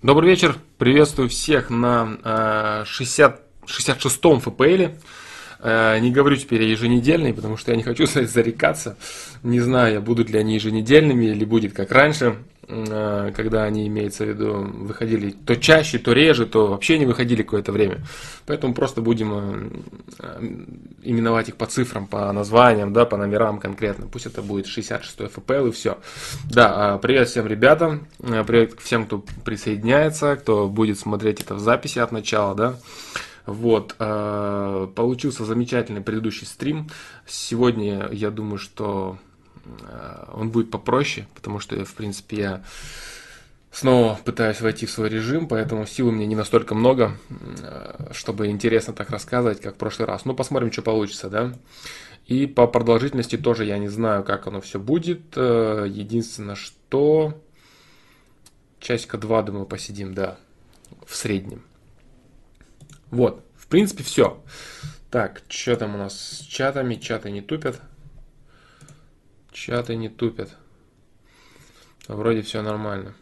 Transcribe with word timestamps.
Добрый 0.00 0.30
вечер, 0.30 0.54
приветствую 0.78 1.28
всех 1.28 1.70
на 1.70 2.84
60, 2.86 3.40
66-м 3.66 4.38
ФПЛе. 4.38 4.96
Не 5.60 6.12
говорю 6.12 6.36
теперь 6.36 6.62
еженедельный, 6.62 7.34
потому 7.34 7.56
что 7.56 7.72
я 7.72 7.76
не 7.76 7.82
хочу 7.82 8.06
зарекаться. 8.14 8.96
Не 9.42 9.58
знаю, 9.58 10.00
будут 10.00 10.30
ли 10.30 10.38
они 10.38 10.54
еженедельными 10.54 11.24
или 11.24 11.44
будет 11.44 11.72
как 11.72 11.90
раньше. 11.90 12.36
Э, 12.70 13.32
когда 13.34 13.64
они, 13.64 13.86
имеется 13.86 14.24
в 14.24 14.28
виду, 14.28 14.52
выходили 14.52 15.30
то 15.30 15.56
чаще, 15.56 15.98
то 15.98 16.12
реже, 16.12 16.44
то 16.44 16.66
вообще 16.66 16.98
не 16.98 17.06
выходили 17.06 17.42
какое-то 17.42 17.72
время. 17.72 18.04
Поэтому 18.44 18.74
просто 18.74 19.00
будем 19.00 19.32
э, 19.32 19.70
э, 20.18 20.42
именовать 21.02 21.48
их 21.48 21.56
по 21.56 21.64
цифрам, 21.64 22.06
по 22.06 22.30
названиям, 22.30 22.92
да, 22.92 23.06
по 23.06 23.16
номерам 23.16 23.58
конкретно. 23.58 24.06
Пусть 24.06 24.26
это 24.26 24.42
будет 24.42 24.66
66 24.66 25.18
FPL 25.18 25.68
и 25.68 25.72
все. 25.72 25.98
Да, 26.50 26.94
а, 26.94 26.98
привет 26.98 27.28
всем 27.28 27.46
ребятам, 27.46 28.06
привет 28.18 28.78
всем, 28.80 29.06
кто 29.06 29.24
присоединяется, 29.44 30.36
кто 30.36 30.68
будет 30.68 30.98
смотреть 30.98 31.40
это 31.40 31.54
в 31.54 31.60
записи 31.60 32.00
от 32.00 32.12
начала, 32.12 32.54
да. 32.54 32.76
Вот, 33.46 33.96
получился 33.96 35.46
замечательный 35.46 36.02
предыдущий 36.02 36.46
стрим. 36.46 36.90
Сегодня 37.26 38.10
я 38.12 38.30
думаю, 38.30 38.58
что 38.58 39.16
он 40.32 40.50
будет 40.50 40.70
попроще, 40.70 41.26
потому 41.34 41.58
что, 41.58 41.84
в 41.84 41.94
принципе, 41.94 42.36
я 42.36 42.62
снова 43.70 44.18
пытаюсь 44.24 44.60
войти 44.60 44.86
в 44.86 44.90
свой 44.90 45.08
режим, 45.08 45.46
поэтому 45.46 45.86
сил 45.86 46.08
у 46.08 46.10
меня 46.10 46.26
не 46.26 46.36
настолько 46.36 46.74
много, 46.74 47.16
э, 47.30 48.10
чтобы 48.12 48.48
интересно 48.48 48.92
так 48.92 49.10
рассказывать, 49.10 49.60
как 49.60 49.74
в 49.74 49.78
прошлый 49.78 50.06
раз. 50.06 50.24
Ну, 50.24 50.34
посмотрим, 50.34 50.72
что 50.72 50.82
получится, 50.82 51.28
да. 51.30 51.52
И 52.26 52.46
по 52.46 52.66
продолжительности 52.66 53.36
тоже 53.36 53.64
я 53.64 53.78
не 53.78 53.88
знаю, 53.88 54.24
как 54.24 54.46
оно 54.46 54.60
все 54.60 54.78
будет. 54.78 55.20
Э, 55.36 55.86
единственное, 55.88 56.56
что 56.56 57.40
часика 58.80 59.18
два, 59.18 59.42
думаю, 59.42 59.66
посидим, 59.66 60.14
да, 60.14 60.38
в 61.06 61.14
среднем. 61.14 61.62
Вот, 63.10 63.42
в 63.56 63.66
принципе, 63.66 64.02
все. 64.02 64.42
Так, 65.10 65.40
что 65.48 65.76
там 65.76 65.94
у 65.94 65.98
нас 65.98 66.18
с 66.18 66.40
чатами? 66.40 66.96
Чаты 66.96 67.30
не 67.30 67.40
тупят. 67.40 67.80
Чаты 69.52 69.96
не 69.96 70.08
тупят. 70.08 70.56
Вроде 72.06 72.42
все 72.42 72.62
нормально. 72.62 73.14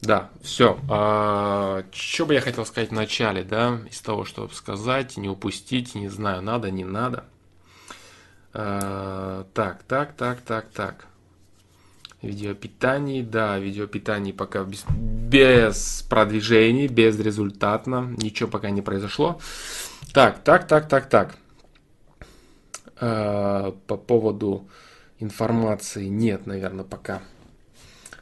Да, 0.00 0.30
все. 0.42 0.78
А, 0.90 1.84
что 1.92 2.26
бы 2.26 2.34
я 2.34 2.40
хотел 2.40 2.66
сказать 2.66 2.90
в 2.90 2.94
начале, 2.94 3.42
да, 3.42 3.80
из 3.90 4.00
того, 4.00 4.24
чтобы 4.24 4.52
сказать, 4.52 5.16
не 5.16 5.28
упустить, 5.28 5.94
не 5.94 6.08
знаю, 6.08 6.42
надо, 6.42 6.70
не 6.70 6.84
надо. 6.84 7.24
А, 8.52 9.46
так, 9.54 9.82
так, 9.84 10.14
так, 10.14 10.42
так, 10.42 10.70
так. 10.70 11.06
Видеопитание, 12.20 13.22
да, 13.22 13.58
видеопитание 13.58 14.34
пока 14.34 14.64
без, 14.64 14.84
без 14.88 16.04
продвижений, 16.08 16.86
безрезультатно, 16.86 18.14
ничего 18.18 18.48
пока 18.48 18.70
не 18.70 18.82
произошло. 18.82 19.40
Так, 20.12 20.42
так, 20.44 20.66
так, 20.66 20.88
так, 20.88 21.08
так. 21.08 21.36
Э, 23.06 23.72
по 23.86 23.98
поводу 23.98 24.66
информации 25.18 26.06
нет, 26.06 26.46
наверное, 26.46 26.86
пока. 26.86 27.20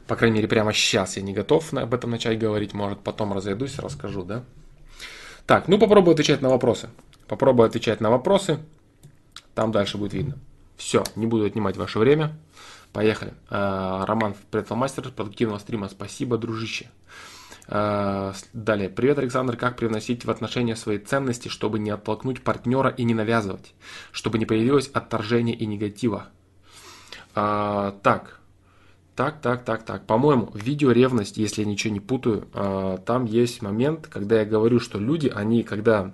По 0.07 0.17
крайней 0.17 0.35
мере, 0.35 0.49
прямо 0.49 0.73
сейчас 0.73 1.15
я 1.15 1.23
не 1.23 1.31
готов 1.31 1.73
об 1.73 1.93
этом 1.93 2.11
начать 2.11 2.37
говорить. 2.37 2.73
Может, 2.73 2.99
потом 2.99 3.31
разойдусь, 3.31 3.79
расскажу, 3.79 4.23
да? 4.23 4.43
Так, 5.45 5.69
ну 5.69 5.77
попробую 5.77 6.15
отвечать 6.15 6.41
на 6.41 6.49
вопросы. 6.49 6.89
Попробую 7.27 7.65
отвечать 7.65 8.01
на 8.01 8.09
вопросы. 8.09 8.59
Там 9.55 9.71
дальше 9.71 9.97
будет 9.97 10.13
видно. 10.13 10.37
Все, 10.75 11.05
не 11.15 11.27
буду 11.27 11.45
отнимать 11.45 11.77
ваше 11.77 11.99
время. 11.99 12.37
Поехали. 12.91 13.33
Э, 13.49 14.03
Роман 14.05 14.35
Предфломастер, 14.51 15.11
продуктивного 15.11 15.59
стрима. 15.59 15.87
Спасибо, 15.87 16.37
дружище. 16.37 16.89
Э, 17.67 18.33
далее. 18.53 18.89
Привет, 18.89 19.19
Александр. 19.19 19.55
Как 19.55 19.77
привносить 19.77 20.25
в 20.25 20.31
отношения 20.31 20.75
свои 20.75 20.97
ценности, 20.97 21.47
чтобы 21.47 21.79
не 21.79 21.91
оттолкнуть 21.91 22.41
партнера 22.41 22.89
и 22.89 23.03
не 23.03 23.13
навязывать? 23.13 23.73
Чтобы 24.11 24.37
не 24.37 24.45
появилось 24.45 24.89
отторжение 24.93 25.55
и 25.55 25.65
негатива? 25.65 26.27
А, 27.35 27.97
так. 28.03 28.39
Так, 29.15 29.41
так, 29.41 29.63
так, 29.63 29.85
так. 29.85 30.05
По-моему, 30.05 30.51
видео 30.53 30.91
ревность, 30.91 31.37
если 31.37 31.61
я 31.61 31.67
ничего 31.67 31.93
не 31.93 31.99
путаю, 31.99 32.47
а, 32.53 32.97
там 32.97 33.25
есть 33.25 33.61
момент, 33.61 34.07
когда 34.07 34.39
я 34.39 34.45
говорю, 34.45 34.79
что 34.79 34.99
люди, 34.99 35.31
они 35.33 35.63
когда 35.63 36.13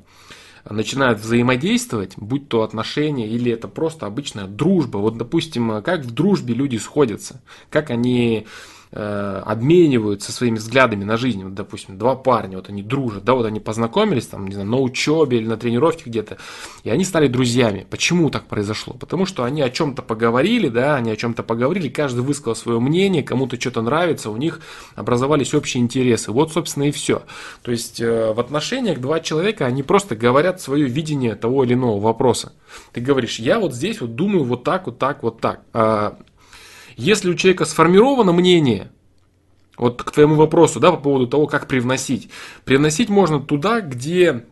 начинают 0.69 1.19
взаимодействовать, 1.19 2.13
будь 2.17 2.49
то 2.49 2.63
отношения 2.63 3.27
или 3.27 3.51
это 3.51 3.67
просто 3.67 4.05
обычная 4.05 4.45
дружба. 4.45 4.97
Вот, 4.97 5.17
допустим, 5.17 5.81
как 5.81 6.01
в 6.01 6.11
дружбе 6.13 6.53
люди 6.53 6.77
сходятся, 6.77 7.41
как 7.69 7.89
они 7.89 8.45
э, 8.91 9.41
обмениваются 9.45 10.31
своими 10.31 10.57
взглядами 10.57 11.03
на 11.03 11.17
жизнь. 11.17 11.43
Вот, 11.43 11.53
допустим, 11.53 11.97
два 11.97 12.15
парня, 12.15 12.57
вот 12.57 12.69
они 12.69 12.83
дружат, 12.83 13.23
да, 13.23 13.33
вот 13.33 13.45
они 13.45 13.59
познакомились 13.59 14.27
там, 14.27 14.47
не 14.47 14.53
знаю, 14.53 14.69
на 14.69 14.77
учебе 14.77 15.37
или 15.37 15.47
на 15.47 15.57
тренировке 15.57 16.03
где-то, 16.05 16.37
и 16.83 16.89
они 16.89 17.03
стали 17.03 17.27
друзьями. 17.27 17.85
Почему 17.89 18.29
так 18.29 18.45
произошло? 18.45 18.93
Потому 18.93 19.25
что 19.25 19.43
они 19.43 19.61
о 19.61 19.69
чем-то 19.69 20.01
поговорили, 20.01 20.69
да, 20.69 20.95
они 20.95 21.11
о 21.11 21.15
чем-то 21.15 21.43
поговорили, 21.43 21.89
каждый 21.89 22.21
высказал 22.21 22.55
свое 22.55 22.79
мнение, 22.79 23.23
кому-то 23.23 23.59
что-то 23.59 23.81
нравится, 23.81 24.29
у 24.29 24.37
них 24.37 24.61
образовались 24.95 25.53
общие 25.53 25.81
интересы. 25.81 26.31
Вот, 26.31 26.51
собственно, 26.51 26.85
и 26.85 26.91
все. 26.91 27.23
То 27.61 27.71
есть 27.71 28.01
э, 28.01 28.33
в 28.33 28.39
отношениях 28.39 28.99
два 28.99 29.19
человека, 29.19 29.65
они 29.65 29.83
просто 29.83 30.15
говорят 30.15 30.61
свое 30.61 30.87
видение 30.87 31.35
того 31.35 31.63
или 31.63 31.73
иного 31.73 31.99
вопроса. 31.99 32.53
Ты 32.93 33.01
говоришь, 33.01 33.39
я 33.39 33.59
вот 33.59 33.73
здесь 33.73 34.01
вот 34.01 34.15
думаю 34.15 34.43
вот 34.43 34.63
так, 34.63 34.85
вот 34.85 34.97
так, 34.99 35.23
вот 35.23 35.41
так. 35.41 35.61
А 35.73 36.17
если 36.99 37.29
у 37.29 37.35
человека 37.35 37.65
сформировано 37.65 38.33
мнение, 38.33 38.91
вот 39.77 40.03
к 40.03 40.11
твоему 40.11 40.35
вопросу, 40.35 40.79
да, 40.79 40.91
по 40.91 40.97
поводу 40.97 41.27
того, 41.27 41.47
как 41.47 41.67
привносить. 41.67 42.29
Привносить 42.65 43.07
можно 43.09 43.39
туда, 43.39 43.79
где 43.79 44.45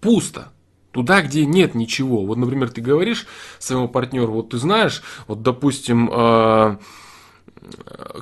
пусто, 0.00 0.52
туда, 0.92 1.20
где 1.20 1.44
нет 1.44 1.74
ничего. 1.74 2.24
Вот, 2.24 2.38
например, 2.38 2.70
ты 2.70 2.80
говоришь 2.80 3.26
своему 3.58 3.88
партнеру, 3.88 4.32
вот 4.32 4.50
ты 4.50 4.58
знаешь, 4.58 5.02
вот, 5.26 5.42
допустим, 5.42 6.10
э, 6.10 6.78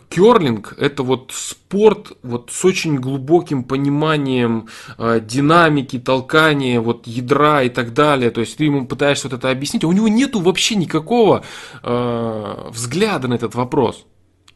Керлинг– 0.09 0.75
это 0.79 1.03
вот 1.03 1.31
спорт 1.33 2.17
вот 2.23 2.51
с 2.53 2.65
очень 2.65 2.97
глубоким 2.97 3.65
пониманием 3.65 4.69
э, 4.99 5.21
динамики, 5.21 5.99
толкания, 5.99 6.81
вот 6.81 7.07
ядра 7.07 7.63
и 7.63 7.69
так 7.69 7.93
далее. 7.93 8.31
То 8.31 8.41
есть 8.41 8.57
ты 8.57 8.65
ему 8.65 8.87
пытаешься 8.87 9.29
вот 9.29 9.39
это 9.39 9.51
объяснить, 9.51 9.85
а 9.85 9.89
у 9.89 9.93
него 9.93 10.09
нету 10.09 10.41
вообще 10.41 10.77
никакого 10.77 11.45
э, 11.83 12.69
взгляда 12.71 13.29
на 13.29 13.35
этот 13.35 13.55
вопрос. 13.55 14.07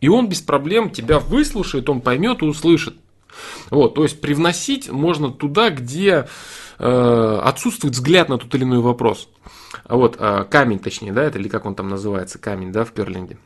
И 0.01 0.09
он 0.09 0.29
без 0.29 0.41
проблем 0.41 0.91
тебя 0.91 1.19
выслушает, 1.19 1.89
он 1.89 2.01
поймет 2.01 2.43
и 2.43 2.47
услышит. 2.47 2.97
Вот, 3.71 3.95
то 3.95 4.03
есть 4.03 4.21
привносить 4.21 4.91
можно 4.91 5.31
туда, 5.31 5.71
где 5.71 6.29
э, 6.79 7.41
отсутствует 7.45 7.95
взгляд 7.95 8.29
на 8.29 8.39
тот 8.39 8.55
или 8.55 8.65
иной 8.65 8.81
вопрос. 8.81 9.29
Вот, 9.89 10.17
э, 10.19 10.45
камень 10.51 10.79
точнее, 10.79 11.13
да, 11.13 11.25
это 11.25 11.39
или 11.39 11.49
как 11.49 11.67
он 11.67 11.75
там 11.75 11.89
называется, 11.89 12.39
камень, 12.39 12.73
да, 12.73 12.85
в 12.85 12.93
Керлинге. 12.93 13.39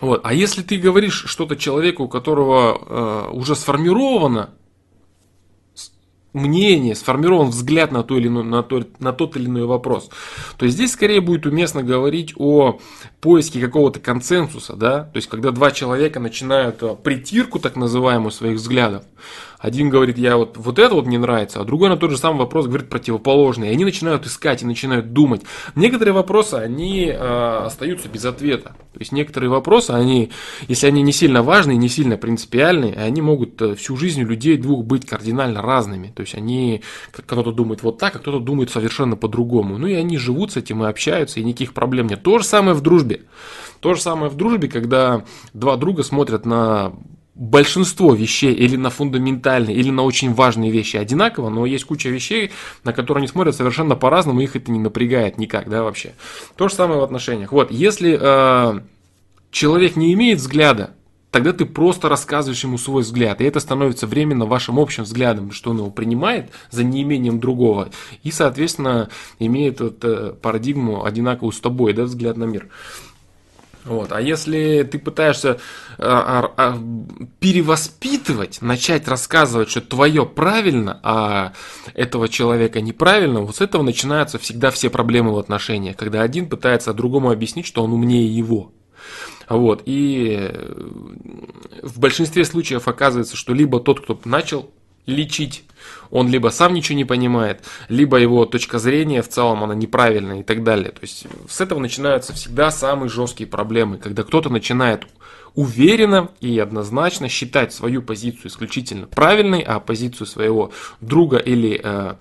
Вот. 0.00 0.20
А 0.24 0.32
если 0.32 0.62
ты 0.62 0.76
говоришь 0.76 1.24
что-то 1.26 1.56
человеку, 1.56 2.04
у 2.04 2.08
которого 2.08 3.28
э, 3.30 3.30
уже 3.32 3.56
сформировано 3.56 4.50
мнение, 6.32 6.94
сформирован 6.94 7.48
взгляд 7.48 7.90
на, 7.90 8.02
то 8.02 8.16
или 8.16 8.28
иной, 8.28 8.44
на, 8.44 8.62
то, 8.62 8.84
на 8.98 9.12
тот 9.12 9.36
или 9.36 9.46
иной 9.46 9.64
вопрос, 9.64 10.10
то 10.56 10.66
здесь 10.68 10.92
скорее 10.92 11.20
будет 11.20 11.46
уместно 11.46 11.82
говорить 11.82 12.34
о 12.36 12.78
поиске 13.20 13.60
какого-то 13.60 14.00
консенсуса, 14.00 14.76
да, 14.76 15.04
то 15.04 15.16
есть 15.16 15.28
когда 15.28 15.50
два 15.50 15.70
человека 15.70 16.20
начинают 16.20 16.82
э, 16.82 16.94
притирку 17.02 17.58
так 17.58 17.76
называемую 17.76 18.30
своих 18.30 18.56
взглядов, 18.56 19.04
один 19.58 19.90
говорит, 19.90 20.18
я 20.18 20.36
вот, 20.36 20.56
вот 20.56 20.78
это 20.78 20.94
вот 20.94 21.06
мне 21.06 21.18
нравится, 21.18 21.60
а 21.60 21.64
другой 21.64 21.88
на 21.88 21.96
тот 21.96 22.12
же 22.12 22.16
самый 22.16 22.38
вопрос 22.38 22.66
говорит 22.66 22.88
противоположный. 22.88 23.68
И 23.68 23.72
они 23.72 23.84
начинают 23.84 24.24
искать 24.24 24.62
и 24.62 24.66
начинают 24.66 25.12
думать. 25.12 25.42
Некоторые 25.74 26.14
вопросы, 26.14 26.54
они 26.54 27.06
э, 27.06 27.62
остаются 27.64 28.08
без 28.08 28.24
ответа. 28.24 28.76
То 28.92 29.00
есть 29.00 29.10
некоторые 29.10 29.50
вопросы, 29.50 29.90
они, 29.90 30.30
если 30.68 30.86
они 30.86 31.02
не 31.02 31.12
сильно 31.12 31.42
важные, 31.42 31.76
не 31.76 31.88
сильно 31.88 32.16
принципиальные, 32.16 32.94
они 32.94 33.20
могут 33.20 33.60
э, 33.60 33.74
всю 33.74 33.96
жизнь 33.96 34.22
у 34.22 34.26
людей 34.26 34.56
двух 34.56 34.84
быть 34.84 35.06
кардинально 35.06 35.60
разными. 35.60 36.12
То 36.14 36.22
есть 36.22 36.36
они, 36.36 36.82
кто-то 37.10 37.50
думает 37.50 37.82
вот 37.82 37.98
так, 37.98 38.14
а 38.14 38.18
кто-то 38.20 38.38
думает 38.38 38.70
совершенно 38.70 39.16
по-другому. 39.16 39.76
Ну 39.76 39.88
и 39.88 39.94
они 39.94 40.18
живут 40.18 40.52
с 40.52 40.56
этим 40.56 40.84
и 40.84 40.86
общаются, 40.86 41.40
и 41.40 41.44
никаких 41.44 41.74
проблем 41.74 42.06
нет. 42.06 42.22
То 42.22 42.38
же 42.38 42.44
самое 42.44 42.74
в 42.74 42.80
дружбе. 42.80 43.22
То 43.80 43.94
же 43.94 44.00
самое 44.00 44.30
в 44.30 44.36
дружбе, 44.36 44.68
когда 44.68 45.24
два 45.52 45.76
друга 45.76 46.04
смотрят 46.04 46.46
на 46.46 46.92
большинство 47.38 48.14
вещей 48.14 48.52
или 48.52 48.76
на 48.76 48.90
фундаментальные, 48.90 49.76
или 49.76 49.90
на 49.90 50.02
очень 50.02 50.34
важные 50.34 50.72
вещи 50.72 50.96
одинаково, 50.96 51.48
но 51.48 51.64
есть 51.66 51.84
куча 51.84 52.08
вещей, 52.08 52.50
на 52.82 52.92
которые 52.92 53.22
они 53.22 53.28
смотрят 53.28 53.54
совершенно 53.54 53.94
по-разному, 53.94 54.40
их 54.40 54.56
это 54.56 54.72
не 54.72 54.80
напрягает 54.80 55.38
никак, 55.38 55.70
да, 55.70 55.84
вообще. 55.84 56.14
То 56.56 56.68
же 56.68 56.74
самое 56.74 57.00
в 57.00 57.04
отношениях. 57.04 57.52
Вот, 57.52 57.70
если 57.70 58.18
э, 58.20 58.80
человек 59.52 59.94
не 59.94 60.12
имеет 60.14 60.40
взгляда, 60.40 60.90
тогда 61.30 61.52
ты 61.52 61.64
просто 61.64 62.08
рассказываешь 62.08 62.64
ему 62.64 62.76
свой 62.76 63.02
взгляд, 63.02 63.40
и 63.40 63.44
это 63.44 63.60
становится 63.60 64.08
временно 64.08 64.44
вашим 64.44 64.80
общим 64.80 65.04
взглядом, 65.04 65.52
что 65.52 65.70
он 65.70 65.78
его 65.78 65.90
принимает 65.90 66.50
за 66.72 66.82
неимением 66.82 67.38
другого, 67.38 67.90
и, 68.24 68.32
соответственно, 68.32 69.10
имеет 69.38 69.80
вот, 69.80 70.04
э, 70.04 70.32
парадигму 70.42 71.04
одинаковую 71.04 71.52
с 71.52 71.60
тобой, 71.60 71.92
да, 71.92 72.02
взгляд 72.02 72.36
на 72.36 72.44
мир. 72.44 72.68
Вот. 73.88 74.12
А 74.12 74.20
если 74.20 74.86
ты 74.90 74.98
пытаешься 74.98 75.58
а, 75.96 76.52
а, 76.56 76.78
перевоспитывать, 77.40 78.60
начать 78.60 79.08
рассказывать, 79.08 79.70
что 79.70 79.80
твое 79.80 80.26
правильно, 80.26 81.00
а 81.02 81.52
этого 81.94 82.28
человека 82.28 82.82
неправильно, 82.82 83.40
вот 83.40 83.56
с 83.56 83.60
этого 83.62 83.82
начинаются 83.82 84.38
всегда 84.38 84.70
все 84.70 84.90
проблемы 84.90 85.32
в 85.32 85.38
отношениях, 85.38 85.96
когда 85.96 86.20
один 86.20 86.48
пытается 86.48 86.92
другому 86.92 87.30
объяснить, 87.30 87.66
что 87.66 87.82
он 87.82 87.92
умнее 87.94 88.28
его. 88.28 88.72
Вот. 89.48 89.82
И 89.86 90.52
в 91.82 91.98
большинстве 91.98 92.44
случаев 92.44 92.86
оказывается, 92.86 93.36
что 93.36 93.54
либо 93.54 93.80
тот, 93.80 94.00
кто 94.00 94.20
начал 94.26 94.70
лечить. 95.08 95.64
Он 96.10 96.28
либо 96.28 96.48
сам 96.48 96.74
ничего 96.74 96.96
не 96.96 97.04
понимает, 97.04 97.64
либо 97.88 98.18
его 98.18 98.44
точка 98.44 98.78
зрения 98.78 99.22
в 99.22 99.28
целом 99.28 99.64
она 99.64 99.74
неправильная 99.74 100.40
и 100.40 100.42
так 100.42 100.62
далее. 100.62 100.90
То 100.90 101.00
есть 101.02 101.26
с 101.48 101.60
этого 101.60 101.78
начинаются 101.80 102.32
всегда 102.32 102.70
самые 102.70 103.08
жесткие 103.08 103.48
проблемы, 103.48 103.98
когда 103.98 104.22
кто-то 104.22 104.50
начинает 104.50 105.06
уверенно 105.54 106.30
и 106.40 106.58
однозначно 106.58 107.28
считать 107.28 107.72
свою 107.72 108.02
позицию 108.02 108.48
исключительно 108.48 109.06
правильной, 109.06 109.60
а 109.60 109.80
позицию 109.80 110.26
своего 110.26 110.72
друга 111.00 111.38
или 111.38 111.80
э, 111.82 112.14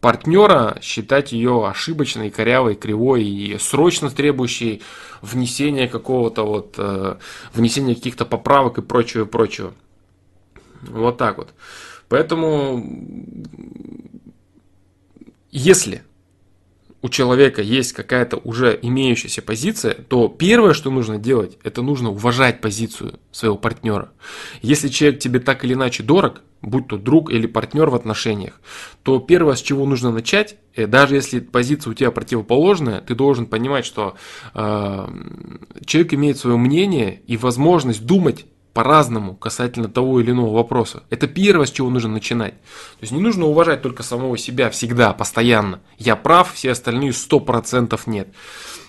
партнера 0.00 0.78
считать 0.82 1.32
ее 1.32 1.66
ошибочной, 1.66 2.30
корявой, 2.30 2.74
кривой 2.74 3.24
и 3.24 3.58
срочно 3.58 4.10
требующей 4.10 4.82
внесения 5.22 5.88
какого-то 5.88 6.44
вот, 6.44 6.74
э, 6.78 7.16
внесения 7.54 7.94
каких-то 7.94 8.24
поправок 8.24 8.78
и 8.78 8.82
прочего, 8.82 9.24
и 9.24 9.26
прочего. 9.26 9.74
Вот 10.82 11.18
так 11.18 11.38
вот. 11.38 11.54
Поэтому, 12.08 12.84
если 15.50 16.02
у 17.02 17.08
человека 17.08 17.62
есть 17.62 17.92
какая-то 17.92 18.38
уже 18.38 18.76
имеющаяся 18.82 19.40
позиция, 19.42 19.94
то 19.94 20.28
первое, 20.28 20.72
что 20.72 20.90
нужно 20.90 21.18
делать, 21.18 21.56
это 21.62 21.82
нужно 21.82 22.10
уважать 22.10 22.60
позицию 22.60 23.20
своего 23.30 23.56
партнера. 23.56 24.10
Если 24.62 24.88
человек 24.88 25.20
тебе 25.20 25.38
так 25.38 25.64
или 25.64 25.74
иначе 25.74 26.02
дорог, 26.02 26.42
будь 26.62 26.88
то 26.88 26.96
друг 26.96 27.30
или 27.30 27.46
партнер 27.46 27.90
в 27.90 27.94
отношениях, 27.94 28.60
то 29.04 29.20
первое, 29.20 29.54
с 29.54 29.62
чего 29.62 29.86
нужно 29.86 30.10
начать, 30.10 30.56
э, 30.74 30.86
даже 30.86 31.14
если 31.14 31.38
позиция 31.38 31.92
у 31.92 31.94
тебя 31.94 32.10
противоположная, 32.10 33.00
ты 33.00 33.14
должен 33.14 33.46
понимать, 33.46 33.84
что 33.86 34.16
э, 34.54 35.08
человек 35.84 36.14
имеет 36.14 36.38
свое 36.38 36.56
мнение 36.56 37.20
и 37.26 37.36
возможность 37.36 38.04
думать 38.04 38.46
по-разному 38.76 39.34
касательно 39.34 39.88
того 39.88 40.20
или 40.20 40.32
иного 40.32 40.54
вопроса. 40.54 41.02
Это 41.08 41.26
первое, 41.26 41.64
с 41.64 41.70
чего 41.70 41.88
нужно 41.88 42.10
начинать. 42.10 42.52
То 42.52 43.00
есть 43.00 43.12
не 43.14 43.22
нужно 43.22 43.46
уважать 43.46 43.80
только 43.80 44.02
самого 44.02 44.36
себя 44.36 44.68
всегда, 44.68 45.14
постоянно. 45.14 45.80
Я 45.96 46.14
прав, 46.14 46.52
все 46.52 46.72
остальные 46.72 47.12
100% 47.12 47.98
нет. 48.04 48.28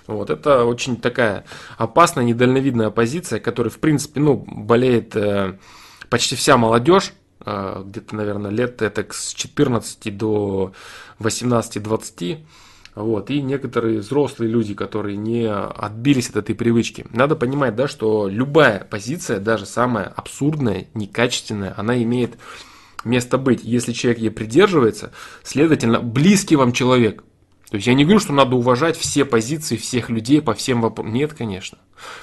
Вот, 0.05 0.29
это 0.29 0.65
очень 0.65 0.97
такая 0.97 1.45
опасная, 1.77 2.25
недальновидная 2.25 2.89
позиция, 2.89 3.39
которой, 3.39 3.69
в 3.69 3.79
принципе, 3.79 4.19
ну, 4.19 4.35
болеет 4.45 5.15
э, 5.15 5.57
почти 6.09 6.35
вся 6.35 6.57
молодежь, 6.57 7.13
э, 7.45 7.83
где-то, 7.85 8.13
наверное, 8.13 8.51
лет 8.51 8.81
это 8.81 9.05
с 9.09 9.33
14 9.33 10.17
до 10.17 10.73
18-20. 11.19 12.39
Вот, 12.97 13.29
и 13.29 13.43
некоторые 13.43 13.99
взрослые 13.99 14.49
люди, 14.49 14.73
которые 14.73 15.17
не 15.17 15.47
отбились 15.47 16.31
от 16.31 16.37
этой 16.37 16.55
привычки. 16.55 17.05
Надо 17.11 17.35
понимать, 17.35 17.75
да, 17.75 17.87
что 17.87 18.27
любая 18.27 18.87
позиция, 18.89 19.39
даже 19.39 19.67
самая 19.67 20.05
абсурдная, 20.05 20.87
некачественная, 20.95 21.75
она 21.77 22.01
имеет 22.01 22.39
место 23.05 23.37
быть. 23.37 23.63
Если 23.63 23.93
человек 23.93 24.19
ей 24.19 24.31
придерживается, 24.31 25.11
следовательно, 25.43 25.99
близкий 25.99 26.55
вам 26.55 26.71
человек. 26.71 27.23
То 27.69 27.75
есть 27.75 27.85
я 27.85 27.93
не 27.93 28.03
говорю, 28.03 28.19
что 28.19 28.33
надо 28.33 28.55
уважать 28.55 28.97
все 28.97 29.25
позиции 29.25 29.77
всех 29.77 30.09
людей 30.09 30.41
по 30.41 30.55
всем 30.55 30.81
вопросам. 30.81 31.13
Нет, 31.13 31.35
конечно. 31.35 31.77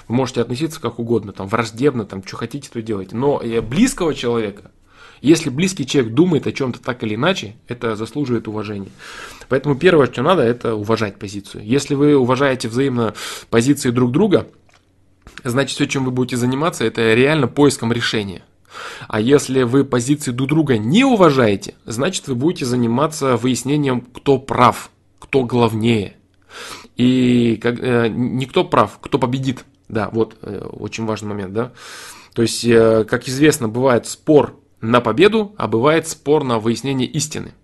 Вы 0.09 0.17
можете 0.17 0.41
относиться 0.41 0.81
как 0.81 0.99
угодно, 0.99 1.33
там, 1.33 1.47
враждебно, 1.47 2.05
там, 2.05 2.27
что 2.27 2.37
хотите, 2.37 2.69
то 2.69 2.83
делайте. 2.83 3.15
Но 3.15 3.41
близкого 3.63 4.13
человека, 4.13 4.73
если 5.25 5.49
близкий 5.49 5.87
человек 5.87 6.13
думает 6.13 6.47
о 6.47 6.53
чем-то 6.53 6.83
так 6.83 7.03
или 7.03 7.15
иначе, 7.15 7.57
это 7.67 7.97
заслуживает 7.97 8.47
уважения. 8.47 8.91
Поэтому 9.49 9.75
первое, 9.75 10.07
что 10.07 10.23
надо, 10.23 10.43
это 10.43 10.75
уважать 10.75 11.19
позицию. 11.19 11.65
Если 11.65 11.95
вы 11.95 12.15
уважаете 12.15 12.69
взаимно 12.69 13.15
позиции 13.49 13.89
друг 13.89 14.13
друга, 14.13 14.47
значит 15.43 15.77
все, 15.77 15.87
чем 15.87 16.05
вы 16.05 16.11
будете 16.11 16.37
заниматься, 16.37 16.85
это 16.85 17.15
реально 17.15 17.49
поиском 17.49 17.91
решения. 17.91 18.43
А 19.09 19.19
если 19.19 19.63
вы 19.63 19.85
позиции 19.85 20.31
друг 20.31 20.49
друга 20.51 20.77
не 20.77 21.05
уважаете, 21.05 21.75
значит 21.87 22.29
вы 22.29 22.35
будете 22.35 22.67
заниматься 22.67 23.39
выяснением, 23.39 24.03
кто 24.03 24.39
прав, 24.39 24.91
кто 25.19 25.45
главнее. 25.45 26.17
И 26.97 27.59
как, 27.63 27.81
э, 27.81 28.09
не 28.09 28.45
кто 28.45 28.63
прав, 28.65 28.99
кто 29.01 29.19
победит. 29.19 29.65
Да, 29.89 30.11
вот 30.13 30.37
э, 30.43 30.67
очень 30.71 31.07
важный 31.07 31.31
момент, 31.31 31.55
да. 31.55 31.73
То 32.35 32.43
есть, 32.43 32.63
э, 32.65 33.05
как 33.09 33.27
известно, 33.27 33.69
бывает 33.69 34.07
спор 34.07 34.61
на 34.85 35.01
победу, 35.01 35.55
а 35.57 35.67
бывает 35.67 36.07
спор 36.09 36.45
на 36.45 36.59
выяснение 36.59 37.09
истины. 37.09 37.55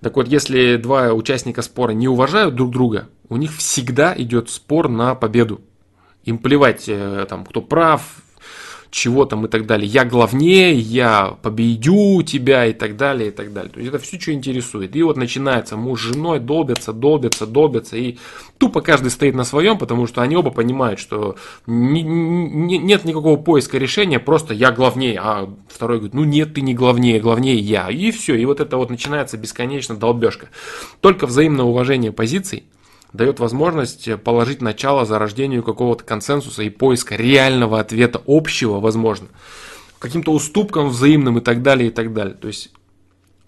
Так 0.00 0.16
вот, 0.16 0.28
если 0.28 0.76
два 0.76 1.12
участника 1.12 1.62
спора 1.62 1.92
не 1.92 2.08
уважают 2.08 2.54
друг 2.54 2.70
друга, 2.70 3.08
у 3.28 3.36
них 3.36 3.52
всегда 3.56 4.14
идет 4.16 4.50
спор 4.50 4.88
на 4.88 5.14
победу. 5.14 5.60
Им 6.24 6.38
плевать, 6.38 6.84
э, 6.88 7.26
там, 7.28 7.44
кто 7.44 7.62
прав, 7.62 8.02
чего 8.92 9.24
там 9.24 9.46
и 9.46 9.48
так 9.48 9.66
далее. 9.66 9.88
Я 9.88 10.04
главнее, 10.04 10.74
я 10.74 11.34
победю 11.40 12.22
тебя 12.22 12.66
и 12.66 12.74
так 12.74 12.98
далее, 12.98 13.28
и 13.28 13.30
так 13.30 13.52
далее. 13.52 13.72
То 13.72 13.80
есть 13.80 13.88
это 13.88 13.98
все, 13.98 14.20
что 14.20 14.32
интересует. 14.32 14.94
И 14.94 15.02
вот 15.02 15.16
начинается 15.16 15.78
муж 15.78 16.02
с 16.02 16.04
женой 16.04 16.40
долбятся, 16.40 16.92
долбятся, 16.92 17.46
долбятся. 17.46 17.96
И 17.96 18.18
тупо 18.58 18.82
каждый 18.82 19.10
стоит 19.10 19.34
на 19.34 19.44
своем, 19.44 19.78
потому 19.78 20.06
что 20.06 20.20
они 20.20 20.36
оба 20.36 20.50
понимают, 20.50 21.00
что 21.00 21.36
не, 21.66 22.02
не, 22.02 22.76
нет 22.76 23.06
никакого 23.06 23.36
поиска 23.40 23.78
решения, 23.78 24.18
просто 24.18 24.52
я 24.52 24.70
главнее. 24.70 25.18
А 25.22 25.48
второй 25.68 25.96
говорит, 25.96 26.14
ну 26.14 26.24
нет, 26.24 26.52
ты 26.52 26.60
не 26.60 26.74
главнее, 26.74 27.18
главнее 27.18 27.56
я. 27.56 27.88
И 27.88 28.10
все. 28.10 28.34
И 28.34 28.44
вот 28.44 28.60
это 28.60 28.76
вот 28.76 28.90
начинается 28.90 29.38
бесконечно 29.38 29.96
долбежка. 29.96 30.48
Только 31.00 31.26
взаимное 31.26 31.64
уважение 31.64 32.12
позиций 32.12 32.64
дает 33.12 33.40
возможность 33.40 34.08
положить 34.22 34.62
начало 34.62 35.04
зарождению 35.04 35.62
какого-то 35.62 36.04
консенсуса 36.04 36.62
и 36.62 36.70
поиска 36.70 37.16
реального 37.16 37.78
ответа 37.78 38.22
общего, 38.26 38.80
возможно, 38.80 39.28
каким-то 39.98 40.32
уступкам 40.32 40.88
взаимным 40.88 41.38
и 41.38 41.40
так 41.40 41.62
далее, 41.62 41.88
и 41.88 41.92
так 41.92 42.12
далее. 42.12 42.34
То 42.34 42.48
есть 42.48 42.72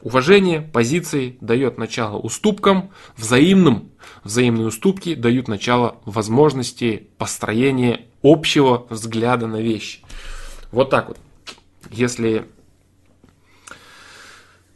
уважение 0.03 0.61
позиций 0.61 1.39
дает 1.41 1.79
начало 1.79 2.19
уступкам, 2.19 2.91
взаимным, 3.17 3.91
взаимные 4.23 4.67
уступки 4.67 5.15
дают 5.15 5.49
начало 5.49 5.97
возможности 6.05 7.09
построения 7.19 8.07
общего 8.23 8.87
взгляда 8.91 9.47
на 9.47 9.61
вещи. 9.61 10.01
Вот 10.71 10.91
так 10.91 11.09
вот. 11.09 11.19
Если 11.91 12.47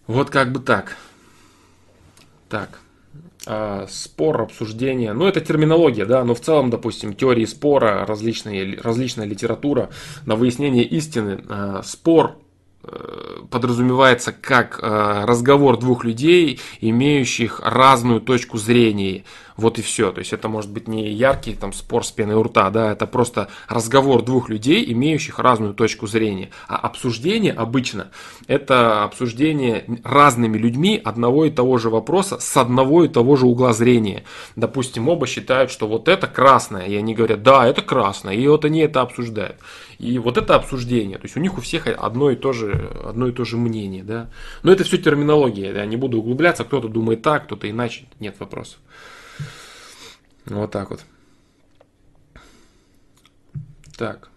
вот 0.06 0.30
как 0.30 0.52
бы 0.52 0.60
так. 0.60 0.96
Так. 2.48 2.80
А, 3.50 3.86
спор, 3.88 4.42
обсуждение. 4.42 5.14
Ну, 5.14 5.26
это 5.26 5.40
терминология, 5.40 6.04
да, 6.04 6.22
но 6.22 6.34
в 6.34 6.40
целом, 6.40 6.68
допустим, 6.68 7.14
теории 7.14 7.46
спора, 7.46 8.04
различные, 8.04 8.78
различная 8.78 9.24
литература 9.24 9.88
на 10.26 10.36
выяснение 10.36 10.84
истины. 10.84 11.42
А, 11.48 11.82
спор 11.82 12.36
э, 12.82 13.38
подразумевается 13.50 14.33
как 14.33 14.80
э, 14.83 15.25
разговор 15.25 15.78
двух 15.78 16.04
людей, 16.04 16.61
имеющих 16.80 17.61
разную 17.64 18.21
точку 18.21 18.59
зрения 18.59 19.25
вот 19.59 19.78
и 19.78 19.83
все. 19.83 20.12
То 20.12 20.21
есть 20.21 20.33
это 20.33 20.49
может 20.49 20.71
быть 20.71 20.88
не 20.88 21.11
яркий 21.11 21.52
там 21.54 21.73
спор 21.75 22.07
с 22.07 22.11
пеной 22.11 22.37
у 22.37 22.45
рта, 22.45 22.71
да, 22.71 22.92
это 22.92 23.07
просто 23.07 23.49
разговор 23.68 24.23
двух 24.23 24.49
людей, 24.49 24.90
имеющих 24.92 25.38
разную 25.38 25.75
точку 25.75 26.07
зрения. 26.07 26.50
А 26.68 26.76
обсуждение 26.76 27.52
обычно 27.52 28.09
это 28.47 29.02
обсуждение 29.02 29.85
разными 30.04 30.57
людьми 30.57 31.00
одного 31.04 31.45
и 31.45 31.50
того 31.50 31.76
же 31.78 31.90
вопроса 31.90 32.38
с 32.38 32.57
одного 32.57 33.04
и 33.04 33.09
того 33.09 33.37
же 33.37 33.47
угла 33.47 33.73
зрения. 33.73 34.23
Допустим, 34.54 35.09
оба 35.09 35.26
считают, 35.26 35.71
что 35.71 35.88
вот 35.88 36.09
это 36.09 36.28
красное, 36.28 36.87
и 36.87 36.95
они 36.95 37.14
говорят, 37.14 37.42
да, 37.42 37.66
это 37.66 37.83
красное, 37.83 38.35
и 38.35 38.47
вот 38.47 38.64
они 38.64 38.80
это 38.80 39.00
обсуждают. 39.00 39.57
И 39.99 40.21
вот 40.21 40.38
это 40.38 40.54
обсуждение, 40.54 41.18
то 41.18 41.25
есть 41.25 41.37
у 41.37 41.40
них 41.40 41.59
у 41.59 41.61
всех 41.61 41.88
одно 41.88 42.30
и 42.30 42.37
то 42.37 42.52
же, 42.52 42.92
одно 43.04 43.27
и 43.28 43.32
то 43.32 43.44
же 43.44 43.56
мнение, 43.56 44.02
да. 44.02 44.30
Но 44.62 44.73
это 44.73 44.85
все 44.85 44.99
терминология, 44.99 45.73
я 45.73 45.87
не 45.87 45.97
буду 45.97 46.18
углубляться, 46.18 46.64
кто-то 46.64 46.88
думает 46.88 47.23
так, 47.23 47.44
кто-то 47.44 47.70
иначе, 47.70 48.06
нет 48.20 48.38
вопросов. 48.40 48.78
Вот 50.47 50.70
так 50.70 50.90
вот. 50.90 51.04
Так. 53.97 54.30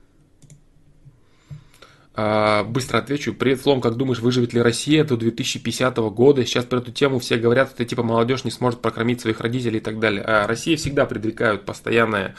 А, 2.13 2.65
быстро 2.65 2.97
отвечу. 2.97 3.33
Привет, 3.33 3.61
Флом, 3.61 3.79
как 3.79 3.95
думаешь, 3.95 4.19
выживет 4.19 4.51
ли 4.53 4.61
Россия 4.61 5.05
до 5.05 5.15
2050 5.15 5.95
года? 6.13 6.45
Сейчас 6.45 6.65
про 6.65 6.79
эту 6.79 6.91
тему 6.91 7.19
все 7.19 7.37
говорят, 7.37 7.71
что 7.71 7.85
типа 7.85 8.03
молодежь 8.03 8.43
не 8.43 8.51
сможет 8.51 8.81
прокормить 8.81 9.21
своих 9.21 9.39
родителей 9.39 9.77
и 9.77 9.81
так 9.81 9.97
далее. 9.97 10.21
А 10.23 10.45
Россия 10.45 10.75
всегда 10.75 11.05
предрекают 11.05 11.63
постоянное 11.63 12.35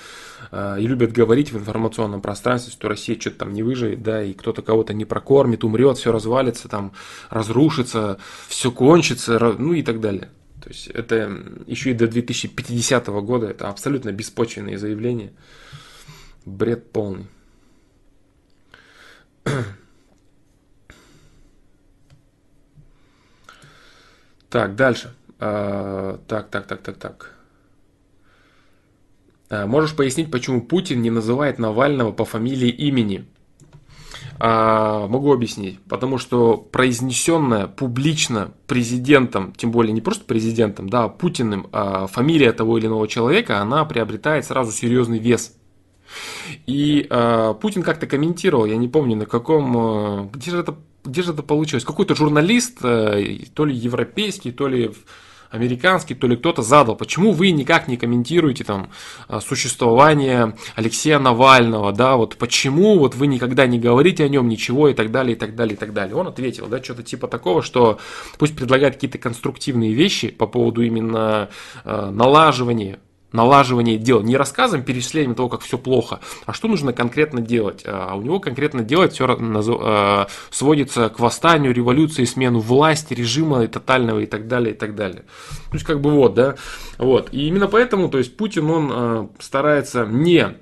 а, 0.51 0.77
и 0.77 0.87
любят 0.87 1.13
говорить 1.13 1.53
в 1.53 1.59
информационном 1.59 2.21
пространстве, 2.21 2.71
что 2.71 2.89
Россия 2.89 3.19
что-то 3.19 3.39
там 3.39 3.55
не 3.55 3.63
выживет, 3.63 4.03
да, 4.03 4.23
и 4.23 4.35
кто-то 4.35 4.61
кого-то 4.61 4.93
не 4.93 5.07
прокормит, 5.07 5.65
умрет, 5.65 5.97
все 5.97 6.13
развалится, 6.13 6.69
там 6.69 6.93
разрушится, 7.31 8.19
все 8.49 8.71
кончится, 8.73 9.39
ну 9.59 9.73
и 9.73 9.83
так 9.83 10.01
далее. 10.01 10.29
То 10.63 10.69
есть 10.69 10.89
это 10.89 11.33
еще 11.67 11.93
и 11.93 11.95
до 11.95 12.09
2050 12.09 13.07
года, 13.07 13.47
это 13.47 13.71
абсолютно 13.71 14.13
беспочвенные 14.13 14.77
заявления. 14.77 15.33
Бред 16.45 16.93
полный. 16.93 17.27
Так, 24.53 24.77
дальше. 24.77 25.15
А, 25.41 26.19
так, 26.29 26.51
так, 26.51 26.67
так, 26.67 26.83
так, 26.83 26.99
так. 26.99 27.35
А, 29.49 29.67
можешь 29.67 29.97
пояснить, 29.97 30.31
почему 30.31 30.61
Путин 30.61 31.01
не 31.01 31.11
называет 31.11 31.59
Навального 31.59 32.13
по 32.13 32.27
фамилии 32.27 32.69
имени? 32.69 33.27
А, 34.39 35.07
могу 35.09 35.33
объяснить. 35.33 35.81
Потому 35.89 36.19
что 36.19 36.57
произнесенная 36.57 37.67
публично 37.67 38.53
президентом, 38.67 39.53
тем 39.55 39.71
более 39.71 39.93
не 39.93 40.01
просто 40.03 40.25
президентом, 40.25 40.89
да, 40.89 41.05
а 41.05 41.09
Путиным, 41.09 41.69
а 41.73 42.07
фамилия 42.07 42.53
того 42.53 42.77
или 42.77 42.87
иного 42.87 43.09
человека, 43.09 43.61
она 43.61 43.85
приобретает 43.85 44.45
сразу 44.45 44.71
серьезный 44.71 45.19
вес. 45.19 45.57
И 46.67 47.07
э, 47.09 47.55
Путин 47.61 47.83
как-то 47.83 48.07
комментировал, 48.07 48.67
я 48.67 48.77
не 48.77 48.89
помню 48.89 49.17
на 49.17 49.27
каком, 49.27 50.31
где 50.33 50.51
же 50.51 50.59
это 50.59 50.77
где 51.05 51.23
же 51.23 51.33
это 51.33 51.43
получилось? 51.43 51.85
Какой-то 51.85 52.15
журналист, 52.15 52.79
э, 52.85 53.39
то 53.55 53.65
ли 53.65 53.75
европейский, 53.75 54.53
то 54.53 54.69
ли 54.69 54.93
американский, 55.51 56.15
то 56.15 56.27
ли 56.27 56.37
кто-то 56.37 56.63
задал, 56.63 56.97
почему 56.97 57.33
вы 57.33 57.51
никак 57.51 57.87
не 57.87 57.99
комментируете 57.99 58.65
там 58.65 58.91
э, 59.29 59.41
существование 59.41 60.57
Алексея 60.77 61.19
Навального, 61.19 61.93
да, 61.93 62.17
вот 62.17 62.37
почему 62.37 62.99
вот 62.99 63.15
вы 63.15 63.27
никогда 63.27 63.67
не 63.67 63.79
говорите 63.79 64.25
о 64.25 64.29
нем 64.29 64.49
ничего 64.49 64.89
и 64.89 64.95
так 64.95 65.11
далее, 65.11 65.37
и 65.37 65.39
так 65.39 65.55
далее, 65.55 65.75
и 65.75 65.79
так 65.79 65.93
далее. 65.93 66.17
Он 66.17 66.27
ответил, 66.29 66.69
да, 66.69 66.83
что-то 66.83 67.03
типа 67.03 67.29
такого, 67.29 67.63
что 67.63 67.99
пусть 68.39 68.57
предлагает 68.57 68.95
какие-то 68.95 69.19
конструктивные 69.19 69.93
вещи 69.93 70.29
по 70.29 70.47
поводу 70.47 70.83
именно 70.83 71.51
э, 71.85 72.11
налаживания 72.11 72.99
налаживание 73.33 73.99
дел, 73.99 74.23
не 74.23 74.37
рассказом, 74.37 74.83
перечислением 74.83 75.35
того, 75.35 75.49
как 75.49 75.63
все 75.63 75.79
плохо, 75.79 76.21
а 76.47 76.53
что 76.53 76.69
нужно 76.69 76.93
конкретно 76.93 77.41
делать. 77.41 77.83
А 77.87 78.15
у 78.15 78.23
него 78.23 78.41
конкретно 78.41 78.83
делать 78.83 79.13
все 79.13 79.27
э, 79.27 80.27
сводится 80.51 81.09
к 81.09 81.19
восстанию, 81.19 81.75
революции, 81.75 82.25
смену 82.25 82.61
власти, 82.61 83.15
режима 83.15 83.67
тотального 83.69 84.21
и 84.21 84.27
так 84.27 84.49
далее, 84.49 84.75
и 84.75 84.77
так 84.77 84.95
далее. 84.95 85.23
То 85.71 85.75
есть, 85.75 85.85
как 85.85 86.01
бы 86.01 86.11
вот, 86.11 86.35
да, 86.35 86.57
вот. 86.99 87.29
И 87.33 87.47
именно 87.47 87.69
поэтому, 87.69 88.09
то 88.09 88.19
есть, 88.19 88.37
Путин, 88.37 88.71
он 88.71 88.91
э, 88.93 89.29
старается 89.39 90.07
не 90.07 90.57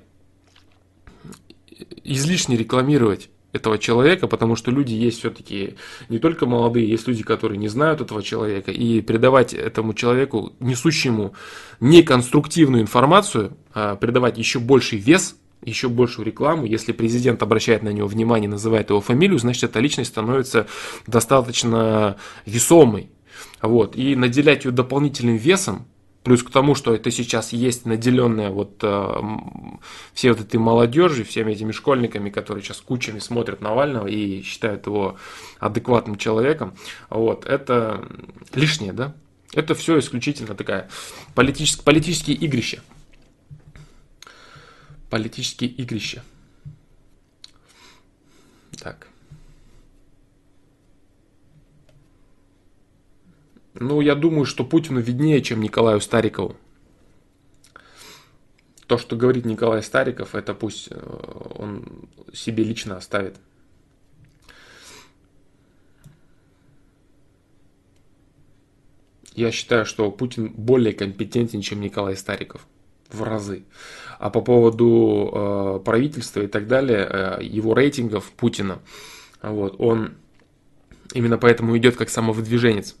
излишне 2.03 2.57
рекламировать 2.57 3.29
этого 3.53 3.77
человека, 3.77 4.27
потому 4.27 4.55
что 4.55 4.71
люди 4.71 4.93
есть 4.93 5.19
все-таки 5.19 5.75
не 6.09 6.19
только 6.19 6.45
молодые, 6.45 6.89
есть 6.89 7.07
люди, 7.07 7.23
которые 7.23 7.57
не 7.57 7.67
знают 7.67 8.01
этого 8.01 8.23
человека, 8.23 8.71
и 8.71 9.01
передавать 9.01 9.53
этому 9.53 9.93
человеку, 9.93 10.53
несущему 10.59 11.33
неконструктивную 11.79 12.81
информацию, 12.81 13.57
а 13.73 13.95
придавать 13.95 14.37
еще 14.37 14.59
больший 14.59 14.99
вес, 14.99 15.35
еще 15.63 15.89
большую 15.89 16.25
рекламу, 16.25 16.65
если 16.65 16.91
президент 16.91 17.43
обращает 17.43 17.83
на 17.83 17.89
него 17.89 18.07
внимание, 18.07 18.49
называет 18.49 18.89
его 18.89 19.01
фамилию, 19.01 19.37
значит, 19.37 19.65
эта 19.65 19.79
личность 19.79 20.09
становится 20.09 20.67
достаточно 21.05 22.17
весомой. 22.45 23.11
Вот. 23.61 23.95
И 23.95 24.15
наделять 24.15 24.65
ее 24.65 24.71
дополнительным 24.71 25.37
весом, 25.37 25.85
Плюс 26.23 26.43
к 26.43 26.51
тому, 26.51 26.75
что 26.75 26.93
это 26.93 27.09
сейчас 27.09 27.51
есть 27.51 27.87
наделенная 27.87 28.51
вот 28.51 28.79
э, 28.83 29.21
все 30.13 30.31
вот 30.33 30.41
этой 30.41 30.57
молодежи, 30.57 31.23
всеми 31.23 31.53
этими 31.53 31.71
школьниками, 31.71 32.29
которые 32.29 32.63
сейчас 32.63 32.79
кучами 32.79 33.17
смотрят 33.17 33.61
Навального 33.61 34.05
и 34.05 34.43
считают 34.43 34.85
его 34.85 35.17
адекватным 35.59 36.17
человеком, 36.17 36.75
вот, 37.09 37.45
это 37.45 38.07
лишнее, 38.53 38.93
да? 38.93 39.15
Это 39.53 39.73
все 39.73 39.97
исключительно 39.97 40.55
такая 40.55 40.89
политические, 41.33 41.83
политические 41.83 42.37
игрища. 42.37 42.81
Политические 45.09 45.71
игрища. 45.71 46.23
Так. 48.77 49.10
Ну, 53.81 53.99
я 53.99 54.13
думаю, 54.13 54.45
что 54.45 54.63
Путину 54.63 54.99
виднее, 54.99 55.41
чем 55.41 55.59
Николаю 55.59 56.01
Старикову. 56.01 56.55
То, 58.85 58.99
что 58.99 59.15
говорит 59.15 59.43
Николай 59.43 59.81
Стариков, 59.81 60.35
это 60.35 60.53
пусть 60.53 60.89
э, 60.91 61.55
он 61.57 62.07
себе 62.31 62.63
лично 62.63 62.97
оставит. 62.97 63.37
Я 69.33 69.51
считаю, 69.51 69.87
что 69.87 70.11
Путин 70.11 70.53
более 70.53 70.93
компетентен, 70.93 71.61
чем 71.61 71.81
Николай 71.81 72.15
Стариков. 72.15 72.67
В 73.09 73.23
разы. 73.23 73.63
А 74.19 74.29
по 74.29 74.41
поводу 74.41 75.31
э, 75.33 75.79
правительства 75.83 76.41
и 76.41 76.47
так 76.47 76.67
далее, 76.67 77.07
э, 77.09 77.39
его 77.41 77.73
рейтингов 77.73 78.31
Путина, 78.33 78.77
вот, 79.41 79.73
он 79.79 80.17
именно 81.15 81.39
поэтому 81.39 81.75
идет 81.75 81.95
как 81.95 82.11
самовыдвиженец 82.11 82.95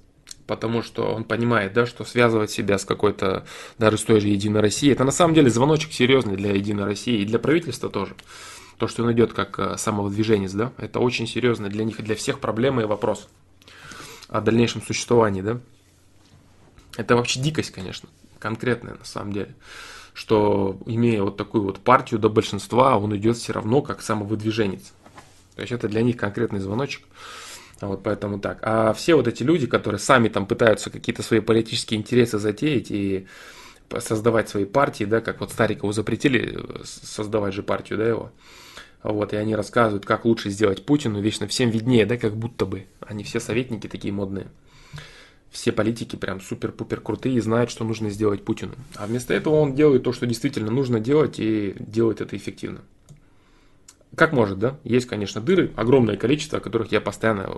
потому 0.51 0.81
что 0.81 1.13
он 1.13 1.23
понимает, 1.23 1.71
да, 1.71 1.85
что 1.85 2.03
связывать 2.03 2.51
себя 2.51 2.77
с 2.77 2.83
какой-то, 2.83 3.45
даже 3.77 3.97
с 3.97 4.03
той 4.03 4.19
же 4.19 4.27
Единой 4.27 4.59
Россией, 4.59 4.91
это 4.91 5.05
на 5.05 5.11
самом 5.11 5.33
деле 5.33 5.49
звоночек 5.49 5.93
серьезный 5.93 6.35
для 6.35 6.53
Единой 6.53 6.83
России 6.83 7.21
и 7.21 7.25
для 7.25 7.39
правительства 7.39 7.89
тоже. 7.89 8.15
То, 8.77 8.89
что 8.89 9.01
он 9.05 9.13
идет 9.13 9.31
как 9.31 9.57
э, 9.59 9.77
самовыдвиженец, 9.77 10.51
да, 10.51 10.73
это 10.75 10.99
очень 10.99 11.25
серьезно 11.25 11.69
для 11.69 11.85
них 11.85 12.01
и 12.01 12.03
для 12.03 12.15
всех 12.15 12.39
проблема 12.39 12.81
и 12.81 12.85
вопрос 12.85 13.29
о 14.27 14.41
дальнейшем 14.41 14.81
существовании, 14.81 15.41
да. 15.41 15.61
Это 16.97 17.15
вообще 17.15 17.39
дикость, 17.39 17.71
конечно, 17.71 18.09
конкретная 18.37 18.95
на 18.95 19.05
самом 19.05 19.31
деле, 19.31 19.55
что 20.13 20.77
имея 20.85 21.23
вот 21.23 21.37
такую 21.37 21.63
вот 21.63 21.79
партию 21.79 22.19
до 22.19 22.27
большинства, 22.27 22.97
он 22.97 23.15
идет 23.15 23.37
все 23.37 23.53
равно 23.53 23.81
как 23.81 24.01
самовыдвиженец. 24.01 24.91
То 25.55 25.61
есть 25.61 25.71
это 25.71 25.87
для 25.87 26.01
них 26.01 26.17
конкретный 26.17 26.59
звоночек. 26.59 27.03
Вот 27.81 28.03
поэтому 28.03 28.39
так. 28.39 28.59
А 28.61 28.93
все 28.93 29.15
вот 29.15 29.27
эти 29.27 29.43
люди, 29.43 29.65
которые 29.65 29.99
сами 29.99 30.29
там 30.29 30.45
пытаются 30.45 30.89
какие-то 30.89 31.23
свои 31.23 31.39
политические 31.39 31.99
интересы 31.99 32.37
затеять 32.37 32.91
и 32.91 33.27
создавать 33.99 34.47
свои 34.47 34.65
партии, 34.65 35.03
да, 35.03 35.19
как 35.19 35.41
вот 35.41 35.51
Старикову 35.51 35.91
запретили 35.91 36.55
э, 36.55 36.83
создавать 36.83 37.53
же 37.53 37.63
партию, 37.63 37.99
да, 37.99 38.07
его. 38.07 38.31
Вот, 39.03 39.33
и 39.33 39.35
они 39.35 39.55
рассказывают, 39.55 40.05
как 40.05 40.25
лучше 40.25 40.51
сделать 40.51 40.85
Путину, 40.85 41.19
вечно 41.19 41.47
всем 41.47 41.71
виднее, 41.71 42.05
да, 42.05 42.17
как 42.17 42.37
будто 42.37 42.65
бы. 42.65 42.85
Они 43.01 43.23
все 43.23 43.39
советники 43.39 43.87
такие 43.87 44.13
модные. 44.13 44.47
Все 45.49 45.73
политики 45.73 46.15
прям 46.15 46.39
супер-пупер 46.39 47.01
крутые 47.01 47.35
и 47.35 47.41
знают, 47.41 47.71
что 47.71 47.83
нужно 47.83 48.09
сделать 48.11 48.45
Путину. 48.45 48.75
А 48.95 49.07
вместо 49.07 49.33
этого 49.33 49.55
он 49.55 49.75
делает 49.75 50.03
то, 50.03 50.13
что 50.13 50.25
действительно 50.25 50.71
нужно 50.71 50.99
делать, 50.99 51.39
и 51.39 51.75
делает 51.79 52.21
это 52.21 52.37
эффективно 52.37 52.81
как 54.15 54.33
может, 54.33 54.59
да? 54.59 54.77
Есть, 54.83 55.07
конечно, 55.07 55.41
дыры, 55.41 55.71
огромное 55.75 56.17
количество, 56.17 56.57
о 56.57 56.61
которых 56.61 56.91
я 56.91 57.01
постоянно 57.01 57.49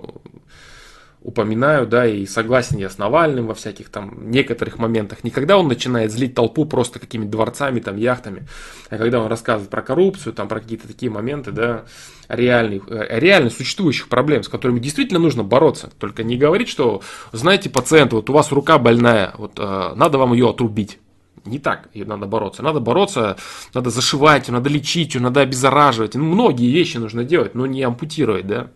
упоминаю, 1.24 1.86
да, 1.86 2.06
и 2.06 2.26
согласен 2.26 2.76
я 2.76 2.90
с 2.90 2.98
Навальным 2.98 3.46
во 3.46 3.54
всяких 3.54 3.88
там 3.88 4.30
некоторых 4.30 4.78
моментах. 4.78 5.24
Никогда 5.24 5.56
он 5.56 5.68
начинает 5.68 6.12
злить 6.12 6.34
толпу 6.34 6.66
просто 6.66 6.98
какими-то 6.98 7.30
дворцами, 7.30 7.80
там, 7.80 7.96
яхтами, 7.96 8.46
а 8.90 8.98
когда 8.98 9.20
он 9.20 9.28
рассказывает 9.28 9.70
про 9.70 9.80
коррупцию, 9.80 10.34
там, 10.34 10.48
про 10.48 10.60
какие-то 10.60 10.86
такие 10.86 11.10
моменты, 11.10 11.50
да, 11.50 11.84
реальных, 12.28 12.84
э, 12.90 13.18
реально 13.18 13.48
существующих 13.48 14.08
проблем, 14.08 14.42
с 14.42 14.48
которыми 14.48 14.80
действительно 14.80 15.18
нужно 15.18 15.42
бороться. 15.42 15.90
Только 15.98 16.24
не 16.24 16.36
говорить, 16.36 16.68
что, 16.68 17.00
знаете, 17.32 17.70
пациент, 17.70 18.12
вот 18.12 18.28
у 18.28 18.34
вас 18.34 18.52
рука 18.52 18.78
больная, 18.78 19.32
вот 19.38 19.52
э, 19.58 19.92
надо 19.96 20.18
вам 20.18 20.34
ее 20.34 20.50
отрубить 20.50 20.98
не 21.44 21.58
так 21.58 21.88
ее 21.94 22.04
надо 22.04 22.26
бороться. 22.26 22.62
Надо 22.62 22.80
бороться, 22.80 23.36
надо 23.74 23.90
зашивать 23.90 24.48
надо 24.48 24.70
лечить 24.70 25.14
надо 25.14 25.40
обеззараживать. 25.40 26.14
Ну, 26.14 26.24
многие 26.24 26.70
вещи 26.70 26.96
нужно 26.96 27.24
делать, 27.24 27.54
но 27.54 27.66
не 27.66 27.82
ампутировать, 27.82 28.46
да. 28.46 28.70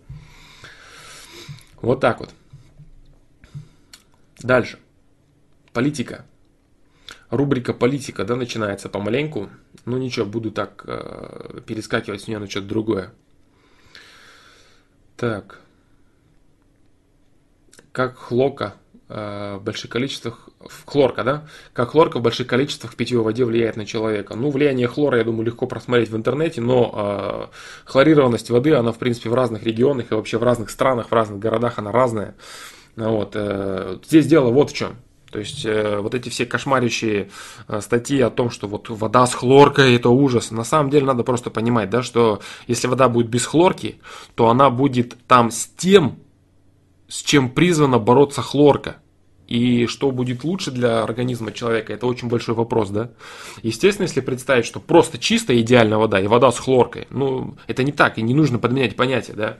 Вот 1.80 2.00
так 2.00 2.20
вот. 2.20 2.30
Дальше. 4.40 4.78
Политика. 5.72 6.24
Рубрика 7.30 7.74
политика, 7.74 8.24
да, 8.24 8.36
начинается 8.36 8.88
помаленьку. 8.88 9.50
Ну 9.84 9.98
ничего, 9.98 10.26
буду 10.26 10.50
так 10.50 10.84
э, 10.86 11.60
перескакивать 11.66 12.22
с 12.22 12.28
нее 12.28 12.38
на 12.38 12.48
что-то 12.48 12.66
другое. 12.66 13.12
Так. 15.16 15.60
Как 17.92 18.16
Хлока 18.16 18.74
в 19.08 19.60
больших 19.62 19.90
количествах, 19.90 20.48
хлорка, 20.84 21.24
да, 21.24 21.46
как 21.72 21.92
хлорка 21.92 22.18
в 22.18 22.22
больших 22.22 22.46
количествах 22.46 22.92
в 22.92 22.96
питьевой 22.96 23.24
воде 23.24 23.44
влияет 23.44 23.76
на 23.76 23.86
человека. 23.86 24.34
Ну, 24.34 24.50
влияние 24.50 24.86
хлора, 24.86 25.18
я 25.18 25.24
думаю, 25.24 25.46
легко 25.46 25.66
просмотреть 25.66 26.10
в 26.10 26.16
интернете, 26.16 26.60
но 26.60 27.48
э, 27.50 27.90
хлорированность 27.90 28.50
воды, 28.50 28.74
она, 28.74 28.92
в 28.92 28.98
принципе, 28.98 29.30
в 29.30 29.34
разных 29.34 29.62
регионах 29.62 30.10
и 30.10 30.14
вообще 30.14 30.36
в 30.36 30.42
разных 30.42 30.68
странах, 30.68 31.08
в 31.08 31.12
разных 31.12 31.38
городах 31.38 31.78
она 31.78 31.90
разная. 31.90 32.34
Вот, 32.96 33.32
э, 33.34 33.98
здесь 34.04 34.26
дело 34.26 34.50
вот 34.50 34.72
в 34.72 34.74
чем. 34.74 34.96
То 35.30 35.38
есть 35.38 35.64
э, 35.64 35.98
вот 35.98 36.14
эти 36.14 36.28
все 36.30 36.46
кошмарящие 36.46 37.30
э, 37.68 37.80
статьи 37.80 38.20
о 38.20 38.30
том, 38.30 38.50
что 38.50 38.66
вот 38.66 38.88
вода 38.88 39.26
с 39.26 39.34
хлоркой 39.34 39.94
это 39.94 40.08
ужас. 40.08 40.50
На 40.50 40.64
самом 40.64 40.90
деле 40.90 41.06
надо 41.06 41.22
просто 41.22 41.50
понимать, 41.50 41.90
да, 41.90 42.02
что 42.02 42.40
если 42.66 42.88
вода 42.88 43.08
будет 43.08 43.28
без 43.28 43.44
хлорки, 43.44 44.00
то 44.34 44.48
она 44.48 44.70
будет 44.70 45.16
там 45.26 45.50
с 45.50 45.66
тем 45.66 46.18
с 47.08 47.22
чем 47.22 47.50
призвана 47.50 47.98
бороться 47.98 48.42
хлорка. 48.42 48.96
и 49.46 49.86
что 49.86 50.10
будет 50.10 50.44
лучше 50.44 50.70
для 50.70 51.02
организма 51.02 51.52
человека, 51.52 51.94
это 51.94 52.06
очень 52.06 52.28
большой 52.28 52.54
вопрос, 52.54 52.90
да. 52.90 53.12
Естественно, 53.62 54.04
если 54.04 54.20
представить, 54.20 54.66
что 54.66 54.78
просто 54.78 55.16
чистая 55.16 55.58
идеальная 55.60 55.96
вода 55.96 56.20
и 56.20 56.26
вода 56.26 56.52
с 56.52 56.58
хлоркой, 56.58 57.06
ну, 57.08 57.56
это 57.66 57.82
не 57.82 57.92
так, 57.92 58.18
и 58.18 58.22
не 58.22 58.34
нужно 58.34 58.58
подменять 58.58 58.94
понятие, 58.94 59.36
да. 59.36 59.58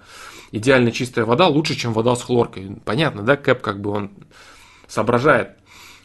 Идеально 0.52 0.92
чистая 0.92 1.24
вода 1.24 1.46
лучше, 1.48 1.74
чем 1.74 1.94
вода 1.94 2.14
с 2.16 2.22
хлоркой. 2.22 2.76
Понятно, 2.84 3.22
да, 3.22 3.36
Кэп 3.36 3.62
как 3.62 3.80
бы 3.80 3.90
он 3.90 4.10
соображает. 4.86 5.52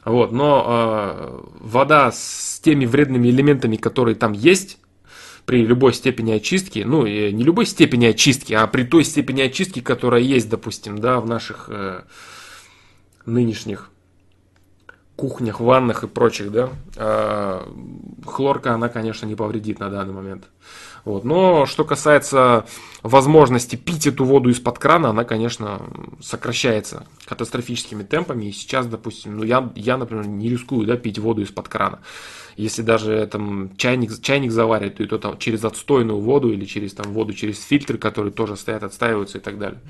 Вот, 0.05 0.31
но 0.31 0.65
э, 0.65 1.41
вода 1.59 2.11
с 2.11 2.61
теми 2.63 2.85
вредными 2.85 3.27
элементами, 3.27 3.75
которые 3.75 4.15
там 4.15 4.31
есть, 4.31 4.77
при 5.45 5.65
любой 5.65 5.93
степени 5.93 6.31
очистки, 6.31 6.83
ну, 6.85 7.05
не 7.05 7.43
любой 7.43 7.65
степени 7.65 8.05
очистки, 8.05 8.53
а 8.53 8.65
при 8.67 8.83
той 8.83 9.03
степени 9.03 9.41
очистки, 9.41 9.81
которая 9.81 10.21
есть, 10.21 10.49
допустим, 10.49 10.99
да, 10.99 11.19
в 11.19 11.27
наших 11.27 11.65
э, 11.69 12.03
нынешних 13.25 13.89
кухнях, 15.15 15.59
ваннах 15.59 16.03
и 16.03 16.07
прочих, 16.07 16.51
да, 16.51 16.69
э, 16.95 17.61
хлорка, 18.25 18.73
она, 18.73 18.89
конечно, 18.89 19.25
не 19.25 19.35
повредит 19.35 19.79
на 19.79 19.89
данный 19.89 20.13
момент. 20.13 20.45
Вот. 21.05 21.25
Но 21.25 21.65
что 21.65 21.83
касается 21.83 22.65
возможности 23.01 23.75
пить 23.75 24.07
эту 24.07 24.23
воду 24.23 24.49
из-под 24.49 24.79
крана, 24.79 25.09
она, 25.09 25.25
конечно, 25.25 25.81
сокращается 26.21 27.05
катастрофическими 27.25 28.03
темпами. 28.03 28.45
И 28.45 28.51
сейчас, 28.53 28.87
допустим, 28.87 29.37
ну 29.37 29.43
я, 29.43 29.71
я 29.75 29.97
например, 29.97 30.25
не 30.27 30.49
рискую 30.49 30.87
да, 30.87 30.95
пить 30.95 31.19
воду 31.19 31.41
из-под 31.41 31.67
крана. 31.67 31.99
Если 32.55 32.83
даже 32.83 33.27
там 33.27 33.75
чайник, 33.77 34.21
чайник 34.21 34.51
заварит, 34.51 34.97
то, 34.97 35.03
и 35.03 35.07
то 35.07 35.17
там 35.17 35.37
через 35.39 35.65
отстойную 35.65 36.19
воду 36.19 36.53
или 36.53 36.65
через 36.65 36.93
там 36.93 37.11
воду 37.11 37.33
через 37.33 37.61
фильтры, 37.61 37.97
которые 37.97 38.31
тоже 38.31 38.55
стоят, 38.55 38.83
отстаиваются 38.83 39.39
и 39.39 39.41
так 39.41 39.57
далее. 39.59 39.81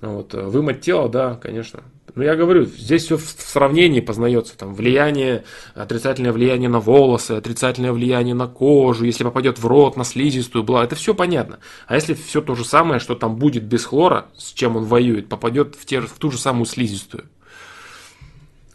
Вот. 0.00 0.34
Вымыть 0.34 0.82
тело, 0.82 1.08
да, 1.08 1.36
конечно. 1.36 1.80
Но 2.14 2.22
я 2.22 2.36
говорю, 2.36 2.64
здесь 2.64 3.04
все 3.04 3.16
в 3.16 3.22
сравнении 3.22 4.00
познается. 4.00 4.56
Там 4.56 4.74
влияние, 4.74 5.44
отрицательное 5.74 6.32
влияние 6.32 6.68
на 6.68 6.78
волосы, 6.78 7.32
отрицательное 7.32 7.92
влияние 7.92 8.34
на 8.34 8.46
кожу, 8.46 9.04
если 9.04 9.24
попадет 9.24 9.58
в 9.58 9.66
рот, 9.66 9.96
на 9.96 10.04
слизистую, 10.04 10.62
бла, 10.62 10.84
это 10.84 10.94
все 10.94 11.14
понятно. 11.14 11.58
А 11.86 11.96
если 11.96 12.14
все 12.14 12.40
то 12.40 12.54
же 12.54 12.64
самое, 12.64 13.00
что 13.00 13.16
там 13.16 13.36
будет 13.36 13.64
без 13.64 13.84
хлора, 13.84 14.26
с 14.36 14.52
чем 14.52 14.76
он 14.76 14.84
воюет, 14.84 15.28
попадет 15.28 15.74
в, 15.74 15.84
те, 15.86 16.00
в 16.00 16.18
ту 16.18 16.30
же 16.30 16.38
самую 16.38 16.66
слизистую. 16.66 17.24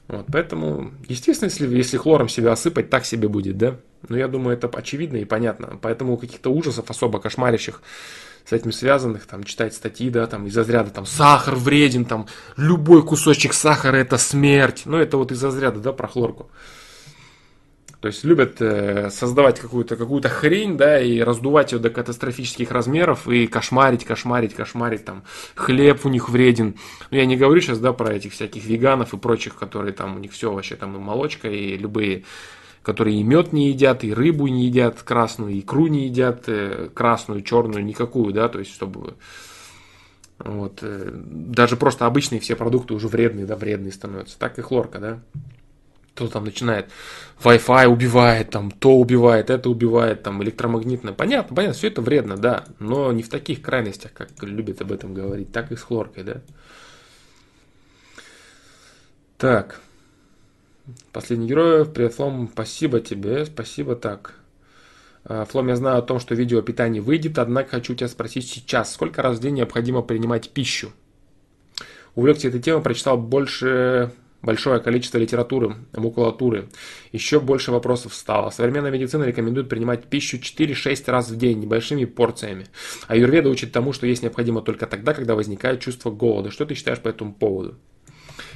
Вот, 0.10 0.26
поэтому, 0.32 0.92
естественно, 1.08 1.50
если, 1.50 1.74
если 1.74 1.98
хлором 1.98 2.28
себя 2.28 2.52
осыпать, 2.52 2.90
так 2.90 3.06
себе 3.06 3.28
будет, 3.28 3.58
да? 3.58 3.78
Но 4.08 4.18
я 4.18 4.28
думаю, 4.28 4.58
это 4.58 4.68
очевидно 4.68 5.18
и 5.18 5.26
понятно. 5.26 5.78
Поэтому 5.82 6.18
каких-то 6.18 6.50
ужасов 6.50 6.90
особо 6.90 7.20
кошмарящих 7.20 7.82
с 8.50 8.54
этим 8.54 8.72
связанных, 8.72 9.28
там, 9.28 9.44
читать 9.44 9.76
статьи, 9.76 10.10
да, 10.10 10.26
там, 10.26 10.48
из 10.48 10.58
разряда, 10.58 10.90
там, 10.90 11.06
сахар 11.06 11.54
вреден, 11.54 12.04
там, 12.04 12.26
любой 12.58 13.06
кусочек 13.06 13.54
сахара 13.54 13.98
это 13.98 14.18
смерть. 14.18 14.84
Ну, 14.86 14.98
это 14.98 15.18
вот 15.18 15.32
из 15.32 15.44
разряда, 15.44 15.80
да, 15.80 15.94
про 15.94 16.08
хлорку. 16.08 16.50
То 18.02 18.08
есть 18.08 18.24
любят 18.24 18.60
э, 18.60 19.12
создавать 19.12 19.60
какую-то 19.60 19.98
какую 19.98 20.24
хрень, 20.24 20.78
да, 20.78 21.00
и 21.00 21.20
раздувать 21.20 21.74
ее 21.74 21.80
до 21.80 21.92
катастрофических 21.92 22.72
размеров, 22.72 23.28
и 23.28 23.46
кошмарить, 23.46 24.04
кошмарить, 24.04 24.56
кошмарить, 24.56 25.06
там, 25.06 25.24
хлеб 25.54 26.04
у 26.06 26.10
них 26.10 26.30
вреден. 26.30 26.76
Ну, 27.12 27.18
я 27.18 27.28
не 27.28 27.38
говорю 27.38 27.62
сейчас, 27.62 27.78
да, 27.78 27.94
про 27.94 28.14
этих 28.14 28.34
всяких 28.34 28.66
веганов 28.66 29.14
и 29.14 29.18
прочих, 29.18 29.58
которые 29.58 29.94
там, 29.94 30.16
у 30.16 30.20
них 30.20 30.32
все 30.32 30.52
вообще 30.52 30.76
там 30.76 30.96
и 30.96 31.00
молочка, 31.00 31.50
и 31.50 31.78
любые 31.78 32.24
которые 32.90 33.20
и 33.20 33.24
мед 33.24 33.54
не 33.54 33.70
едят, 33.70 34.04
и 34.04 34.12
рыбу 34.12 34.48
не 34.48 34.66
едят 34.66 35.04
красную, 35.04 35.60
икру 35.60 35.86
не 35.86 36.08
едят 36.08 36.46
э, 36.48 36.90
красную, 36.92 37.44
черную, 37.44 37.86
никакую, 37.86 38.34
да, 38.34 38.50
то 38.50 38.58
есть 38.58 38.74
чтобы 38.74 39.14
вот, 40.40 40.80
э, 40.82 41.12
даже 41.14 41.78
просто 41.78 42.08
обычные 42.08 42.42
все 42.42 42.56
продукты 42.56 42.96
уже 42.96 43.08
вредные, 43.08 43.46
да, 43.46 43.56
вредные 43.56 43.92
становятся. 43.92 44.40
Так 44.40 44.58
и 44.58 44.64
хлорка, 44.64 44.98
да. 44.98 45.20
Кто 46.16 46.28
там 46.30 46.46
начинает 46.46 46.90
Wi-Fi 47.44 47.86
убивает, 47.86 48.50
там 48.50 48.72
то 48.72 48.96
убивает, 48.98 49.52
это 49.52 49.70
убивает, 49.70 50.24
там 50.24 50.42
электромагнитное. 50.42 51.14
Понятно, 51.14 51.56
понятно, 51.56 51.78
все 51.78 51.90
это 51.90 52.02
вредно, 52.02 52.38
да, 52.38 52.64
но 52.80 53.12
не 53.12 53.22
в 53.22 53.30
таких 53.30 53.62
крайностях, 53.62 54.14
как 54.14 54.30
любят 54.42 54.82
об 54.82 54.92
этом 54.92 55.14
говорить, 55.14 55.52
так 55.52 55.72
и 55.72 55.76
с 55.76 55.84
хлоркой, 55.84 56.24
да. 56.24 56.42
Так. 59.38 59.80
Последний 61.12 61.48
герой. 61.48 61.86
Привет, 61.86 62.14
Флом. 62.16 62.50
Спасибо 62.52 63.00
тебе. 63.00 63.46
Спасибо 63.46 63.96
так. 63.96 64.36
А, 65.24 65.46
Флом, 65.46 65.68
я 65.68 65.76
знаю 65.76 66.00
о 66.00 66.02
том, 66.02 66.20
что 66.20 66.36
видео 66.36 66.60
о 66.60 66.62
питании 66.62 67.00
выйдет, 67.00 67.38
однако 67.38 67.72
хочу 67.72 67.96
тебя 67.96 68.08
спросить 68.08 68.48
сейчас. 68.48 68.94
Сколько 68.94 69.22
раз 69.22 69.38
в 69.38 69.42
день 69.42 69.56
необходимо 69.56 70.02
принимать 70.02 70.50
пищу? 70.50 70.92
Увлекся 72.16 72.48
этой 72.48 72.62
темой, 72.62 72.82
прочитал 72.82 73.18
больше 73.18 74.12
большое 74.42 74.80
количество 74.80 75.18
литературы, 75.18 75.76
макулатуры. 75.94 76.70
Еще 77.12 77.40
больше 77.40 77.72
вопросов 77.72 78.14
стало. 78.14 78.50
Современная 78.50 78.92
медицина 78.92 79.24
рекомендует 79.24 79.70
принимать 79.70 80.06
пищу 80.06 80.38
4-6 80.38 81.12
раз 81.12 81.30
в 81.30 81.38
день 81.38 81.60
небольшими 81.60 82.06
порциями. 82.06 82.68
А 83.08 83.16
юрведа 83.16 83.50
учит 83.50 83.72
тому, 83.72 83.94
что 83.94 84.08
есть 84.08 84.24
необходимо 84.24 84.62
только 84.62 84.88
тогда, 84.88 85.14
когда 85.14 85.36
возникает 85.36 85.82
чувство 85.82 86.12
голода. 86.12 86.52
Что 86.52 86.66
ты 86.66 86.74
считаешь 86.74 87.00
по 87.00 87.10
этому 87.10 87.34
поводу? 87.34 87.76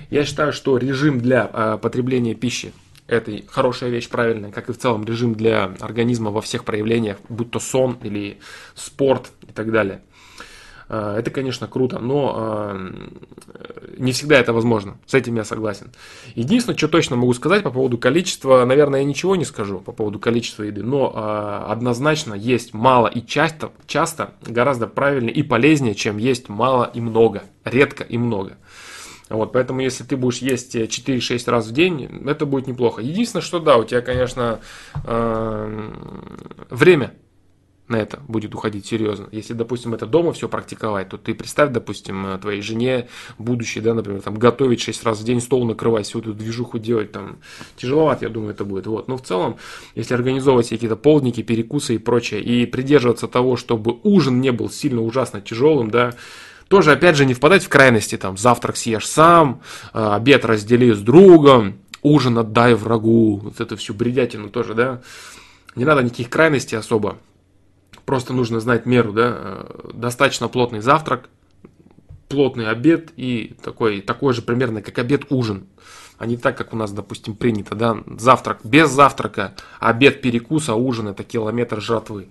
Я 0.10 0.26
считаю, 0.26 0.54
что 0.54 0.78
режим 0.78 1.20
для 1.20 1.50
э, 1.52 1.78
потребления 1.82 2.36
пищи 2.36 2.74
это 3.08 3.32
хорошая 3.48 3.90
вещь, 3.90 4.10
правильная, 4.10 4.52
как 4.52 4.70
и 4.70 4.74
в 4.74 4.78
целом 4.78 5.04
режим 5.06 5.36
для 5.36 5.74
организма 5.80 6.32
во 6.32 6.42
всех 6.42 6.64
проявлениях, 6.64 7.18
будь 7.30 7.52
то 7.52 7.60
сон 7.60 7.98
или 8.02 8.40
спорт 8.76 9.32
и 9.48 9.52
так 9.52 9.72
далее. 9.72 10.02
А, 10.90 11.18
это, 11.18 11.30
конечно, 11.32 11.68
круто, 11.68 12.00
но 12.00 12.34
а, 12.36 12.92
не 13.98 14.14
всегда 14.14 14.40
это 14.40 14.54
возможно. 14.54 14.98
С 15.06 15.14
этим 15.14 15.36
я 15.36 15.44
согласен. 15.44 15.92
Единственное, 16.36 16.78
что 16.78 16.88
точно 16.88 17.16
могу 17.16 17.34
сказать 17.34 17.64
по 17.64 17.72
поводу 17.72 17.98
количества, 17.98 18.64
наверное, 18.66 19.02
я 19.02 19.06
ничего 19.06 19.36
не 19.36 19.46
скажу 19.46 19.80
по 19.80 19.92
поводу 19.92 20.20
количества 20.20 20.64
еды, 20.64 20.82
но 20.82 21.66
однозначно 21.68 22.34
есть 22.34 22.74
мало 22.74 23.08
и 23.08 23.26
часто, 23.26 23.72
часто 23.86 24.34
гораздо 24.42 24.88
правильнее 24.88 25.34
и 25.34 25.44
полезнее, 25.44 25.96
чем 25.96 26.18
есть 26.18 26.48
мало 26.48 26.90
и 26.94 27.02
много, 27.02 27.44
редко 27.66 28.04
и 28.04 28.18
много. 28.18 28.58
Вот, 29.30 29.54
поэтому 29.54 29.82
если 29.82 30.04
ты 30.04 30.18
будешь 30.18 30.40
есть 30.40 30.76
4-6 30.76 31.50
раз 31.50 31.68
в 31.68 31.72
день, 31.72 32.04
это 32.28 32.46
будет 32.46 32.68
неплохо. 32.68 33.02
Единственное, 33.02 33.44
что 33.44 33.60
да, 33.60 33.78
у 33.78 33.84
тебя, 33.84 34.02
конечно, 34.02 34.60
э, 35.06 35.92
время 36.70 37.14
на 37.88 37.98
это 37.98 38.20
будет 38.28 38.56
уходить 38.56 38.86
серьезно. 38.86 39.28
Если, 39.32 39.54
допустим, 39.54 39.94
это 39.94 40.06
дома 40.06 40.32
все 40.32 40.48
практиковать, 40.48 41.10
то 41.10 41.18
ты 41.18 41.34
представь, 41.34 41.72
допустим, 41.72 42.40
твоей 42.42 42.62
жене 42.62 43.10
будущей, 43.38 43.82
да, 43.82 43.94
например, 43.94 44.22
там, 44.22 44.36
готовить 44.36 44.82
6 44.82 45.04
раз 45.04 45.20
в 45.20 45.24
день, 45.24 45.42
стол 45.42 45.66
накрывать, 45.66 46.06
всю 46.06 46.20
эту 46.20 46.34
движуху 46.34 46.80
делать, 46.80 47.12
там, 47.12 47.38
тяжеловато, 47.76 48.26
я 48.26 48.32
думаю, 48.32 48.52
это 48.52 48.64
будет. 48.64 48.88
Вот. 48.88 49.08
Но 49.08 49.18
в 49.18 49.22
целом, 49.22 49.58
если 49.96 50.14
организовывать 50.14 50.70
какие-то 50.70 50.96
полдники, 50.96 51.44
перекусы 51.44 51.96
и 51.96 51.98
прочее, 51.98 52.42
и 52.42 52.66
придерживаться 52.66 53.28
того, 53.28 53.58
чтобы 53.58 54.00
ужин 54.04 54.40
не 54.40 54.52
был 54.52 54.70
сильно 54.70 55.02
ужасно 55.02 55.42
тяжелым, 55.42 55.92
да, 55.92 56.14
тоже, 56.74 56.94
опять 56.94 57.16
же, 57.16 57.28
не 57.28 57.36
впадать 57.36 57.64
в 57.64 57.70
крайности, 57.70 58.18
там, 58.18 58.36
завтрак 58.36 58.78
съешь 58.78 59.08
сам, 59.08 59.62
э, 59.94 60.04
обед 60.04 60.44
раздели 60.44 60.92
с 60.92 61.02
другом, 61.02 61.76
ужин 62.02 62.40
отдай 62.40 62.74
врагу, 62.74 63.40
вот 63.44 63.62
это 63.62 63.78
всю 63.78 63.94
бредятину 63.94 64.50
тоже, 64.50 64.74
да. 64.74 65.02
Не 65.76 65.86
надо 65.86 66.02
никаких 66.02 66.32
крайностей 66.32 66.76
особо. 66.76 67.20
Просто 68.06 68.34
нужно 68.34 68.60
знать 68.60 68.88
меру, 68.88 69.14
да. 69.14 69.36
Э, 69.36 69.90
достаточно 69.94 70.48
плотный 70.48 70.80
завтрак, 70.80 71.30
плотный 72.28 72.68
обед 72.68 73.12
и 73.18 73.56
такой, 73.62 74.02
такой 74.02 74.34
же 74.34 74.42
примерно, 74.42 74.82
как 74.82 74.98
обед, 74.98 75.26
ужин. 75.30 75.68
А 76.18 76.26
не 76.26 76.38
так, 76.38 76.58
как 76.58 76.74
у 76.74 76.76
нас, 76.76 76.92
допустим, 76.92 77.36
принято, 77.36 77.76
да. 77.76 77.98
Завтрак 78.18 78.62
без 78.64 78.90
завтрака, 78.90 79.54
обед, 79.80 80.22
перекус, 80.24 80.70
а 80.70 80.74
ужин 80.74 81.10
это 81.10 81.24
километр 81.24 81.80
жратвы. 81.82 82.30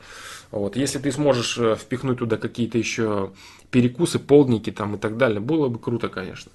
Вот. 0.50 0.76
Если 0.76 0.98
ты 0.98 1.12
сможешь 1.12 1.57
э, 1.59 1.76
впихнуть 1.76 2.18
туда 2.18 2.38
какие-то 2.38 2.76
еще 2.76 3.31
перекусы, 3.72 4.20
полдники 4.20 4.70
там 4.70 4.94
и 4.94 4.98
так 4.98 5.16
далее, 5.16 5.40
было 5.40 5.68
бы 5.68 5.80
круто, 5.80 6.08
конечно. 6.08 6.52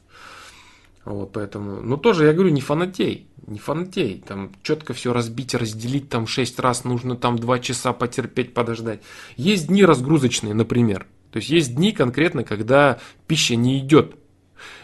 Вот, 1.03 1.31
поэтому, 1.33 1.81
но 1.81 1.97
тоже, 1.97 2.25
я 2.25 2.33
говорю, 2.33 2.51
не 2.51 2.61
фанатей, 2.61 3.27
не 3.45 3.59
фанатей, 3.59 4.23
там 4.25 4.51
четко 4.61 4.93
все 4.93 5.13
разбить, 5.13 5.55
разделить, 5.55 6.09
там 6.09 6.27
шесть 6.27 6.59
раз 6.59 6.83
нужно 6.83 7.15
там 7.15 7.39
два 7.39 7.59
часа 7.59 7.93
потерпеть, 7.93 8.53
подождать. 8.53 9.01
Есть 9.37 9.67
дни 9.67 9.85
разгрузочные, 9.85 10.53
например, 10.53 11.07
то 11.31 11.37
есть 11.37 11.49
есть 11.49 11.75
дни 11.75 11.91
конкретно, 11.91 12.43
когда 12.43 12.99
пища 13.25 13.55
не 13.55 13.79
идет, 13.79 14.15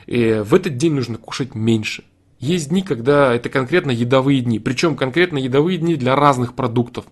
и 0.05 0.41
в 0.43 0.53
этот 0.53 0.77
день 0.77 0.93
нужно 0.93 1.17
кушать 1.17 1.55
меньше. 1.55 2.03
Есть 2.39 2.69
дни, 2.69 2.81
когда 2.81 3.33
это 3.33 3.49
конкретно 3.49 3.91
едовые 3.91 4.41
дни, 4.41 4.59
причем 4.59 4.95
конкретно 4.97 5.37
едовые 5.37 5.77
дни 5.77 5.95
для 5.95 6.15
разных 6.15 6.55
продуктов. 6.55 7.05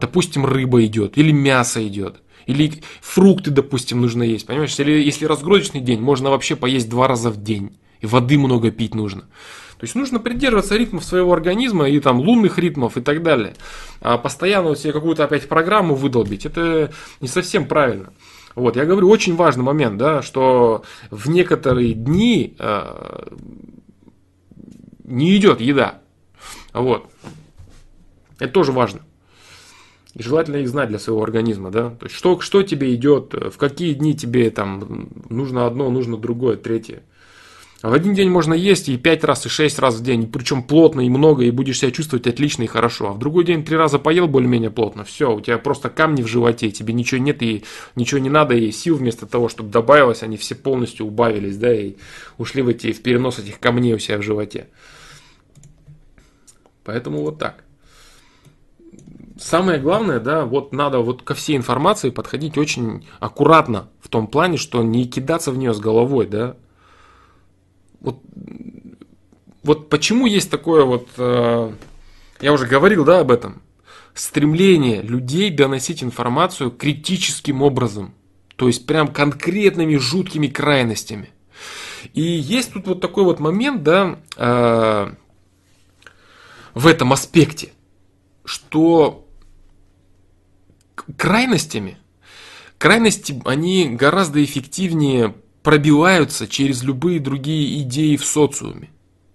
Допустим, 0.00 0.44
рыба 0.44 0.84
идет 0.84 1.16
или 1.16 1.30
мясо 1.30 1.86
идет. 1.86 2.20
Или 2.46 2.82
фрукты, 3.00 3.50
допустим, 3.50 4.00
нужно 4.00 4.22
есть. 4.22 4.46
Понимаешь, 4.46 4.78
или 4.78 5.02
если 5.02 5.26
разгрузочный 5.26 5.80
день, 5.80 6.00
можно 6.00 6.30
вообще 6.30 6.56
поесть 6.56 6.88
два 6.88 7.08
раза 7.08 7.30
в 7.30 7.42
день. 7.42 7.76
И 8.00 8.06
воды 8.06 8.38
много 8.38 8.70
пить 8.70 8.94
нужно. 8.94 9.22
То 9.82 9.84
есть 9.84 9.96
нужно 9.96 10.20
придерживаться 10.20 10.76
ритмов 10.76 11.04
своего 11.04 11.32
организма 11.32 11.88
и 11.88 11.98
там 11.98 12.20
лунных 12.20 12.58
ритмов 12.58 12.96
и 12.96 13.00
так 13.00 13.22
далее. 13.22 13.54
А 14.00 14.16
постоянно 14.16 14.68
вот 14.68 14.78
себе 14.78 14.92
какую-то 14.92 15.24
опять 15.24 15.48
программу 15.48 15.96
выдолбить, 15.96 16.46
это 16.46 16.92
не 17.20 17.26
совсем 17.26 17.66
правильно. 17.66 18.12
Вот, 18.54 18.76
я 18.76 18.84
говорю, 18.84 19.08
очень 19.08 19.34
важный 19.34 19.64
момент, 19.64 19.96
да, 19.96 20.22
что 20.22 20.84
в 21.10 21.28
некоторые 21.30 21.94
дни 21.94 22.54
э, 22.58 23.26
не 25.04 25.36
идет 25.36 25.60
еда. 25.60 26.00
Вот. 26.72 27.10
Это 28.38 28.52
тоже 28.52 28.72
важно. 28.72 29.00
И 30.14 30.22
желательно 30.22 30.56
их 30.56 30.68
знать 30.68 30.90
для 30.90 30.98
своего 30.98 31.22
организма, 31.22 31.70
да. 31.70 31.90
То 31.90 32.06
есть, 32.06 32.14
что, 32.14 32.38
что 32.40 32.62
тебе 32.62 32.94
идет, 32.94 33.32
в 33.32 33.56
какие 33.56 33.94
дни 33.94 34.14
тебе 34.14 34.50
там 34.50 35.08
нужно 35.30 35.66
одно, 35.66 35.90
нужно 35.90 36.18
другое, 36.18 36.56
третье. 36.56 37.02
А 37.82 37.90
в 37.90 37.94
один 37.94 38.14
день 38.14 38.30
можно 38.30 38.54
есть 38.54 38.88
и 38.88 38.96
пять 38.96 39.24
раз, 39.24 39.44
и 39.44 39.48
шесть 39.48 39.80
раз 39.80 39.96
в 39.96 40.04
день, 40.04 40.30
причем 40.30 40.62
плотно 40.62 41.00
и 41.00 41.08
много, 41.08 41.42
и 41.42 41.50
будешь 41.50 41.80
себя 41.80 41.90
чувствовать 41.90 42.28
отлично 42.28 42.62
и 42.62 42.68
хорошо. 42.68 43.08
А 43.08 43.12
в 43.12 43.18
другой 43.18 43.44
день 43.44 43.64
три 43.64 43.76
раза 43.76 43.98
поел 43.98 44.28
более-менее 44.28 44.70
плотно, 44.70 45.02
все, 45.02 45.34
у 45.34 45.40
тебя 45.40 45.58
просто 45.58 45.90
камни 45.90 46.22
в 46.22 46.28
животе, 46.28 46.70
тебе 46.70 46.94
ничего 46.94 47.20
нет 47.20 47.42
и 47.42 47.64
ничего 47.96 48.20
не 48.20 48.30
надо, 48.30 48.54
и 48.54 48.70
сил 48.70 48.96
вместо 48.96 49.26
того, 49.26 49.48
чтобы 49.48 49.70
добавилось, 49.70 50.22
они 50.22 50.36
все 50.36 50.54
полностью 50.54 51.06
убавились, 51.06 51.56
да, 51.56 51.74
и 51.74 51.96
ушли 52.38 52.62
в 52.62 52.68
эти, 52.68 52.92
в 52.92 53.02
перенос 53.02 53.40
этих 53.40 53.58
камней 53.58 53.94
у 53.94 53.98
себя 53.98 54.18
в 54.18 54.22
животе. 54.22 54.68
Поэтому 56.84 57.22
вот 57.22 57.38
так. 57.38 57.64
Самое 59.42 59.80
главное, 59.80 60.20
да, 60.20 60.44
вот 60.44 60.72
надо 60.72 61.00
вот 61.00 61.22
ко 61.22 61.34
всей 61.34 61.56
информации 61.56 62.10
подходить 62.10 62.56
очень 62.56 63.08
аккуратно 63.18 63.88
в 64.00 64.08
том 64.08 64.28
плане, 64.28 64.56
что 64.56 64.84
не 64.84 65.04
кидаться 65.04 65.50
в 65.50 65.58
нее 65.58 65.74
с 65.74 65.80
головой, 65.80 66.28
да, 66.28 66.56
вот, 68.00 68.20
вот 69.64 69.88
почему 69.88 70.26
есть 70.26 70.48
такое 70.48 70.84
вот, 70.84 71.08
э, 71.16 71.72
я 72.40 72.52
уже 72.52 72.66
говорил, 72.66 73.04
да, 73.04 73.18
об 73.18 73.32
этом, 73.32 73.62
стремление 74.14 75.02
людей 75.02 75.50
доносить 75.50 76.04
информацию 76.04 76.70
критическим 76.70 77.62
образом, 77.62 78.14
то 78.54 78.68
есть 78.68 78.86
прям 78.86 79.08
конкретными 79.08 79.96
жуткими 79.96 80.46
крайностями. 80.46 81.30
И 82.14 82.22
есть 82.22 82.74
тут 82.74 82.86
вот 82.86 83.00
такой 83.00 83.24
вот 83.24 83.40
момент, 83.40 83.82
да, 83.82 84.20
э, 84.36 85.12
в 86.74 86.86
этом 86.86 87.12
аспекте, 87.12 87.72
что 88.44 89.21
крайностями, 91.16 91.98
крайности, 92.78 93.40
они 93.44 93.88
гораздо 93.90 94.42
эффективнее 94.42 95.34
пробиваются 95.62 96.48
через 96.48 96.82
любые 96.82 97.20
другие 97.20 97.80
идеи 97.82 98.16
в 98.16 98.24
социуме. 98.24 98.90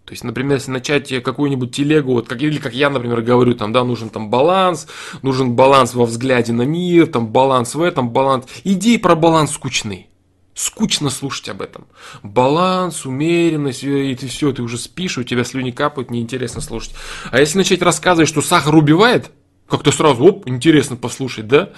То 0.08 0.14
есть, 0.14 0.24
например, 0.24 0.56
если 0.56 0.72
начать 0.72 1.22
какую-нибудь 1.22 1.76
телегу, 1.76 2.14
вот 2.14 2.30
как, 2.30 2.42
или 2.42 2.60
как 2.60 2.74
я, 2.74 2.90
например, 2.90 3.22
говорю, 3.22 3.56
там, 3.56 3.74
да, 3.74 3.84
нужен 3.84 4.10
там 4.10 4.30
баланс, 4.30 4.88
нужен 5.22 5.52
баланс 5.52 5.94
во 5.94 6.06
взгляде 6.06 6.54
на 6.54 6.62
мир, 6.62 7.08
там, 7.08 7.28
баланс 7.28 7.76
в 7.76 7.82
этом, 7.82 8.10
баланс. 8.12 8.46
Идеи 8.64 8.96
про 8.96 9.16
баланс 9.16 9.52
скучны. 9.52 10.08
Скучно 10.54 11.10
слушать 11.10 11.50
об 11.50 11.62
этом. 11.62 11.88
Баланс, 12.24 13.06
умеренность, 13.06 13.84
и 13.84 14.16
ты 14.16 14.28
все, 14.28 14.54
ты 14.54 14.64
уже 14.64 14.78
спишь, 14.78 15.18
у 15.18 15.24
тебя 15.24 15.44
слюни 15.44 15.72
капают, 15.72 16.10
неинтересно 16.10 16.62
слушать. 16.62 16.96
А 17.30 17.40
если 17.40 17.58
начать 17.58 17.82
рассказывать, 17.82 18.30
что 18.30 18.42
сахар 18.42 18.76
убивает, 18.76 19.30
как-то 19.70 19.92
сразу, 19.92 20.24
оп, 20.24 20.48
интересно 20.48 20.96
послушать, 20.96 21.48
да? 21.48 21.72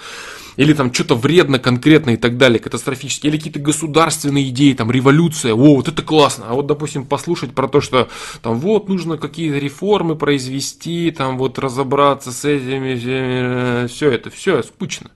или 0.56 0.72
там 0.72 0.92
что-то 0.92 1.14
вредно 1.14 1.58
конкретно 1.58 2.10
и 2.10 2.16
так 2.16 2.36
далее, 2.36 2.58
катастрофически, 2.58 3.26
или 3.26 3.36
какие-то 3.36 3.60
государственные 3.60 4.48
идеи, 4.50 4.74
там 4.74 4.90
революция, 4.90 5.54
о, 5.54 5.76
вот 5.76 5.88
это 5.88 6.02
классно, 6.02 6.46
а 6.48 6.54
вот, 6.54 6.66
допустим, 6.66 7.06
послушать 7.06 7.54
про 7.54 7.68
то, 7.68 7.80
что 7.80 8.08
там 8.42 8.58
вот 8.58 8.88
нужно 8.88 9.16
какие-то 9.16 9.58
реформы 9.58 10.16
произвести, 10.16 11.10
там 11.12 11.38
вот 11.38 11.58
разобраться 11.58 12.32
с 12.32 12.44
этими, 12.44 13.86
все 13.86 14.10
это, 14.10 14.30
все 14.30 14.62
скучно. 14.62 15.10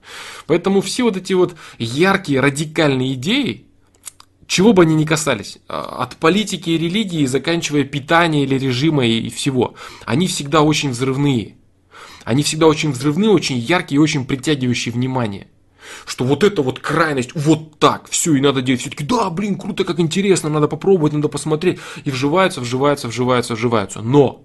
Поэтому 0.47 0.81
все 0.81 1.03
вот 1.03 1.17
эти 1.17 1.33
вот 1.33 1.55
яркие, 1.77 2.39
радикальные 2.39 3.13
идеи, 3.13 3.65
чего 4.47 4.73
бы 4.73 4.83
они 4.83 4.95
ни 4.95 5.05
касались, 5.05 5.57
а, 5.67 6.03
от 6.03 6.17
политики 6.17 6.69
и 6.69 6.77
религии, 6.77 7.25
заканчивая 7.25 7.83
питанием 7.83 8.45
или 8.45 8.57
режима 8.57 9.05
и 9.05 9.29
всего, 9.29 9.75
они 10.05 10.27
всегда 10.27 10.61
очень 10.61 10.91
взрывные. 10.91 11.55
Они 12.25 12.41
всегда 12.41 12.65
очень 12.65 12.91
взрывные, 12.91 13.29
очень 13.29 13.57
яркие 13.57 13.97
и 13.97 13.99
очень 13.99 14.25
притягивающие 14.25 14.91
внимание. 14.91 15.47
Что 16.07 16.25
вот 16.25 16.43
это 16.43 16.63
вот 16.63 16.79
крайность, 16.79 17.29
вот 17.35 17.77
так, 17.77 18.09
все, 18.09 18.33
и 18.33 18.41
надо 18.41 18.63
делать. 18.63 18.81
Все-таки, 18.81 19.03
да, 19.03 19.29
блин, 19.29 19.57
круто, 19.57 19.83
как 19.83 19.99
интересно, 19.99 20.49
надо 20.49 20.67
попробовать, 20.67 21.13
надо 21.13 21.27
посмотреть. 21.27 21.79
И 22.03 22.09
вживаются, 22.09 22.59
вживаются, 22.59 23.07
вживаются, 23.07 23.53
вживаются. 23.53 24.01
Но 24.01 24.43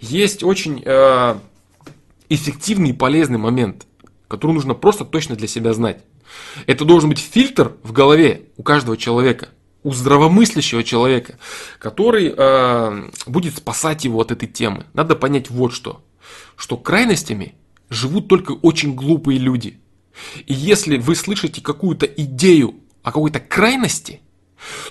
есть 0.00 0.44
очень 0.44 0.80
э, 0.84 1.34
эффективный 2.28 2.90
и 2.90 2.92
полезный 2.92 3.38
момент, 3.38 3.86
который 4.28 4.52
нужно 4.52 4.74
просто 4.74 5.04
точно 5.04 5.34
для 5.34 5.48
себя 5.48 5.74
знать. 5.74 6.04
Это 6.66 6.84
должен 6.84 7.10
быть 7.10 7.18
фильтр 7.18 7.72
в 7.82 7.90
голове 7.90 8.42
у 8.56 8.62
каждого 8.62 8.96
человека 8.96 9.48
у 9.82 9.92
здравомыслящего 9.92 10.82
человека, 10.82 11.38
который 11.78 12.34
э, 12.36 13.10
будет 13.26 13.56
спасать 13.56 14.04
его 14.04 14.20
от 14.20 14.32
этой 14.32 14.48
темы. 14.48 14.84
Надо 14.94 15.14
понять 15.14 15.48
вот 15.48 15.72
что 15.72 16.02
что 16.56 16.76
крайностями 16.76 17.54
живут 17.88 18.28
только 18.28 18.52
очень 18.52 18.94
глупые 18.94 19.38
люди. 19.38 19.78
И 20.46 20.54
если 20.54 20.98
вы 20.98 21.14
слышите 21.14 21.60
какую-то 21.60 22.06
идею 22.06 22.76
о 23.02 23.12
какой-то 23.12 23.38
крайности, 23.38 24.20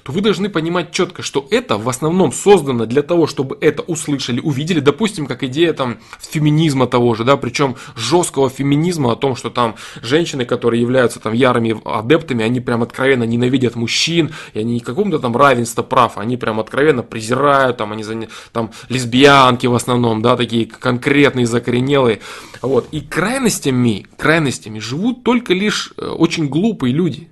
то 0.04 0.12
вы 0.12 0.22
должны 0.22 0.50
понимать 0.50 0.92
четко, 0.92 1.22
что 1.22 1.48
это 1.52 1.78
в 1.78 1.90
основном 1.90 2.32
создано 2.32 2.86
для 2.86 3.02
того, 3.02 3.28
чтобы 3.28 3.58
это 3.62 3.82
услышали, 3.82 4.40
увидели, 4.40 4.80
допустим, 4.80 5.26
как 5.28 5.44
идея 5.44 5.74
там 5.74 5.98
феминизма 6.20 6.88
того 6.88 7.16
же, 7.16 7.24
да, 7.24 7.38
причем 7.38 7.76
жесткого 7.96 8.50
феминизма 8.50 9.12
о 9.12 9.16
том, 9.16 9.36
что 9.36 9.50
там 9.50 9.76
женщины, 10.02 10.46
которые 10.46 10.82
являются 10.82 11.20
там 11.20 11.34
ярыми 11.34 11.80
адептами, 11.86 12.44
они 12.44 12.60
прям 12.60 12.84
откровенно 12.84 13.24
ненавидят 13.24 13.76
мужчин, 13.76 14.32
и 14.54 14.60
они 14.60 14.74
не 14.76 14.80
каком-то 14.80 15.20
там 15.20 15.36
равенства 15.36 15.84
прав, 15.84 16.18
они 16.18 16.38
прям 16.38 16.60
откровенно 16.60 17.04
презирают, 17.04 17.78
там 17.78 17.92
они 17.92 18.04
там 18.52 18.72
лесбиянки 18.90 19.68
в 19.68 19.74
основном, 19.76 20.22
да, 20.22 20.36
такие 20.36 20.66
конкретные, 20.66 21.46
закоренелые, 21.46 22.20
вот, 22.62 22.88
и 22.92 23.02
крайностями, 23.02 24.08
крайностями 24.18 24.80
живут 24.80 25.24
только 25.24 25.54
лишь 25.54 25.94
э, 25.98 26.06
очень 26.06 26.48
глупые 26.48 26.94
люди, 26.94 27.30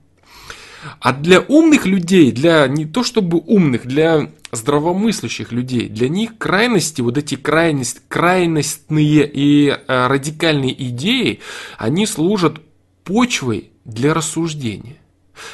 а 1.00 1.14
для 1.14 1.40
умных 1.40 1.86
людей, 1.86 2.32
для 2.32 2.68
не 2.68 2.86
то 2.86 3.04
чтобы 3.04 3.40
умных, 3.40 3.86
для 3.86 4.30
здравомыслящих 4.52 5.52
людей, 5.52 5.90
для 5.90 6.10
них 6.10 6.38
крайности, 6.38 7.02
вот 7.02 7.18
эти 7.18 7.36
крайность, 7.36 8.02
крайностные 8.08 9.30
и 9.32 9.70
э, 9.70 10.08
радикальные 10.08 10.90
идеи, 10.90 11.40
они 11.78 12.06
служат 12.06 12.62
почвой 13.04 13.72
для 13.86 14.14
рассуждения. 14.14 14.98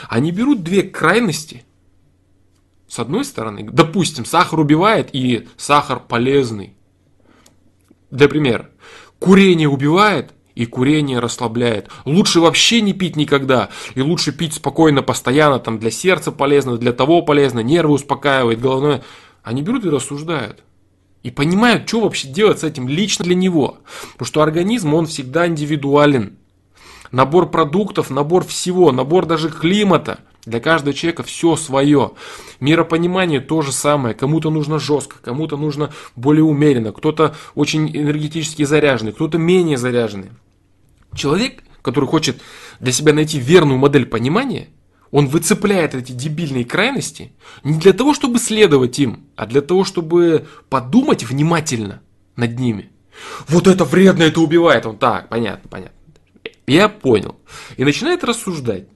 Они 0.07 0.31
берут 0.31 0.63
две 0.63 0.83
крайности. 0.83 1.63
С 2.87 2.99
одной 2.99 3.23
стороны, 3.23 3.67
допустим, 3.71 4.25
сахар 4.25 4.59
убивает 4.59 5.09
и 5.13 5.47
сахар 5.57 5.99
полезный. 5.99 6.73
Для 8.11 8.27
примера, 8.27 8.69
курение 9.19 9.69
убивает, 9.69 10.33
и 10.55 10.65
курение 10.65 11.19
расслабляет. 11.19 11.89
Лучше 12.05 12.39
вообще 12.39 12.81
не 12.81 12.93
пить 12.93 13.15
никогда. 13.15 13.69
И 13.95 14.01
лучше 14.01 14.31
пить 14.31 14.55
спокойно, 14.55 15.01
постоянно, 15.01 15.59
там 15.59 15.79
для 15.79 15.91
сердца 15.91 16.31
полезно, 16.31 16.77
для 16.77 16.93
того 16.93 17.21
полезно, 17.21 17.59
нервы 17.61 17.93
успокаивает, 17.93 18.59
головное. 18.59 19.03
Они 19.43 19.61
берут 19.61 19.85
и 19.85 19.89
рассуждают. 19.89 20.63
И 21.23 21.31
понимают, 21.31 21.87
что 21.87 22.01
вообще 22.01 22.27
делать 22.27 22.59
с 22.59 22.63
этим 22.63 22.87
лично 22.87 23.25
для 23.25 23.35
него. 23.35 23.79
Потому 24.13 24.27
что 24.27 24.41
организм, 24.41 24.93
он 24.93 25.05
всегда 25.05 25.47
индивидуален. 25.47 26.37
Набор 27.11 27.49
продуктов, 27.49 28.09
набор 28.09 28.45
всего, 28.45 28.91
набор 28.91 29.25
даже 29.25 29.49
климата. 29.49 30.19
Для 30.45 30.59
каждого 30.59 30.93
человека 30.93 31.23
все 31.23 31.55
свое. 31.55 32.11
Миропонимание 32.59 33.41
то 33.41 33.61
же 33.61 33.71
самое. 33.71 34.15
Кому-то 34.15 34.49
нужно 34.49 34.79
жестко, 34.79 35.17
кому-то 35.21 35.57
нужно 35.57 35.91
более 36.15 36.43
умеренно, 36.43 36.91
кто-то 36.91 37.35
очень 37.55 37.95
энергетически 37.95 38.63
заряженный, 38.63 39.11
кто-то 39.11 39.37
менее 39.37 39.77
заряженный. 39.77 40.29
Человек, 41.13 41.63
который 41.81 42.05
хочет 42.05 42.41
для 42.79 42.91
себя 42.91 43.13
найти 43.13 43.39
верную 43.39 43.77
модель 43.77 44.05
понимания, 44.05 44.69
он 45.11 45.27
выцепляет 45.27 45.95
эти 45.95 46.11
дебильные 46.11 46.65
крайности 46.65 47.33
не 47.63 47.79
для 47.79 47.93
того, 47.93 48.13
чтобы 48.13 48.39
следовать 48.39 48.99
им, 48.99 49.25
а 49.35 49.45
для 49.45 49.61
того, 49.61 49.83
чтобы 49.83 50.47
подумать 50.69 51.23
внимательно 51.23 52.01
над 52.35 52.59
ними. 52.59 52.91
Вот 53.47 53.67
это 53.67 53.85
вредно, 53.85 54.23
это 54.23 54.39
убивает. 54.39 54.85
Он 54.85 54.97
так, 54.97 55.29
понятно, 55.29 55.69
понятно. 55.69 55.97
Я 56.67 56.87
понял. 56.87 57.35
И 57.77 57.83
начинает 57.83 58.23
рассуждать, 58.23 58.87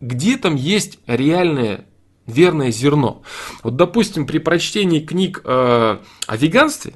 где 0.00 0.36
там 0.36 0.54
есть 0.54 0.98
реальное 1.06 1.86
верное 2.26 2.70
зерно. 2.70 3.22
Вот, 3.62 3.76
допустим, 3.76 4.26
при 4.26 4.38
прочтении 4.38 5.00
книг 5.00 5.42
э, 5.44 5.98
о 6.26 6.36
веганстве, 6.36 6.94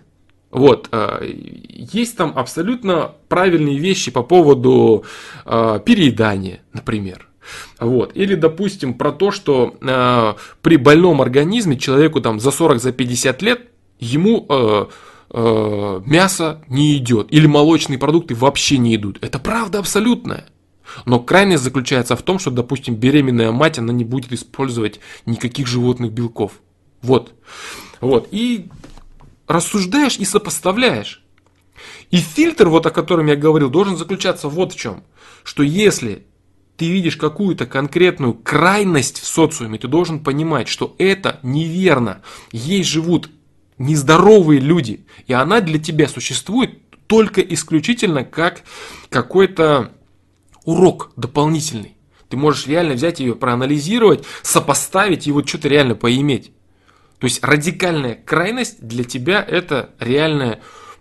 вот, 0.51 0.89
э, 0.93 1.29
есть 1.29 2.17
там 2.17 2.33
абсолютно 2.37 3.13
правильные 3.29 3.79
вещи 3.79 4.11
по 4.11 4.23
поводу 4.23 5.05
э, 5.45 5.81
переедания, 5.85 6.61
например. 6.73 7.29
Вот. 7.81 8.13
Или, 8.15 8.37
допустим, 8.37 8.95
про 8.95 9.13
то, 9.13 9.31
что 9.31 9.75
э, 9.81 10.35
при 10.63 10.77
больном 10.77 11.21
организме 11.21 11.77
человеку 11.77 12.21
там 12.21 12.41
за 12.41 12.51
40-50 12.51 12.79
за 12.79 12.93
50 12.93 13.43
лет 13.43 13.61
ему 13.99 14.47
э, 14.49 14.87
э, 15.31 16.01
мясо 16.07 16.63
не 16.69 16.97
идет. 16.97 17.27
Или 17.31 17.47
молочные 17.47 17.99
продукты 17.99 18.35
вообще 18.35 18.79
не 18.79 18.95
идут. 18.95 19.19
Это 19.23 19.39
правда 19.39 19.81
абсолютная. 19.81 20.47
Но 21.05 21.21
крайность 21.21 21.63
заключается 21.63 22.17
в 22.17 22.23
том, 22.23 22.39
что, 22.39 22.51
допустим, 22.51 22.95
беременная 22.95 23.53
мать, 23.53 23.79
она 23.79 23.93
не 23.93 24.05
будет 24.05 24.33
использовать 24.33 25.01
никаких 25.27 25.67
животных 25.67 26.13
белков. 26.13 26.53
Вот. 27.03 27.33
Вот. 28.01 28.29
И 28.31 28.69
рассуждаешь 29.47 30.17
и 30.19 30.25
сопоставляешь. 30.25 31.23
И 32.11 32.19
фильтр, 32.19 32.69
вот 32.69 32.87
о 32.87 32.91
котором 32.91 33.27
я 33.27 33.37
говорил, 33.37 33.71
должен 33.71 33.97
заключаться 33.97 34.49
вот 34.49 34.73
в 34.73 34.77
чем. 34.77 35.03
Что 35.43 35.63
если 35.63 36.25
ты 36.77 36.91
видишь 36.91 37.17
какую-то 37.17 37.67
конкретную 37.67 38.35
крайность 38.35 39.21
в 39.21 39.27
социуме, 39.27 39.79
ты 39.79 39.89
должен 39.89 40.21
понимать, 40.21 40.69
что 40.69 40.95
это 40.99 41.39
неверно. 41.43 42.23
Ей 42.53 42.83
живут 42.83 43.31
нездоровые 43.79 44.61
люди, 44.61 45.05
и 45.27 45.33
она 45.33 45.61
для 45.61 45.79
тебя 45.79 46.09
существует 46.09 46.79
только 47.07 47.41
исключительно 47.41 48.25
как 48.25 48.63
какой-то 49.11 49.93
урок 50.65 51.13
дополнительный. 51.17 51.97
Ты 52.29 52.37
можешь 52.37 52.67
реально 52.67 52.95
взять 52.95 53.21
ее, 53.21 53.35
проанализировать, 53.35 54.25
сопоставить 54.43 55.27
и 55.27 55.33
вот 55.33 55.49
что-то 55.49 55.69
реально 55.69 55.95
поиметь. 55.95 56.53
То 57.19 57.27
есть 57.27 57.43
радикальная 57.45 58.15
крайность 58.17 58.85
для 58.85 59.05
тебя 59.05 59.45
это 59.47 59.91
реальная 60.01 60.61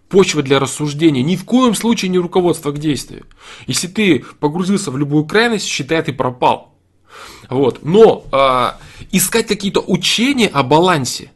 почва 0.09 0.43
для 0.43 0.59
рассуждения. 0.59 1.23
Ни 1.23 1.35
в 1.35 1.43
коем 1.43 1.75
случае 1.75 2.09
не 2.09 2.19
руководство 2.19 2.71
к 2.71 2.77
действию. 2.77 3.25
Если 3.65 3.87
ты 3.87 4.23
погрузился 4.39 4.91
в 4.91 4.97
любую 4.97 5.25
крайность, 5.25 5.65
считай, 5.65 6.03
ты 6.03 6.13
пропал. 6.13 6.75
Вот. 7.49 7.83
Но 7.83 8.25
э, 8.31 8.71
искать 9.11 9.47
какие-то 9.47 9.81
учения 9.81 10.47
о 10.47 10.61
балансе, 10.61 11.31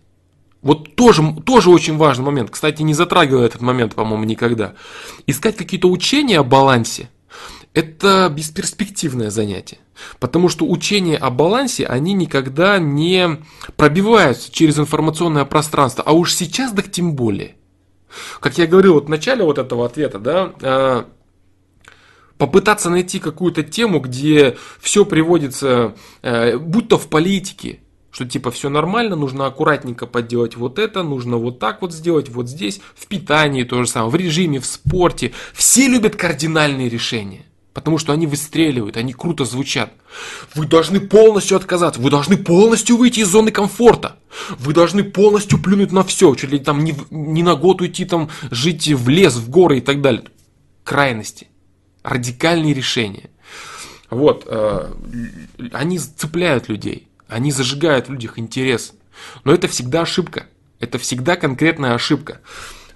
вот 0.62 0.96
тоже, 0.96 1.24
тоже 1.46 1.70
очень 1.70 1.98
важный 1.98 2.26
момент. 2.26 2.52
Кстати, 2.52 2.84
не 2.84 2.94
затрагивал 2.94 3.42
этот 3.42 3.62
момент, 3.62 3.96
по-моему, 3.96 4.26
никогда. 4.26 4.76
Искать 5.26 5.56
какие-то 5.56 5.90
учения 5.90 6.40
о 6.40 6.44
балансе– 6.44 7.10
это 7.78 8.28
бесперспективное 8.36 9.30
занятие. 9.30 9.78
Потому 10.20 10.50
что 10.50 10.66
учения 10.66 11.16
о 11.16 11.30
балансе, 11.30 11.86
они 11.86 12.14
никогда 12.14 12.80
не 12.80 13.38
пробиваются 13.76 14.52
через 14.52 14.80
информационное 14.80 15.46
пространство. 15.46 16.04
А 16.04 16.14
уж 16.14 16.34
сейчас 16.34 16.72
так 16.72 16.90
тем 16.90 17.14
более. 17.14 17.56
Как 18.40 18.58
я 18.58 18.66
говорил 18.66 18.96
вот 18.96 19.06
в 19.06 19.10
начале 19.10 19.44
вот 19.44 19.60
этого 19.60 19.86
ответа, 19.86 20.18
да, 20.18 20.54
а, 20.64 21.06
попытаться 22.40 22.90
найти 22.90 23.20
какую-то 23.20 23.62
тему, 23.62 24.00
где 24.00 24.58
все 24.80 25.06
приводится, 25.06 25.96
э, 26.24 26.58
будь 26.58 26.88
то 26.88 26.98
в 26.98 27.08
политике, 27.10 27.82
что 28.10 28.26
типа 28.26 28.50
все 28.50 28.70
нормально, 28.70 29.16
нужно 29.16 29.46
аккуратненько 29.46 30.08
подделать 30.08 30.56
вот 30.56 30.80
это, 30.80 31.04
нужно 31.04 31.38
вот 31.38 31.60
так 31.60 31.84
вот 31.84 31.94
сделать, 31.94 32.30
вот 32.30 32.50
здесь, 32.50 32.82
в 32.96 33.06
питании 33.06 33.66
то 33.66 33.84
же 33.84 33.88
самое, 33.88 34.12
в 34.12 34.16
режиме, 34.16 34.60
в 34.60 34.66
спорте. 34.66 35.32
Все 35.54 35.88
любят 35.88 36.16
кардинальные 36.16 36.90
решения. 36.90 37.46
Потому 37.78 38.00
что 38.00 38.12
они 38.12 38.26
выстреливают, 38.26 38.98
они 38.98 39.14
круто 39.14 39.46
звучат. 39.46 39.94
Вы 40.56 40.66
должны 40.66 41.00
полностью 41.00 41.58
отказаться, 41.58 42.02
вы 42.02 42.10
должны 42.10 42.36
полностью 42.36 42.98
выйти 42.98 43.20
из 43.20 43.28
зоны 43.28 43.52
комфорта. 43.52 44.18
Вы 44.58 44.74
должны 44.74 45.04
полностью 45.04 45.62
плюнуть 45.62 45.92
на 45.92 46.04
все, 46.04 46.34
чуть 46.34 46.50
ли 46.50 46.58
там 46.58 46.84
не, 46.84 46.96
не 47.12 47.44
на 47.44 47.54
год 47.54 47.82
уйти 47.82 48.06
там 48.06 48.32
жить 48.50 48.88
в 48.88 49.08
лес, 49.10 49.36
в 49.36 49.52
горы 49.52 49.78
и 49.78 49.82
так 49.82 50.02
далее. 50.02 50.24
Крайности, 50.84 51.50
радикальные 52.02 52.74
решения. 52.74 53.30
Вот, 54.10 54.46
э, 54.48 54.92
они 55.72 56.00
цепляют 56.00 56.70
людей, 56.70 57.08
они 57.28 57.52
зажигают 57.52 58.08
в 58.08 58.12
людях 58.12 58.40
интерес. 58.40 58.94
Но 59.44 59.54
это 59.54 59.68
всегда 59.68 60.02
ошибка, 60.02 60.48
это 60.80 60.98
всегда 60.98 61.36
конкретная 61.36 61.94
ошибка. 61.94 62.42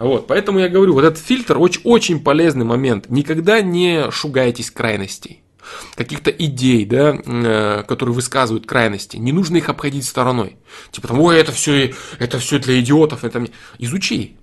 Вот, 0.02 0.28
поэтому 0.28 0.60
я 0.60 0.68
говорю, 0.68 0.94
вот 0.94 1.04
этот 1.04 1.24
фильтр 1.24 1.58
очень, 1.60 1.82
очень 1.84 2.24
полезный 2.24 2.66
момент. 2.66 3.10
Никогда 3.10 3.62
не 3.62 4.10
шугайтесь 4.10 4.72
крайностей 4.72 5.44
каких-то 5.96 6.32
идей, 6.32 6.86
да, 6.86 7.18
э, 7.24 7.84
которые 7.88 8.16
высказывают 8.16 8.66
крайности. 8.66 9.18
Не 9.18 9.32
нужно 9.32 9.58
их 9.58 9.70
обходить 9.70 10.06
стороной. 10.06 10.58
Типа 10.92 11.14
ой, 11.14 11.38
это 11.38 11.52
все, 11.52 11.94
это 12.20 12.40
все 12.40 12.60
для 12.60 12.80
идиотов. 12.80 13.24
Это... 13.24 13.46
Изучи. 13.78 14.38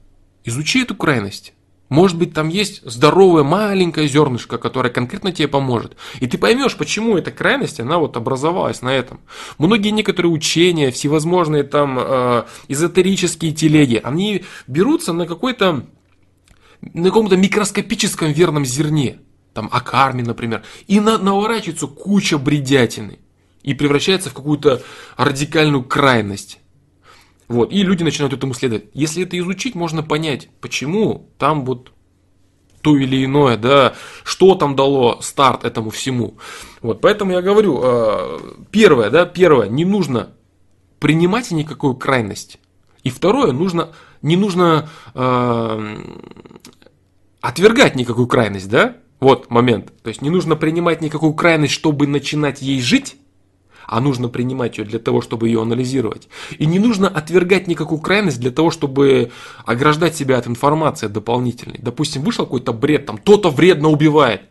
Изучи 0.45 0.83
эту 0.83 0.95
крайность. 0.95 1.53
Может 1.89 2.19
быть, 2.19 2.35
там 2.35 2.49
есть 2.49 2.83
здоровое 2.85 3.45
маленькое 3.45 4.09
зернышко, 4.09 4.59
которое 4.59 4.91
конкретно 4.91 5.33
тебе 5.33 5.49
поможет. 5.49 5.97
И 6.21 6.27
ты 6.27 6.37
поймешь, 6.37 6.77
почему 6.77 7.17
эта 7.17 7.31
крайность, 7.31 7.81
она 7.81 7.99
вот 7.99 8.17
образовалась 8.17 8.83
на 8.83 8.91
этом. 8.91 9.21
Многие 9.57 9.91
некоторые 9.91 10.31
учения, 10.31 10.91
всевозможные 10.91 11.63
там 11.63 11.99
э, 11.99 12.45
эзотерические 12.69 13.53
телеги, 13.53 14.01
они 14.05 14.45
берутся 14.67 15.15
на 15.15 15.27
какой-то, 15.27 15.87
на 16.83 17.05
каком-то 17.05 17.37
микроскопическом 17.37 18.33
верном 18.33 18.67
зерне. 18.67 19.21
Там 19.55 19.71
о 19.73 19.81
карме, 19.81 20.23
например. 20.23 20.63
И 20.87 21.01
на, 21.01 21.17
наворачивается 21.17 21.87
куча 21.87 22.37
бредятины. 22.37 23.19
И 23.63 23.73
превращается 23.75 24.29
в 24.31 24.35
какую-то 24.35 24.83
радикальную 25.17 25.83
крайность. 25.85 26.61
Вот, 27.49 27.73
и 27.73 27.83
люди 27.83 28.03
начинают 28.03 28.35
этому 28.35 28.53
следовать. 28.55 28.85
Если 28.93 29.23
это 29.23 29.39
изучить, 29.39 29.75
можно 29.75 30.03
понять, 30.03 30.49
почему 30.61 31.31
там 31.39 31.65
вот 31.65 31.93
то 32.83 32.97
или 32.97 33.25
иное, 33.25 33.57
да, 33.57 33.95
что 34.23 34.55
там 34.55 34.77
дало 34.77 35.19
старт 35.21 35.65
этому 35.65 35.91
всему. 35.91 36.39
Вот, 36.83 37.01
поэтому 37.01 37.33
я 37.33 37.43
говорю, 37.43 37.81
э, 37.83 38.39
первое, 38.71 39.11
да, 39.11 39.25
первое, 39.25 39.69
не 39.69 39.85
нужно 39.85 40.31
принимать 41.01 41.51
никакую 41.51 41.95
крайность. 41.95 42.59
И 43.03 43.11
второе, 43.11 43.53
нужно, 43.53 43.91
не 44.23 44.37
нужно 44.37 44.89
э, 45.15 45.97
отвергать 47.41 47.97
никакую 47.97 48.27
крайность, 48.27 48.69
да, 48.69 48.97
вот 49.21 49.51
момент. 49.51 49.93
То 50.03 50.09
есть 50.09 50.23
не 50.23 50.31
нужно 50.31 50.55
принимать 50.55 51.01
никакую 51.01 51.33
крайность, 51.35 51.73
чтобы 51.73 52.07
начинать 52.07 52.63
ей 52.63 52.81
жить, 52.81 53.17
а 53.89 54.01
нужно 54.01 54.29
принимать 54.29 54.77
ее 54.77 54.85
для 54.85 54.99
того, 54.99 55.23
чтобы 55.23 55.49
ее 55.49 55.63
анализировать. 55.63 56.29
И 56.59 56.67
не 56.67 56.79
нужно 56.79 57.09
отвергать 57.09 57.67
никакую 57.67 58.01
крайность 58.03 58.39
для 58.39 58.51
того, 58.51 58.71
чтобы 58.71 59.31
ограждать 59.65 60.15
себя 60.15 60.37
от 60.37 60.47
информации 60.47 61.07
дополнительной. 61.07 61.79
Допустим, 61.79 62.23
вышел 62.23 62.45
какой-то 62.45 62.75
бред, 62.75 63.07
там 63.07 63.17
кто-то 63.17 63.49
вредно 63.49 63.89
убивает. 63.89 64.43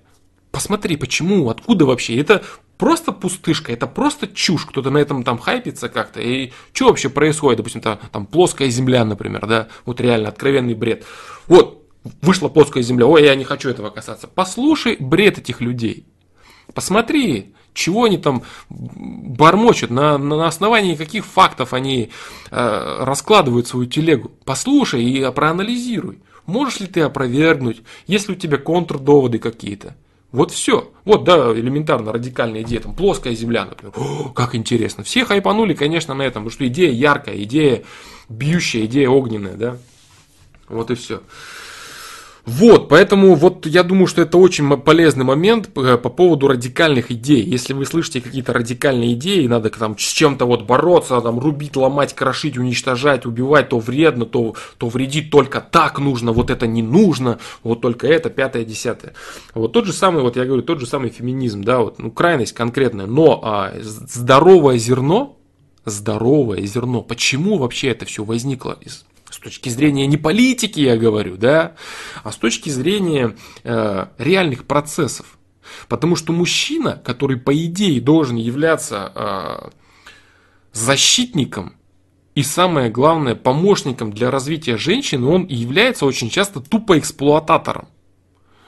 Посмотри, 0.49 0.97
почему, 0.97 1.49
откуда 1.49 1.85
вообще. 1.85 2.19
Это 2.19 2.43
просто 2.79 3.11
пустышка, 3.11 3.71
это 3.71 3.85
просто 3.85 4.27
чушь. 4.27 4.65
Кто-то 4.65 4.89
на 4.89 4.97
этом 4.97 5.23
там 5.23 5.37
хайпится 5.37 5.87
как-то. 5.87 6.19
И 6.19 6.51
что 6.73 6.87
вообще 6.87 7.09
происходит? 7.09 7.57
Допустим, 7.57 7.81
там, 7.81 7.99
там 8.11 8.25
плоская 8.25 8.69
земля, 8.69 9.05
например, 9.05 9.45
да, 9.45 9.67
вот 9.85 10.01
реально 10.01 10.29
откровенный 10.29 10.73
бред. 10.73 11.05
Вот, 11.45 11.87
вышла 12.23 12.49
плоская 12.49 12.81
земля, 12.81 13.05
ой, 13.05 13.23
я 13.23 13.35
не 13.35 13.43
хочу 13.43 13.69
этого 13.69 13.91
касаться. 13.91 14.27
Послушай 14.27 14.97
бред 14.99 15.37
этих 15.37 15.61
людей. 15.61 16.07
Посмотри, 16.73 17.53
чего 17.77 18.05
они 18.05 18.17
там 18.17 18.43
бормочут, 18.69 19.91
на, 19.91 20.17
на 20.17 20.47
основании 20.47 20.95
каких 20.95 21.25
фактов 21.25 21.73
они 21.73 22.09
э, 22.49 22.97
раскладывают 23.01 23.67
свою 23.67 23.85
телегу. 23.85 24.31
Послушай 24.43 25.03
и 25.03 25.31
проанализируй. 25.31 26.19
Можешь 26.45 26.79
ли 26.79 26.87
ты 26.87 27.01
опровергнуть, 27.01 27.83
есть 28.07 28.27
ли 28.27 28.35
у 28.35 28.37
тебя 28.37 28.57
контрдоводы 28.57 29.37
какие-то. 29.37 29.95
Вот 30.31 30.51
все. 30.51 30.91
Вот, 31.05 31.23
да, 31.23 31.53
элементарно 31.53 32.11
радикальная 32.11 32.61
идея, 32.63 32.81
там, 32.81 32.93
плоская 32.93 33.33
земля, 33.33 33.65
например. 33.65 33.93
О, 33.95 34.29
как 34.29 34.55
интересно. 34.55 35.03
Все 35.03 35.23
хайпанули, 35.23 35.73
конечно, 35.73 36.13
на 36.13 36.23
этом, 36.23 36.43
потому 36.43 36.51
что 36.51 36.67
идея 36.67 36.91
яркая, 36.91 37.41
идея 37.43 37.83
бьющая, 38.27 38.85
идея 38.85 39.09
огненная, 39.09 39.55
да. 39.55 39.77
Вот 40.67 40.91
и 40.91 40.95
все. 40.95 41.21
Вот, 42.47 42.87
поэтому 42.87 43.35
вот 43.35 43.65
я 43.65 43.83
думаю, 43.83 44.07
что 44.07 44.21
это 44.21 44.37
очень 44.37 44.77
полезный 44.77 45.25
момент 45.25 45.69
э, 45.75 45.97
по 45.97 46.09
поводу 46.09 46.47
радикальных 46.47 47.11
идей. 47.11 47.43
Если 47.43 47.73
вы 47.73 47.85
слышите 47.85 48.21
какие-то 48.21 48.53
радикальные 48.53 49.15
идеи, 49.15 49.45
надо 49.47 49.69
там 49.69 49.97
с 49.97 50.01
чем-то 50.01 50.45
вот 50.45 50.63
бороться, 50.63 51.19
там 51.19 51.39
рубить, 51.39 51.75
ломать, 51.75 52.15
крошить, 52.15 52.57
уничтожать, 52.57 53.25
убивать, 53.25 53.67
то 53.67 53.79
вредно, 53.79 54.25
то, 54.25 54.55
то 54.77 54.87
вредит, 54.87 55.29
только 55.29 55.59
так 55.59 55.99
нужно, 55.99 56.31
вот 56.31 56.49
это 56.49 56.67
не 56.67 56.81
нужно, 56.81 57.39
вот 57.63 57.81
только 57.81 58.07
это, 58.07 58.29
пятое, 58.29 58.63
десятое. 58.63 59.13
Вот 59.53 59.73
тот 59.73 59.85
же 59.85 59.91
самый, 59.91 60.21
вот 60.21 60.37
я 60.37 60.45
говорю, 60.45 60.61
тот 60.61 60.79
же 60.79 60.85
самый 60.85 61.09
феминизм, 61.09 61.65
да, 61.65 61.79
вот, 61.79 61.99
ну, 61.99 62.11
крайность 62.11 62.53
конкретная, 62.53 63.07
но 63.07 63.41
а, 63.43 63.73
здоровое 63.81 64.77
зерно, 64.77 65.37
здоровое 65.83 66.61
зерно, 66.61 67.01
почему 67.01 67.57
вообще 67.57 67.89
это 67.89 68.05
все 68.05 68.23
возникло 68.23 68.77
из 68.79 69.03
с 69.29 69.39
точки 69.39 69.69
зрения 69.69 70.07
не 70.07 70.17
политики, 70.17 70.79
я 70.79 70.97
говорю, 70.97 71.37
да, 71.37 71.75
а 72.23 72.31
с 72.31 72.37
точки 72.37 72.69
зрения 72.69 73.35
э, 73.63 74.07
реальных 74.17 74.65
процессов. 74.65 75.37
Потому 75.87 76.15
что 76.15 76.31
мужчина, 76.33 77.01
который 77.03 77.37
по 77.37 77.55
идее 77.55 77.99
должен 77.99 78.37
являться 78.37 79.11
э, 79.13 79.69
защитником 80.71 81.75
и 82.35 82.43
самое 82.43 82.89
главное 82.89 83.35
помощником 83.35 84.13
для 84.13 84.31
развития 84.31 84.77
женщины, 84.77 85.25
он 85.27 85.45
является 85.47 86.05
очень 86.05 86.29
часто 86.29 86.61
тупо 86.61 86.97
эксплуататором. 86.97 87.87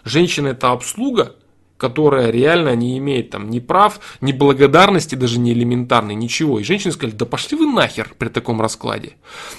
Женщина 0.03 0.49
это 0.49 0.71
обслуга, 0.71 1.35
которая 1.79 2.29
реально 2.29 2.75
не 2.75 2.97
имеет 2.97 3.29
там 3.29 3.49
ни 3.49 3.59
прав, 3.59 3.99
ни 4.19 4.33
благодарности, 4.33 5.15
даже 5.15 5.39
не 5.39 5.53
элементарной, 5.53 6.13
ничего. 6.13 6.59
И 6.59 6.63
женщины 6.63 6.91
сказали, 6.91 7.15
да 7.15 7.25
пошли 7.25 7.57
вы 7.57 7.65
нахер 7.65 8.13
при 8.17 8.27
таком 8.27 8.61
раскладе. 8.61 9.13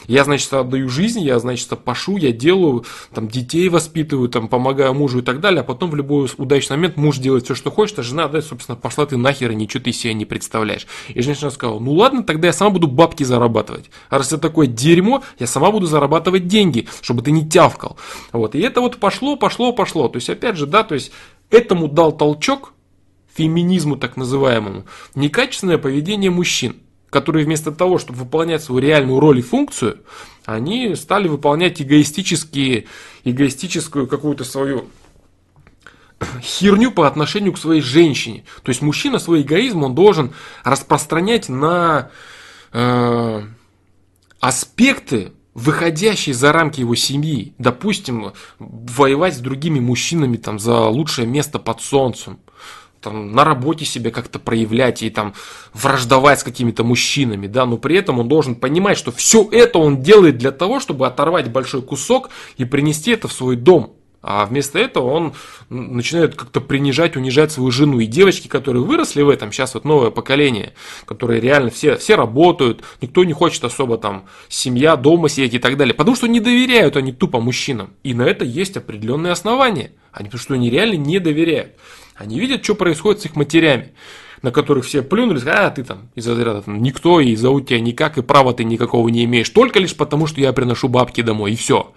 Я, 0.06 0.24
значит, 0.24 0.52
отдаю 0.52 0.88
жизнь, 0.90 1.20
я, 1.20 1.38
значит, 1.38 1.68
пашу, 1.83 2.18
я 2.18 2.30
делаю, 2.30 2.85
там, 3.14 3.26
детей 3.26 3.68
воспитываю, 3.70 4.28
там, 4.28 4.48
помогаю 4.48 4.92
мужу 4.92 5.20
и 5.20 5.22
так 5.22 5.40
далее, 5.40 5.62
а 5.62 5.64
потом 5.64 5.90
в 5.90 5.94
любой 5.94 6.28
удачный 6.37 6.76
момент 6.76 6.98
муж 6.98 7.16
делает 7.16 7.44
все, 7.44 7.54
что 7.54 7.70
хочет, 7.70 7.98
а 7.98 8.02
жена, 8.02 8.28
да, 8.28 8.42
собственно, 8.42 8.76
пошла 8.76 9.06
ты 9.06 9.16
нахер, 9.16 9.50
и 9.52 9.54
ничего 9.54 9.83
ты 9.83 9.92
себе 9.92 10.12
не 10.12 10.26
представляешь. 10.26 10.87
И 11.09 11.22
женщина 11.22 11.50
сказала, 11.50 11.78
ну 11.80 11.92
ладно, 11.92 12.22
тогда 12.22 12.48
я 12.48 12.52
сама 12.52 12.70
буду 12.70 12.87
бабки 12.87 13.24
зарабатывать. 13.24 13.90
А 14.11 14.18
раз 14.18 14.28
это 14.28 14.38
такое 14.38 14.66
дерьмо, 14.66 15.22
я 15.38 15.46
сама 15.46 15.70
буду 15.70 15.87
зарабатывать 15.87 16.46
деньги, 16.46 16.87
чтобы 17.00 17.22
ты 17.22 17.30
не 17.30 17.48
тявкал. 17.48 17.96
Вот, 18.33 18.54
и 18.54 18.61
это 18.61 18.83
вот 18.83 18.98
пошло, 18.98 19.37
пошло, 19.37 19.72
пошло. 19.72 20.09
То 20.09 20.16
есть, 20.16 20.28
опять 20.28 20.56
же, 20.56 20.66
да, 20.66 20.83
то 20.83 20.94
есть, 20.94 21.12
Этому 21.50 21.88
дал 21.88 22.16
толчок, 22.16 22.72
феминизму 23.34 23.96
так 23.96 24.16
называемому, 24.16 24.86
некачественное 25.14 25.78
поведение 25.78 26.30
мужчин, 26.30 26.76
которые 27.10 27.44
вместо 27.44 27.72
того, 27.72 27.98
чтобы 27.98 28.20
выполнять 28.20 28.62
свою 28.62 28.80
реальную 28.80 29.20
роль 29.20 29.38
и 29.38 29.42
функцию, 29.42 29.98
они 30.44 30.94
стали 30.94 31.28
выполнять 31.28 31.82
эгоистические, 31.82 32.86
эгоистическую 33.24 34.06
какую-то 34.06 34.44
свою 34.44 34.86
херню 36.42 36.92
по 36.92 37.06
отношению 37.06 37.52
к 37.52 37.58
своей 37.58 37.80
женщине. 37.80 38.44
То 38.62 38.70
есть 38.70 38.82
мужчина 38.82 39.18
свой 39.18 39.42
эгоизм 39.42 39.84
он 39.84 39.94
должен 39.94 40.32
распространять 40.64 41.48
на 41.48 42.10
э, 42.72 43.42
аспекты 44.38 45.32
выходящий 45.61 46.33
за 46.33 46.53
рамки 46.53 46.81
его 46.81 46.94
семьи, 46.94 47.55
допустим, 47.59 48.33
воевать 48.59 49.35
с 49.35 49.38
другими 49.38 49.79
мужчинами 49.79 50.37
там 50.37 50.59
за 50.59 50.87
лучшее 50.87 51.27
место 51.27 51.59
под 51.59 51.83
солнцем, 51.83 52.38
там, 53.01 53.33
на 53.33 53.44
работе 53.44 53.85
себя 53.85 54.11
как-то 54.11 54.38
проявлять 54.38 55.03
и 55.03 55.11
там 55.11 55.35
враждовать 55.73 56.40
с 56.40 56.44
какими-то 56.44 56.85
мужчинами, 56.85 57.46
да, 57.46 57.66
но 57.66 57.77
при 57.77 57.96
этом 57.96 58.18
он 58.18 58.29
должен 58.29 58.55
понимать, 58.55 58.99
что 58.99 59.12
все 59.12 59.49
это 59.51 59.79
он 59.79 60.03
делает 60.03 60.38
для 60.38 60.51
того, 60.51 60.81
чтобы 60.81 61.07
оторвать 61.07 61.51
большой 61.51 61.83
кусок 61.83 62.31
и 62.57 62.64
принести 62.64 63.12
это 63.12 63.29
в 63.29 63.33
свой 63.33 63.57
дом. 63.57 63.94
А 64.22 64.44
вместо 64.44 64.78
этого 64.78 65.11
он 65.11 65.35
начинает 65.70 66.35
как-то 66.35 66.61
принижать, 66.61 67.16
унижать 67.16 67.52
свою 67.52 67.70
жену. 67.70 68.00
И 68.00 68.06
девочки, 68.06 68.48
которые 68.48 68.85
выросли 68.85 69.22
в 69.22 69.28
этом, 69.30 69.50
сейчас 69.50 69.74
вот 69.74 69.85
новое 69.85 70.11
поколение, 70.11 70.74
которые 71.06 71.40
реально 71.40 71.70
все, 71.70 71.96
все 71.96 72.16
работают, 72.16 72.83
никто 73.00 73.24
не 73.24 73.33
хочет 73.33 73.64
особо 73.64 73.96
там 73.96 74.26
семья, 74.48 74.96
дома 74.96 75.28
сидеть 75.28 75.54
и 75.54 75.59
так 75.59 75.76
далее. 75.78 75.94
Потому 75.94 76.16
что 76.16 76.26
не 76.26 76.40
доверяют 76.40 76.96
они 76.96 77.12
тупо 77.12 77.40
мужчинам. 77.40 77.94
И 78.02 78.12
на 78.12 78.22
это 78.22 78.44
есть 78.44 78.76
определенные 78.76 79.33
основания. 79.33 79.92
Они 80.12 80.26
потому 80.28 80.42
что 80.42 80.54
они 80.54 80.68
реально 80.68 80.96
не 80.96 81.18
доверяют. 81.18 81.72
Они 82.14 82.38
видят, 82.38 82.62
что 82.62 82.74
происходит 82.74 83.22
с 83.22 83.24
их 83.24 83.37
матерями 83.37 83.94
на 84.42 84.50
которых 84.50 84.85
все 84.85 85.03
плюнули, 85.03 85.40
а 85.46 85.70
ты 85.70 85.85
там 85.85 86.09
из-за 86.14 86.31
разряда 86.33 86.62
там, 86.62 86.83
никто, 86.83 87.20
и 87.20 87.37
зовут 87.37 87.68
тебя 87.68 87.81
никак, 87.81 88.18
и 88.18 88.22
права 88.22 88.53
ты 88.53 88.64
никакого 88.64 89.09
не 89.09 89.24
имеешь, 89.24 89.48
только 89.50 89.79
лишь 89.79 89.96
потому, 89.96 90.26
что 90.26 90.40
я 90.40 90.53
приношу 90.53 90.88
бабки 90.88 91.20
домой, 91.22 91.53
и 91.53 91.57
все. 91.57 91.92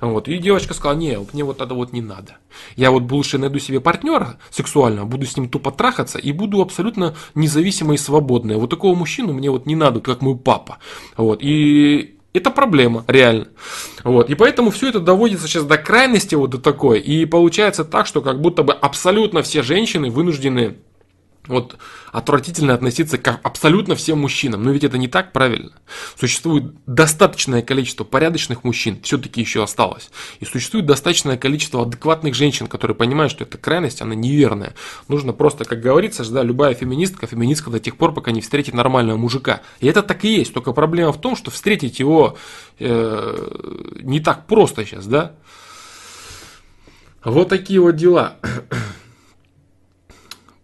Вот. 0.00 0.28
И 0.28 0.38
девочка 0.38 0.74
сказала, 0.74 0.96
не, 0.96 1.18
мне 1.32 1.44
вот 1.44 1.60
это 1.60 1.74
вот 1.74 1.92
не 1.92 2.00
надо. 2.00 2.36
Я 2.76 2.90
вот 2.90 3.10
лучше 3.10 3.38
найду 3.38 3.58
себе 3.58 3.80
партнера 3.80 4.38
сексуального, 4.50 5.06
буду 5.06 5.26
с 5.26 5.36
ним 5.36 5.48
тупо 5.48 5.70
трахаться, 5.70 6.18
и 6.18 6.32
буду 6.32 6.60
абсолютно 6.60 7.14
независимой 7.34 7.96
и 7.96 7.98
свободной. 7.98 8.56
Вот 8.56 8.70
такого 8.70 8.94
мужчину 8.94 9.32
мне 9.32 9.50
вот 9.50 9.66
не 9.66 9.76
надо, 9.76 10.00
как 10.00 10.20
мой 10.20 10.36
папа. 10.36 10.78
Вот. 11.16 11.40
И 11.42 12.18
это 12.32 12.50
проблема, 12.50 13.04
реально. 13.08 13.48
Вот. 14.04 14.30
И 14.30 14.34
поэтому 14.34 14.70
все 14.70 14.88
это 14.88 15.00
доводится 15.00 15.48
сейчас 15.48 15.64
до 15.64 15.78
крайности 15.78 16.34
вот 16.34 16.50
до 16.50 16.58
такой. 16.58 17.00
И 17.00 17.24
получается 17.24 17.84
так, 17.84 18.06
что 18.06 18.20
как 18.20 18.40
будто 18.40 18.62
бы 18.62 18.72
абсолютно 18.72 19.42
все 19.42 19.62
женщины 19.62 20.10
вынуждены 20.10 20.76
вот 21.48 21.76
отвратительно 22.12 22.74
относиться 22.74 23.18
к 23.18 23.40
абсолютно 23.42 23.96
всем 23.96 24.20
мужчинам. 24.20 24.62
Но 24.62 24.70
ведь 24.70 24.84
это 24.84 24.98
не 24.98 25.08
так 25.08 25.32
правильно. 25.32 25.72
Существует 26.18 26.72
достаточное 26.86 27.62
количество 27.62 28.04
порядочных 28.04 28.64
мужчин, 28.64 29.00
все-таки 29.02 29.40
еще 29.40 29.62
осталось. 29.62 30.10
И 30.40 30.44
существует 30.44 30.86
достаточное 30.86 31.36
количество 31.36 31.82
адекватных 31.82 32.34
женщин, 32.34 32.66
которые 32.66 32.94
понимают, 32.94 33.32
что 33.32 33.44
эта 33.44 33.58
крайность, 33.58 34.02
она 34.02 34.14
неверная. 34.14 34.74
Нужно 35.08 35.32
просто, 35.32 35.64
как 35.64 35.80
говорится, 35.80 36.28
да, 36.30 36.42
любая 36.42 36.74
феминистка, 36.74 37.26
феминистка 37.26 37.70
до 37.70 37.80
тех 37.80 37.96
пор, 37.96 38.12
пока 38.12 38.30
не 38.30 38.40
встретит 38.40 38.74
нормального 38.74 39.16
мужика. 39.16 39.62
И 39.80 39.86
это 39.86 40.02
так 40.02 40.24
и 40.24 40.28
есть. 40.28 40.52
Только 40.52 40.72
проблема 40.72 41.12
в 41.12 41.20
том, 41.20 41.36
что 41.36 41.50
встретить 41.50 41.98
его 41.98 42.36
э, 42.78 43.94
не 44.02 44.20
так 44.20 44.46
просто 44.46 44.84
сейчас, 44.84 45.06
да. 45.06 45.32
Вот 47.24 47.48
такие 47.48 47.80
вот 47.80 47.96
дела. 47.96 48.36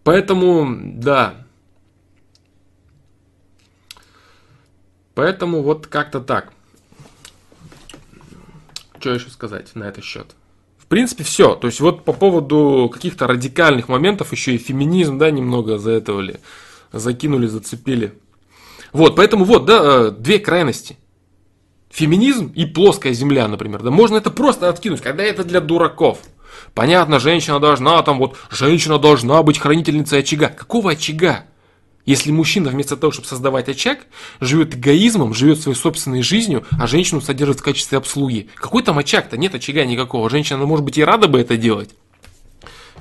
Поэтому, 0.04 0.66
да. 1.00 1.34
Поэтому 5.14 5.62
вот 5.62 5.86
как-то 5.86 6.20
так. 6.20 6.52
Что 9.00 9.14
еще 9.14 9.30
сказать 9.30 9.74
на 9.74 9.84
этот 9.84 10.04
счет? 10.04 10.34
В 10.78 10.86
принципе, 10.86 11.24
все. 11.24 11.54
То 11.54 11.66
есть 11.66 11.80
вот 11.80 12.04
по 12.04 12.12
поводу 12.12 12.90
каких-то 12.92 13.26
радикальных 13.26 13.88
моментов 13.88 14.32
еще 14.32 14.54
и 14.54 14.58
феминизм, 14.58 15.18
да, 15.18 15.30
немного 15.30 15.78
за 15.78 15.92
этого 15.92 16.20
ли 16.20 16.36
закинули, 16.92 17.46
зацепили. 17.46 18.18
Вот, 18.92 19.16
поэтому 19.16 19.44
вот, 19.44 19.64
да, 19.64 19.80
э, 19.82 20.10
две 20.10 20.38
крайности. 20.38 20.96
Феминизм 21.90 22.52
и 22.54 22.66
плоская 22.66 23.12
земля, 23.12 23.48
например. 23.48 23.82
Да 23.82 23.90
можно 23.90 24.16
это 24.16 24.30
просто 24.30 24.68
откинуть, 24.68 25.00
когда 25.00 25.22
это 25.22 25.44
для 25.44 25.60
дураков. 25.60 26.20
Понятно, 26.74 27.18
женщина 27.18 27.60
должна 27.60 28.02
там 28.02 28.18
вот, 28.18 28.36
женщина 28.50 28.98
должна 28.98 29.42
быть 29.42 29.58
хранительницей 29.58 30.20
очага. 30.20 30.48
Какого 30.48 30.92
очага? 30.92 31.44
Если 32.06 32.30
мужчина 32.30 32.68
вместо 32.70 32.96
того, 32.96 33.12
чтобы 33.12 33.28
создавать 33.28 33.68
очаг, 33.68 34.00
живет 34.40 34.74
эгоизмом, 34.74 35.32
живет 35.32 35.60
своей 35.60 35.76
собственной 35.76 36.22
жизнью, 36.22 36.64
а 36.78 36.86
женщину 36.86 37.22
содержит 37.22 37.60
в 37.60 37.62
качестве 37.62 37.96
обслуги. 37.96 38.48
Какой 38.56 38.82
там 38.82 38.98
очаг-то? 38.98 39.38
Нет 39.38 39.54
очага 39.54 39.84
никакого. 39.86 40.28
Женщина, 40.28 40.58
может 40.66 40.84
быть, 40.84 40.98
и 40.98 41.04
рада 41.04 41.28
бы 41.28 41.40
это 41.40 41.56
делать. 41.56 41.90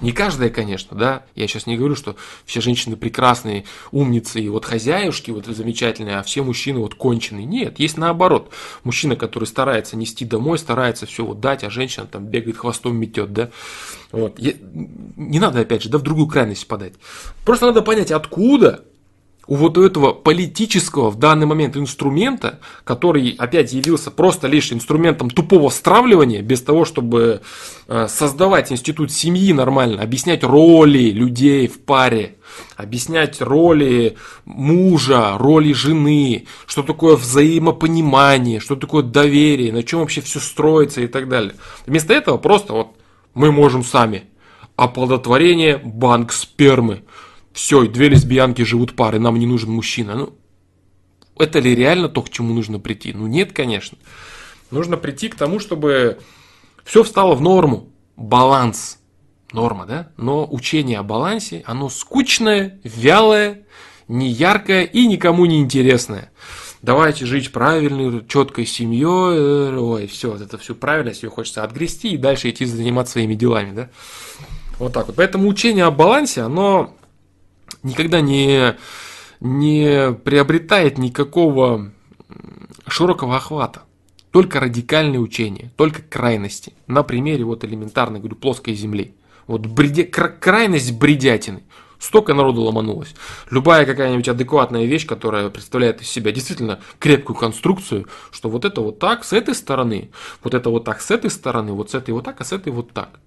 Не 0.04 0.12
каждая, 0.12 0.50
конечно, 0.50 0.98
да. 0.98 1.24
Я 1.34 1.48
сейчас 1.48 1.66
не 1.66 1.78
говорю, 1.78 1.96
что 1.96 2.18
все 2.46 2.60
женщины 2.60 2.98
прекрасные, 2.98 3.64
умницы 3.92 4.42
и 4.42 4.50
вот 4.50 4.66
хозяюшки 4.66 5.32
вот 5.32 5.46
замечательные, 5.46 6.18
а 6.18 6.24
все 6.24 6.44
мужчины 6.44 6.80
вот 6.80 6.96
конченые. 6.96 7.46
Нет, 7.46 7.80
есть 7.80 7.98
наоборот. 7.98 8.52
Мужчина, 8.84 9.16
который 9.16 9.46
старается 9.46 9.96
нести 9.96 10.26
домой, 10.26 10.60
старается 10.60 11.06
все 11.06 11.24
вот 11.26 11.40
дать, 11.40 11.64
а 11.64 11.70
женщина 11.70 12.06
там 12.06 12.26
бегает 12.26 12.58
хвостом 12.58 12.98
метет, 12.98 13.32
да. 13.32 13.50
Вот. 14.12 14.38
Я... 14.40 14.54
Не 15.16 15.40
надо, 15.40 15.62
опять 15.62 15.84
же, 15.84 15.90
да, 15.90 16.00
в 16.00 16.04
другую 16.04 16.28
крайность 16.28 16.68
подать. 16.68 16.94
Просто 17.46 17.68
надо 17.68 17.82
понять, 17.82 18.12
откуда 18.12 18.84
у 19.46 19.56
вот 19.56 19.78
этого 19.78 20.14
политического 20.14 21.10
в 21.10 21.20
данный 21.20 21.46
момент 21.46 21.76
инструмента, 21.76 22.60
который 22.86 23.36
опять 23.38 23.74
явился 23.74 24.10
просто 24.10 24.48
лишь 24.48 24.72
инструментом 24.72 25.30
тупого 25.30 25.70
стравливания, 25.70 26.42
без 26.42 26.62
того, 26.62 26.86
чтобы 26.86 27.42
э, 27.88 28.08
создавать 28.08 28.72
институт 28.72 29.12
семьи 29.12 29.52
нормально, 29.52 30.02
объяснять 30.02 30.44
роли 30.44 31.10
людей 31.10 31.68
в 31.68 31.80
паре, 31.82 32.38
объяснять 32.78 33.42
роли 33.42 34.16
мужа, 34.46 35.38
роли 35.38 35.74
жены, 35.74 36.46
что 36.66 36.82
такое 36.82 37.18
взаимопонимание, 37.18 38.62
что 38.62 38.78
такое 38.78 39.04
доверие, 39.04 39.74
на 39.74 39.84
чем 39.84 40.00
вообще 40.00 40.22
все 40.22 40.40
строится 40.40 41.02
и 41.02 41.08
так 41.08 41.28
далее. 41.28 41.56
Вместо 41.86 42.14
этого 42.14 42.38
просто 42.38 42.74
вот 42.74 42.88
мы 43.34 43.52
можем 43.52 43.84
сами. 43.84 44.24
Оплодотворение, 44.76 45.78
банк 45.78 46.32
спермы 46.32 47.04
все, 47.54 47.88
две 47.88 48.10
лесбиянки 48.10 48.64
живут 48.64 48.96
парой, 48.96 49.20
нам 49.20 49.38
не 49.38 49.46
нужен 49.46 49.72
мужчина. 49.72 50.16
Ну, 50.16 50.34
это 51.38 51.60
ли 51.60 51.76
реально 51.76 52.10
то, 52.10 52.22
к 52.22 52.30
чему 52.30 52.54
нужно 52.54 52.80
прийти? 52.80 53.14
Ну, 53.14 53.28
нет, 53.28 53.54
конечно. 53.54 53.98
Нужно 54.72 54.98
прийти 54.98 55.30
к 55.30 55.36
тому, 55.36 55.60
чтобы 55.60 56.20
все 56.84 57.04
встало 57.04 57.36
в 57.36 57.42
норму. 57.42 57.90
Баланс. 58.16 59.00
Норма, 59.52 59.86
да? 59.86 60.12
Но 60.18 60.48
учение 60.50 60.98
о 60.98 61.04
балансе, 61.04 61.64
оно 61.68 61.88
скучное, 61.88 62.80
вялое, 62.84 63.68
неяркое 64.08 64.84
и 64.84 65.06
никому 65.06 65.46
не 65.46 65.60
интересное. 65.60 66.32
Давайте 66.82 67.28
жить 67.28 67.52
правильной, 67.52 68.26
четкой 68.28 68.66
семьей. 68.66 69.78
Ой, 69.78 70.08
все, 70.08 70.36
это 70.36 70.58
все 70.58 70.74
правильность, 70.74 71.22
ее 71.22 71.30
хочется 71.30 71.64
отгрести 71.64 72.10
и 72.10 72.18
дальше 72.18 72.50
идти 72.50 72.66
заниматься 72.66 73.14
своими 73.14 73.36
делами, 73.36 73.76
да? 73.76 73.90
Вот 74.80 74.92
так 74.92 75.06
вот. 75.06 75.18
Поэтому 75.18 75.48
учение 75.48 75.86
о 75.86 75.92
балансе, 75.92 76.42
оно 76.42 76.96
никогда 77.84 78.22
не, 78.22 78.76
не 79.40 80.14
приобретает 80.14 80.98
никакого 80.98 81.92
широкого 82.88 83.36
охвата. 83.36 83.84
Только 84.32 84.60
радикальные 84.60 85.20
учения, 85.20 85.72
только 85.78 86.02
крайности. 86.02 86.74
На 86.88 87.04
примере 87.04 87.44
вот 87.44 87.64
элементарной, 87.64 88.20
говорю, 88.20 88.36
плоской 88.36 88.74
земли. 88.74 89.14
Вот 89.46 89.68
бреде, 89.68 90.06
крайность 90.06 90.98
бредятины. 90.98 91.64
Столько 92.00 92.34
народу 92.34 92.62
ломанулось. 92.62 93.14
Любая 93.50 93.86
какая-нибудь 93.86 94.28
адекватная 94.28 94.86
вещь, 94.86 95.06
которая 95.06 95.50
представляет 95.50 96.02
из 96.02 96.10
себя 96.10 96.32
действительно 96.32 96.82
крепкую 97.00 97.38
конструкцию, 97.38 98.08
что 98.32 98.50
вот 98.50 98.66
это 98.66 98.82
вот 98.82 99.00
так 99.00 99.24
с 99.24 99.32
этой 99.32 99.56
стороны, 99.56 100.10
вот 100.44 100.54
это 100.54 100.70
вот 100.70 100.84
так 100.84 101.00
с 101.00 101.12
этой 101.12 101.30
стороны, 101.30 101.72
вот 101.72 101.92
с 101.92 101.96
этой 101.96 102.14
вот 102.14 102.26
так, 102.26 102.42
а 102.42 102.44
с 102.44 102.52
этой 102.52 102.74
вот 102.74 102.92
так. 102.92 103.20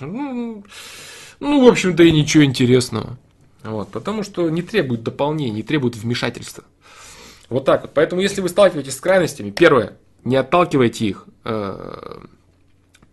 ну, 0.00 1.64
в 1.64 1.68
общем-то, 1.68 2.02
и 2.02 2.10
ничего 2.10 2.44
интересного. 2.44 3.18
Вот, 3.66 3.90
потому 3.90 4.22
что 4.22 4.48
не 4.48 4.62
требует 4.62 5.02
дополнения, 5.02 5.50
не 5.50 5.62
требует 5.62 5.96
вмешательства. 5.96 6.64
Вот 7.48 7.64
так 7.64 7.82
вот. 7.82 7.92
Поэтому, 7.94 8.22
если 8.22 8.40
вы 8.40 8.48
сталкиваетесь 8.48 8.94
с 8.94 9.00
крайностями, 9.00 9.50
первое, 9.50 9.96
не 10.24 10.36
отталкивайте 10.36 11.06
их. 11.06 11.26
Э, 11.44 12.18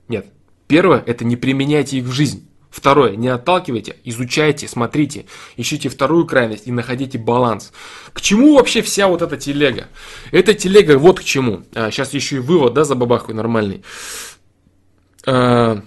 нет. 0.07 0.27
Первое, 0.67 1.03
это 1.05 1.25
не 1.25 1.35
применяйте 1.35 1.97
их 1.97 2.05
в 2.05 2.11
жизнь. 2.11 2.47
Второе, 2.69 3.15
не 3.15 3.27
отталкивайте, 3.27 3.97
изучайте, 4.03 4.67
смотрите, 4.67 5.27
ищите 5.57 5.89
вторую 5.89 6.25
крайность 6.25 6.65
и 6.65 6.71
находите 6.71 7.19
баланс. 7.19 7.71
К 8.13 8.19
чему 8.21 8.55
вообще 8.55 8.81
вся 8.81 9.07
вот 9.07 9.21
эта 9.21 9.37
телега? 9.37 9.89
Эта 10.31 10.55
телега 10.55 10.97
вот 10.97 11.19
к 11.19 11.23
чему. 11.23 11.61
А, 11.75 11.91
сейчас 11.91 12.15
еще 12.15 12.37
и 12.37 12.39
вывод, 12.39 12.73
да, 12.73 12.83
за 12.83 12.95
бабахой 12.95 13.35
нормальный. 13.35 13.83
А, 15.27 15.83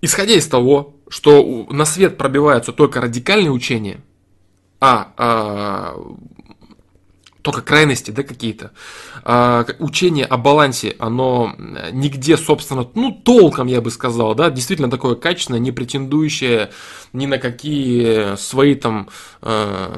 исходя 0.00 0.34
из 0.34 0.46
того, 0.46 0.95
что 1.08 1.66
на 1.70 1.84
свет 1.84 2.16
пробиваются 2.18 2.72
только 2.72 3.00
радикальные 3.00 3.50
учения, 3.50 4.00
а, 4.80 5.12
а 5.16 5.96
только 7.46 7.62
крайности, 7.62 8.10
да, 8.10 8.24
какие-то. 8.24 8.72
А, 9.22 9.64
учение 9.78 10.24
о 10.24 10.36
балансе, 10.36 10.96
оно 10.98 11.54
нигде, 11.92 12.36
собственно, 12.36 12.88
ну, 12.96 13.12
толком, 13.12 13.68
я 13.68 13.80
бы 13.80 13.92
сказал, 13.92 14.34
да, 14.34 14.50
действительно 14.50 14.90
такое 14.90 15.14
качественное, 15.14 15.60
не 15.60 15.70
претендующее 15.70 16.72
ни 17.12 17.26
на 17.26 17.38
какие 17.38 18.34
свои 18.34 18.74
там, 18.74 19.10
э, 19.42 19.94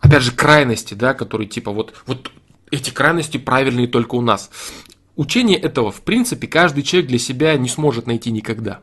опять 0.00 0.22
же, 0.22 0.32
крайности, 0.32 0.92
да, 0.92 1.14
которые 1.14 1.48
типа 1.48 1.72
вот, 1.72 1.94
вот 2.04 2.30
эти 2.70 2.90
крайности 2.90 3.38
правильные 3.38 3.88
только 3.88 4.14
у 4.14 4.20
нас. 4.20 4.50
Учение 5.16 5.56
этого, 5.56 5.90
в 5.90 6.02
принципе, 6.02 6.46
каждый 6.46 6.82
человек 6.82 7.08
для 7.08 7.18
себя 7.18 7.56
не 7.56 7.70
сможет 7.70 8.06
найти 8.06 8.30
никогда. 8.30 8.80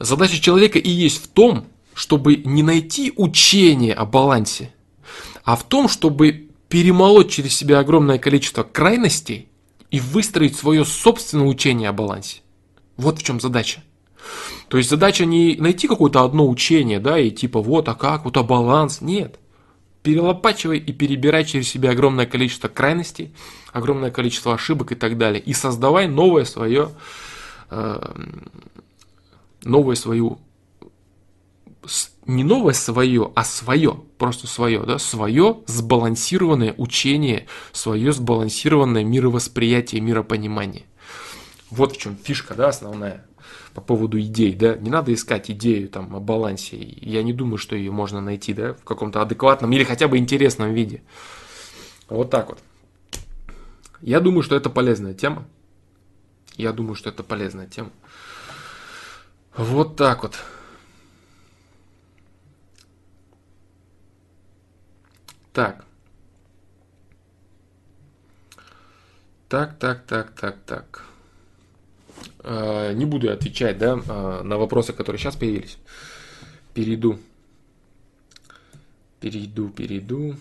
Задача 0.00 0.40
человека 0.40 0.78
и 0.78 0.88
есть 0.88 1.22
в 1.22 1.28
том, 1.28 1.66
чтобы 1.92 2.36
не 2.36 2.62
найти 2.62 3.12
учение 3.16 3.92
о 3.92 4.06
балансе, 4.06 4.72
а 5.44 5.56
в 5.56 5.64
том, 5.64 5.90
чтобы 5.90 6.48
перемолоть 6.70 7.30
через 7.30 7.54
себя 7.54 7.80
огромное 7.80 8.18
количество 8.18 8.62
крайностей 8.62 9.48
и 9.90 10.00
выстроить 10.00 10.56
свое 10.56 10.86
собственное 10.86 11.46
учение 11.46 11.90
о 11.90 11.92
балансе. 11.92 12.40
Вот 12.96 13.18
в 13.18 13.22
чем 13.22 13.40
задача. 13.40 13.82
То 14.68 14.78
есть 14.78 14.88
задача 14.88 15.26
не 15.26 15.56
найти 15.56 15.86
какое-то 15.86 16.24
одно 16.24 16.48
учение, 16.48 16.98
да, 16.98 17.18
и 17.18 17.30
типа 17.30 17.60
вот, 17.60 17.88
а 17.88 17.94
как, 17.94 18.24
вот, 18.24 18.38
а 18.38 18.42
баланс. 18.42 19.02
Нет. 19.02 19.38
Перелопачивай 20.02 20.78
и 20.78 20.92
перебирай 20.92 21.44
через 21.44 21.68
себя 21.68 21.90
огромное 21.90 22.24
количество 22.24 22.68
крайностей, 22.68 23.34
огромное 23.70 24.10
количество 24.10 24.54
ошибок 24.54 24.92
и 24.92 24.94
так 24.94 25.18
далее. 25.18 25.42
И 25.42 25.52
создавай 25.52 26.08
новое 26.08 26.46
свое, 26.46 26.90
э, 27.68 28.12
новое 29.64 29.94
свою 29.94 30.38
не 32.26 32.44
новое 32.44 32.74
свое, 32.74 33.32
а 33.34 33.42
свое, 33.44 34.02
просто 34.18 34.46
свое, 34.46 34.82
да, 34.84 34.98
свое 34.98 35.62
сбалансированное 35.66 36.74
учение, 36.76 37.46
свое 37.72 38.12
сбалансированное 38.12 39.02
мировосприятие, 39.02 40.00
миропонимание. 40.00 40.84
Вот 41.70 41.96
в 41.96 41.98
чем 41.98 42.16
фишка, 42.16 42.54
да, 42.54 42.68
основная 42.68 43.26
по 43.74 43.80
поводу 43.80 44.20
идей, 44.20 44.54
да, 44.54 44.76
не 44.76 44.90
надо 44.90 45.14
искать 45.14 45.50
идею 45.50 45.88
там 45.88 46.14
о 46.14 46.20
балансе, 46.20 46.76
я 46.76 47.22
не 47.22 47.32
думаю, 47.32 47.58
что 47.58 47.76
ее 47.76 47.90
можно 47.90 48.20
найти, 48.20 48.52
да, 48.52 48.74
в 48.74 48.84
каком-то 48.84 49.22
адекватном 49.22 49.72
или 49.72 49.84
хотя 49.84 50.08
бы 50.08 50.18
интересном 50.18 50.72
виде. 50.74 51.02
Вот 52.08 52.30
так 52.30 52.48
вот. 52.48 52.58
Я 54.00 54.20
думаю, 54.20 54.42
что 54.42 54.56
это 54.56 54.70
полезная 54.70 55.14
тема. 55.14 55.46
Я 56.56 56.72
думаю, 56.72 56.94
что 56.94 57.10
это 57.10 57.22
полезная 57.22 57.66
тема. 57.66 57.90
Вот 59.60 59.94
так 59.94 60.22
вот. 60.22 60.38
Так. 65.52 65.84
Так, 69.50 69.78
так, 69.78 70.06
так, 70.06 70.30
так, 70.30 70.56
так. 70.64 71.04
Э, 72.38 72.94
не 72.94 73.04
буду 73.04 73.30
отвечать, 73.30 73.76
да, 73.76 73.98
э, 73.98 74.42
на 74.42 74.56
вопросы, 74.56 74.94
которые 74.94 75.20
сейчас 75.20 75.36
появились. 75.36 75.76
Перейду. 76.72 77.18
Перейду, 79.20 79.68
перейду. 79.68 80.36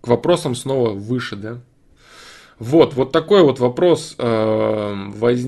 К 0.00 0.08
вопросам 0.08 0.54
снова 0.54 0.92
выше, 0.92 1.36
да. 1.36 1.60
Вот, 2.60 2.92
вот 2.92 3.10
такой 3.10 3.42
вот 3.42 3.58
вопрос 3.58 4.14
э, 4.18 4.94
воз... 5.14 5.40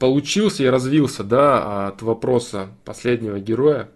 получился 0.00 0.64
и 0.64 0.66
развился, 0.66 1.22
да, 1.22 1.86
от 1.86 2.02
вопроса 2.02 2.70
последнего 2.84 3.38
героя 3.38 3.88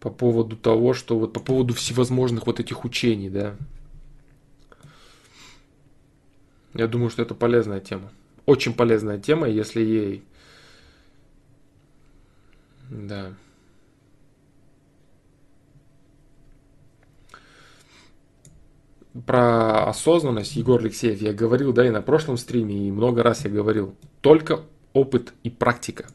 по 0.00 0.08
поводу 0.08 0.56
того, 0.56 0.94
что 0.94 1.18
вот 1.18 1.34
по 1.34 1.40
поводу 1.40 1.74
всевозможных 1.74 2.46
вот 2.46 2.58
этих 2.58 2.86
учений, 2.86 3.28
да. 3.28 3.54
Я 6.72 6.86
думаю, 6.86 7.10
что 7.10 7.20
это 7.20 7.34
полезная 7.34 7.80
тема. 7.80 8.10
Очень 8.46 8.72
полезная 8.72 9.18
тема, 9.18 9.46
если 9.46 9.82
ей... 9.82 10.24
Да. 12.88 13.34
Про 19.26 19.88
осознанность, 19.88 20.56
Егор 20.56 20.80
Алексеев, 20.80 21.20
я 21.20 21.32
говорил, 21.32 21.72
да, 21.72 21.86
и 21.86 21.90
на 21.90 22.02
прошлом 22.02 22.36
стриме, 22.36 22.88
и 22.88 22.90
много 22.90 23.22
раз 23.22 23.44
я 23.44 23.50
говорил. 23.50 23.94
Только 24.20 24.60
опыт 24.92 25.32
и 25.42 25.50
практика. 25.50 26.06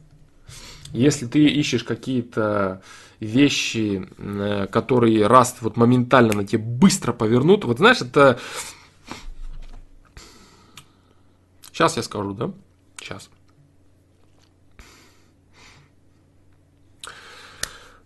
Если 0.92 1.26
ты 1.26 1.44
ищешь 1.44 1.84
какие-то 1.84 2.82
вещи, 3.20 4.08
э, 4.18 4.66
которые 4.70 5.26
раз 5.26 5.56
вот 5.60 5.76
моментально 5.76 6.34
на 6.34 6.46
тебе 6.46 6.62
быстро 6.62 7.12
повернут. 7.12 7.64
Вот 7.64 7.78
знаешь, 7.78 8.00
это... 8.00 8.38
Сейчас 11.72 11.96
я 11.96 12.02
скажу, 12.02 12.34
да? 12.34 12.52
Сейчас. 13.00 13.28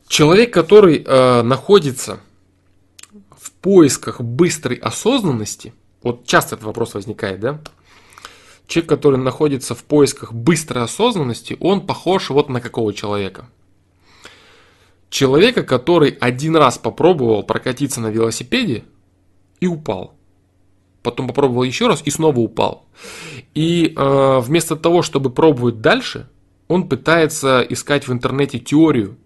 Человек, 0.07 0.53
который 0.55 1.05
э, 1.05 1.43
находится 1.43 2.21
поисках 3.69 4.23
быстрой 4.23 4.79
осознанности, 4.79 5.75
вот 6.03 6.27
часто 6.27 6.55
этот 6.55 6.65
вопрос 6.65 6.95
возникает, 6.95 7.41
да? 7.41 7.61
Человек, 8.67 8.89
который 8.89 9.19
находится 9.19 9.75
в 9.75 9.85
поисках 9.85 10.33
быстрой 10.33 10.85
осознанности, 10.85 11.57
он 11.61 11.87
похож 11.87 12.31
вот 12.31 12.49
на 12.49 12.63
какого 12.63 12.95
человека– 12.95 13.51
Человека, 15.11 15.63
который 15.63 16.11
один 16.11 16.57
раз 16.57 16.77
попробовал 16.77 17.43
прокатиться 17.43 18.01
на 18.01 18.09
велосипеде 18.09 18.85
и 19.61 19.67
упал. 19.67 20.15
Потом 21.03 21.29
попробовал 21.29 21.63
еще 21.63 21.87
раз 21.87 22.03
и 22.05 22.11
снова 22.11 22.39
упал. 22.41 22.87
И 23.55 23.95
э, 23.97 24.39
вместо 24.41 24.77
того, 24.77 25.01
чтобы 25.03 25.31
пробовать 25.31 25.81
дальше, 25.81 26.29
он 26.67 26.89
пытается 26.89 27.63
искать 27.63 28.07
в 28.07 28.13
интернете 28.13 28.59
теорию 28.59 29.17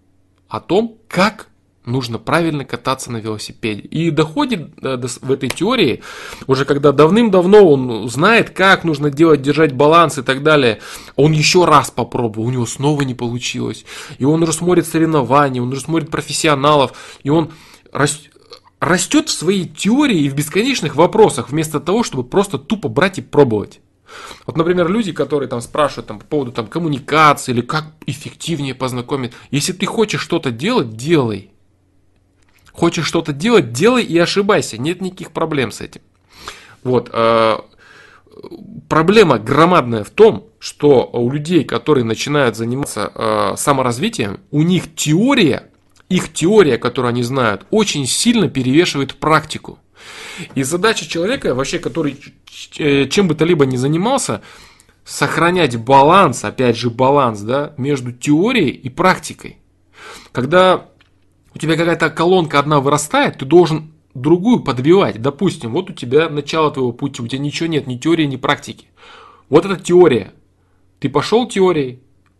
о 0.47 0.61
том, 0.61 0.97
как 1.09 1.49
нужно 1.85 2.17
правильно 2.17 2.65
кататься 2.65 3.11
на 3.11 3.17
велосипеде. 3.17 3.81
И 3.81 4.09
доходит 4.09 4.71
э, 4.81 4.97
в 5.21 5.31
этой 5.31 5.49
теории, 5.49 6.01
уже 6.47 6.65
когда 6.65 6.91
давным-давно 6.91 7.63
он 7.63 8.09
знает, 8.09 8.51
как 8.51 8.83
нужно 8.83 9.09
делать, 9.09 9.41
держать 9.41 9.73
баланс 9.73 10.17
и 10.17 10.21
так 10.21 10.43
далее, 10.43 10.79
он 11.15 11.31
еще 11.31 11.65
раз 11.65 11.91
попробовал, 11.91 12.47
у 12.47 12.51
него 12.51 12.65
снова 12.65 13.01
не 13.01 13.15
получилось. 13.15 13.85
И 14.17 14.25
он 14.25 14.43
уже 14.43 14.53
смотрит 14.53 14.87
соревнования, 14.87 15.61
он 15.61 15.71
уже 15.71 15.81
смотрит 15.81 16.09
профессионалов, 16.09 16.93
и 17.23 17.29
он 17.29 17.51
растет 18.79 19.29
в 19.29 19.31
своей 19.31 19.65
теории 19.65 20.21
и 20.21 20.29
в 20.29 20.35
бесконечных 20.35 20.95
вопросах, 20.95 21.49
вместо 21.49 21.79
того, 21.79 22.03
чтобы 22.03 22.23
просто 22.23 22.57
тупо 22.57 22.89
брать 22.89 23.19
и 23.19 23.21
пробовать. 23.21 23.79
Вот, 24.45 24.57
например, 24.57 24.89
люди, 24.89 25.11
которые 25.11 25.49
там 25.49 25.61
спрашивают 25.61 26.07
там, 26.07 26.19
по 26.19 26.25
поводу 26.25 26.51
там, 26.51 26.67
коммуникации 26.67 27.51
или 27.51 27.61
как 27.61 27.85
эффективнее 28.05 28.75
познакомить. 28.75 29.33
Если 29.51 29.73
ты 29.73 29.85
хочешь 29.85 30.21
что-то 30.21 30.51
делать, 30.51 30.95
делай. 30.95 31.52
Хочешь 32.73 33.05
что-то 33.05 33.33
делать, 33.33 33.71
делай 33.71 34.03
и 34.03 34.17
ошибайся. 34.17 34.77
Нет 34.77 34.99
никаких 34.99 35.31
проблем 35.31 35.71
с 35.71 35.79
этим. 35.79 36.01
Вот. 36.83 37.09
Э, 37.13 37.57
проблема 38.89 39.37
громадная 39.37 40.03
в 40.03 40.09
том, 40.09 40.47
что 40.59 41.09
у 41.13 41.31
людей, 41.31 41.63
которые 41.63 42.03
начинают 42.03 42.57
заниматься 42.57 43.11
э, 43.13 43.53
саморазвитием, 43.57 44.39
у 44.49 44.63
них 44.63 44.95
теория, 44.95 45.69
их 46.09 46.33
теория, 46.33 46.77
которую 46.77 47.09
они 47.09 47.23
знают, 47.23 47.65
очень 47.69 48.07
сильно 48.07 48.49
перевешивает 48.49 49.15
практику. 49.15 49.77
И 50.55 50.63
задача 50.63 51.07
человека, 51.07 51.53
вообще, 51.53 51.77
который 51.77 52.17
э, 52.77 53.05
чем 53.07 53.27
бы 53.27 53.35
то 53.35 53.45
либо 53.45 53.67
не 53.67 53.77
занимался, 53.77 54.41
сохранять 55.05 55.77
баланс, 55.77 56.43
опять 56.43 56.77
же 56.77 56.89
баланс, 56.89 57.41
да, 57.41 57.73
между 57.77 58.11
теорией 58.11 58.71
и 58.71 58.89
практикой. 58.89 59.57
Когда 60.31 60.87
у 61.55 61.59
тебя 61.59 61.75
какая-то 61.75 62.09
колонка 62.09 62.59
одна 62.59 62.79
вырастает, 62.79 63.37
ты 63.37 63.45
должен 63.45 63.93
другую 64.13 64.61
подбивать. 64.61 65.21
Допустим, 65.21 65.73
вот 65.73 65.89
у 65.89 65.93
тебя 65.93 66.29
начало 66.29 66.71
твоего 66.71 66.91
пути, 66.91 67.21
у 67.21 67.27
тебя 67.27 67.39
ничего 67.39 67.67
нет, 67.67 67.87
ни 67.87 67.97
теории, 67.97 68.25
ни 68.25 68.37
практики. 68.37 68.87
Вот 69.49 69.65
эта 69.65 69.75
теория. 69.75 70.33
Ты 70.99 71.09
пошел 71.09 71.47
теорией, 71.47 71.99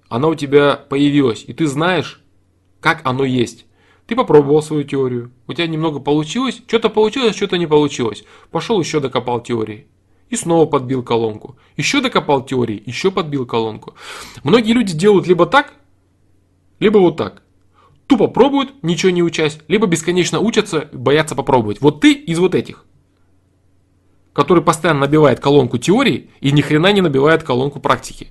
она 0.10 0.30
у 0.30 0.36
тебя 0.36 0.76
появилась, 0.76 1.44
и 1.46 1.54
ты 1.54 1.68
знаешь, 1.68 2.22
как 2.80 3.02
оно 3.04 3.26
есть. 3.26 3.66
Ты 4.08 4.16
попробовал 4.16 4.62
свою 4.62 4.84
теорию, 4.84 5.32
у 5.48 5.54
тебя 5.54 5.68
немного 5.68 6.00
получилось, 6.00 6.62
что-то 6.68 6.90
получилось, 6.90 7.36
что-то 7.36 7.58
не 7.58 7.68
получилось. 7.68 8.24
Пошел 8.52 8.80
еще 8.80 9.00
докопал 9.00 9.42
теории. 9.42 9.88
И 10.30 10.36
снова 10.36 10.66
подбил 10.66 11.04
колонку. 11.04 11.58
Еще 11.78 12.02
докопал 12.02 12.44
теории, 12.44 12.82
еще 12.86 13.12
подбил 13.12 13.46
колонку. 13.46 13.94
Многие 14.44 14.74
люди 14.74 14.94
делают 14.94 15.28
либо 15.28 15.46
так, 15.46 15.74
либо 16.80 16.98
вот 16.98 17.18
так. 17.18 17.43
Тупо 18.14 18.28
пробуют, 18.28 18.84
ничего 18.84 19.12
не 19.12 19.24
учась, 19.24 19.58
либо 19.68 19.88
бесконечно 19.88 20.40
учатся, 20.40 20.88
боятся 20.94 21.34
попробовать. 21.34 21.82
Вот 21.82 22.00
ты 22.00 22.14
из 22.14 22.38
вот 22.38 22.54
этих, 22.54 22.86
который 24.34 24.62
постоянно 24.62 25.00
набивает 25.00 25.40
колонку 25.40 25.80
теории 25.80 26.30
и 26.40 26.52
ни 26.52 26.62
хрена 26.62 26.92
не 26.92 27.02
набивает 27.02 27.42
колонку 27.42 27.80
практики. 27.80 28.28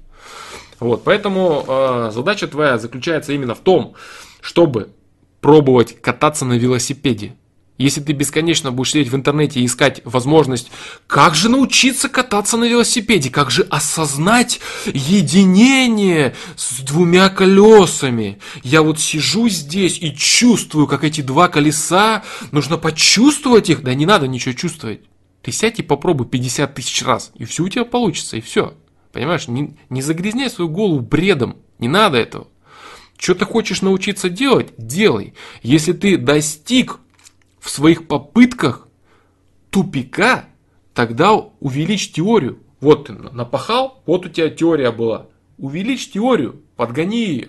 Вот, 0.79 1.03
поэтому 1.03 1.65
э, 1.67 2.11
задача 2.15 2.47
твоя 2.47 2.79
заключается 2.79 3.33
именно 3.33 3.57
в 3.57 3.59
том, 3.59 3.95
чтобы 4.41 4.93
пробовать 5.41 6.01
кататься 6.01 6.45
на 6.45 6.53
велосипеде. 6.53 7.35
Если 7.79 8.01
ты 8.01 8.13
бесконечно 8.13 8.71
будешь 8.71 8.91
сидеть 8.93 9.09
в 9.09 9.17
интернете 9.17 9.61
и 9.61 9.67
искать 9.67 10.03
возможность, 10.05 10.71
как 11.07 11.35
же 11.35 11.49
научиться 11.49 12.09
кататься 12.09 12.57
на 12.57 12.65
велосипеде, 12.65 13.31
как 13.31 13.51
же 13.51 13.63
осознать 13.63 14.61
единение 14.87 16.35
с 16.55 16.81
двумя 16.81 17.29
колесами. 17.31 18.39
Я 18.63 18.83
вот 18.83 19.01
сижу 19.01 19.49
здесь 19.49 19.99
и 20.01 20.15
чувствую, 20.15 20.87
как 20.87 21.03
эти 21.03 21.23
два 21.23 21.49
колеса, 21.49 22.23
нужно 22.51 22.77
почувствовать 22.77 23.71
их. 23.71 23.83
Да 23.83 23.95
не 23.95 24.07
надо 24.07 24.29
ничего 24.29 24.55
чувствовать. 24.55 25.01
Ты 25.41 25.51
сядь 25.51 25.81
и 25.81 25.83
попробуй 25.83 26.27
50 26.27 26.75
тысяч 26.75 27.03
раз, 27.03 27.33
и 27.35 27.45
все 27.45 27.65
у 27.65 27.69
тебя 27.69 27.85
получится, 27.85 28.37
и 28.37 28.41
все. 28.41 28.75
Понимаешь, 29.13 29.49
не, 29.49 29.77
не 29.91 30.03
загрязняй 30.03 30.51
свою 30.51 30.71
голову 30.71 31.01
бредом, 31.01 31.57
не 31.79 31.89
надо 31.89 32.19
этого. 32.19 32.47
Что 33.19 33.35
ты 33.35 33.45
хочешь 33.45 33.83
научиться 33.83 34.29
делать, 34.29 34.73
делай. 34.79 35.35
Если 35.63 35.93
ты 35.93 36.17
достиг 36.17 36.99
в 37.63 37.71
своих 37.71 38.09
попытках 38.09 38.89
тупика, 39.71 40.47
тогда 40.95 41.33
увеличь 41.33 42.11
теорию. 42.11 42.59
Вот 42.81 43.07
ты 43.07 43.13
напахал, 43.13 44.03
вот 44.05 44.27
у 44.27 44.29
тебя 44.29 44.51
теория 44.51 44.91
была. 44.91 45.29
Увеличь 45.59 46.11
теорию, 46.11 46.61
подгони 46.77 47.25
ее. 47.25 47.49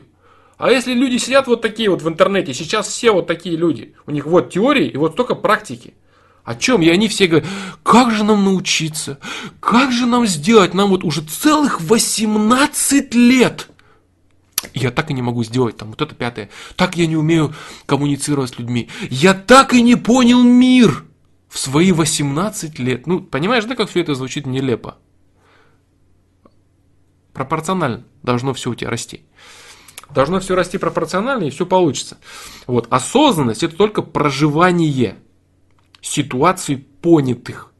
А 0.58 0.70
если 0.70 0.94
люди 0.94 1.18
сидят 1.18 1.48
вот 1.48 1.64
такие 1.64 1.90
вот 1.90 2.04
в 2.04 2.08
интернете, 2.08 2.54
сейчас 2.54 2.88
все 2.88 3.12
вот 3.12 3.26
такие 3.26 3.58
люди, 3.58 3.96
у 4.06 4.12
них 4.12 4.28
вот 4.28 4.52
теории 4.52 4.88
и 4.88 4.98
вот 4.98 5.14
столько 5.14 5.34
практики. 5.34 5.96
О 6.44 6.54
чем? 6.54 6.84
И 6.84 6.90
они 6.90 7.08
все 7.08 7.26
говорят, 7.26 7.50
как 7.82 8.12
же 8.12 8.24
нам 8.24 8.46
научиться? 8.46 9.18
Как 9.60 9.92
же 9.92 10.06
нам 10.06 10.28
сделать? 10.28 10.76
Нам 10.76 10.92
вот 10.92 11.04
уже 11.04 11.22
целых 11.22 11.82
18 11.82 13.16
лет– 13.16 13.68
я 14.74 14.92
так 14.92 15.12
и 15.12 15.14
не 15.14 15.22
могу 15.22 15.44
сделать 15.44 15.78
там 15.78 15.90
вот 15.90 16.02
это 16.02 16.16
пятое. 16.16 16.50
Так 16.76 16.96
я 16.96 17.08
не 17.08 17.16
умею 17.16 17.54
коммуницировать 17.86 18.52
с 18.52 18.60
людьми. 18.60 18.90
Я 19.10 19.34
так 19.34 19.74
и 19.74 19.82
не 19.82 19.96
понял 19.96 20.42
мир 20.44 21.06
в 21.50 21.60
свои 21.60 21.92
18 21.92 22.80
лет. 22.80 23.08
Ну, 23.08 23.22
понимаешь, 23.22 23.66
да, 23.66 23.76
как 23.76 23.90
все 23.90 24.02
это 24.02 24.16
звучит 24.16 24.46
нелепо? 24.46 24.98
Пропорционально 27.34 28.06
должно 28.22 28.54
все 28.54 28.72
у 28.72 28.76
тебя 28.76 28.90
расти. 28.90 29.24
Должно 30.10 30.40
все 30.40 30.56
расти 30.56 30.78
пропорционально, 30.78 31.46
и 31.46 31.50
все 31.50 31.66
получится. 31.66 32.18
Вот. 32.68 32.88
Осознанность– 32.92 33.64
это 33.64 33.76
только 33.76 34.04
проживание 34.04 35.18
ситуаций 36.02 36.78
понятых. 36.78 37.72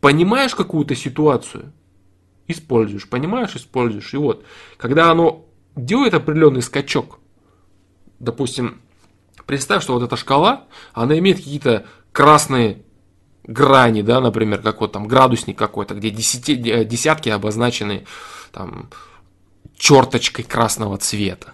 Понимаешь 0.00 0.54
какую-то 0.54 0.94
ситуацию– 0.94 1.72
используешь, 2.48 3.08
понимаешь, 3.08 3.54
используешь. 3.56 4.14
И 4.14 4.16
вот, 4.16 4.44
когда 4.76 5.10
оно 5.10 5.45
делает 5.76 6.14
определенный 6.14 6.62
скачок. 6.62 7.20
Допустим, 8.18 8.80
представь, 9.44 9.82
что 9.82 9.94
вот 9.94 10.02
эта 10.02 10.16
шкала, 10.16 10.64
она 10.92 11.18
имеет 11.18 11.36
какие-то 11.36 11.86
красные 12.12 12.82
грани, 13.44 14.02
да, 14.02 14.20
например, 14.20 14.62
как 14.62 14.80
вот 14.80 14.92
там 14.92 15.06
градусник 15.06 15.56
какой-то, 15.56 15.94
где 15.94 16.10
десяти, 16.10 16.54
э, 16.68 16.84
десятки 16.84 17.28
обозначены 17.28 18.06
там 18.52 18.90
черточкой 19.76 20.44
красного 20.44 20.96
цвета. 20.98 21.52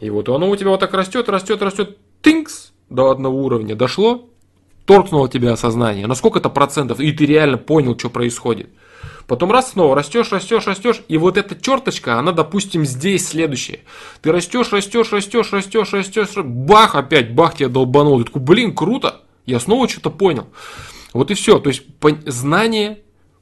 И 0.00 0.08
вот 0.10 0.28
оно 0.28 0.48
у 0.48 0.56
тебя 0.56 0.70
вот 0.70 0.80
так 0.80 0.94
растет, 0.94 1.28
растет, 1.28 1.60
растет, 1.62 1.98
тынкс, 2.22 2.72
до 2.88 3.10
одного 3.10 3.42
уровня 3.42 3.74
дошло, 3.74 4.28
торкнуло 4.84 5.28
тебя 5.28 5.52
осознание. 5.52 6.06
На 6.06 6.14
сколько 6.14 6.38
это 6.38 6.48
процентов? 6.48 7.00
И 7.00 7.10
ты 7.12 7.26
реально 7.26 7.58
понял, 7.58 7.98
что 7.98 8.10
происходит. 8.10 8.70
Потом 9.26 9.50
раз 9.50 9.72
снова 9.72 9.96
растешь, 9.96 10.30
растешь, 10.30 10.66
растешь, 10.66 11.02
и 11.08 11.18
вот 11.18 11.36
эта 11.36 11.60
черточка, 11.60 12.18
она, 12.18 12.30
допустим, 12.32 12.84
здесь 12.84 13.28
следующая. 13.28 13.80
Ты 14.22 14.30
растешь, 14.30 14.70
растешь, 14.72 15.10
растешь, 15.12 15.52
растешь, 15.52 15.92
растешь, 15.92 16.28
бах, 16.36 16.94
опять, 16.94 17.34
бах, 17.34 17.56
тебя 17.56 17.68
долбанул. 17.68 18.18
Ты 18.18 18.26
такой, 18.26 18.42
блин, 18.42 18.74
круто, 18.74 19.22
я 19.44 19.58
снова 19.58 19.88
что-то 19.88 20.10
понял. 20.10 20.46
Вот 21.12 21.30
и 21.30 21.34
все. 21.34 21.58
То 21.58 21.70
есть 21.70 21.82
знание, 22.26 23.00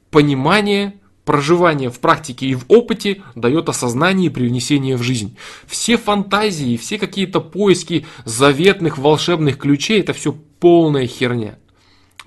понимание, 0.09 0.99
проживание 1.23 1.89
в 1.89 1.99
практике 1.99 2.47
и 2.47 2.55
в 2.55 2.65
опыте 2.67 3.21
дает 3.35 3.69
осознание 3.69 4.27
и 4.27 4.33
привнесение 4.33 4.97
в 4.97 5.03
жизнь. 5.03 5.37
Все 5.67 5.97
фантазии, 5.97 6.77
все 6.77 6.97
какие-то 6.97 7.41
поиски 7.41 8.07
заветных 8.23 8.97
волшебных 8.97 9.57
ключей, 9.57 9.99
это 9.99 10.13
все 10.13 10.35
полная 10.59 11.05
херня. 11.05 11.57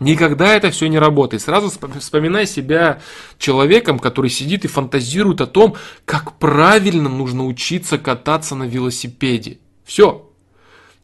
Никогда 0.01 0.55
это 0.55 0.71
все 0.71 0.87
не 0.89 0.99
работает. 0.99 1.43
Сразу 1.43 1.71
вспоминай 1.99 2.47
себя 2.47 3.01
человеком, 3.39 3.99
который 3.99 4.31
сидит 4.31 4.65
и 4.65 4.69
фантазирует 4.69 5.41
о 5.41 5.47
том, 5.47 5.77
как 6.05 6.39
правильно 6.39 7.09
нужно 7.09 7.45
учиться 7.47 7.99
кататься 7.99 8.55
на 8.55 8.65
велосипеде. 8.65 9.59
Все. 9.85 10.31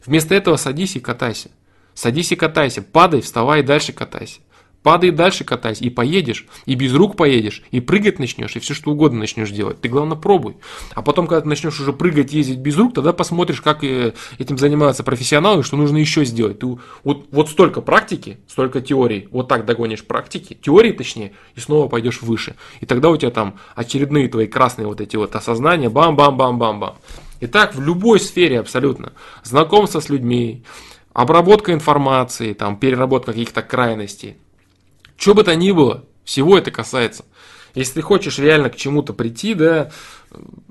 Вместо 0.06 0.34
этого 0.34 0.56
садись 0.56 0.94
и 0.94 1.00
катайся. 1.00 1.50
Садись 1.94 2.32
и 2.32 2.36
катайся. 2.36 2.82
Падай, 2.82 3.20
вставай 3.20 3.60
и 3.60 3.64
дальше 3.64 3.92
катайся. 3.92 4.40
Падай 4.84 5.12
дальше 5.12 5.44
катайся, 5.44 5.82
и 5.82 5.88
поедешь, 5.88 6.46
и 6.66 6.74
без 6.74 6.92
рук 6.92 7.16
поедешь, 7.16 7.62
и 7.70 7.80
прыгать 7.80 8.18
начнешь, 8.18 8.54
и 8.54 8.58
все 8.58 8.74
что 8.74 8.90
угодно 8.90 9.20
начнешь 9.20 9.50
делать. 9.50 9.80
Ты 9.80 9.88
главное 9.88 10.18
пробуй. 10.18 10.58
А 10.94 11.00
потом, 11.00 11.26
когда 11.26 11.40
ты 11.40 11.48
начнешь 11.48 11.80
уже 11.80 11.94
прыгать, 11.94 12.34
ездить 12.34 12.58
без 12.58 12.76
рук, 12.76 12.92
тогда 12.92 13.14
посмотришь, 13.14 13.62
как 13.62 13.82
э, 13.82 14.12
этим 14.38 14.58
занимаются 14.58 15.02
профессионалы, 15.02 15.62
что 15.62 15.78
нужно 15.78 15.96
еще 15.96 16.26
сделать. 16.26 16.58
Ты 16.58 16.66
вот, 17.02 17.26
вот 17.30 17.48
столько 17.48 17.80
практики, 17.80 18.36
столько 18.46 18.82
теорий, 18.82 19.26
вот 19.30 19.48
так 19.48 19.64
догонишь 19.64 20.04
практики, 20.04 20.52
теории 20.60 20.92
точнее, 20.92 21.32
и 21.54 21.60
снова 21.60 21.88
пойдешь 21.88 22.20
выше. 22.20 22.54
И 22.82 22.86
тогда 22.86 23.08
у 23.08 23.16
тебя 23.16 23.30
там 23.30 23.58
очередные 23.74 24.28
твои 24.28 24.46
красные 24.46 24.86
вот 24.86 25.00
эти 25.00 25.16
вот 25.16 25.34
осознания, 25.34 25.88
бам-бам-бам-бам-бам. 25.88 26.96
И 27.40 27.46
так 27.46 27.74
в 27.74 27.80
любой 27.80 28.20
сфере 28.20 28.60
абсолютно. 28.60 29.14
Знакомство 29.44 30.00
с 30.00 30.10
людьми, 30.10 30.62
обработка 31.14 31.72
информации, 31.72 32.52
там, 32.52 32.76
переработка 32.76 33.32
каких-то 33.32 33.62
крайностей. 33.62 34.36
Что 35.16 35.34
бы 35.34 35.44
то 35.44 35.54
ни 35.54 35.70
было, 35.70 36.04
всего 36.24 36.58
это 36.58 36.70
касается. 36.70 37.24
Если 37.74 37.94
ты 37.94 38.02
хочешь 38.02 38.38
реально 38.38 38.70
к 38.70 38.76
чему-то 38.76 39.12
прийти, 39.12 39.54
да, 39.54 39.90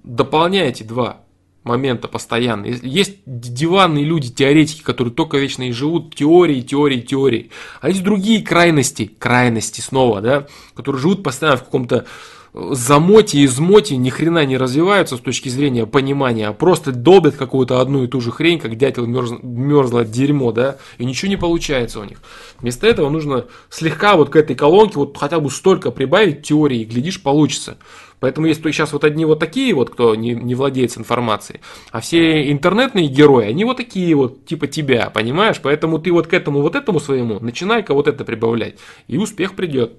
дополняй 0.03 0.69
эти 0.69 0.83
два 0.83 1.21
момента 1.63 2.07
постоянно. 2.07 2.65
Есть 2.65 3.17
диванные 3.25 4.03
люди, 4.03 4.29
теоретики, 4.29 4.81
которые 4.81 5.13
только 5.13 5.37
вечно 5.37 5.67
и 5.67 5.71
живут 5.71 6.15
теорией, 6.15 6.61
теорией, 6.61 7.01
теорией. 7.01 7.51
А 7.81 7.89
есть 7.89 8.03
другие 8.03 8.41
крайности, 8.41 9.05
крайности 9.05 9.81
снова, 9.81 10.21
да, 10.21 10.47
которые 10.75 11.01
живут 11.01 11.23
постоянно 11.23 11.57
в 11.57 11.63
каком-то 11.63 12.05
замоте 12.53 13.39
и 13.39 13.45
измоте 13.45 13.97
ни 13.97 14.09
хрена 14.09 14.45
не 14.45 14.57
развиваются 14.57 15.17
с 15.17 15.19
точки 15.19 15.49
зрения 15.49 15.87
понимания, 15.87 16.47
а 16.47 16.53
просто 16.53 16.91
долбят 16.91 17.35
какую-то 17.35 17.81
одну 17.81 18.03
и 18.03 18.07
ту 18.07 18.21
же 18.21 18.31
хрень, 18.31 18.59
как 18.59 18.75
дятел 18.75 19.07
мерз, 19.07 20.09
дерьмо, 20.09 20.51
да, 20.51 20.77
и 20.97 21.05
ничего 21.05 21.29
не 21.29 21.37
получается 21.37 21.99
у 21.99 22.03
них. 22.03 22.19
Вместо 22.59 22.85
этого 22.85 23.09
нужно 23.09 23.45
слегка 23.69 24.15
вот 24.15 24.29
к 24.29 24.35
этой 24.35 24.55
колонке 24.55 24.99
вот 24.99 25.17
хотя 25.17 25.39
бы 25.39 25.49
столько 25.49 25.89
прибавить 25.89 26.43
теории, 26.43 26.81
и 26.81 26.85
глядишь, 26.85 27.21
получится. 27.21 27.77
Поэтому 28.19 28.47
есть 28.47 28.63
сейчас 28.63 28.93
вот 28.93 29.03
одни 29.03 29.25
вот 29.25 29.39
такие 29.39 29.73
вот, 29.73 29.89
кто 29.89 30.15
не, 30.15 30.33
не 30.33 30.55
владеет 30.55 30.97
информацией, 30.97 31.59
а 31.91 31.99
все 31.99 32.49
интернетные 32.51 33.07
герои, 33.07 33.47
они 33.47 33.65
вот 33.65 33.77
такие 33.77 34.15
вот, 34.15 34.45
типа 34.45 34.67
тебя, 34.67 35.09
понимаешь? 35.09 35.59
Поэтому 35.61 35.99
ты 35.99 36.11
вот 36.11 36.27
к 36.27 36.33
этому 36.33 36.61
вот 36.61 36.75
этому 36.75 36.99
своему 36.99 37.39
начинай-ка 37.41 37.93
вот 37.93 38.07
это 38.07 38.23
прибавлять, 38.23 38.75
и 39.07 39.17
успех 39.17 39.55
придет. 39.55 39.93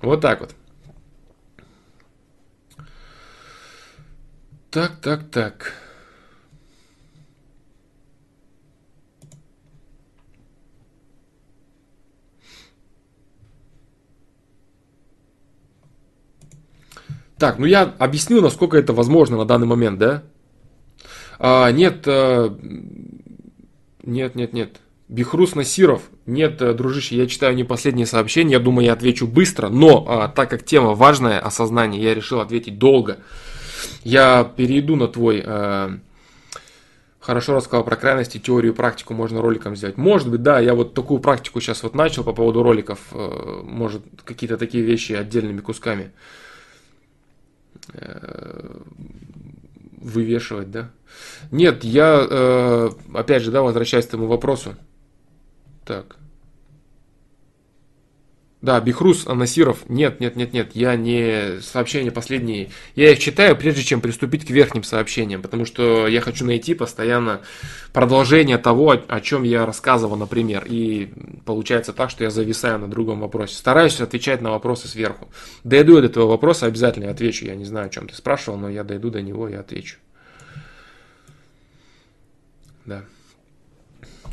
Вот 0.00 0.20
так 0.20 0.40
вот. 0.40 0.54
Так, 4.76 4.96
так, 5.00 5.30
так. 5.30 5.72
Так, 17.38 17.58
ну 17.58 17.64
я 17.64 17.84
объяснил, 17.84 18.42
насколько 18.42 18.76
это 18.76 18.92
возможно 18.92 19.38
на 19.38 19.46
данный 19.46 19.66
момент, 19.66 19.98
да? 19.98 20.24
А, 21.38 21.72
нет, 21.72 22.02
а, 22.06 22.54
нет, 24.02 24.34
нет, 24.34 24.52
нет. 24.52 24.80
Бихрус 25.08 25.54
Насиров. 25.54 26.02
Нет, 26.26 26.60
э, 26.60 26.74
дружище, 26.74 27.16
я 27.16 27.26
читаю 27.26 27.54
не 27.54 27.64
последнее 27.64 28.04
сообщение, 28.04 28.58
я 28.58 28.60
думаю, 28.60 28.84
я 28.84 28.92
отвечу 28.92 29.26
быстро, 29.26 29.70
но 29.70 30.04
а, 30.06 30.28
так 30.28 30.50
как 30.50 30.66
тема 30.66 30.92
важная, 30.92 31.40
осознание, 31.40 32.02
я 32.02 32.14
решил 32.14 32.40
ответить 32.40 32.78
долго. 32.78 33.20
Я 34.04 34.44
перейду 34.44 34.96
на 34.96 35.08
твой... 35.08 35.42
А, 35.44 35.98
хорошо 37.20 37.54
рассказал 37.54 37.84
про 37.84 37.96
крайности, 37.96 38.38
теорию 38.38 38.74
практику 38.74 39.14
можно 39.14 39.42
роликом 39.42 39.76
сделать. 39.76 39.96
Может 39.96 40.30
быть, 40.30 40.42
да, 40.42 40.60
я 40.60 40.74
вот 40.74 40.94
такую 40.94 41.20
практику 41.20 41.60
сейчас 41.60 41.82
вот 41.82 41.94
начал 41.94 42.24
по 42.24 42.32
поводу 42.32 42.62
роликов, 42.62 43.00
а, 43.12 43.62
может, 43.62 44.02
какие-то 44.24 44.56
такие 44.56 44.84
вещи 44.84 45.12
отдельными 45.12 45.60
кусками 45.60 46.12
вывешивать, 50.00 50.70
да? 50.70 50.90
Нет, 51.52 51.84
я, 51.84 52.90
опять 53.14 53.42
же, 53.42 53.52
да, 53.52 53.62
возвращаясь 53.62 54.06
к 54.06 54.08
этому 54.08 54.26
вопросу, 54.26 54.74
так. 55.84 56.16
Да, 58.62 58.80
Бихрус 58.80 59.26
Анасиров. 59.26 59.88
Нет, 59.88 60.18
нет, 60.18 60.34
нет, 60.34 60.54
нет. 60.54 60.70
Я 60.74 60.96
не 60.96 61.60
сообщения 61.60 62.10
последние. 62.10 62.70
Я 62.94 63.12
их 63.12 63.18
читаю, 63.18 63.54
прежде 63.54 63.82
чем 63.82 64.00
приступить 64.00 64.46
к 64.46 64.50
верхним 64.50 64.82
сообщениям, 64.82 65.42
потому 65.42 65.66
что 65.66 66.06
я 66.06 66.22
хочу 66.22 66.46
найти 66.46 66.72
постоянно 66.72 67.42
продолжение 67.92 68.56
того, 68.56 68.98
о 69.06 69.20
чем 69.20 69.42
я 69.42 69.66
рассказывал, 69.66 70.16
например. 70.16 70.64
И 70.66 71.10
получается 71.44 71.92
так, 71.92 72.08
что 72.08 72.24
я 72.24 72.30
зависаю 72.30 72.78
на 72.78 72.88
другом 72.88 73.20
вопросе. 73.20 73.56
Стараюсь 73.56 74.00
отвечать 74.00 74.40
на 74.40 74.50
вопросы 74.50 74.88
сверху. 74.88 75.28
Дойду 75.62 76.00
до 76.00 76.06
этого 76.06 76.26
вопроса, 76.26 76.64
обязательно 76.64 77.10
отвечу. 77.10 77.44
Я 77.44 77.56
не 77.56 77.66
знаю, 77.66 77.86
о 77.86 77.90
чем 77.90 78.08
ты 78.08 78.14
спрашивал, 78.14 78.56
но 78.58 78.70
я 78.70 78.84
дойду 78.84 79.10
до 79.10 79.20
него 79.20 79.48
и 79.50 79.54
отвечу. 79.54 79.98
Да. 82.86 83.04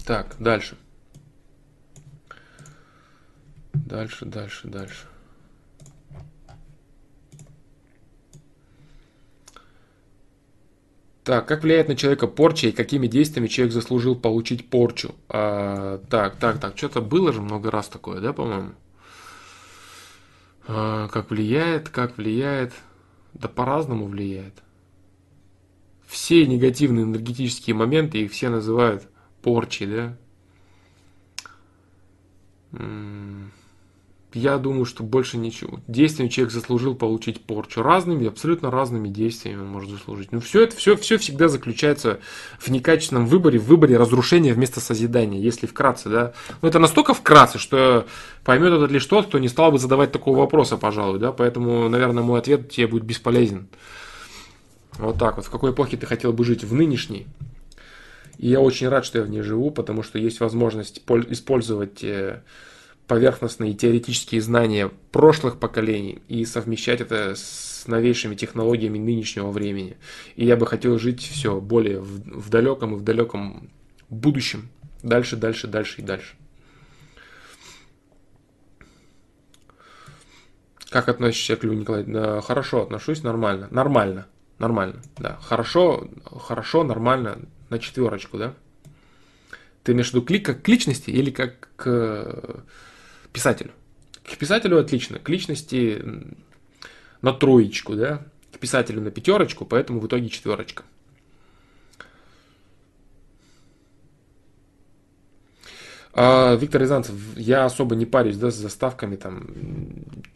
Так, 0.06 0.36
дальше. 0.40 0.78
Дальше, 3.86 4.26
дальше, 4.26 4.68
дальше. 4.68 5.08
Так, 11.24 11.48
как 11.48 11.64
влияет 11.64 11.88
на 11.88 11.96
человека 11.96 12.28
порча 12.28 12.68
и 12.68 12.72
какими 12.72 13.08
действиями 13.08 13.48
человек 13.48 13.74
заслужил 13.74 14.16
получить 14.16 14.70
порчу? 14.70 15.16
А, 15.30 16.00
так, 16.10 16.36
так, 16.38 16.60
так, 16.60 16.78
что-то 16.78 17.02
было 17.02 17.32
же 17.32 17.42
много 17.42 17.72
раз 17.72 17.88
такое, 17.88 18.20
да, 18.20 18.34
по-моему? 18.34 18.72
А, 20.68 21.08
как 21.10 21.30
влияет, 21.30 21.90
как 21.90 22.18
влияет? 22.18 22.74
Да 23.34 23.48
по-разному 23.48 24.06
влияет. 24.06 24.54
Все 26.06 26.46
негативные 26.46 27.04
энергетические 27.04 27.76
моменты, 27.76 28.20
их 28.20 28.32
все 28.32 28.50
называют 28.50 29.08
порчей, 29.42 29.88
да? 29.88 30.18
М 32.74 32.80
-м 32.80 33.63
я 34.34 34.58
думаю, 34.58 34.86
что 34.86 35.04
больше 35.04 35.38
ничего. 35.38 35.80
Действием 35.88 36.30
человек 36.30 36.52
заслужил 36.52 36.96
получить 36.96 37.42
порчу. 37.42 37.84
Разными, 37.84 38.28
абсолютно 38.28 38.72
разными 38.72 39.08
действиями 39.08 39.62
он 39.62 39.68
может 39.68 39.92
заслужить. 39.92 40.32
Но 40.32 40.40
все 40.40 40.64
это, 40.64 40.76
все, 40.76 40.96
все 40.96 41.18
всегда 41.18 41.48
заключается 41.48 42.20
в 42.60 42.70
некачественном 42.70 43.28
выборе, 43.28 43.60
в 43.60 43.66
выборе 43.66 43.98
разрушения 43.98 44.54
вместо 44.54 44.80
созидания, 44.80 45.40
если 45.40 45.68
вкратце, 45.68 46.10
да. 46.10 46.34
Но 46.62 46.68
это 46.68 46.80
настолько 46.80 47.14
вкратце, 47.14 47.60
что 47.60 48.08
поймет 48.44 48.74
это 48.74 48.92
лишь 48.92 49.06
тот, 49.06 49.28
кто 49.28 49.40
не 49.40 49.50
стал 49.50 49.72
бы 49.72 49.80
задавать 49.80 50.12
такого 50.12 50.40
вопроса, 50.40 50.78
пожалуй, 50.78 51.20
да. 51.20 51.32
Поэтому, 51.32 51.88
наверное, 51.90 52.24
мой 52.24 52.40
ответ 52.40 52.72
тебе 52.72 52.88
будет 52.88 53.04
бесполезен. 53.04 53.68
Вот 54.98 55.18
так 55.18 55.38
вот. 55.38 55.46
В 55.46 55.50
какой 55.50 55.72
эпохе 55.72 55.98
ты 55.98 56.06
хотел 56.06 56.34
бы 56.34 56.44
жить? 56.44 56.64
В 56.64 56.74
нынешней. 56.74 57.28
И 58.38 58.50
я 58.50 58.60
очень 58.60 58.88
рад, 58.88 59.06
что 59.06 59.20
я 59.20 59.24
в 59.24 59.30
ней 59.30 59.42
живу, 59.42 59.72
потому 59.72 60.04
что 60.04 60.18
есть 60.18 60.40
возможность 60.40 61.02
использовать 61.30 62.04
э, 62.04 62.42
поверхностные 63.08 63.74
теоретические 63.74 64.42
знания 64.42 64.92
прошлых 65.12 65.60
поколений 65.60 66.22
и 66.28 66.46
совмещать 66.46 67.02
это 67.02 67.36
с 67.36 67.84
новейшими 67.88 68.36
технологиями 68.36 68.98
нынешнего 68.98 69.52
времени. 69.52 69.98
И 70.36 70.46
я 70.46 70.56
бы 70.56 70.66
хотел 70.66 70.98
жить 71.00 71.22
все 71.22 71.60
более 71.60 72.00
в, 72.00 72.46
в 72.46 72.50
далеком 72.50 72.94
и 72.94 72.98
в 72.98 73.04
далеком 73.04 73.70
будущем. 74.10 74.70
Дальше, 75.02 75.36
дальше, 75.36 75.68
дальше 75.68 76.02
и 76.02 76.04
дальше. 76.04 76.36
Как 80.90 81.10
относишься 81.10 81.56
к 81.56 81.64
Льву 81.64 81.74
Николаевичу? 81.74 82.14
Да, 82.14 82.42
хорошо 82.42 82.84
отношусь, 82.84 83.24
нормально. 83.24 83.68
Нормально. 83.72 84.28
Нормально, 84.60 85.02
да. 85.18 85.40
Хорошо, 85.42 86.08
хорошо, 86.24 86.84
нормально. 86.84 87.40
На 87.70 87.80
четверочку, 87.80 88.38
да? 88.38 88.54
Ты 89.84 89.92
имеешь 89.92 90.12
в 90.12 90.14
виду 90.14 90.24
клик 90.24 90.46
как 90.46 90.62
к 90.62 90.68
личности 90.68 91.10
или 91.10 91.32
как 91.32 91.70
к 91.76 92.64
писателю. 93.34 93.72
К 94.24 94.38
писателю 94.38 94.80
отлично, 94.80 95.20
к 95.20 95.28
личности 95.28 96.02
на 97.22 97.34
троечку, 97.34 97.96
да, 97.96 98.26
к 98.54 98.60
писателю 98.60 99.02
на 99.02 99.12
пятерочку, 99.12 99.66
поэтому 99.66 100.00
в 100.00 100.08
итоге 100.08 100.30
четверочка. 100.30 100.84
А, 106.14 106.56
Виктор 106.56 106.82
Рязанцев, 106.82 107.16
я 107.36 107.66
особо 107.66 107.96
не 107.96 108.06
парюсь, 108.06 108.38
да, 108.38 108.52
с 108.52 108.56
заставками, 108.56 109.16
там, 109.16 109.48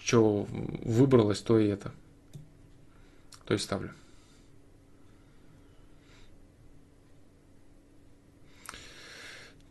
что 0.03 0.47
выбралось, 0.49 1.39
то 1.39 1.59
и 1.59 1.67
это. 1.67 1.91
То 3.45 3.53
есть 3.53 3.65
ставлю. 3.65 3.91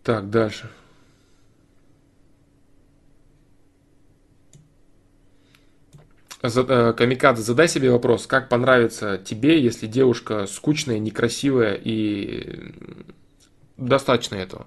Так, 0.05 0.31
дальше. 0.31 0.71
Камикадзе, 6.51 7.43
задай 7.43 7.69
себе 7.69 7.91
вопрос, 7.91 8.27
как 8.27 8.49
понравится 8.49 9.19
тебе, 9.19 9.61
если 9.63 9.87
девушка 9.87 10.47
скучная, 10.47 10.99
некрасивая 10.99 11.75
и 11.75 12.73
достаточно 13.77 14.37
этого. 14.37 14.67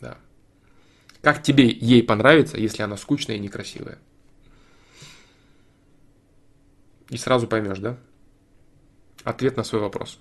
Да. 0.00 0.16
Как 1.22 1.42
тебе 1.42 1.68
ей 1.68 2.02
понравится, 2.02 2.56
если 2.58 2.82
она 2.82 2.96
скучная 2.96 3.36
и 3.36 3.40
некрасивая? 3.40 3.98
И 7.08 7.16
сразу 7.16 7.46
поймешь, 7.46 7.78
да? 7.78 7.96
Ответ 9.24 9.56
на 9.56 9.64
свой 9.64 9.82
вопрос. 9.82 10.18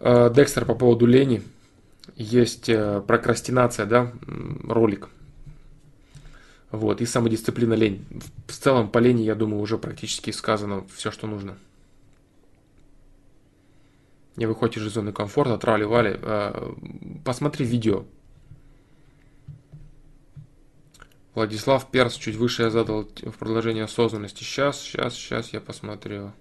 Э, 0.00 0.30
Декстер 0.34 0.66
по 0.66 0.74
поводу 0.74 1.06
лени 1.06 1.42
есть 2.16 2.68
э, 2.68 3.02
прокрастинация, 3.06 3.86
да, 3.86 4.12
ролик. 4.64 5.08
Вот, 6.70 7.00
и 7.00 7.06
самодисциплина 7.06 7.74
лень. 7.74 8.04
В 8.48 8.52
целом 8.52 8.88
по 8.88 8.98
лени, 8.98 9.22
я 9.22 9.34
думаю, 9.34 9.62
уже 9.62 9.78
практически 9.78 10.30
сказано 10.30 10.84
все, 10.94 11.10
что 11.10 11.26
нужно. 11.26 11.56
Не 14.36 14.46
выходишь 14.46 14.84
из 14.84 14.92
зоны 14.92 15.12
комфорта, 15.12 15.56
трали-вали. 15.58 16.18
Э, 16.20 16.72
посмотри 17.24 17.64
видео. 17.64 18.04
Владислав 21.34 21.90
Перс, 21.90 22.14
чуть 22.14 22.36
выше 22.36 22.62
я 22.64 22.70
задал 22.70 23.02
в 23.04 23.38
продолжении 23.38 23.82
осознанности. 23.82 24.44
Сейчас, 24.44 24.80
сейчас, 24.80 25.14
сейчас 25.14 25.52
я 25.52 25.60
посмотрю 25.60 26.32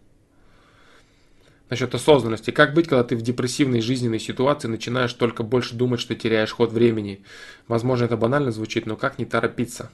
насчет 1.74 1.96
осознанности. 1.96 2.52
Как 2.52 2.76
быть, 2.76 2.88
когда 2.88 3.04
ты 3.04 3.16
в 3.16 3.24
депрессивной 3.24 3.82
жизненной 3.82 4.20
ситуации 4.20 4.68
начинаешь 4.68 5.12
только 5.14 5.42
больше 5.42 5.74
думать, 5.74 6.00
что 6.00 6.14
теряешь 6.14 6.52
ход 6.52 6.72
времени? 6.72 7.24
Возможно, 7.68 8.06
это 8.06 8.16
банально 8.16 8.52
звучит, 8.52 8.86
но 8.86 8.96
как 8.96 9.18
не 9.18 9.26
торопиться? 9.26 9.90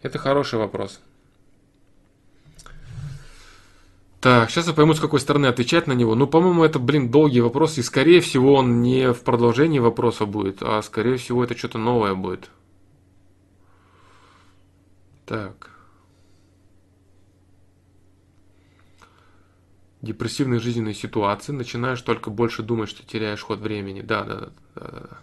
Это 0.00 0.18
хороший 0.18 0.58
вопрос. 0.58 1.00
Так, 4.22 4.50
сейчас 4.50 4.66
я 4.68 4.72
пойму, 4.72 4.94
с 4.94 5.00
какой 5.00 5.20
стороны 5.20 5.46
отвечать 5.46 5.86
на 5.86 5.92
него. 5.92 6.14
Ну, 6.14 6.26
по-моему, 6.26 6.64
это, 6.64 6.78
блин, 6.78 7.10
долгий 7.10 7.42
вопрос, 7.42 7.76
и, 7.76 7.82
скорее 7.82 8.22
всего, 8.22 8.54
он 8.54 8.80
не 8.80 9.12
в 9.12 9.20
продолжении 9.20 9.78
вопроса 9.78 10.24
будет, 10.24 10.62
а, 10.62 10.80
скорее 10.80 11.18
всего, 11.18 11.44
это 11.44 11.56
что-то 11.56 11.76
новое 11.76 12.14
будет. 12.14 12.48
Так. 15.26 15.75
Депрессивной 20.06 20.58
жизненной 20.58 20.94
ситуации, 20.94 21.52
начинаешь 21.52 22.00
только 22.00 22.30
больше 22.30 22.62
думать, 22.62 22.88
что 22.88 23.06
теряешь 23.06 23.42
ход 23.42 23.60
времени. 23.60 24.00
Да, 24.00 24.24
да, 24.24 24.34
да, 24.40 24.50
да, 24.74 24.90
да. 25.00 25.18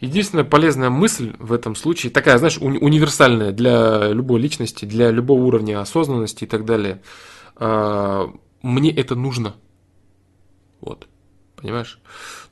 Единственная 0.00 0.44
полезная 0.44 0.88
мысль 0.88 1.34
в 1.38 1.52
этом 1.52 1.74
случае, 1.76 2.10
такая, 2.10 2.38
знаешь, 2.38 2.56
уни- 2.56 2.78
универсальная 2.78 3.52
для 3.52 4.08
любой 4.08 4.40
личности, 4.40 4.86
для 4.86 5.10
любого 5.10 5.42
уровня 5.42 5.80
осознанности 5.80 6.44
и 6.44 6.46
так 6.46 6.64
далее. 6.64 7.02
А, 7.56 8.32
мне 8.62 8.90
это 8.90 9.14
нужно. 9.14 9.56
Вот. 10.80 11.06
Понимаешь? 11.54 12.00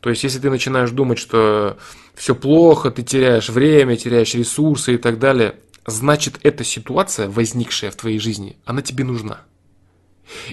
То 0.01 0.11
есть, 0.11 0.23
если 0.25 0.39
ты 0.39 0.51
начинаешь 0.51 0.91
думать, 0.91 1.19
что 1.19 1.79
все 2.15 2.35
плохо, 2.35 2.91
ты 2.91 3.03
теряешь 3.03 3.49
время, 3.49 3.97
теряешь 3.97 4.35
ресурсы 4.35 4.95
и 4.95 4.99
так 4.99 5.19
далее, 5.19 5.59
значит 5.91 6.39
эта 6.43 6.65
ситуация, 6.65 7.29
возникшая 7.29 7.91
в 7.91 7.97
твоей 7.97 8.19
жизни, 8.19 8.59
она 8.65 8.83
тебе 8.83 9.05
нужна. 9.05 9.43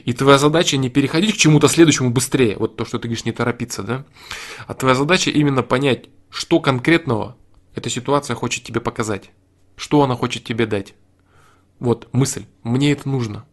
И 0.05 0.13
твоя 0.13 0.38
задача 0.38 0.77
не 0.77 0.89
переходить 0.89 1.36
к 1.36 1.38
чему-то 1.38 1.67
следующему 1.67 2.09
быстрее, 2.09 2.55
вот 2.57 2.77
то, 2.77 2.86
что 2.86 2.97
ты 2.97 3.07
говоришь, 3.07 3.25
не 3.25 3.33
торопиться, 3.33 3.83
да? 3.83 4.05
А 4.67 4.73
твоя 4.73 4.95
задача 4.95 5.29
именно 5.29 5.63
понять, 5.63 6.05
что 6.29 6.59
конкретного 6.59 7.36
эта 7.73 7.89
ситуация 7.89 8.36
хочет 8.36 8.63
тебе 8.63 8.79
показать, 8.79 9.31
что 9.75 10.01
она 10.01 10.15
хочет 10.15 10.45
тебе 10.45 10.65
дать. 10.65 10.95
Вот 11.79 12.07
мысль, 12.13 12.45
мне 12.63 12.93
это 12.93 13.09
нужно. 13.09 13.45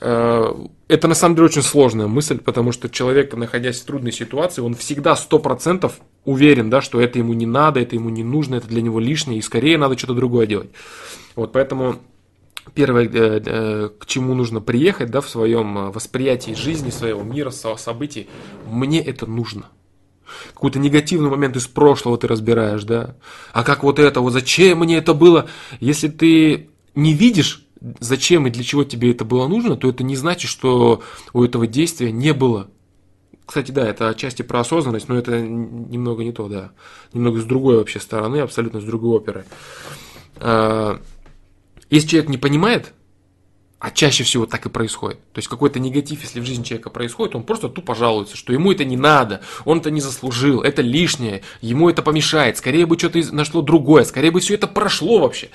Э, 0.00 0.54
это 0.88 1.08
на 1.08 1.14
самом 1.14 1.36
деле 1.36 1.46
очень 1.46 1.62
сложная 1.62 2.06
мысль, 2.06 2.38
потому 2.38 2.72
что 2.72 2.88
человек, 2.88 3.34
находясь 3.34 3.80
в 3.80 3.84
трудной 3.84 4.12
ситуации, 4.12 4.62
он 4.62 4.74
всегда 4.74 5.16
сто 5.16 5.38
процентов 5.38 6.00
уверен, 6.24 6.70
да, 6.70 6.80
что 6.80 7.00
это 7.00 7.18
ему 7.18 7.32
не 7.32 7.46
надо, 7.46 7.80
это 7.80 7.96
ему 7.96 8.10
не 8.10 8.24
нужно, 8.24 8.56
это 8.56 8.68
для 8.68 8.82
него 8.82 9.00
лишнее, 9.00 9.38
и 9.38 9.42
скорее 9.42 9.78
надо 9.78 9.96
что-то 9.96 10.14
другое 10.14 10.46
делать. 10.46 10.70
Вот 11.34 11.52
поэтому 11.52 11.96
первое, 12.74 13.08
э, 13.08 13.42
э, 13.44 13.90
к 13.98 14.06
чему 14.06 14.34
нужно 14.34 14.60
приехать 14.60 15.10
да, 15.10 15.20
в 15.20 15.28
своем 15.28 15.90
восприятии 15.90 16.52
жизни, 16.52 16.90
своего 16.90 17.22
мира, 17.22 17.50
событий, 17.50 18.28
мне 18.70 19.00
это 19.02 19.26
нужно. 19.26 19.66
Какой-то 20.54 20.78
негативный 20.80 21.30
момент 21.30 21.56
из 21.56 21.68
прошлого 21.68 22.18
ты 22.18 22.26
разбираешь, 22.26 22.82
да? 22.82 23.16
А 23.52 23.62
как 23.62 23.84
вот 23.84 24.00
это, 24.00 24.20
вот 24.20 24.32
зачем 24.32 24.80
мне 24.80 24.98
это 24.98 25.14
было? 25.14 25.48
Если 25.78 26.08
ты 26.08 26.70
не 26.96 27.12
видишь 27.14 27.65
зачем 28.00 28.46
и 28.46 28.50
для 28.50 28.64
чего 28.64 28.84
тебе 28.84 29.10
это 29.10 29.24
было 29.24 29.46
нужно, 29.48 29.76
то 29.76 29.88
это 29.88 30.02
не 30.04 30.16
значит, 30.16 30.50
что 30.50 31.02
у 31.32 31.44
этого 31.44 31.66
действия 31.66 32.12
не 32.12 32.32
было. 32.32 32.68
Кстати, 33.44 33.70
да, 33.70 33.88
это 33.88 34.08
отчасти 34.08 34.42
про 34.42 34.60
осознанность, 34.60 35.08
но 35.08 35.16
это 35.16 35.40
немного 35.40 36.24
не 36.24 36.32
то, 36.32 36.48
да. 36.48 36.72
Немного 37.12 37.40
с 37.40 37.44
другой 37.44 37.76
вообще 37.76 38.00
стороны, 38.00 38.38
абсолютно 38.38 38.80
с 38.80 38.84
другой 38.84 39.16
оперы. 39.16 39.44
А, 40.36 41.00
если 41.88 42.08
человек 42.08 42.30
не 42.30 42.38
понимает, 42.38 42.92
а 43.78 43.90
чаще 43.90 44.24
всего 44.24 44.46
так 44.46 44.64
и 44.64 44.70
происходит. 44.70 45.18
То 45.32 45.38
есть 45.38 45.48
какой-то 45.48 45.78
негатив, 45.78 46.22
если 46.22 46.40
в 46.40 46.46
жизни 46.46 46.62
человека 46.64 46.88
происходит, 46.88 47.36
он 47.36 47.42
просто 47.42 47.68
тупо 47.68 47.94
жалуется, 47.94 48.36
что 48.36 48.52
ему 48.52 48.72
это 48.72 48.84
не 48.84 48.96
надо, 48.96 49.42
он 49.66 49.78
это 49.78 49.90
не 49.90 50.00
заслужил, 50.00 50.62
это 50.62 50.80
лишнее, 50.80 51.42
ему 51.60 51.90
это 51.90 52.02
помешает, 52.02 52.56
скорее 52.56 52.86
бы 52.86 52.98
что-то 52.98 53.20
нашло 53.34 53.60
другое, 53.60 54.04
скорее 54.04 54.30
бы 54.30 54.40
все 54.40 54.54
это 54.54 54.66
прошло 54.66 55.20
вообще. 55.20 55.50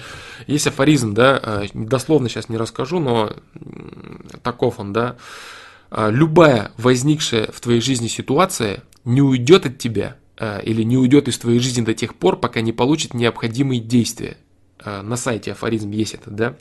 Есть 0.45 0.67
афоризм, 0.67 1.15
да, 1.15 1.39
э, 1.41 1.67
дословно 1.73 2.29
сейчас 2.29 2.47
не 2.47 2.57
расскажу, 2.57 2.99
но 2.99 3.33
таков 4.43 4.79
он, 4.79 4.93
да. 4.93 5.17
«А, 5.89 6.09
любая 6.09 6.71
возникшая 6.77 7.51
в 7.51 7.59
твоей 7.59 7.81
жизни 7.81 8.07
ситуация 8.07 8.83
не 9.03 9.21
уйдет 9.21 9.65
от 9.65 9.77
тебя 9.77 10.15
э, 10.37 10.63
или 10.63 10.83
не 10.83 10.97
уйдет 10.97 11.27
из 11.27 11.37
твоей 11.37 11.59
жизни 11.59 11.83
до 11.83 11.93
тех 11.93 12.15
пор, 12.15 12.37
пока 12.37 12.61
не 12.61 12.71
получит 12.71 13.13
необходимые 13.13 13.81
действия. 13.81 14.37
Э, 14.79 15.01
на 15.01 15.17
сайте 15.17 15.51
афоризм 15.51 15.91
есть 15.91 16.13
это, 16.13 16.29
да. 16.29 16.55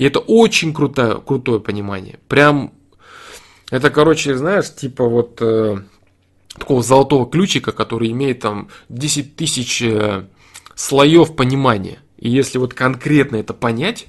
И 0.00 0.04
это 0.04 0.18
очень 0.18 0.72
крутое, 0.72 1.20
крутое 1.20 1.60
понимание. 1.60 2.18
Прям, 2.26 2.72
это, 3.70 3.90
короче, 3.90 4.34
знаешь, 4.34 4.74
типа 4.74 5.06
вот 5.06 5.42
э, 5.42 5.76
такого 6.54 6.82
золотого 6.82 7.30
ключика, 7.30 7.72
который 7.72 8.10
имеет 8.10 8.40
там 8.40 8.70
10 8.88 9.36
тысяч 9.36 9.82
э, 9.82 10.24
слоев 10.74 11.36
понимания. 11.36 11.98
И 12.16 12.30
если 12.30 12.56
вот 12.56 12.72
конкретно 12.72 13.36
это 13.36 13.52
понять, 13.52 14.06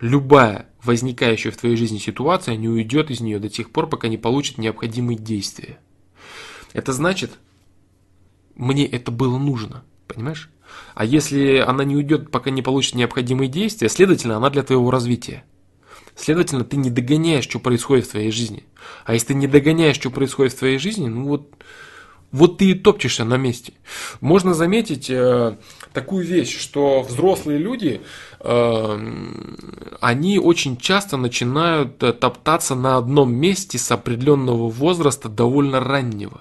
любая 0.00 0.66
возникающая 0.82 1.50
в 1.50 1.56
твоей 1.56 1.76
жизни 1.76 1.96
ситуация 1.96 2.54
не 2.54 2.68
уйдет 2.68 3.10
из 3.10 3.22
нее 3.22 3.38
до 3.38 3.48
тех 3.48 3.70
пор, 3.70 3.88
пока 3.88 4.08
не 4.08 4.18
получит 4.18 4.58
необходимые 4.58 5.16
действия. 5.16 5.78
Это 6.74 6.92
значит, 6.92 7.38
мне 8.54 8.84
это 8.84 9.10
было 9.10 9.38
нужно, 9.38 9.82
понимаешь? 10.08 10.50
А 10.94 11.04
если 11.04 11.58
она 11.58 11.84
не 11.84 11.96
уйдет, 11.96 12.30
пока 12.30 12.50
не 12.50 12.62
получит 12.62 12.94
необходимые 12.94 13.48
действия, 13.48 13.88
следовательно, 13.88 14.36
она 14.36 14.50
для 14.50 14.62
твоего 14.62 14.90
развития. 14.90 15.44
Следовательно, 16.16 16.64
ты 16.64 16.78
не 16.78 16.90
догоняешь, 16.90 17.44
что 17.44 17.58
происходит 17.58 18.06
в 18.06 18.12
твоей 18.12 18.30
жизни. 18.30 18.64
А 19.04 19.12
если 19.12 19.28
ты 19.28 19.34
не 19.34 19.46
догоняешь, 19.46 19.96
что 19.96 20.10
происходит 20.10 20.54
в 20.54 20.58
твоей 20.58 20.78
жизни, 20.78 21.06
ну 21.06 21.26
вот, 21.26 21.50
вот 22.32 22.56
ты 22.58 22.70
и 22.70 22.74
топчешься 22.74 23.24
на 23.24 23.36
месте. 23.36 23.74
Можно 24.22 24.54
заметить 24.54 25.10
э, 25.10 25.58
такую 25.92 26.26
вещь, 26.26 26.58
что 26.58 27.02
взрослые 27.02 27.58
люди, 27.58 28.00
э, 28.40 28.98
они 30.00 30.38
очень 30.38 30.78
часто 30.78 31.18
начинают 31.18 32.02
э, 32.02 32.14
топтаться 32.14 32.74
на 32.74 32.96
одном 32.96 33.34
месте 33.34 33.76
с 33.76 33.90
определенного 33.90 34.70
возраста 34.70 35.28
довольно 35.28 35.80
раннего 35.80 36.40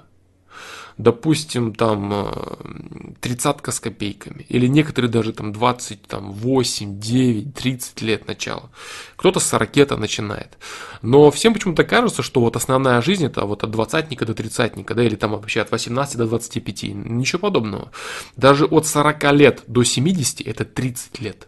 допустим, 0.97 1.73
там 1.73 2.11
э, 2.13 3.15
тридцатка 3.19 3.71
с 3.71 3.79
копейками, 3.79 4.45
или 4.47 4.67
некоторые 4.67 5.11
даже 5.11 5.33
там 5.33 5.51
20, 5.51 6.03
там 6.03 6.31
8, 6.31 6.99
9, 6.99 7.53
30 7.53 8.01
лет 8.01 8.27
начала. 8.27 8.69
Кто-то 9.15 9.39
с 9.39 9.47
40 9.47 9.97
начинает. 9.99 10.57
Но 11.01 11.29
всем 11.31 11.53
почему-то 11.53 11.83
кажется, 11.83 12.23
что 12.23 12.39
вот 12.41 12.55
основная 12.55 13.01
жизнь 13.01 13.25
это 13.25 13.45
вот 13.45 13.63
от 13.63 13.71
двадцатника 13.71 14.25
до 14.25 14.33
тридцатника, 14.33 14.93
да, 14.95 15.03
или 15.03 15.15
там 15.15 15.31
вообще 15.31 15.61
от 15.61 15.71
18 15.71 16.17
до 16.17 16.27
25. 16.27 16.83
Ничего 16.83 17.39
подобного. 17.39 17.91
Даже 18.37 18.65
от 18.65 18.87
40 18.87 19.33
лет 19.33 19.63
до 19.67 19.83
70 19.83 20.41
это 20.41 20.65
30 20.65 21.19
лет. 21.21 21.47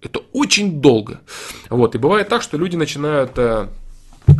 Это 0.00 0.20
очень 0.32 0.80
долго. 0.80 1.20
Вот. 1.70 1.94
И 1.94 1.98
бывает 1.98 2.28
так, 2.28 2.42
что 2.42 2.56
люди 2.56 2.76
начинают 2.76 3.32
э, 3.36 3.68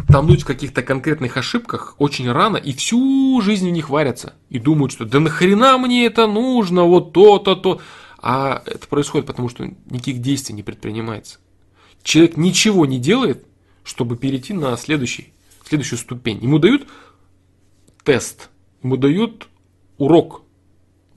тонуть 0.09 0.43
в 0.43 0.47
каких-то 0.47 0.83
конкретных 0.83 1.37
ошибках 1.37 1.95
очень 1.99 2.31
рано 2.31 2.57
и 2.57 2.73
всю 2.73 3.41
жизнь 3.43 3.69
в 3.69 3.73
них 3.73 3.91
варятся. 3.91 4.35
И 4.49 4.59
думают, 4.59 4.93
что 4.93 5.05
да 5.05 5.21
нахрена 5.21 5.79
мне 5.79 6.07
это 6.07 6.27
нужно, 6.27 6.85
вот 6.85 7.13
то-то, 7.13 7.55
то. 7.55 7.81
А 8.21 8.63
это 8.67 8.89
происходит 8.89 9.27
потому, 9.27 9.49
что 9.49 9.65
никаких 9.91 10.21
действий 10.21 10.55
не 10.55 10.63
предпринимается. 10.63 11.39
Человек 12.03 12.37
ничего 12.37 12.87
не 12.87 12.99
делает, 12.99 13.47
чтобы 13.85 14.17
перейти 14.17 14.55
на 14.55 14.77
следующий, 14.77 15.33
следующую 15.65 15.99
ступень. 15.99 16.43
Ему 16.43 16.59
дают 16.59 16.89
тест, 18.03 18.51
ему 18.83 18.97
дают 18.97 19.49
урок, 19.99 20.43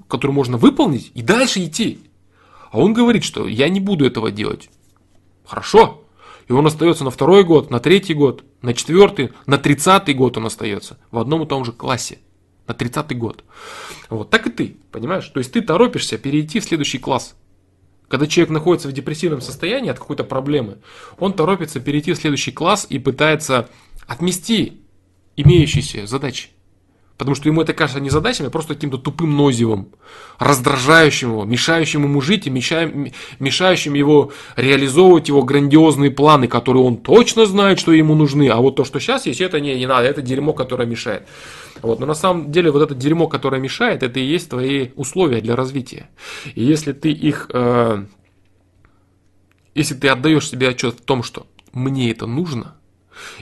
который 0.08 0.32
можно 0.32 0.58
выполнить 0.58 1.12
и 1.16 1.22
дальше 1.22 1.64
идти. 1.64 2.00
А 2.72 2.80
он 2.80 2.94
говорит, 2.94 3.24
что 3.24 3.48
я 3.48 3.70
не 3.70 3.80
буду 3.80 4.06
этого 4.06 4.32
делать. 4.32 4.70
Хорошо, 5.46 6.01
и 6.52 6.54
он 6.54 6.68
остается 6.68 7.06
на 7.06 7.12
второй 7.12 7.45
год, 7.45 7.70
на 7.70 7.80
третий 7.80 8.14
год, 8.14 8.43
на 8.62 8.74
четвертый, 8.74 9.32
на 9.45 9.58
тридцатый 9.58 10.14
год 10.14 10.36
он 10.36 10.47
остается 10.47 10.97
в 11.10 11.18
одном 11.18 11.43
и 11.43 11.47
том 11.47 11.64
же 11.64 11.72
классе. 11.72 12.20
На 12.68 12.74
тридцатый 12.74 13.16
год. 13.16 13.45
Вот 14.10 14.30
так 14.30 14.47
и 14.47 14.49
ты, 14.49 14.78
понимаешь? 14.91 15.26
То 15.30 15.38
есть 15.38 15.54
ты 15.54 15.62
торопишься 15.62 16.18
перейти 16.18 16.60
в 16.60 16.66
следующий 16.66 16.99
класс. 16.99 17.38
Когда 18.10 18.28
человек 18.28 18.49
находится 18.52 18.89
в 18.89 18.91
депрессивном 18.91 19.39
состоянии 19.39 19.89
от 19.89 19.99
какой-то 19.99 20.26
проблемы, 20.26 20.80
он 21.20 21.32
торопится 21.32 21.80
перейти 21.80 22.12
в 22.12 22.18
следующий 22.18 22.52
класс 22.52 22.86
и 22.89 22.99
пытается 22.99 23.70
отмести 24.06 24.82
имеющиеся 25.38 26.06
задачи. 26.06 26.49
Потому 27.22 27.36
что 27.36 27.50
ему 27.50 27.62
это 27.62 27.74
кажется 27.74 28.00
не 28.00 28.10
задачами, 28.10 28.48
а 28.48 28.50
просто 28.50 28.74
каким-то 28.74 28.98
тупым 28.98 29.38
нозивом, 29.38 29.90
раздражающим 30.40 31.30
его, 31.30 31.46
мешающим 31.46 32.02
ему 32.02 32.20
жить 32.20 32.48
и 32.48 32.50
мешающим 32.50 33.94
его 33.94 34.32
реализовывать 34.56 35.28
его 35.28 35.44
грандиозные 35.44 36.10
планы, 36.10 36.48
которые 36.48 36.84
он 36.84 36.98
точно 36.98 37.46
знает, 37.46 37.80
что 37.80 37.92
ему 37.92 38.16
нужны. 38.16 38.50
А 38.50 38.58
вот 38.58 38.78
то, 38.78 38.86
что 38.86 39.00
сейчас 39.00 39.28
есть, 39.28 39.40
это 39.40 39.60
не, 39.60 39.76
не 39.76 39.86
надо, 39.86 40.08
это 40.08 40.24
дерьмо, 40.24 40.54
которое 40.54 40.88
мешает. 40.88 41.28
Вот. 41.84 42.00
Но 42.00 42.08
на 42.08 42.16
самом 42.16 42.52
деле 42.52 42.72
вот 42.72 42.82
это 42.82 42.96
дерьмо, 42.96 43.28
которое 43.28 43.62
мешает, 43.62 44.02
это 44.02 44.20
и 44.20 44.26
есть 44.26 44.50
твои 44.50 44.90
условия 44.96 45.42
для 45.42 45.56
развития. 45.56 46.10
И 46.56 46.64
если 46.64 46.92
ты 46.92 47.12
их, 47.12 47.52
э, 47.54 48.04
если 49.76 49.94
ты 49.94 50.08
отдаешь 50.08 50.50
себе 50.50 50.70
отчет 50.70 50.96
в 50.96 51.02
том, 51.04 51.22
что 51.22 51.46
мне 51.72 52.10
это 52.10 52.26
нужно– 52.26 52.78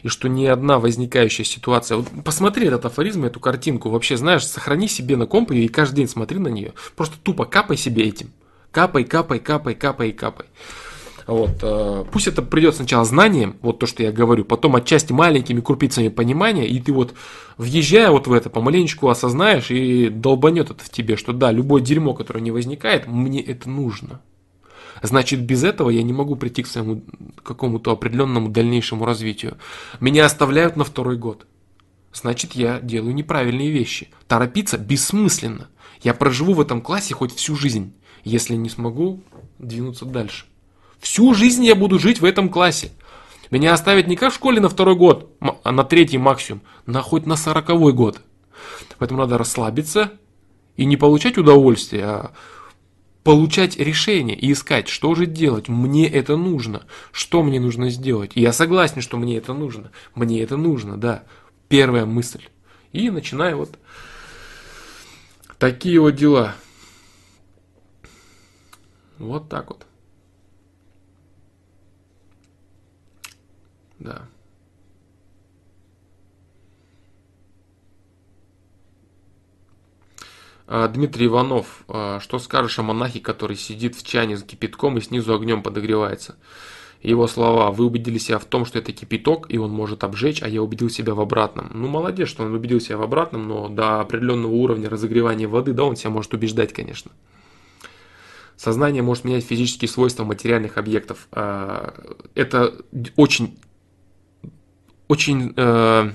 и 0.04 0.08
что 0.08 0.28
ни 0.30 0.46
одна 0.46 0.80
возникающая 0.80 1.46
ситуация... 1.46 1.98
Вот 1.98 2.08
посмотри 2.24 2.68
этот 2.68 2.86
афоризм, 2.86 3.26
эту 3.26 3.40
картинку, 3.40 3.90
вообще, 3.90 4.18
знаешь, 4.18 4.46
сохрани 4.46 4.88
себе 4.88 5.16
на 5.18 5.26
компе 5.26 5.56
и 5.56 5.68
каждый 5.68 5.98
день 5.98 6.08
смотри 6.08 6.40
на 6.40 6.48
нее. 6.48 6.74
Просто 6.96 7.18
тупо 7.22 7.46
капай 7.46 7.78
себе 7.78 8.08
этим. 8.08 8.32
Капай, 8.72 9.04
капай, 9.04 9.40
капай, 9.40 9.76
капай, 9.76 10.12
капай. 10.12 10.46
Вот, 11.30 11.60
э, 11.62 12.06
пусть 12.12 12.28
это 12.28 12.42
придет 12.42 12.76
сначала 12.76 13.06
знанием, 13.06 13.58
вот 13.62 13.78
то, 13.78 13.86
что 13.86 14.02
я 14.02 14.12
говорю, 14.12 14.46
потом 14.46 14.76
отчасти 14.76 15.14
маленькими 15.14 15.62
крупицами 15.62 16.08
понимания, 16.08 16.68
и 16.68 16.80
ты 16.80 16.92
вот, 16.92 17.14
въезжая 17.56 18.10
вот 18.10 18.26
в 18.26 18.34
это, 18.34 18.50
помаленечку 18.50 19.10
осознаешь 19.10 19.70
и 19.70 20.10
долбанет 20.10 20.72
это 20.72 20.84
в 20.84 20.90
тебе, 20.90 21.18
что 21.18 21.32
да, 21.32 21.52
любое 21.52 21.84
дерьмо, 21.84 22.16
которое 22.16 22.42
не 22.42 22.50
возникает, 22.50 23.06
мне 23.06 23.42
это 23.44 23.70
нужно. 23.70 24.22
Значит, 25.02 25.42
без 25.42 25.64
этого 25.64 25.90
я 25.90 26.04
не 26.04 26.14
могу 26.14 26.36
прийти 26.36 26.64
к 26.64 26.68
своему 26.68 27.04
какому-то 27.44 27.92
определенному 27.92 28.50
дальнейшему 28.50 29.06
развитию. 29.06 29.58
Меня 30.00 30.26
оставляют 30.26 30.76
на 30.76 30.84
второй 30.84 31.18
год. 31.18 31.46
Значит, 32.14 32.54
я 32.54 32.80
делаю 32.80 33.14
неправильные 33.14 33.72
вещи. 33.72 34.10
Торопиться 34.28 34.78
бессмысленно. 34.78 35.68
Я 36.02 36.14
проживу 36.14 36.54
в 36.54 36.62
этом 36.62 36.82
классе 36.82 37.14
хоть 37.14 37.34
всю 37.34 37.56
жизнь, 37.56 37.94
если 38.24 38.56
не 38.56 38.70
смогу 38.70 39.24
двинуться 39.58 40.06
дальше. 40.06 40.46
Всю 41.00 41.34
жизнь 41.34 41.64
я 41.66 41.76
буду 41.76 42.00
жить 42.00 42.20
в 42.20 42.26
этом 42.26 42.50
классе. 42.50 42.92
Меня 43.52 43.74
оставят 43.74 44.08
не 44.08 44.16
как 44.16 44.32
в 44.32 44.36
школе 44.36 44.60
на 44.60 44.70
второй 44.70 44.96
год, 44.96 45.32
а 45.64 45.72
на 45.72 45.84
третий 45.84 46.18
максимум, 46.18 46.62
на 46.86 47.02
хоть 47.02 47.26
на 47.26 47.36
сороковой 47.36 47.94
год. 47.94 48.22
Поэтому 48.98 49.22
надо 49.22 49.38
расслабиться 49.38 50.12
и 50.78 50.86
не 50.86 50.98
получать 50.98 51.38
удовольствие, 51.38 52.04
а 52.06 52.32
получать 53.30 53.78
решение 53.78 54.36
и 54.36 54.52
искать, 54.52 54.88
что 54.88 55.14
же 55.14 55.28
делать, 55.28 55.68
мне 55.68 56.10
это 56.10 56.36
нужно, 56.36 56.88
что 57.12 57.44
мне 57.44 57.60
нужно 57.60 57.92
сделать. 57.92 58.32
И 58.34 58.42
я 58.42 58.52
согласен, 58.52 59.04
что 59.04 59.18
мне 59.18 59.38
это 59.38 59.54
нужно, 59.54 59.92
мне 60.16 60.42
это 60.42 60.58
нужно, 60.58 60.98
да. 60.98 61.26
Первая 61.68 62.08
мысль. 62.08 62.42
И 62.92 63.12
начинаю 63.12 63.58
вот 63.58 63.78
такие 65.60 66.00
вот 66.00 66.16
дела. 66.16 66.56
Вот 69.20 69.48
так 69.48 69.70
вот. 69.70 69.86
Да. 74.00 74.28
Дмитрий 80.70 81.26
Иванов, 81.26 81.84
а, 81.88 82.20
что 82.20 82.38
скажешь 82.38 82.78
о 82.78 82.84
монахе, 82.84 83.20
который 83.20 83.58
сидит 83.58 83.96
в 83.96 84.06
чане 84.06 84.38
с 84.38 84.44
кипятком 84.44 85.00
и 85.00 85.02
снизу 85.02 85.34
огнем 85.34 85.64
подогревается? 85.64 86.36
Его 87.02 87.28
слова, 87.28 87.72
вы 87.72 87.86
убедили 87.86 88.20
себя 88.20 88.38
в 88.38 88.46
том, 88.46 88.66
что 88.66 88.78
это 88.78 88.92
кипяток, 88.92 89.48
и 89.50 89.58
он 89.58 89.72
может 89.72 90.04
обжечь, 90.04 90.44
а 90.44 90.48
я 90.48 90.62
убедил 90.62 90.90
себя 90.90 91.16
в 91.16 91.22
обратном. 91.22 91.72
Ну, 91.74 91.88
молодец, 91.88 92.28
что 92.28 92.44
он 92.44 92.54
убедил 92.54 92.80
себя 92.82 92.98
в 92.98 93.02
обратном, 93.02 93.48
но 93.48 93.68
до 93.68 94.02
определенного 94.02 94.52
уровня 94.52 94.90
разогревания 94.90 95.48
воды, 95.48 95.74
да, 95.74 95.86
он 95.86 95.96
себя 95.96 96.12
может 96.12 96.34
убеждать, 96.34 96.72
конечно. 96.72 97.12
Сознание 98.56 99.02
может 99.02 99.24
менять 99.24 99.46
физические 99.46 99.90
свойства 99.90 100.24
материальных 100.24 100.78
объектов. 100.78 101.30
А, 101.32 101.96
это 102.36 102.76
очень, 103.16 103.58
очень 105.08 105.54
э, 105.56 106.12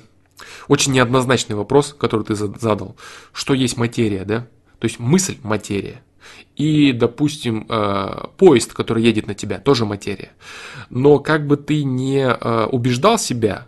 очень 0.68 0.92
неоднозначный 0.92 1.56
вопрос, 1.56 1.94
который 1.98 2.24
ты 2.24 2.34
задал. 2.34 2.96
Что 3.32 3.54
есть 3.54 3.76
материя, 3.76 4.24
да? 4.24 4.48
То 4.78 4.86
есть 4.86 4.98
мысль– 4.98 5.38
материя. 5.42 6.02
И, 6.56 6.92
допустим, 6.92 7.66
э, 7.68 8.26
поезд, 8.36 8.72
который 8.72 9.02
едет 9.02 9.26
на 9.26 9.34
тебя, 9.34 9.58
тоже 9.58 9.84
материя. 9.84 10.32
Но 10.88 11.18
как 11.18 11.46
бы 11.46 11.56
ты 11.56 11.84
не 11.84 12.26
э, 12.26 12.66
убеждал 12.66 13.18
себя, 13.18 13.66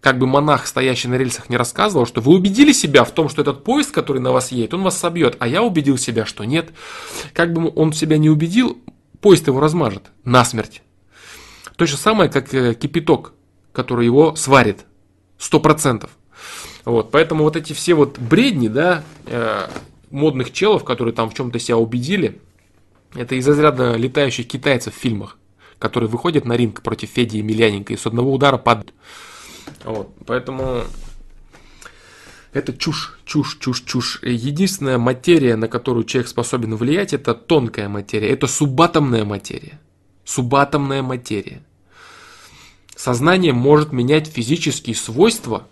как 0.00 0.18
бы 0.18 0.26
монах, 0.26 0.66
стоящий 0.66 1.08
на 1.08 1.14
рельсах, 1.14 1.48
не 1.48 1.56
рассказывал, 1.56 2.06
что 2.06 2.20
вы 2.20 2.34
убедили 2.34 2.72
себя 2.72 3.04
в 3.04 3.10
том, 3.10 3.28
что 3.28 3.42
этот 3.42 3.64
поезд, 3.64 3.90
который 3.90 4.20
на 4.20 4.32
вас 4.32 4.52
едет, 4.52 4.74
он 4.74 4.82
вас 4.82 4.98
собьет, 4.98 5.36
а 5.40 5.48
я 5.48 5.62
убедил 5.62 5.96
себя, 5.98 6.26
что 6.26 6.44
нет. 6.44 6.70
Как 7.32 7.52
бы 7.52 7.72
он 7.74 7.92
себя 7.92 8.18
не 8.18 8.30
убедил, 8.30 8.78
поезд 9.20 9.46
его 9.46 9.60
размажет 9.60 10.10
насмерть. 10.24 10.82
То 11.76 11.86
же 11.86 11.96
самое, 11.96 12.30
как 12.30 12.52
э, 12.54 12.74
кипяток, 12.74 13.32
который 13.72 14.06
его 14.06 14.36
сварит 14.36 14.84
сто 15.38 15.60
процентов. 15.60 16.10
Вот, 16.84 17.10
поэтому 17.10 17.44
вот 17.44 17.56
эти 17.56 17.72
все 17.72 17.94
вот 17.94 18.18
бредни, 18.18 18.68
да, 18.68 19.04
э, 19.26 19.68
модных 20.10 20.52
челов, 20.52 20.84
которые 20.84 21.14
там 21.14 21.30
в 21.30 21.34
чем-то 21.34 21.58
себя 21.58 21.78
убедили, 21.78 22.40
это 23.14 23.34
из 23.34 23.46
разряда 23.48 23.94
летающих 23.96 24.46
китайцев 24.46 24.94
в 24.94 24.98
фильмах, 24.98 25.38
которые 25.78 26.10
выходят 26.10 26.44
на 26.44 26.56
ринг 26.56 26.82
против 26.82 27.10
Феди 27.10 27.38
и 27.38 27.92
и 27.92 27.96
с 27.96 28.06
одного 28.06 28.32
удара 28.32 28.58
падают. 28.58 28.92
Вот, 29.84 30.14
поэтому 30.26 30.84
это 32.52 32.72
чушь, 32.72 33.18
чушь, 33.24 33.58
чушь, 33.58 33.82
чушь. 33.82 34.20
Единственная 34.22 34.98
материя, 34.98 35.56
на 35.56 35.68
которую 35.68 36.04
человек 36.04 36.28
способен 36.28 36.76
влиять, 36.76 37.12
это 37.12 37.34
тонкая 37.34 37.88
материя, 37.88 38.28
это 38.28 38.46
субатомная 38.46 39.24
материя. 39.24 39.80
Субатомная 40.24 41.02
материя. 41.02 41.62
Сознание 43.04 43.52
может 43.52 43.92
менять 43.92 44.28
физические 44.28 44.96
свойства 44.96 45.68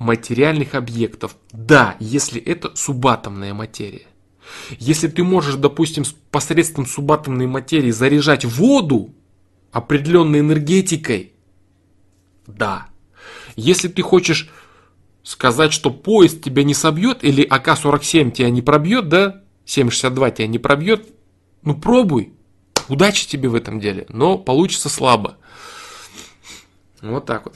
материальных 0.00 0.74
объектов. 0.74 1.36
Да, 1.52 1.94
если 2.00 2.42
это 2.42 2.74
субатомная 2.74 3.54
материя. 3.54 4.08
Если 4.80 5.06
ты 5.06 5.22
можешь, 5.22 5.54
допустим, 5.54 6.02
посредством 6.32 6.84
субатомной 6.84 7.46
материи 7.46 7.92
заряжать 7.92 8.44
воду 8.44 9.14
определенной 9.70 10.40
энергетикой, 10.40 11.32
да. 12.48 12.88
Если 13.54 13.86
ты 13.86 14.02
хочешь 14.02 14.50
сказать, 15.22 15.72
что 15.72 15.92
поезд 15.92 16.42
тебя 16.42 16.64
не 16.64 16.74
собьет, 16.74 17.22
или 17.22 17.46
АК-47 17.48 18.32
тебя 18.32 18.50
не 18.50 18.62
пробьет, 18.62 19.08
да, 19.08 19.44
762 19.64 20.30
тебя 20.32 20.48
не 20.48 20.58
пробьет, 20.58 21.06
ну 21.62 21.76
пробуй. 21.76 22.32
Удачи 22.88 23.28
тебе 23.28 23.48
в 23.48 23.54
этом 23.54 23.78
деле, 23.78 24.06
но 24.08 24.36
получится 24.38 24.88
слабо. 24.88 25.36
Вот 27.02 27.26
так 27.26 27.46
вот. 27.46 27.54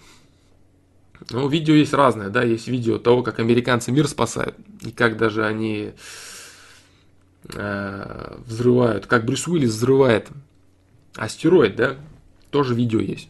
Ну, 1.30 1.48
видео 1.48 1.74
есть 1.74 1.94
разное, 1.94 2.30
да, 2.30 2.42
есть 2.42 2.68
видео 2.68 2.98
того, 2.98 3.22
как 3.22 3.38
американцы 3.38 3.92
мир 3.92 4.08
спасают, 4.08 4.56
и 4.82 4.90
как 4.90 5.16
даже 5.16 5.46
они 5.46 5.92
э, 7.54 8.36
взрывают, 8.44 9.06
как 9.06 9.24
Брюс 9.24 9.46
Уиллис 9.46 9.70
взрывает 9.70 10.28
астероид, 11.14 11.76
да, 11.76 11.96
тоже 12.50 12.74
видео 12.74 13.00
есть. 13.00 13.28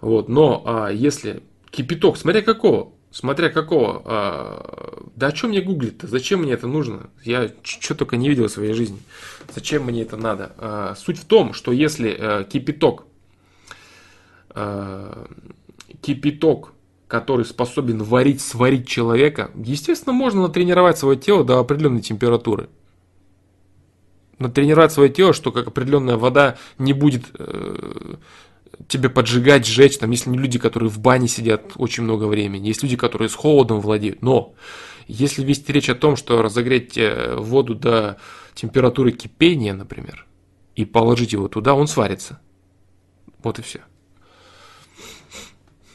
Вот, 0.00 0.28
но 0.28 0.62
а, 0.66 0.88
если 0.88 1.42
кипяток, 1.70 2.16
смотря 2.16 2.42
какого, 2.42 2.92
смотря 3.10 3.48
какого, 3.48 4.02
а, 4.04 5.02
да 5.16 5.28
о 5.28 5.32
чем 5.32 5.50
мне 5.50 5.62
гуглить-то, 5.62 6.06
зачем 6.06 6.42
мне 6.42 6.52
это 6.52 6.66
нужно? 6.66 7.10
Я 7.24 7.50
что 7.64 7.94
только 7.94 8.16
не 8.16 8.28
видел 8.28 8.46
в 8.46 8.52
своей 8.52 8.74
жизни, 8.74 8.98
зачем 9.52 9.84
мне 9.84 10.02
это 10.02 10.16
надо? 10.16 10.52
А, 10.58 10.94
суть 10.96 11.18
в 11.18 11.24
том, 11.24 11.54
что 11.54 11.72
если 11.72 12.14
а, 12.18 12.44
кипяток 12.44 13.04
Э, 13.04 13.15
кипяток, 16.02 16.72
который 17.08 17.44
способен 17.44 18.02
варить, 18.02 18.40
сварить 18.40 18.88
человека, 18.88 19.50
естественно, 19.54 20.12
можно 20.12 20.42
натренировать 20.42 20.98
свое 20.98 21.18
тело 21.18 21.44
до 21.44 21.58
определенной 21.58 22.02
температуры. 22.02 22.68
Натренировать 24.38 24.92
свое 24.92 25.08
тело, 25.08 25.32
что 25.32 25.52
как 25.52 25.68
определенная 25.68 26.16
вода 26.16 26.58
не 26.78 26.92
будет 26.92 27.24
э, 27.38 28.16
тебе 28.88 29.08
поджигать, 29.08 29.66
сжечь. 29.66 29.98
Там 29.98 30.10
есть 30.10 30.26
люди, 30.26 30.58
которые 30.58 30.90
в 30.90 30.98
бане 30.98 31.28
сидят 31.28 31.72
очень 31.76 32.02
много 32.02 32.24
времени, 32.24 32.66
есть 32.66 32.82
люди, 32.82 32.96
которые 32.96 33.28
с 33.28 33.34
холодом 33.34 33.80
владеют. 33.80 34.20
Но 34.22 34.54
если 35.06 35.42
вести 35.42 35.72
речь 35.72 35.88
о 35.88 35.94
том, 35.94 36.16
что 36.16 36.42
разогреть 36.42 36.98
э, 36.98 37.36
воду 37.36 37.74
до 37.74 38.18
температуры 38.54 39.12
кипения, 39.12 39.72
например, 39.72 40.26
и 40.74 40.84
положить 40.84 41.32
его 41.32 41.48
туда, 41.48 41.74
он 41.74 41.86
сварится. 41.86 42.40
Вот 43.42 43.58
и 43.58 43.62
все. 43.62 43.80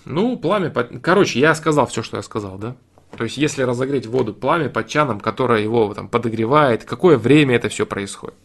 Ну, 0.05 0.37
пламя 0.37 0.69
под... 0.69 1.01
Короче, 1.01 1.39
я 1.39 1.53
сказал 1.55 1.87
все, 1.87 2.01
что 2.01 2.17
я 2.17 2.23
сказал, 2.23 2.57
да? 2.57 2.75
То 3.17 3.25
есть, 3.25 3.37
если 3.37 3.63
разогреть 3.63 4.07
воду 4.07 4.33
пламя 4.33 4.69
под 4.69 4.87
чаном, 4.87 5.19
которое 5.19 5.61
его 5.61 5.93
там 5.93 6.07
подогревает, 6.07 6.85
какое 6.85 7.17
время 7.17 7.55
это 7.55 7.69
все 7.69 7.85
происходит. 7.85 8.35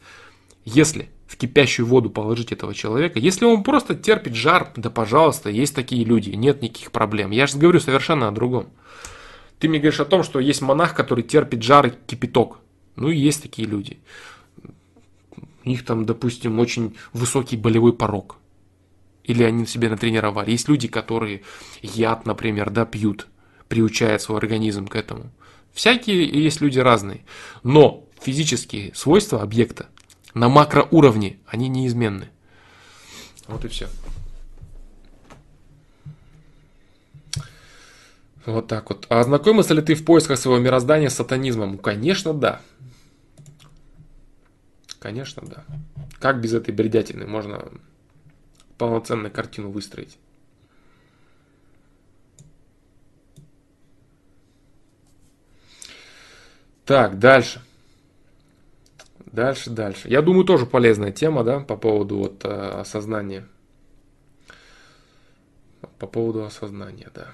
Если 0.65 1.09
в 1.29 1.37
кипящую 1.37 1.87
воду 1.87 2.11
положить 2.11 2.53
этого 2.53 2.75
человека, 2.75 3.19
если 3.19 3.45
он 3.45 3.63
просто 3.63 3.95
терпит 3.95 4.35
жар, 4.35 4.73
да 4.77 4.91
пожалуйста, 4.91 5.49
есть 5.49 5.75
такие 5.75 6.05
люди, 6.05 6.31
нет 6.31 6.63
никаких 6.63 6.91
проблем. 6.91 7.31
Я 7.31 7.47
же 7.47 7.59
говорю 7.59 7.79
совершенно 7.79 8.29
о 8.29 8.33
другом. 8.33 8.69
Ты 9.59 9.69
мне 9.69 9.79
говоришь 9.79 10.01
о 10.01 10.05
том, 10.05 10.23
что 10.25 10.41
есть 10.41 10.63
монах, 10.63 10.95
который 10.95 11.23
терпит 11.23 11.63
жар 11.63 11.87
и 11.87 11.93
кипяток. 12.07 12.59
Ну 12.97 13.09
и 13.09 13.17
есть 13.17 13.43
такие 13.43 13.67
люди. 13.67 13.99
У 15.65 15.69
них 15.69 15.85
там, 15.85 16.05
допустим, 16.05 16.59
очень 16.59 16.97
высокий 17.13 17.57
болевой 17.57 17.93
порог 17.93 18.37
или 19.27 19.43
они 19.43 19.67
себе 19.67 19.89
натренировали. 19.89 20.53
Есть 20.53 20.69
люди, 20.69 20.89
которые 20.89 21.43
яд, 21.83 22.27
например, 22.27 22.71
да, 22.71 22.87
пьют, 22.87 23.27
приучая 23.69 24.19
свой 24.19 24.39
организм 24.39 24.87
к 24.87 24.95
этому. 24.97 25.31
Всякие 25.73 26.25
есть 26.25 26.61
люди 26.61 26.79
разные. 26.79 27.25
Но 27.63 28.09
физические 28.21 28.95
свойства 28.95 29.43
объекта 29.43 29.87
на 30.33 30.49
макроуровне, 30.49 31.41
они 31.47 31.69
неизменны. 31.69 32.29
Вот 33.49 33.65
и 33.65 33.69
все. 33.69 33.89
Вот 38.47 38.69
так 38.69 38.89
вот. 38.91 39.07
А 39.09 39.21
ознакомился 39.21 39.75
ли 39.75 39.83
ты 39.83 39.95
в 39.95 40.05
поисках 40.05 40.39
своего 40.39 40.61
мироздания 40.61 41.09
с 41.09 41.15
сатанизмом? 41.15 41.79
Конечно, 41.79 42.33
да. 42.33 42.61
Конечно, 45.01 45.43
да. 45.45 45.65
Как 46.21 46.41
без 46.41 46.55
этой 46.55 46.73
бредятины 46.73 47.27
можно 47.27 47.73
полноценную 48.79 49.33
картину 49.33 49.71
выстроить. 49.71 50.19
Так, 56.85 57.19
дальше. 57.19 57.61
Дальше, 59.27 59.71
дальше. 59.71 60.09
Я 60.09 60.23
думаю, 60.23 60.45
тоже 60.45 60.67
полезная 60.67 61.13
тема, 61.13 61.43
да, 61.43 61.61
по 61.61 61.77
поводу 61.77 62.17
вот 62.17 62.45
э, 62.45 62.49
осознания. 62.49 63.47
По 65.99 66.07
поводу 66.07 66.45
осознания, 66.45 67.11
да. 67.13 67.33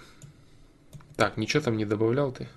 Так, 1.17 1.37
ничего 1.37 1.63
там 1.63 1.77
не 1.77 1.85
добавлял 1.85 2.33
ты? 2.33 2.49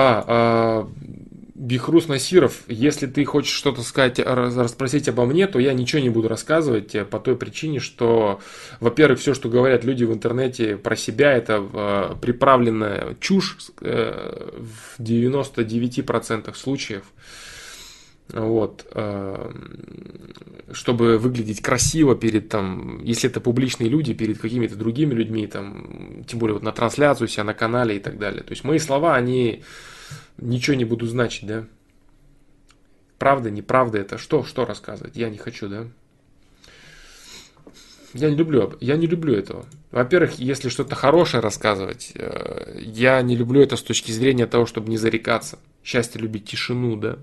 А, 0.00 0.24
а 0.28 0.88
Бихрус 1.56 2.06
Насиров, 2.06 2.62
если 2.68 3.08
ты 3.08 3.24
хочешь 3.24 3.52
что-то 3.52 3.82
сказать, 3.82 4.20
расспросить 4.20 5.08
обо 5.08 5.26
мне, 5.26 5.48
то 5.48 5.58
я 5.58 5.72
ничего 5.72 6.00
не 6.00 6.08
буду 6.08 6.28
рассказывать 6.28 6.94
э, 6.94 7.04
по 7.04 7.18
той 7.18 7.34
причине, 7.36 7.80
что, 7.80 8.40
во-первых, 8.78 9.18
все, 9.18 9.34
что 9.34 9.48
говорят 9.48 9.82
люди 9.82 10.04
в 10.04 10.12
интернете 10.12 10.76
про 10.76 10.94
себя, 10.94 11.32
это 11.32 11.60
э, 11.72 12.14
приправленная 12.22 13.16
чушь 13.18 13.58
э, 13.80 14.50
в 14.56 15.00
99% 15.02 16.54
случаев. 16.54 17.02
Вот, 18.30 18.86
чтобы 20.72 21.18
выглядеть 21.18 21.62
красиво 21.62 22.14
перед 22.14 22.50
там, 22.50 23.02
если 23.02 23.30
это 23.30 23.40
публичные 23.40 23.88
люди, 23.88 24.12
перед 24.12 24.38
какими-то 24.38 24.76
другими 24.76 25.14
людьми, 25.14 25.46
там, 25.46 26.24
тем 26.26 26.38
более 26.38 26.54
вот 26.54 26.62
на 26.62 26.72
трансляцию 26.72 27.28
себя 27.28 27.44
на 27.44 27.54
канале 27.54 27.96
и 27.96 28.00
так 28.00 28.18
далее. 28.18 28.42
То 28.42 28.50
есть 28.50 28.64
мои 28.64 28.78
слова, 28.78 29.14
они 29.14 29.62
ничего 30.36 30.76
не 30.76 30.84
буду 30.84 31.06
значить, 31.06 31.46
да? 31.46 31.64
Правда, 33.18 33.50
неправда 33.50 33.98
это 33.98 34.18
что, 34.18 34.44
что 34.44 34.64
рассказывать? 34.64 35.16
Я 35.16 35.28
не 35.30 35.38
хочу, 35.38 35.68
да? 35.68 35.86
Я 38.14 38.30
не 38.30 38.36
люблю, 38.36 38.74
я 38.80 38.96
не 38.96 39.06
люблю 39.06 39.34
этого. 39.34 39.66
Во-первых, 39.90 40.38
если 40.38 40.68
что-то 40.68 40.94
хорошее 40.94 41.42
рассказывать, 41.42 42.12
э, 42.14 42.80
я 42.80 43.20
не 43.22 43.36
люблю 43.36 43.60
это 43.60 43.76
с 43.76 43.82
точки 43.82 44.12
зрения 44.12 44.46
того, 44.46 44.66
чтобы 44.66 44.88
не 44.88 44.96
зарекаться. 44.96 45.58
Счастье 45.84 46.20
любить 46.20 46.46
тишину, 46.46 46.96
да. 46.96 47.18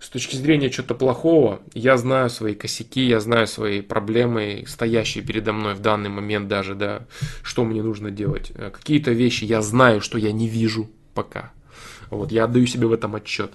С 0.00 0.08
точки 0.08 0.36
зрения 0.36 0.70
чего-то 0.70 0.94
плохого, 0.94 1.60
я 1.72 1.96
знаю 1.96 2.30
свои 2.30 2.54
косяки, 2.54 3.02
я 3.02 3.20
знаю 3.20 3.46
свои 3.46 3.80
проблемы, 3.80 4.64
стоящие 4.66 5.24
передо 5.24 5.52
мной 5.52 5.74
в 5.74 5.80
данный 5.80 6.10
момент 6.10 6.48
даже, 6.48 6.74
да, 6.74 7.06
что 7.42 7.64
мне 7.64 7.82
нужно 7.82 8.10
делать. 8.10 8.52
Э, 8.54 8.70
какие-то 8.70 9.12
вещи 9.12 9.44
я 9.44 9.62
знаю, 9.62 10.00
что 10.00 10.18
я 10.18 10.32
не 10.32 10.48
вижу 10.48 10.90
пока. 11.14 11.52
Вот, 12.10 12.32
я 12.32 12.44
отдаю 12.44 12.66
себе 12.66 12.86
в 12.86 12.92
этом 12.92 13.14
отчет. 13.14 13.52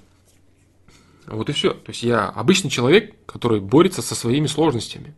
Вот 1.27 1.49
и 1.49 1.53
все. 1.53 1.71
То 1.73 1.91
есть 1.91 2.03
я 2.03 2.27
обычный 2.27 2.69
человек, 2.69 3.13
который 3.25 3.59
борется 3.59 4.01
со 4.01 4.15
своими 4.15 4.47
сложностями. 4.47 5.13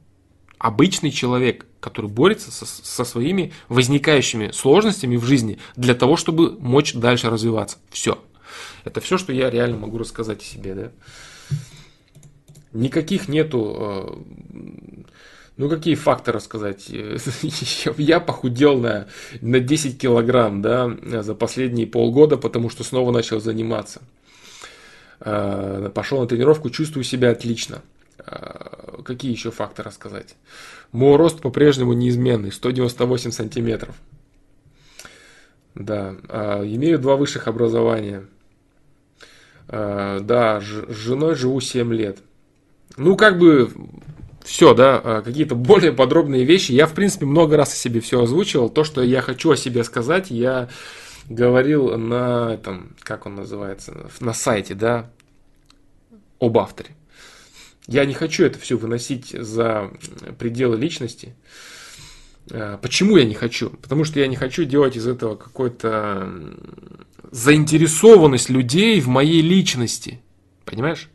Обычный 0.57 1.09
человек, 1.09 1.65
который 1.79 2.09
борется 2.09 2.51
со, 2.51 2.65
со 2.65 3.03
своими 3.03 3.53
возникающими 3.69 4.51
сложностями 4.51 5.15
в 5.15 5.23
жизни 5.23 5.57
для 5.75 5.95
того, 5.95 6.17
чтобы 6.17 6.57
мочь 6.59 6.93
дальше 6.93 7.29
развиваться. 7.29 7.77
Все. 7.89 8.19
Это 8.83 9.01
все, 9.01 9.17
что 9.17 9.31
я 9.33 9.49
реально 9.49 9.77
могу 9.77 9.97
рассказать 9.97 10.41
о 10.41 10.45
себе, 10.45 10.75
да. 10.75 10.91
Никаких 12.73 13.27
нету 13.27 13.75
э, 13.79 14.61
ну, 15.57 15.69
какие 15.69 15.95
факты 15.95 16.31
рассказать? 16.31 16.89
Я 17.97 18.19
похудел 18.19 18.79
на, 18.79 19.07
на 19.41 19.59
10 19.59 19.99
килограмм, 19.99 20.61
да, 20.61 20.89
за 21.21 21.35
последние 21.35 21.85
полгода, 21.85 22.37
потому 22.37 22.69
что 22.69 22.83
снова 22.83 23.11
начал 23.11 23.39
заниматься. 23.39 24.01
А, 25.19 25.89
пошел 25.89 26.19
на 26.19 26.27
тренировку, 26.27 26.69
чувствую 26.69 27.03
себя 27.03 27.29
отлично. 27.29 27.83
А, 28.17 29.01
какие 29.03 29.31
еще 29.31 29.51
факты 29.51 29.83
рассказать? 29.83 30.35
Мой 30.91 31.15
рост 31.15 31.41
по-прежнему 31.41 31.93
неизменный, 31.93 32.51
198 32.51 33.31
сантиметров. 33.31 33.95
Да, 35.75 36.15
а, 36.27 36.63
имею 36.63 36.97
два 36.97 37.17
высших 37.17 37.47
образования. 37.47 38.25
Да, 39.71 40.59
с 40.59 40.93
женой 40.93 41.35
живу 41.35 41.61
7 41.61 41.93
лет. 41.93 42.19
Ну, 42.97 43.15
как 43.15 43.39
бы 43.39 43.71
все, 44.43 44.73
да, 44.73 45.01
а, 45.03 45.21
какие-то 45.21 45.55
более 45.55 45.93
подробные 45.93 46.43
вещи. 46.43 46.71
Я, 46.71 46.87
в 46.87 46.93
принципе, 46.93 47.25
много 47.25 47.57
раз 47.57 47.73
о 47.73 47.77
себе 47.77 47.99
все 48.01 48.21
озвучивал. 48.21 48.69
То, 48.69 48.83
что 48.83 49.01
я 49.01 49.21
хочу 49.21 49.51
о 49.51 49.57
себе 49.57 49.83
сказать, 49.83 50.31
я 50.31 50.69
говорил 51.29 51.97
на 51.97 52.53
этом, 52.53 52.95
как 53.01 53.25
он 53.25 53.35
называется, 53.35 54.09
на 54.19 54.33
сайте, 54.33 54.73
да, 54.73 55.09
об 56.39 56.57
авторе. 56.57 56.91
Я 57.87 58.05
не 58.05 58.13
хочу 58.13 58.45
это 58.45 58.59
все 58.59 58.77
выносить 58.77 59.29
за 59.29 59.91
пределы 60.37 60.77
личности. 60.77 61.35
А, 62.51 62.77
почему 62.77 63.17
я 63.17 63.25
не 63.25 63.33
хочу? 63.33 63.69
Потому 63.69 64.03
что 64.03 64.19
я 64.19 64.27
не 64.27 64.35
хочу 64.35 64.63
делать 64.63 64.95
из 64.95 65.07
этого 65.07 65.35
какой-то 65.35 66.29
заинтересованность 67.31 68.49
людей 68.49 68.99
в 68.99 69.07
моей 69.07 69.41
личности. 69.41 70.21
Понимаешь? 70.65 71.09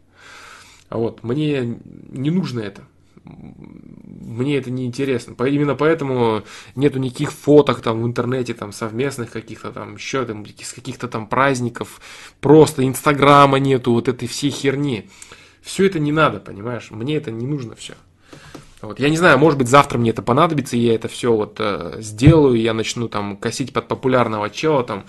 А 0.89 0.99
вот 0.99 1.23
мне 1.23 1.79
не 2.11 2.31
нужно 2.31 2.61
это 2.61 2.83
мне 3.25 4.57
это 4.57 4.71
не 4.71 4.87
интересно. 4.87 5.35
Именно 5.45 5.75
поэтому 5.75 6.43
нету 6.75 6.99
никаких 6.99 7.33
фоток 7.33 7.81
там 7.81 8.03
в 8.03 8.07
интернете, 8.07 8.55
там 8.55 8.73
совместных 8.73 9.31
каких-то 9.31 9.73
там 9.73 9.95
еще 9.95 10.25
там 10.25 10.45
каких-то 10.45 11.09
там 11.09 11.27
праздников, 11.27 12.01
просто 12.41 12.87
инстаграма 12.87 13.59
нету, 13.59 13.93
вот 13.93 14.09
этой 14.09 14.29
всей 14.29 14.51
херни. 14.51 15.09
Все 15.63 15.87
это 15.87 15.99
не 15.99 16.13
надо, 16.13 16.39
понимаешь? 16.39 16.91
Мне 16.91 17.17
это 17.17 17.31
не 17.31 17.47
нужно 17.47 17.75
все. 17.75 17.95
Вот. 18.83 19.01
Я 19.01 19.09
не 19.09 19.17
знаю, 19.17 19.39
может 19.39 19.59
быть, 19.59 19.69
завтра 19.69 19.99
мне 19.99 20.11
это 20.11 20.23
понадобится, 20.23 20.77
и 20.77 20.81
я 20.81 20.95
это 20.95 21.09
все 21.09 21.33
вот 21.33 21.57
э, 21.59 21.97
сделаю, 22.01 22.61
я 22.61 22.75
начну 22.75 23.09
там 23.09 23.37
косить 23.37 23.73
под 23.73 23.89
популярного 23.89 24.51
чела, 24.51 24.85
там, 24.85 25.07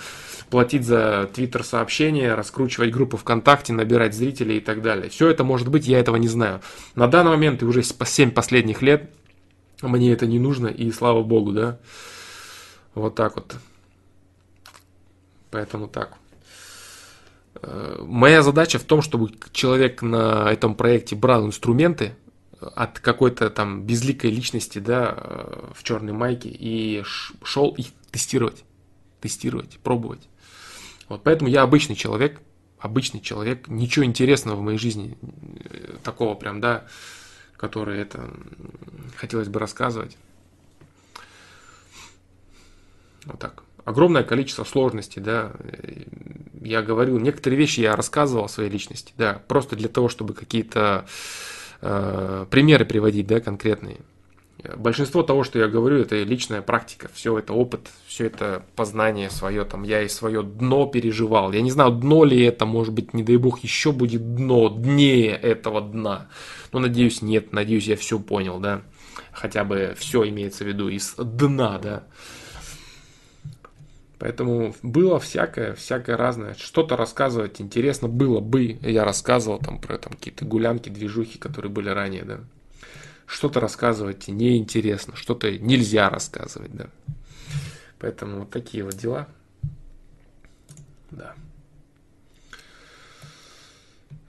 платить 0.50 0.86
за 0.86 1.30
твиттер 1.34 1.66
сообщения, 1.66 2.34
раскручивать 2.34 2.92
группу 2.92 3.18
ВКонтакте, 3.18 3.74
набирать 3.74 4.16
зрителей 4.16 4.58
и 4.58 4.62
так 4.62 4.82
далее. 4.82 5.10
Все 5.10 5.30
это 5.30 5.44
может 5.44 5.68
быть, 5.68 5.86
я 5.86 6.00
этого 6.00 6.16
не 6.16 6.30
знаю. 6.30 6.62
На 6.96 7.08
данный 7.08 7.32
момент 7.32 7.62
и 7.62 7.66
уже 7.66 7.84
7 7.84 8.32
последних 8.32 8.82
лет 8.82 9.10
мне 9.82 10.14
это 10.14 10.26
не 10.26 10.40
нужно, 10.40 10.68
и 10.68 10.90
слава 10.92 11.22
богу, 11.22 11.52
да. 11.52 11.78
Вот 12.96 13.16
так 13.16 13.36
вот. 13.36 13.58
Поэтому 15.52 15.88
так. 15.88 16.14
Э, 17.62 17.98
моя 18.02 18.42
задача 18.44 18.80
в 18.80 18.84
том, 18.84 19.02
чтобы 19.02 19.32
человек 19.52 20.02
на 20.02 20.52
этом 20.52 20.74
проекте 20.74 21.16
брал 21.18 21.46
инструменты 21.46 22.14
от 22.60 23.00
какой-то 23.00 23.50
там 23.50 23.84
безликой 23.84 24.32
личности, 24.32 24.80
да, 24.80 25.14
э, 25.16 25.72
в 25.74 25.84
черной 25.84 26.14
майке 26.14 26.50
и 26.50 27.04
шел 27.44 27.72
их 27.72 27.88
тестировать, 28.12 28.64
тестировать, 29.22 29.80
пробовать. 29.80 30.28
Вот 31.08 31.24
поэтому 31.24 31.50
я 31.50 31.62
обычный 31.62 31.96
человек, 31.96 32.42
обычный 32.80 33.22
человек, 33.22 33.68
ничего 33.68 34.06
интересного 34.06 34.58
в 34.58 34.62
моей 34.62 34.78
жизни 34.78 35.18
э, 35.22 35.96
такого 36.04 36.36
прям, 36.36 36.60
да, 36.62 36.86
которое 37.56 38.02
это 38.02 38.30
хотелось 39.16 39.48
бы 39.48 39.60
рассказывать. 39.60 40.18
Вот 43.26 43.40
так. 43.40 43.64
Огромное 43.84 44.24
количество 44.24 44.66
сложностей, 44.66 45.22
да. 45.22 45.54
Я 46.62 46.82
говорил, 46.82 47.20
некоторые 47.20 47.58
вещи 47.58 47.80
я 47.80 47.96
рассказывал 47.96 48.46
о 48.46 48.50
своей 48.50 48.70
личности, 48.70 49.14
да, 49.18 49.42
просто 49.48 49.76
для 49.78 49.88
того, 49.88 50.10
чтобы 50.10 50.34
какие-то 50.34 51.06
э, 51.06 51.57
примеры 51.80 52.86
приводить, 52.86 53.28
да, 53.28 53.40
конкретные. 53.40 53.98
Большинство 54.76 55.22
того, 55.22 55.44
что 55.44 55.60
я 55.60 55.68
говорю, 55.68 56.00
это 56.00 56.22
личная 56.24 56.62
практика, 56.64 57.10
все 57.14 57.38
это 57.38 57.54
опыт, 57.54 57.90
все 58.08 58.26
это 58.26 58.64
познание 58.76 59.30
свое, 59.30 59.64
там 59.66 59.84
я 59.84 60.02
и 60.02 60.08
свое 60.08 60.42
дно 60.42 60.88
переживал. 60.88 61.52
Я 61.52 61.62
не 61.62 61.70
знаю, 61.70 61.92
дно 61.92 62.24
ли 62.24 62.42
это, 62.42 62.66
может 62.66 62.94
быть, 62.94 63.14
не 63.14 63.22
дай 63.22 63.38
бог, 63.38 63.60
еще 63.60 63.92
будет 63.92 64.36
дно, 64.36 64.70
днее 64.70 65.32
этого 65.32 65.80
дна. 65.80 66.28
Но 66.74 66.80
надеюсь, 66.80 67.22
нет, 67.22 67.54
надеюсь, 67.54 67.88
я 67.88 67.96
все 67.96 68.20
понял, 68.20 68.60
да. 68.60 68.82
Хотя 69.32 69.64
бы 69.64 69.96
все 69.98 70.28
имеется 70.28 70.64
в 70.64 70.68
виду 70.68 70.90
из 70.90 71.14
дна, 71.16 71.78
да. 71.78 72.04
Поэтому 74.20 74.76
было 74.82 75.20
всякое, 75.20 75.74
всякое 75.76 76.18
разное. 76.18 76.56
Что-то 76.56 76.98
рассказывать 76.98 77.62
интересно 77.62 78.08
было 78.08 78.40
бы. 78.40 78.80
Я 78.82 79.04
рассказывал 79.04 79.60
там 79.60 79.80
про 79.80 79.98
там, 79.98 80.14
какие-то 80.14 80.44
гулянки, 80.46 80.90
движухи, 80.90 81.38
которые 81.38 81.72
были 81.72 81.90
ранее, 81.90 82.24
да 82.24 82.40
что-то 83.28 83.60
рассказывать 83.60 84.30
неинтересно, 84.30 85.16
что-то 85.16 85.52
нельзя 85.60 86.10
рассказывать, 86.10 86.74
да. 86.74 86.88
Поэтому 88.00 88.40
вот 88.40 88.50
такие 88.50 88.84
вот 88.84 88.96
дела. 88.96 89.28
Да. 91.12 91.36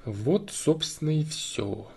Вот, 0.05 0.51
собственно, 0.51 1.11
и 1.11 1.24
все. 1.24 1.89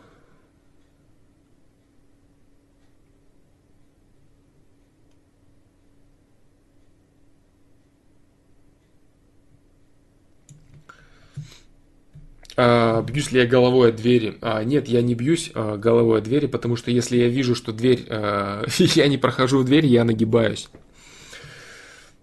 Бьюсь 13.02 13.32
ли 13.32 13.40
я 13.40 13.48
головой 13.48 13.90
о 13.90 13.92
двери? 13.92 14.38
А, 14.42 14.64
нет, 14.64 14.88
я 14.88 15.02
не 15.02 15.16
бьюсь 15.16 15.52
а, 15.54 15.78
головой 15.78 16.20
о 16.20 16.22
двери, 16.22 16.48
потому 16.48 16.76
что 16.76 16.92
если 16.92 17.18
я 17.18 17.28
вижу, 17.28 17.56
что 17.56 17.72
дверь, 17.72 18.06
а, 18.10 18.66
я 18.78 19.08
не 19.08 19.18
прохожу 19.18 19.60
в 19.60 19.66
дверь, 19.66 19.86
я 19.86 20.04
нагибаюсь. 20.04 20.70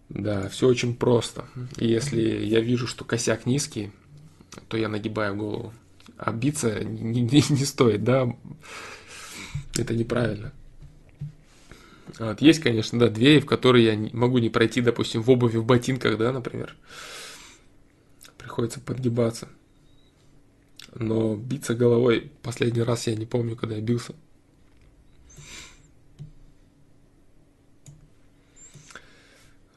Да, 0.09 0.49
все 0.49 0.69
очень 0.69 0.95
просто. 0.95 1.45
Если 1.77 2.21
я 2.23 2.61
вижу, 2.61 2.87
что 2.87 3.05
косяк 3.05 3.47
низкий, 3.47 3.91
то 4.69 4.77
я 4.77 4.89
нагибаю 4.89 5.35
голову. 5.37 5.73
А 6.17 6.33
биться 6.33 6.85
не, 6.85 7.21
не, 7.21 7.43
не 7.49 7.65
стоит, 7.65 8.05
да? 8.05 8.35
Это 9.77 9.95
неправильно. 9.95 10.53
Вот. 12.19 12.41
Есть, 12.41 12.61
конечно, 12.61 12.99
да, 12.99 13.09
двери, 13.09 13.41
в 13.41 13.47
которые 13.47 13.85
я 13.85 14.11
могу 14.13 14.39
не 14.39 14.49
пройти, 14.49 14.81
допустим, 14.81 15.23
в 15.23 15.31
обуви, 15.31 15.59
в 15.59 15.65
ботинках, 15.65 16.17
да, 16.19 16.33
например. 16.33 16.75
Приходится 18.39 18.81
подгибаться. 18.81 19.49
Но 20.95 21.37
биться 21.37 21.75
головой 21.75 22.33
последний 22.43 22.83
раз 22.83 23.07
я 23.07 23.15
не 23.15 23.27
помню, 23.27 23.57
когда 23.57 23.77
я 23.77 23.83
бился. 23.83 24.15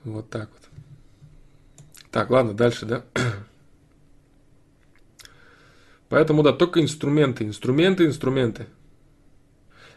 Вот 0.03 0.29
так 0.29 0.49
вот. 0.51 0.61
Так, 2.09 2.29
ладно, 2.29 2.53
дальше, 2.53 2.85
да? 2.85 3.05
Поэтому, 6.09 6.43
да, 6.43 6.53
только 6.53 6.81
инструменты, 6.81 7.45
инструменты, 7.45 8.05
инструменты. 8.05 8.67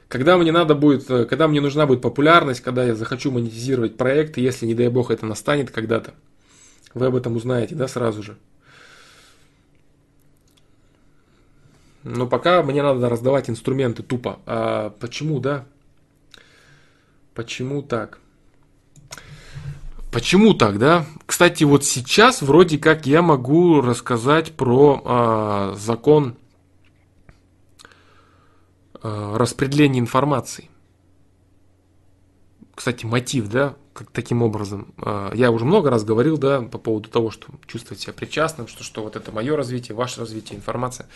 Когда 0.08 0.36
мне 0.36 0.52
надо 0.52 0.74
будет, 0.74 1.10
э, 1.10 1.24
когда 1.24 1.48
мне 1.48 1.60
нужна 1.60 1.86
будет 1.86 2.02
популярность, 2.02 2.60
когда 2.60 2.84
я 2.84 2.94
захочу 2.94 3.30
монетизировать 3.30 3.96
проект, 3.96 4.36
если, 4.36 4.66
не 4.66 4.74
дай 4.74 4.88
бог, 4.88 5.10
это 5.10 5.26
настанет 5.26 5.70
когда-то, 5.70 6.14
вы 6.92 7.06
об 7.06 7.16
этом 7.16 7.34
узнаете, 7.34 7.74
да, 7.74 7.88
сразу 7.88 8.22
же. 8.22 8.36
Но 12.04 12.26
пока 12.26 12.62
мне 12.62 12.82
надо 12.82 13.08
раздавать 13.08 13.48
инструменты 13.48 14.02
тупо. 14.02 14.38
А 14.46 14.90
почему, 15.00 15.40
да? 15.40 15.64
Почему 17.34 17.82
так? 17.82 18.20
Почему 20.12 20.54
так, 20.54 20.78
да? 20.78 21.06
Кстати, 21.26 21.64
вот 21.64 21.84
сейчас 21.84 22.42
вроде 22.42 22.78
как 22.78 23.06
я 23.06 23.22
могу 23.22 23.80
рассказать 23.80 24.52
про 24.52 25.02
а, 25.04 25.74
закон 25.76 26.36
а, 29.02 29.36
распределения 29.36 29.98
информации. 29.98 30.70
Кстати, 32.74 33.06
мотив, 33.06 33.48
да, 33.48 33.76
как 33.92 34.10
таким 34.10 34.42
образом. 34.42 34.94
А, 34.98 35.32
я 35.34 35.50
уже 35.50 35.64
много 35.64 35.90
раз 35.90 36.04
говорил, 36.04 36.36
да, 36.36 36.60
по 36.60 36.78
поводу 36.78 37.08
того, 37.08 37.30
что 37.30 37.48
чувствовать 37.66 38.00
себя 38.00 38.12
причастным, 38.12 38.68
что, 38.68 38.84
что 38.84 39.02
вот 39.02 39.16
это 39.16 39.32
мое 39.32 39.56
развитие, 39.56 39.96
ваше 39.96 40.20
развитие, 40.20 40.58
информация. 40.58 41.08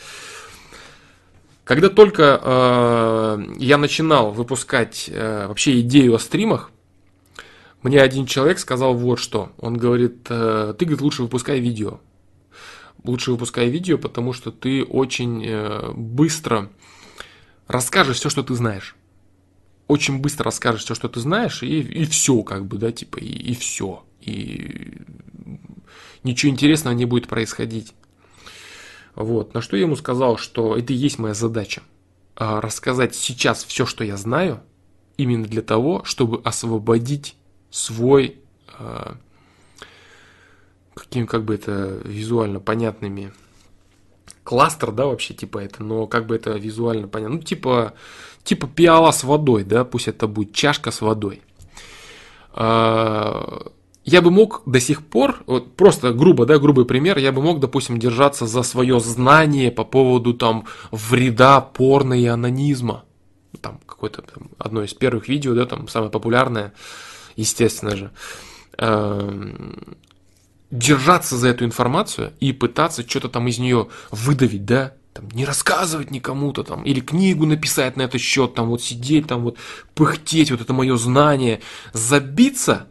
Когда 1.69 1.91
только 1.91 2.41
э, 2.43 3.45
я 3.59 3.77
начинал 3.77 4.33
выпускать 4.33 5.05
э, 5.13 5.47
вообще 5.49 5.81
идею 5.81 6.15
о 6.15 6.19
стримах, 6.19 6.71
мне 7.83 8.01
один 8.01 8.25
человек 8.25 8.59
сказал 8.59 8.95
вот 8.95 9.19
что. 9.19 9.53
Он 9.59 9.77
говорит, 9.77 10.29
э, 10.31 10.75
ты, 10.79 10.87
говорит, 10.87 11.03
лучше 11.03 11.25
выпускай 11.25 11.61
видео. 11.61 12.01
Лучше 13.05 13.33
выпускай 13.33 13.69
видео, 13.69 13.99
потому 13.99 14.33
что 14.33 14.51
ты 14.51 14.83
очень 14.83 15.45
э, 15.45 15.93
быстро 15.93 16.71
расскажешь 17.67 18.17
все, 18.17 18.31
что 18.31 18.43
ты 18.43 18.55
знаешь. 18.55 18.97
Очень 19.89 20.21
быстро 20.21 20.47
расскажешь 20.47 20.85
все, 20.85 20.95
что 20.95 21.11
ты 21.11 21.21
знаешь, 21.21 21.63
и, 21.63 21.81
и 21.81 22.07
все, 22.07 22.43
как 22.45 22.65
бы, 22.65 22.79
да, 22.79 22.93
типа, 22.93 23.19
и, 23.19 23.27
и 23.27 23.55
все. 23.55 24.05
И 24.23 25.03
ничего 26.25 26.51
интересного 26.51 26.95
не 26.95 27.05
будет 27.05 27.29
происходить. 27.29 27.93
Вот. 29.19 29.53
На 29.53 29.61
что 29.61 29.77
я 29.77 29.83
ему 29.83 29.97
сказал, 29.97 30.37
что 30.37 30.77
это 30.77 30.93
и 30.93 30.97
есть 30.97 31.19
моя 31.19 31.35
задача. 31.35 31.83
А, 32.37 32.61
рассказать 32.61 33.17
сейчас 33.17 33.65
все, 33.65 33.85
что 33.85 34.05
я 34.05 34.17
знаю, 34.17 34.61
именно 35.17 35.45
для 35.45 35.61
того, 35.61 36.05
чтобы 36.05 36.41
освободить 36.45 37.35
свой, 37.69 38.37
э, 38.79 39.15
каким 40.95 41.27
как 41.27 41.45
бы 41.45 41.57
это 41.57 42.01
визуально 42.05 42.61
понятными 42.61 43.33
кластер, 44.45 44.93
да, 44.93 45.07
вообще 45.07 45.35
типа 45.35 45.59
это, 45.59 45.83
но 45.83 46.07
как 46.07 46.27
бы 46.27 46.37
это 46.37 46.53
визуально 46.53 47.09
понятно, 47.09 47.39
ну 47.39 47.43
типа 47.43 47.95
типа 48.45 48.69
пиала 48.69 49.11
с 49.11 49.25
водой, 49.25 49.65
да, 49.65 49.85
пусть 49.85 50.07
это 50.07 50.29
будет 50.29 50.55
чашка 50.55 50.93
с 50.93 51.01
водой. 51.01 51.43
Э, 52.55 53.63
я 54.09 54.23
бы 54.23 54.31
мог 54.31 54.63
до 54.65 54.81
сих 54.81 55.07
пор, 55.07 55.43
вот 55.47 55.77
просто 55.77 56.13
грубо, 56.13 56.47
да, 56.47 56.59
грубый 56.59 56.85
пример, 56.85 57.19
я 57.19 57.31
бы 57.31 57.43
мог, 57.43 57.61
допустим, 57.61 57.99
держаться 57.99 58.47
за 58.47 58.63
свое 58.63 59.01
знание 59.01 59.71
по 59.71 59.85
поводу 59.85 60.33
там 60.35 60.65
вреда 60.91 61.61
порно 61.61 62.15
и 62.15 62.25
анонизма. 62.27 63.05
Там 63.61 63.81
какое-то 63.87 64.23
там, 64.23 64.49
одно 64.59 64.83
из 64.83 64.95
первых 64.95 65.29
видео, 65.29 65.55
да, 65.55 65.67
там 65.67 65.89
самое 65.89 66.11
популярное, 66.11 66.73
естественно 67.37 67.97
же, 67.97 68.11
эм, 68.79 69.97
держаться 70.71 71.37
за 71.37 71.49
эту 71.49 71.65
информацию 71.65 72.33
и 72.41 72.53
пытаться 72.53 73.09
что-то 73.09 73.29
там 73.29 73.47
из 73.49 73.59
нее 73.59 73.89
выдавить, 74.11 74.65
да, 74.65 74.95
там, 75.13 75.29
не 75.33 75.45
рассказывать 75.45 76.11
никому-то 76.11 76.63
там, 76.63 76.83
или 76.85 77.01
книгу 77.01 77.45
написать 77.45 77.97
на 77.97 78.03
этот 78.03 78.21
счет, 78.21 78.55
там 78.55 78.69
вот 78.69 78.83
сидеть, 78.83 79.27
там 79.27 79.43
вот 79.43 79.59
пыхтеть, 79.95 80.51
вот 80.51 80.61
это 80.61 80.73
мое 80.73 80.97
знание, 80.97 81.61
забиться, 81.93 82.87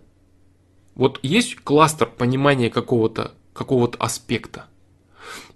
вот 0.97 1.19
есть 1.23 1.55
кластер 1.55 2.07
понимания 2.07 2.69
какого-то 2.69 3.33
какого 3.53 3.89
аспекта, 3.97 4.65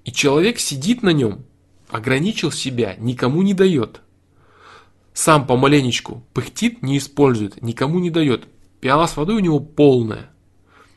и 0.06 0.12
человек 0.12 0.60
сидит 0.60 1.04
на 1.04 1.10
нем, 1.10 1.44
ограничил 1.90 2.52
себя, 2.52 2.96
никому 2.98 3.42
не 3.42 3.54
дает, 3.54 4.02
сам 5.14 5.46
помаленечку 5.46 6.24
пыхтит, 6.34 6.82
не 6.82 6.98
использует, 6.98 7.62
никому 7.62 8.00
не 8.00 8.10
дает, 8.10 8.48
Пиала 8.82 9.06
с 9.06 9.16
водой 9.16 9.36
у 9.36 9.40
него 9.40 9.60
полная. 9.60 10.30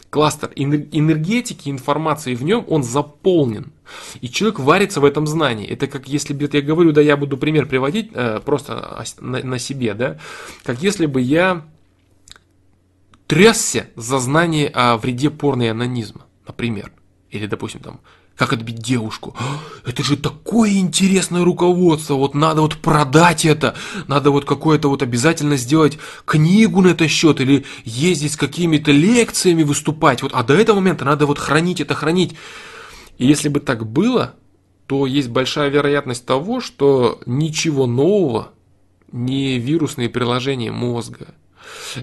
Кластер 0.08 0.50
энергетики, 0.56 1.68
информации 1.68 2.34
в 2.34 2.42
нем, 2.42 2.64
он 2.68 2.82
заполнен. 2.82 3.72
И 4.20 4.28
человек 4.28 4.58
варится 4.58 5.00
в 5.00 5.04
этом 5.04 5.26
знании. 5.26 5.66
Это 5.66 5.86
как 5.86 6.08
если 6.08 6.32
бы, 6.32 6.48
я 6.50 6.62
говорю, 6.62 6.92
да, 6.92 7.02
я 7.02 7.16
буду 7.16 7.36
пример 7.36 7.66
приводить 7.66 8.10
э, 8.14 8.40
просто 8.44 9.04
на, 9.20 9.42
на 9.42 9.58
себе, 9.58 9.92
да, 9.94 10.18
как 10.62 10.82
если 10.82 11.06
бы 11.06 11.20
я 11.20 11.66
трясся 13.26 13.88
за 13.96 14.18
знание 14.18 14.68
о 14.68 14.96
вреде 14.96 15.30
порно 15.30 15.62
и 15.62 15.68
анонизма, 15.68 16.26
например. 16.46 16.92
Или, 17.30 17.46
допустим, 17.46 17.80
там, 17.80 18.00
как 18.36 18.52
отбить 18.52 18.78
девушку. 18.78 19.36
Это 19.84 20.02
же 20.02 20.16
такое 20.16 20.74
интересное 20.74 21.44
руководство. 21.44 22.14
Вот 22.14 22.34
надо 22.34 22.62
вот 22.62 22.76
продать 22.76 23.44
это. 23.44 23.74
Надо 24.06 24.30
вот 24.30 24.44
какое-то 24.44 24.88
вот 24.88 25.02
обязательно 25.02 25.56
сделать 25.56 25.98
книгу 26.24 26.80
на 26.80 26.88
этот 26.88 27.10
счет. 27.10 27.40
Или 27.40 27.64
ездить 27.84 28.32
с 28.32 28.36
какими-то 28.36 28.92
лекциями 28.92 29.62
выступать. 29.62 30.22
Вот, 30.22 30.32
а 30.34 30.42
до 30.42 30.54
этого 30.54 30.76
момента 30.76 31.04
надо 31.04 31.26
вот 31.26 31.38
хранить 31.38 31.80
это, 31.80 31.94
хранить. 31.94 32.34
И 33.18 33.26
если 33.26 33.48
бы 33.48 33.60
так 33.60 33.86
было, 33.86 34.34
то 34.86 35.06
есть 35.06 35.28
большая 35.28 35.70
вероятность 35.70 36.26
того, 36.26 36.60
что 36.60 37.20
ничего 37.26 37.86
нового, 37.86 38.50
не 39.12 39.58
вирусные 39.58 40.08
приложения 40.08 40.72
мозга, 40.72 41.34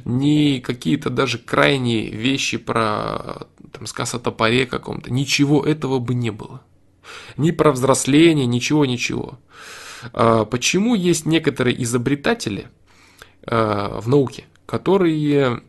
ни 0.06 0.60
какие-то 0.60 1.10
даже 1.10 1.38
крайние 1.38 2.10
вещи 2.10 2.58
про 2.58 3.48
там, 3.72 3.86
сказ 3.88 4.14
о 4.14 4.20
топоре 4.20 4.66
каком-то, 4.66 5.12
ничего 5.12 5.64
этого 5.64 6.00
бы 6.00 6.14
не 6.14 6.32
было. 6.32 6.62
Ни 7.38 7.52
про 7.52 7.72
взросление, 7.72 8.46
ничего, 8.46 8.86
ничего. 8.86 9.40
А, 10.14 10.46
почему 10.46 10.96
есть 10.96 11.26
некоторые 11.26 11.82
изобретатели 11.84 12.68
а, 13.46 14.00
в 14.00 14.08
науке, 14.08 14.46
которые 14.66 15.62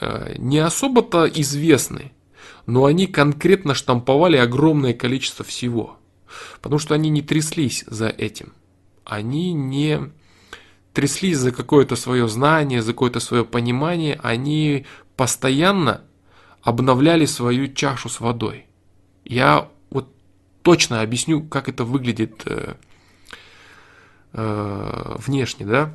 а, 0.00 0.34
не 0.36 0.58
особо-то 0.58 1.26
известны, 1.26 2.12
но 2.66 2.84
они 2.84 3.06
конкретно 3.06 3.74
штамповали 3.74 4.36
огромное 4.36 4.94
количество 4.94 5.44
всего. 5.44 5.98
Потому 6.60 6.78
что 6.78 6.94
они 6.94 7.10
не 7.10 7.22
тряслись 7.22 7.84
за 7.86 8.08
этим. 8.08 8.54
Они 9.04 9.52
не 9.52 10.10
тряслись 10.94 11.36
за 11.36 11.50
какое-то 11.52 11.96
свое 11.96 12.28
знание, 12.28 12.80
за 12.80 12.92
какое-то 12.92 13.20
свое 13.20 13.44
понимание, 13.44 14.18
они 14.22 14.86
постоянно 15.16 16.02
обновляли 16.62 17.26
свою 17.26 17.70
чашу 17.72 18.08
с 18.08 18.20
водой. 18.20 18.66
Я 19.24 19.68
вот 19.90 20.08
точно 20.62 21.02
объясню, 21.02 21.42
как 21.42 21.68
это 21.68 21.84
выглядит 21.84 22.42
э, 22.46 22.74
э, 24.32 25.16
внешне, 25.18 25.66
да. 25.66 25.92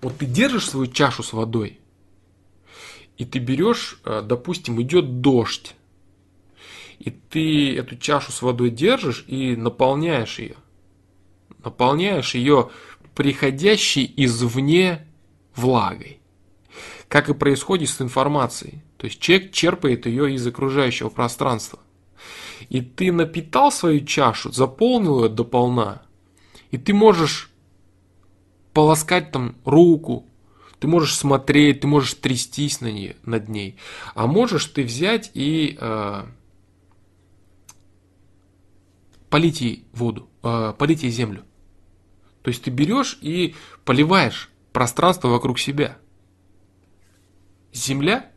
Вот 0.00 0.18
ты 0.18 0.26
держишь 0.26 0.70
свою 0.70 0.86
чашу 0.86 1.22
с 1.22 1.32
водой, 1.32 1.80
и 3.18 3.24
ты 3.24 3.40
берешь, 3.40 3.98
э, 4.04 4.22
допустим, 4.24 4.80
идет 4.80 5.20
дождь, 5.20 5.74
и 7.00 7.10
ты 7.10 7.76
эту 7.76 7.96
чашу 7.96 8.30
с 8.30 8.40
водой 8.40 8.70
держишь 8.70 9.24
и 9.26 9.56
наполняешь 9.56 10.38
ее. 10.38 10.56
Наполняешь 11.64 12.36
ее 12.36 12.70
приходящей 13.16 14.12
извне 14.16 15.06
влагой. 15.56 16.20
Как 17.08 17.28
и 17.30 17.34
происходит 17.34 17.88
с 17.88 18.00
информацией. 18.00 18.82
То 18.98 19.06
есть 19.06 19.20
человек 19.20 19.52
черпает 19.52 20.06
ее 20.06 20.34
из 20.34 20.46
окружающего 20.46 21.08
пространства. 21.08 21.80
И 22.68 22.82
ты 22.82 23.10
напитал 23.12 23.72
свою 23.72 24.04
чашу, 24.04 24.52
заполнил 24.52 25.24
ее 25.24 25.30
до 25.30 25.44
полна, 25.44 26.02
и 26.70 26.78
ты 26.78 26.92
можешь 26.92 27.50
полоскать 28.72 29.30
там 29.32 29.56
руку, 29.64 30.26
ты 30.78 30.86
можешь 30.86 31.16
смотреть, 31.16 31.80
ты 31.80 31.86
можешь 31.86 32.14
трястись 32.14 32.80
на 32.80 32.90
ней, 32.90 33.16
над 33.24 33.48
ней, 33.48 33.76
а 34.14 34.26
можешь 34.26 34.66
ты 34.66 34.82
взять 34.82 35.30
и 35.32 35.76
э, 35.80 36.24
полить 39.30 39.60
ей 39.60 39.84
воду, 39.92 40.28
э, 40.42 40.74
полить 40.76 41.02
ей 41.02 41.10
землю. 41.10 41.44
То 42.46 42.50
есть 42.50 42.62
ты 42.62 42.70
берешь 42.70 43.18
и 43.22 43.56
поливаешь 43.84 44.50
пространство 44.72 45.26
вокруг 45.26 45.58
себя. 45.58 45.98
Земля, 47.72 48.30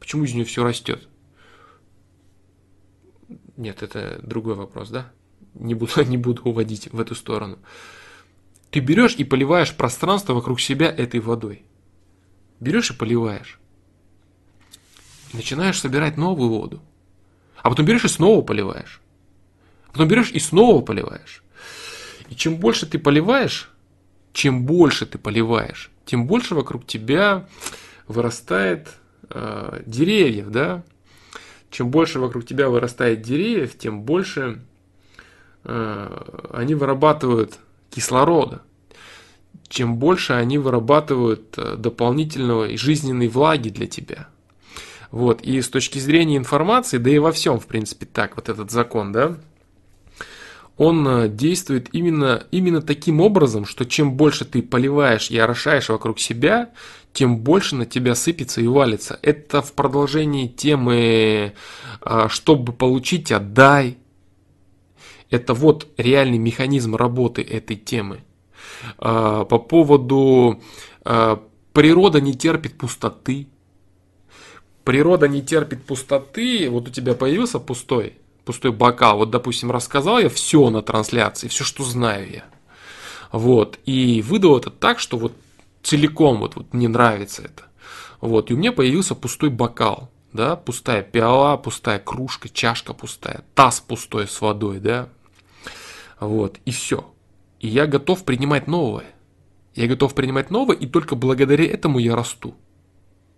почему 0.00 0.24
из 0.24 0.34
нее 0.34 0.44
все 0.44 0.64
растет? 0.64 1.06
Нет, 3.56 3.84
это 3.84 4.18
другой 4.20 4.56
вопрос, 4.56 4.90
да? 4.90 5.12
не 5.54 5.74
буду, 5.74 5.92
не 6.06 6.16
буду 6.16 6.42
уводить 6.42 6.92
в 6.92 6.98
эту 6.98 7.14
сторону. 7.14 7.60
Ты 8.72 8.80
берешь 8.80 9.14
и 9.14 9.22
поливаешь 9.22 9.76
пространство 9.76 10.34
вокруг 10.34 10.60
себя 10.60 10.90
этой 10.90 11.20
водой. 11.20 11.62
Берешь 12.58 12.90
и 12.90 12.94
поливаешь. 12.94 13.60
Начинаешь 15.32 15.78
собирать 15.78 16.16
новую 16.16 16.50
воду. 16.50 16.82
А 17.58 17.70
потом 17.70 17.86
берешь 17.86 18.04
и 18.06 18.08
снова 18.08 18.42
поливаешь. 18.42 19.00
А 19.86 19.92
потом 19.92 20.08
берешь 20.08 20.32
и 20.32 20.40
снова 20.40 20.82
поливаешь. 20.82 21.44
И 22.28 22.34
чем 22.34 22.56
больше 22.56 22.86
ты 22.86 22.98
поливаешь, 22.98 23.70
чем 24.32 24.64
больше 24.64 25.06
ты 25.06 25.18
поливаешь, 25.18 25.90
тем 26.04 26.26
больше 26.26 26.54
вокруг 26.54 26.86
тебя 26.86 27.48
вырастает 28.06 28.88
э, 29.30 29.82
деревьев, 29.86 30.50
да? 30.50 30.82
Чем 31.70 31.90
больше 31.90 32.20
вокруг 32.20 32.46
тебя 32.46 32.68
вырастает 32.68 33.22
деревьев, 33.22 33.76
тем 33.76 34.02
больше 34.02 34.60
э, 35.64 36.46
они 36.52 36.74
вырабатывают 36.74 37.58
кислорода. 37.90 38.62
Чем 39.68 39.96
больше 39.96 40.34
они 40.34 40.58
вырабатывают 40.58 41.58
э, 41.58 41.76
дополнительного 41.76 42.76
жизненной 42.76 43.28
влаги 43.28 43.70
для 43.70 43.86
тебя. 43.86 44.28
Вот, 45.10 45.40
и 45.42 45.60
с 45.60 45.68
точки 45.68 45.98
зрения 45.98 46.36
информации, 46.36 46.98
да 46.98 47.10
и 47.10 47.18
во 47.18 47.32
всем, 47.32 47.58
в 47.58 47.66
принципе, 47.66 48.06
так, 48.06 48.36
вот 48.36 48.48
этот 48.48 48.70
закон, 48.70 49.12
да, 49.12 49.36
он 50.76 51.08
э, 51.08 51.28
действует 51.28 51.88
именно, 51.92 52.44
именно 52.50 52.82
таким 52.82 53.20
образом, 53.20 53.64
что 53.64 53.84
чем 53.84 54.16
больше 54.16 54.44
ты 54.44 54.62
поливаешь 54.62 55.30
и 55.30 55.38
орошаешь 55.38 55.88
вокруг 55.88 56.20
себя, 56.20 56.70
тем 57.12 57.38
больше 57.38 57.76
на 57.76 57.86
тебя 57.86 58.14
сыпется 58.14 58.60
и 58.60 58.66
валится. 58.66 59.18
Это 59.22 59.62
в 59.62 59.72
продолжении 59.72 60.48
темы 60.48 61.54
э, 62.02 62.26
«чтобы 62.28 62.72
получить, 62.72 63.32
отдай». 63.32 63.96
Это 65.30 65.54
вот 65.54 65.88
реальный 65.96 66.38
механизм 66.38 66.94
работы 66.94 67.42
этой 67.42 67.76
темы. 67.76 68.20
Э, 68.98 69.46
по 69.48 69.58
поводу 69.58 70.60
«природа 71.72 72.20
не 72.20 72.34
терпит 72.34 72.76
пустоты». 72.76 73.48
Природа 74.84 75.26
не 75.26 75.42
терпит 75.42 75.84
пустоты. 75.84 76.68
Вот 76.70 76.86
у 76.86 76.90
тебя 76.90 77.14
появился 77.14 77.58
пустой 77.58 78.18
пустой 78.46 78.70
бокал. 78.70 79.18
Вот, 79.18 79.30
допустим, 79.30 79.70
рассказал 79.70 80.18
я 80.20 80.30
все 80.30 80.70
на 80.70 80.80
трансляции, 80.80 81.48
все, 81.48 81.64
что 81.64 81.84
знаю 81.84 82.30
я. 82.32 82.44
Вот. 83.32 83.78
И 83.84 84.22
выдал 84.22 84.56
это 84.56 84.70
так, 84.70 85.00
что 85.00 85.18
вот 85.18 85.32
целиком 85.82 86.38
вот, 86.38 86.56
вот 86.56 86.72
мне 86.72 86.88
нравится 86.88 87.42
это. 87.42 87.64
Вот. 88.20 88.50
И 88.50 88.54
у 88.54 88.56
меня 88.56 88.72
появился 88.72 89.14
пустой 89.14 89.50
бокал. 89.50 90.10
Да, 90.32 90.54
пустая 90.54 91.02
пиала, 91.02 91.56
пустая 91.56 91.98
кружка, 91.98 92.50
чашка 92.50 92.92
пустая, 92.92 93.42
таз 93.54 93.80
пустой 93.80 94.28
с 94.28 94.40
водой, 94.40 94.80
да. 94.80 95.08
Вот. 96.20 96.58
И 96.66 96.70
все. 96.70 97.10
И 97.58 97.68
я 97.68 97.86
готов 97.86 98.24
принимать 98.24 98.66
новое. 98.66 99.06
Я 99.74 99.86
готов 99.86 100.14
принимать 100.14 100.50
новое, 100.50 100.76
и 100.76 100.86
только 100.86 101.16
благодаря 101.16 101.64
этому 101.64 101.98
я 101.98 102.14
расту. 102.14 102.54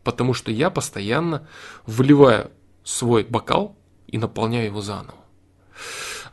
Потому 0.03 0.35
что 0.35 0.51
я 0.51 0.71
постоянно 0.71 1.47
вливаю 1.87 2.51
свой 2.83 3.23
бокал 3.25 3.78
и 4.09 4.19
наполняю 4.19 4.67
его 4.67 4.81
заново. 4.81 5.15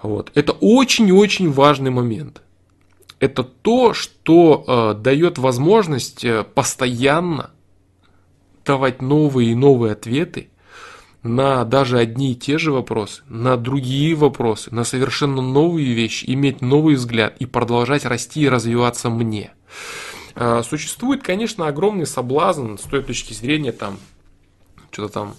Вот. 0.02 0.32
Это 0.34 0.52
очень-очень 0.54 1.52
важный 1.52 1.92
момент. 1.92 2.42
Это 3.20 3.44
то, 3.44 3.94
что 3.94 4.64
э, 4.68 5.02
дает 5.02 5.38
возможность 5.38 6.26
э, 6.26 6.44
постоянно 6.44 7.52
давать 8.66 9.02
новые 9.02 9.52
и 9.52 9.56
новые 9.56 9.94
ответы 9.94 10.50
на 11.24 11.64
даже 11.64 11.98
одни 11.98 12.34
и 12.34 12.36
те 12.36 12.58
же 12.58 12.72
вопросы, 12.72 13.24
на 13.30 13.58
другие 13.58 14.14
вопросы, 14.16 14.74
на 14.74 14.84
совершенно 14.84 15.42
новые 15.42 15.94
вещи, 15.94 16.26
иметь 16.28 16.62
новый 16.62 16.96
взгляд 16.96 17.36
и 17.40 17.46
продолжать 17.46 18.06
расти 18.06 18.42
и 18.42 18.50
развиваться 18.50 19.10
мне. 19.10 19.52
Э, 20.36 20.62
существует, 20.64 21.24
конечно, 21.24 21.68
огромный 21.68 22.06
соблазн 22.06 22.76
с 22.76 22.82
той 22.82 23.02
точки 23.02 23.34
зрения 23.34 23.72
там, 23.72 23.98
что-то 24.92 25.14
там 25.14 25.36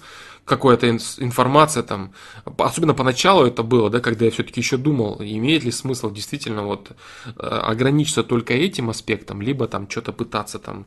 какая-то 0.46 0.88
информация 0.88 1.82
там, 1.82 2.12
особенно 2.56 2.94
поначалу 2.94 3.44
это 3.44 3.62
было, 3.62 3.90
да, 3.90 4.00
когда 4.00 4.24
я 4.24 4.30
все-таки 4.30 4.60
еще 4.60 4.76
думал, 4.76 5.18
имеет 5.20 5.64
ли 5.64 5.72
смысл 5.72 6.10
действительно 6.10 6.62
вот 6.62 6.92
э, 7.26 7.30
ограничиться 7.46 8.22
только 8.22 8.54
этим 8.54 8.88
аспектом, 8.88 9.42
либо 9.42 9.66
там 9.66 9.90
что-то 9.90 10.12
пытаться 10.12 10.60
там 10.60 10.86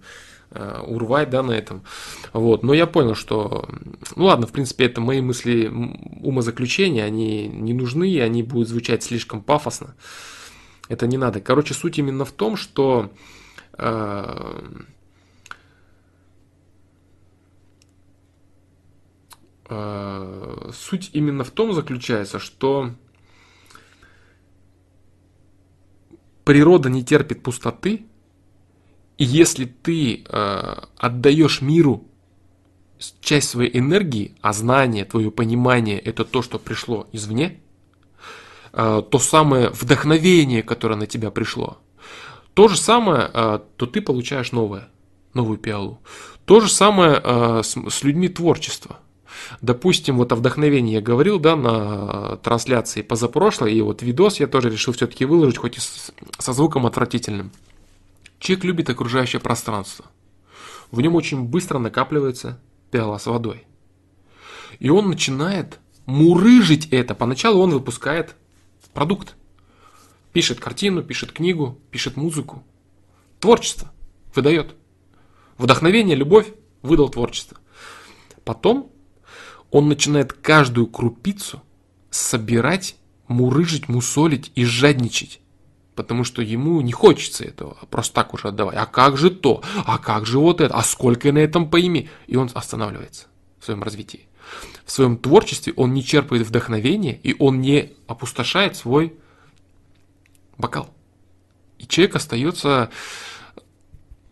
э, 0.51 0.81
урвать, 0.87 1.29
да, 1.29 1.43
на 1.43 1.51
этом. 1.51 1.83
Вот. 2.31 2.63
Но 2.63 2.73
я 2.73 2.87
понял, 2.87 3.15
что, 3.15 3.67
ну 4.15 4.25
ладно, 4.25 4.47
в 4.47 4.53
принципе, 4.53 4.85
это 4.85 5.01
мои 5.01 5.19
мысли 5.19 5.67
умозаключения, 6.23 7.03
они 7.03 7.49
не 7.49 7.73
нужны, 7.73 8.21
они 8.21 8.43
будут 8.43 8.69
звучать 8.69 9.03
слишком 9.03 9.41
пафосно. 9.41 9.93
Это 10.87 11.05
не 11.05 11.17
надо. 11.17 11.41
Короче, 11.41 11.73
суть 11.73 11.99
именно 11.99 12.23
в 12.23 12.31
том, 12.31 12.55
что 12.55 13.11
э, 13.77 14.61
суть 19.69 21.11
именно 21.13 21.43
в 21.43 21.51
том 21.51 21.73
заключается, 21.73 22.39
что 22.39 22.91
природа 26.49 26.89
не 26.89 27.03
терпит 27.03 27.43
пустоты, 27.43 28.07
и 29.19 29.23
если 29.23 29.65
ты 29.65 30.23
э, 30.23 30.75
отдаешь 30.97 31.61
миру 31.61 32.07
часть 33.21 33.49
своей 33.49 33.77
энергии, 33.77 34.35
а 34.41 34.51
знание, 34.53 35.05
твое 35.05 35.29
понимание 35.29 35.99
это 35.99 36.25
то, 36.25 36.41
что 36.41 36.57
пришло 36.57 37.07
извне, 37.11 37.59
э, 38.73 39.03
то 39.07 39.19
самое 39.19 39.69
вдохновение, 39.69 40.63
которое 40.63 40.95
на 40.95 41.05
тебя 41.05 41.29
пришло, 41.29 41.77
то 42.55 42.67
же 42.67 42.77
самое, 42.77 43.29
э, 43.31 43.59
то 43.75 43.85
ты 43.85 44.01
получаешь 44.01 44.51
новое, 44.51 44.89
новую 45.35 45.59
пиалу. 45.59 46.01
То 46.45 46.61
же 46.61 46.69
самое 46.69 47.21
э, 47.23 47.61
с, 47.63 47.77
с 47.77 48.03
людьми 48.03 48.27
творчества– 48.27 48.97
Допустим, 49.61 50.17
вот 50.17 50.31
о 50.31 50.35
вдохновении 50.35 50.93
я 50.93 51.01
говорил, 51.01 51.39
да, 51.39 51.55
на 51.55 52.37
трансляции 52.37 53.01
позапрошлой, 53.01 53.73
и 53.73 53.81
вот 53.81 54.01
видос 54.01 54.39
я 54.39 54.47
тоже 54.47 54.69
решил 54.69 54.93
все-таки 54.93 55.25
выложить, 55.25 55.57
хоть 55.57 55.77
и 55.77 55.81
со 56.37 56.53
звуком 56.53 56.85
отвратительным. 56.85 57.51
Человек 58.39 58.65
любит 58.65 58.89
окружающее 58.89 59.39
пространство. 59.39 60.05
В 60.91 61.01
нем 61.01 61.15
очень 61.15 61.43
быстро 61.43 61.77
накапливается 61.77 62.59
пиала 62.91 63.17
с 63.17 63.25
водой. 63.25 63.65
И 64.79 64.89
он 64.89 65.09
начинает 65.09 65.79
мурыжить 66.05 66.87
это. 66.91 67.15
Поначалу 67.15 67.61
он 67.61 67.71
выпускает 67.71 68.35
продукт. 68.93 69.35
Пишет 70.33 70.59
картину, 70.59 71.03
пишет 71.03 71.31
книгу, 71.31 71.77
пишет 71.91 72.15
музыку. 72.15 72.63
Творчество 73.39 73.91
выдает. 74.33 74.75
Вдохновение, 75.57 76.15
любовь 76.15 76.47
выдал 76.81 77.09
творчество. 77.09 77.57
Потом 78.43 78.91
он 79.71 79.87
начинает 79.87 80.33
каждую 80.33 80.87
крупицу 80.87 81.61
собирать, 82.09 82.95
мурыжить, 83.27 83.87
мусолить 83.87 84.51
и 84.55 84.65
жадничать. 84.65 85.39
Потому 85.95 86.23
что 86.23 86.41
ему 86.41 86.79
не 86.81 86.91
хочется 86.91 87.43
этого, 87.43 87.77
просто 87.89 88.15
так 88.15 88.33
уже 88.33 88.47
отдавать. 88.47 88.75
А 88.77 88.85
как 88.85 89.17
же 89.17 89.29
то? 89.29 89.61
А 89.85 89.97
как 89.97 90.25
же 90.25 90.39
вот 90.39 90.61
это? 90.61 90.73
А 90.73 90.81
сколько 90.81 91.31
на 91.31 91.39
этом 91.39 91.69
пойми? 91.69 92.09
И 92.27 92.37
он 92.37 92.49
останавливается 92.53 93.27
в 93.59 93.65
своем 93.65 93.83
развитии. 93.83 94.27
В 94.85 94.91
своем 94.91 95.17
творчестве 95.17 95.73
он 95.75 95.93
не 95.93 96.03
черпает 96.03 96.47
вдохновения, 96.47 97.19
и 97.21 97.35
он 97.37 97.61
не 97.61 97.91
опустошает 98.07 98.75
свой 98.75 99.13
бокал. 100.57 100.89
И 101.77 101.85
человек 101.85 102.15
остается 102.15 102.89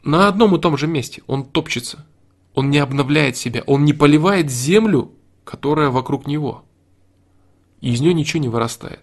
на 0.03 0.27
одном 0.27 0.55
и 0.55 0.61
том 0.61 0.77
же 0.77 0.87
месте. 0.87 1.21
Он 1.27 1.45
топчется. 1.45 2.05
Он 2.53 2.69
не 2.69 2.79
обновляет 2.79 3.37
себя. 3.37 3.63
Он 3.67 3.85
не 3.85 3.93
поливает 3.93 4.49
землю 4.49 5.11
которая 5.47 5.89
вокруг 5.89 6.27
него. 6.27 6.65
И 7.79 7.93
из 7.93 8.01
нее 8.01 8.13
ничего 8.13 8.41
не 8.41 8.49
вырастает. 8.49 8.99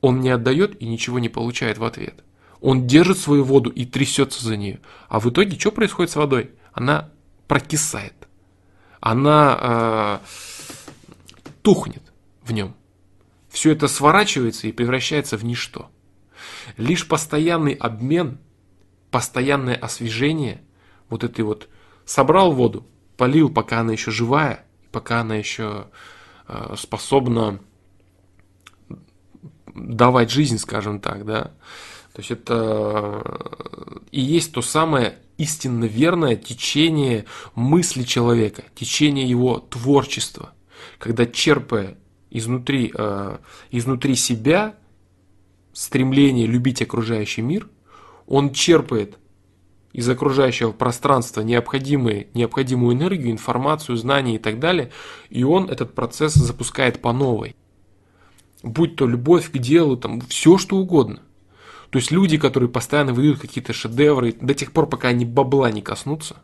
Он 0.00 0.20
не 0.20 0.30
отдает 0.30 0.80
и 0.80 0.86
ничего 0.86 1.18
не 1.18 1.28
получает 1.28 1.78
в 1.78 1.84
ответ. 1.84 2.22
Он 2.60 2.86
держит 2.86 3.18
свою 3.18 3.42
воду 3.42 3.68
и 3.70 3.84
трясется 3.84 4.44
за 4.44 4.56
нее. 4.56 4.80
А 5.08 5.18
в 5.18 5.28
итоге 5.28 5.58
что 5.58 5.72
происходит 5.72 6.12
с 6.12 6.16
водой? 6.16 6.52
Она 6.72 7.10
прокисает. 7.48 8.14
Она 9.00 9.58
э, 9.60 10.18
тухнет 11.62 12.12
в 12.42 12.52
нем. 12.52 12.76
Все 13.48 13.72
это 13.72 13.88
сворачивается 13.88 14.68
и 14.68 14.72
превращается 14.72 15.36
в 15.36 15.44
ничто. 15.44 15.90
Лишь 16.76 17.08
постоянный 17.08 17.74
обмен, 17.74 18.38
постоянное 19.10 19.74
освежение, 19.74 20.62
вот 21.08 21.24
этой 21.24 21.44
вот 21.44 21.68
собрал 22.04 22.52
воду, 22.52 22.86
полил, 23.16 23.50
пока 23.50 23.80
она 23.80 23.92
еще 23.92 24.12
живая, 24.12 24.64
пока 24.92 25.20
она 25.20 25.36
еще 25.36 25.88
э, 26.48 26.74
способна 26.78 27.58
давать 29.74 30.30
жизнь, 30.30 30.58
скажем 30.58 31.00
так, 31.00 31.24
да. 31.24 31.52
То 32.12 32.18
есть 32.18 32.30
это 32.30 33.22
э, 33.24 33.98
и 34.10 34.20
есть 34.20 34.52
то 34.52 34.62
самое 34.62 35.18
истинно 35.38 35.86
верное 35.86 36.36
течение 36.36 37.24
мысли 37.54 38.02
человека, 38.02 38.64
течение 38.74 39.28
его 39.28 39.58
творчества, 39.58 40.52
когда 40.98 41.26
черпая 41.26 41.96
изнутри, 42.30 42.92
э, 42.94 43.38
изнутри 43.70 44.14
себя, 44.14 44.76
стремление 45.72 46.46
любить 46.46 46.82
окружающий 46.82 47.42
мир, 47.42 47.68
он 48.26 48.52
черпает 48.52 49.18
из 49.92 50.08
окружающего 50.08 50.72
пространства 50.72 51.42
необходимые, 51.42 52.28
необходимую 52.34 52.96
энергию, 52.96 53.30
информацию, 53.30 53.96
знания 53.96 54.36
и 54.36 54.38
так 54.38 54.58
далее, 54.58 54.90
и 55.30 55.44
он 55.44 55.70
этот 55.70 55.94
процесс 55.94 56.34
запускает 56.34 57.00
по 57.00 57.12
новой. 57.12 57.56
Будь 58.62 58.96
то 58.96 59.06
любовь 59.06 59.50
к 59.50 59.58
делу, 59.58 59.96
там, 59.96 60.20
все 60.22 60.56
что 60.56 60.76
угодно. 60.76 61.20
То 61.90 61.98
есть 61.98 62.10
люди, 62.10 62.38
которые 62.38 62.70
постоянно 62.70 63.12
выдают 63.12 63.40
какие-то 63.40 63.72
шедевры, 63.72 64.34
до 64.40 64.54
тех 64.54 64.72
пор, 64.72 64.88
пока 64.88 65.08
они 65.08 65.26
бабла 65.26 65.70
не 65.70 65.82
коснутся, 65.82 66.36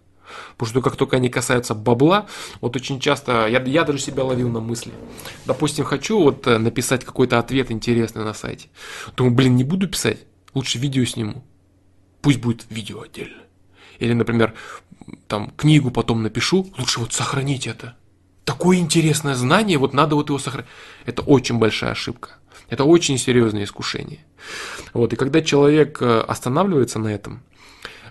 Потому 0.57 0.71
что 0.71 0.83
как 0.83 0.97
только 0.97 1.17
они 1.17 1.29
касаются 1.29 1.75
бабла, 1.75 2.27
вот 2.61 2.77
очень 2.77 3.01
часто, 3.01 3.47
я, 3.49 3.63
я 3.63 3.85
даже 3.85 3.99
себя 3.99 4.25
ловил 4.25 4.51
на 4.51 4.61
мысли. 4.61 4.93
Допустим, 5.47 5.85
хочу 5.85 6.21
вот 6.21 6.47
э, 6.47 6.59
написать 6.59 7.05
какой-то 7.05 7.39
ответ 7.39 7.71
интересный 7.71 8.25
на 8.25 8.35
сайте. 8.35 8.69
Думаю, 9.17 9.35
блин, 9.35 9.57
не 9.57 9.65
буду 9.65 9.89
писать, 9.89 10.19
лучше 10.55 10.79
видео 10.79 11.05
сниму. 11.05 11.45
Пусть 12.21 12.41
будет 12.41 12.67
видео 12.71 13.03
отдельно. 13.03 13.43
Или, 13.99 14.13
например, 14.13 14.55
там 15.27 15.51
книгу 15.57 15.91
потом 15.91 16.23
напишу, 16.23 16.69
лучше 16.79 17.01
вот 17.01 17.13
сохранить 17.13 17.67
это. 17.67 17.97
Такое 18.45 18.79
интересное 18.79 19.35
знание, 19.35 19.79
вот 19.79 19.93
надо 19.93 20.15
вот 20.15 20.29
его 20.29 20.39
сохранить. 20.39 20.71
Это 21.05 21.23
очень 21.23 21.59
большая 21.59 21.93
ошибка. 21.93 22.31
Это 22.69 22.85
очень 22.85 23.19
серьезное 23.19 23.65
искушение. 23.65 24.25
Вот, 24.93 25.13
и 25.13 25.17
когда 25.17 25.41
человек 25.43 26.01
э, 26.01 26.21
останавливается 26.21 26.99
на 26.99 27.09
этом, 27.09 27.43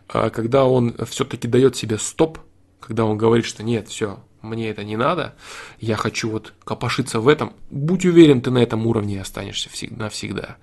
а 0.08 0.30
когда 0.30 0.66
он 0.66 0.96
все-таки 1.10 1.48
дает 1.48 1.76
себе 1.76 1.98
стоп, 1.98 2.40
когда 2.80 3.06
он 3.06 3.18
говорит, 3.18 3.46
что 3.46 3.64
нет, 3.64 3.88
все, 3.88 4.20
мне 4.42 4.70
это 4.70 4.84
не 4.84 4.96
надо, 4.96 5.36
я 5.80 5.96
хочу 5.96 6.30
вот 6.30 6.54
копошиться 6.64 7.20
в 7.20 7.28
этом, 7.28 7.54
будь 7.70 8.06
уверен, 8.06 8.42
ты 8.42 8.52
на 8.52 8.60
этом 8.60 8.86
уровне 8.88 9.22
останешься 9.22 9.70
навсегда. 9.92 10.58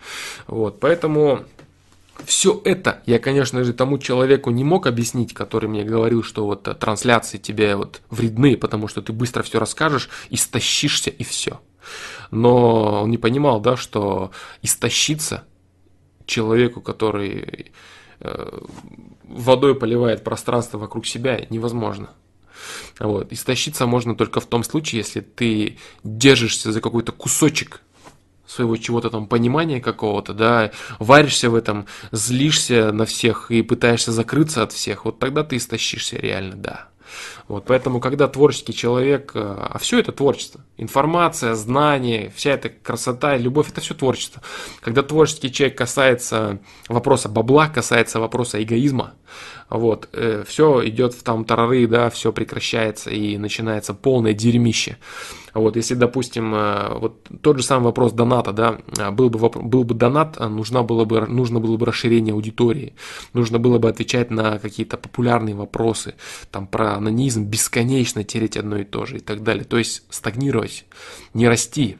Вот, 0.47 0.81
поэтому 0.81 1.45
все 2.25 2.61
это 2.65 3.03
я, 3.07 3.19
конечно 3.19 3.65
же, 3.65 3.73
тому 3.73 3.99
человеку 3.99 4.51
не 4.51 4.65
мог 4.65 4.87
объяснить, 4.87 5.35
который 5.35 5.69
мне 5.69 5.85
говорил, 5.85 6.23
что 6.23 6.47
вот 6.47 6.63
трансляции 6.79 7.39
тебе 7.39 7.77
вот 7.77 8.01
вредны, 8.11 8.57
потому 8.57 8.89
что 8.89 9.03
ты 9.03 9.13
быстро 9.13 9.43
все 9.43 9.59
расскажешь, 9.59 10.09
истощишься 10.31 11.11
и 11.11 11.25
все. 11.25 11.61
Но 12.31 13.03
он 13.03 13.11
не 13.11 13.19
понимал, 13.19 13.61
да, 13.61 13.77
что 13.77 14.31
истощиться 14.63 15.45
человеку, 16.27 16.81
который 16.81 17.73
э, 18.21 18.61
водой 19.25 19.75
поливает 19.75 20.25
пространство 20.25 20.79
вокруг 20.79 21.07
себя, 21.07 21.45
невозможно. 21.51 22.11
Вот. 22.99 23.33
Истощиться 23.33 23.87
можно 23.87 24.15
только 24.15 24.41
в 24.41 24.47
том 24.47 24.65
случае, 24.65 25.01
если 25.01 25.21
ты 25.21 25.79
держишься 26.03 26.73
за 26.73 26.81
какой-то 26.81 27.13
кусочек 27.13 27.83
своего 28.55 28.77
чего-то 28.77 29.11
там 29.11 29.27
понимания 29.27 29.81
какого-то, 29.81 30.33
да, 30.33 30.71
варишься 30.99 31.51
в 31.51 31.55
этом, 31.55 31.87
злишься 32.13 32.93
на 32.93 33.05
всех 33.05 33.51
и 33.51 33.63
пытаешься 33.63 34.13
закрыться 34.13 34.63
от 34.63 34.73
всех, 34.73 35.05
вот 35.05 35.19
тогда 35.19 35.43
ты 35.45 35.57
истощишься 35.57 36.17
реально, 36.17 36.57
да. 36.57 36.89
Вот, 37.47 37.65
поэтому, 37.67 38.01
когда 38.01 38.27
творческий 38.27 38.73
человек, 38.73 39.33
э, 39.35 39.41
а 39.41 39.79
все 39.79 39.99
это 39.99 40.13
творчество, 40.13 40.63
информация, 40.79 41.55
знание, 41.55 42.33
вся 42.35 42.53
эта 42.53 42.71
красота, 42.71 43.37
любовь, 43.37 43.71
это 43.71 43.83
все 43.83 43.95
творчество. 43.95 44.41
Когда 44.81 45.03
творческий 45.03 45.53
человек 45.53 45.77
касается 45.77 46.61
вопроса 46.89 47.29
бабла, 47.29 47.69
касается 47.69 48.19
вопроса 48.19 48.63
эгоизма, 48.63 49.13
вот, 49.69 50.09
э, 50.13 50.45
все 50.47 50.87
идет 50.89 51.13
в 51.13 51.23
там 51.23 51.45
тарары, 51.45 51.87
да, 51.87 52.09
все 52.09 52.33
прекращается 52.33 53.11
и 53.11 53.37
начинается 53.37 53.93
полное 53.93 54.33
дерьмище. 54.33 54.97
Вот, 55.55 55.77
если, 55.77 55.95
допустим, 55.95 56.53
э, 56.55 56.99
вот 56.99 57.29
тот 57.41 57.59
же 57.59 57.63
самый 57.63 57.85
вопрос 57.85 58.13
доната, 58.13 58.53
да, 58.53 58.79
э, 58.99 59.11
был 59.13 59.31
бы, 59.31 59.39
был 59.49 59.85
бы 59.85 59.95
донат, 59.95 60.37
э, 60.39 60.49
нужно 60.49 60.83
было 60.83 61.05
бы, 61.05 61.21
нужно 61.27 61.61
было 61.61 61.77
бы 61.77 61.87
расширение 61.87 62.35
аудитории, 62.35 62.95
нужно 63.33 63.61
было 63.61 63.79
бы 63.79 63.89
отвечать 63.89 64.31
на 64.31 64.59
какие-то 64.59 64.97
популярные 64.97 65.55
вопросы, 65.55 66.15
там, 66.51 66.67
про 66.67 66.99
анонизм, 67.35 67.51
бесконечно 67.51 68.25
тереть 68.25 68.57
одно 68.57 68.79
и 68.79 68.85
то 68.85 69.07
же 69.07 69.17
и 69.17 69.21
так 69.21 69.43
далее. 69.43 69.65
То 69.65 69.79
есть 69.79 70.03
стагнировать, 70.11 70.85
не 71.35 71.49
расти, 71.49 71.99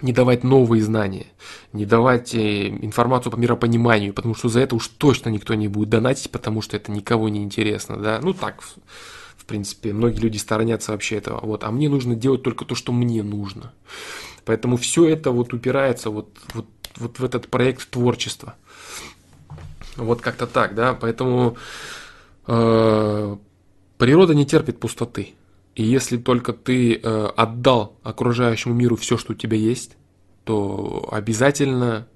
не 0.00 0.12
давать 0.12 0.44
новые 0.44 0.82
знания, 0.82 1.26
не 1.72 1.84
давать 1.84 2.34
информацию 2.34 3.32
по 3.32 3.36
миропониманию, 3.36 4.14
потому 4.14 4.34
что 4.34 4.48
за 4.48 4.60
это 4.60 4.74
уж 4.74 4.88
точно 4.88 5.30
никто 5.30 5.54
не 5.54 5.68
будет 5.68 5.90
донатить, 5.90 6.30
потому 6.30 6.62
что 6.62 6.76
это 6.76 6.90
никого 6.90 7.28
не 7.28 7.42
интересно, 7.42 7.96
да, 7.96 8.20
ну 8.22 8.32
так, 8.32 8.62
в 8.62 9.44
принципе, 9.46 9.92
многие 9.92 10.20
люди 10.20 10.38
сторонятся 10.38 10.92
вообще 10.92 11.16
этого. 11.16 11.40
Вот, 11.44 11.64
а 11.64 11.70
мне 11.70 11.88
нужно 11.88 12.14
делать 12.14 12.42
только 12.42 12.64
то, 12.64 12.74
что 12.74 12.92
мне 12.92 13.22
нужно. 13.22 13.72
Поэтому 14.44 14.76
все 14.76 15.08
это 15.08 15.30
вот 15.30 15.52
упирается 15.52 16.10
вот, 16.10 16.28
вот, 16.54 16.66
вот 16.96 17.18
в 17.18 17.24
этот 17.24 17.48
проект 17.48 17.90
творчества. 17.90 18.54
Вот 19.96 20.20
как-то 20.20 20.46
так, 20.46 20.74
да. 20.74 20.94
Поэтому 20.94 21.56
э, 22.46 23.36
природа 24.02 24.34
не 24.34 24.44
терпит 24.44 24.80
пустоты. 24.80 25.34
И 25.76 25.84
если 25.84 26.16
только 26.16 26.52
ты 26.52 26.96
э, 26.96 27.26
отдал 27.36 28.00
окружающему 28.02 28.74
миру 28.74 28.96
все, 28.96 29.16
что 29.16 29.32
у 29.32 29.36
тебя 29.36 29.56
есть, 29.56 29.92
то 30.42 31.08
обязательно 31.12 32.08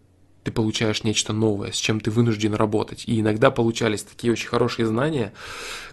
ты 0.42 0.50
получаешь 0.50 1.04
нечто 1.04 1.32
новое, 1.32 1.70
с 1.70 1.76
чем 1.76 2.00
ты 2.00 2.10
вынужден 2.10 2.54
работать. 2.54 3.04
И 3.06 3.20
иногда 3.20 3.52
получались 3.52 4.02
такие 4.02 4.32
очень 4.32 4.48
хорошие 4.48 4.84
знания, 4.84 5.32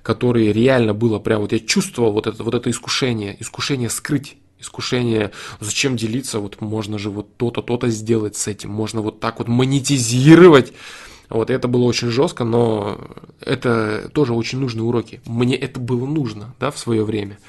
которые 0.02 0.52
реально 0.52 0.96
было 0.96 1.20
прям, 1.20 1.42
вот 1.42 1.52
я 1.52 1.60
чувствовал 1.60 2.12
вот 2.12 2.26
это, 2.26 2.44
вот 2.44 2.56
это 2.56 2.72
искушение, 2.72 3.40
искушение 3.40 3.92
скрыть 3.92 4.38
искушение, 4.60 5.32
зачем 5.60 5.96
делиться, 5.96 6.40
вот 6.40 6.60
можно 6.62 6.98
же 6.98 7.12
вот 7.12 7.36
то-то, 7.38 7.62
то-то 7.62 7.90
сделать 7.90 8.36
с 8.38 8.48
этим, 8.48 8.72
можно 8.72 9.02
вот 9.02 9.20
так 9.20 9.40
вот 9.40 9.48
монетизировать. 9.48 10.74
Вот 11.30 11.50
это 11.50 11.68
было 11.68 11.84
очень 11.84 12.10
жестко, 12.10 12.44
но 12.44 13.00
это 13.40 14.10
тоже 14.14 14.34
очень 14.34 14.60
нужные 14.60 14.84
уроки. 14.84 15.22
Мне 15.26 15.56
это 15.56 15.80
было 15.80 16.06
нужно, 16.06 16.54
да, 16.60 16.72
в 16.72 16.78
свое 16.78 17.04
время. 17.04 17.40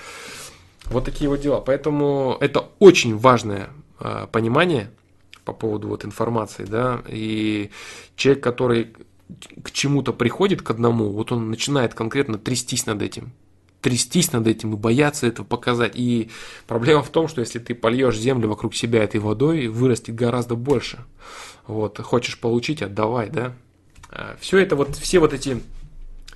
Вот 0.86 1.04
такие 1.04 1.28
вот 1.28 1.40
дела. 1.40 1.60
Поэтому 1.60 2.36
это 2.40 2.68
очень 2.78 3.16
важное 3.16 3.70
э, 4.00 4.26
понимание– 4.30 4.90
по 5.44 5.52
поводу 5.52 5.88
вот 5.88 6.04
информации, 6.04 6.64
да, 6.64 7.02
и 7.08 7.70
человек, 8.16 8.42
который 8.42 8.92
к 9.62 9.70
чему-то 9.70 10.12
приходит 10.12 10.62
к 10.62 10.70
одному, 10.70 11.10
вот 11.10 11.32
он 11.32 11.50
начинает 11.50 11.94
конкретно 11.94 12.38
трястись 12.38 12.86
над 12.86 13.02
этим, 13.02 13.32
трястись 13.80 14.32
над 14.32 14.46
этим 14.46 14.74
и 14.74 14.76
бояться 14.76 15.26
этого 15.26 15.46
показать. 15.46 15.92
И 15.94 16.30
проблема 16.66 17.02
в 17.02 17.10
том, 17.10 17.28
что 17.28 17.40
если 17.40 17.58
ты 17.58 17.74
польешь 17.74 18.16
землю 18.16 18.48
вокруг 18.48 18.74
себя 18.74 19.02
этой 19.02 19.20
водой, 19.20 19.68
вырастет 19.68 20.14
гораздо 20.14 20.56
больше. 20.56 20.98
Вот, 21.66 21.98
хочешь 22.00 22.38
получить, 22.38 22.82
отдавай, 22.82 23.30
да. 23.30 23.54
А, 24.14 24.36
все 24.40 24.58
это 24.58 24.76
вот, 24.76 24.96
все 24.96 25.18
вот 25.18 25.32
эти 25.32 25.60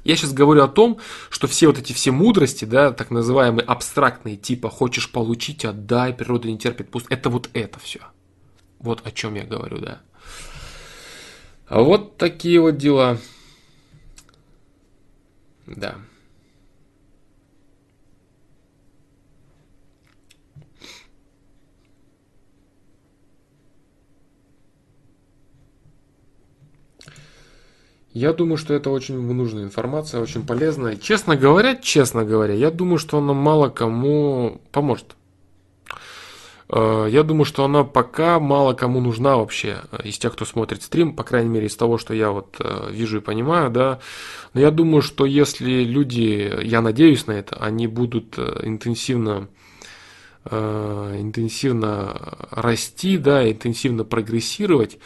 я 0.04 0.16
сейчас 0.16 0.32
говорю 0.32 0.62
о 0.62 0.68
том, 0.68 0.98
что 1.28 1.46
все 1.46 1.66
вот 1.66 1.78
эти 1.78 1.92
все 1.92 2.12
мудрости, 2.12 2.64
да, 2.64 2.92
так 2.92 3.10
называемые 3.10 3.64
абстрактные, 3.64 4.36
типа 4.36 4.70
хочешь 4.70 5.10
получить, 5.10 5.64
отдай, 5.64 6.14
природа 6.14 6.48
не 6.48 6.58
терпит 6.58 6.90
пуст, 6.90 7.06
это 7.10 7.28
вот 7.28 7.50
это 7.52 7.78
все. 7.78 8.00
Вот 8.78 9.06
о 9.06 9.10
чем 9.10 9.34
я 9.34 9.44
говорю, 9.44 9.78
да. 9.78 10.00
А 11.66 11.82
вот 11.82 12.16
такие 12.16 12.60
вот 12.60 12.78
дела. 12.78 13.18
Да. 15.66 15.96
Я 28.18 28.32
думаю, 28.32 28.56
что 28.56 28.74
это 28.74 28.90
очень 28.90 29.14
нужная 29.20 29.62
информация, 29.62 30.20
очень 30.20 30.44
полезная. 30.44 30.96
Честно 30.96 31.36
говоря, 31.36 31.76
честно 31.76 32.24
говоря, 32.24 32.52
я 32.52 32.72
думаю, 32.72 32.98
что 32.98 33.18
она 33.18 33.32
мало 33.32 33.68
кому 33.68 34.60
поможет. 34.72 35.14
Э, 36.68 37.06
я 37.08 37.22
думаю, 37.22 37.44
что 37.44 37.64
она 37.64 37.84
пока 37.84 38.40
мало 38.40 38.74
кому 38.74 39.00
нужна 39.00 39.36
вообще 39.36 39.82
э, 39.92 40.08
из 40.08 40.18
тех, 40.18 40.32
кто 40.32 40.44
смотрит 40.44 40.82
стрим, 40.82 41.14
по 41.14 41.22
крайней 41.22 41.48
мере, 41.48 41.68
из 41.68 41.76
того, 41.76 41.96
что 41.96 42.12
я 42.12 42.32
вот 42.32 42.56
э, 42.58 42.88
вижу 42.90 43.18
и 43.18 43.20
понимаю, 43.20 43.70
да. 43.70 44.00
Но 44.52 44.62
я 44.62 44.72
думаю, 44.72 45.00
что 45.00 45.24
если 45.24 45.84
люди, 45.84 46.52
я 46.64 46.80
надеюсь 46.80 47.28
на 47.28 47.32
это, 47.32 47.56
они 47.60 47.86
будут 47.86 48.36
интенсивно 48.36 49.48
интенсивно 50.50 52.48
расти, 52.50 53.18
да, 53.18 53.50
интенсивно 53.50 54.04
прогрессировать, 54.04 54.96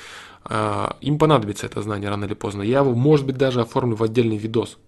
им 1.00 1.18
понадобится 1.18 1.66
это 1.66 1.82
знание 1.82 2.10
рано 2.10 2.24
или 2.24 2.34
поздно. 2.34 2.62
Я 2.62 2.80
его, 2.80 2.94
может 2.94 3.26
быть, 3.26 3.36
даже 3.36 3.60
оформлю 3.60 3.96
в 3.96 4.02
отдельный 4.02 4.36
видос, 4.36 4.78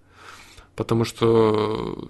потому 0.75 1.05
что 1.05 2.09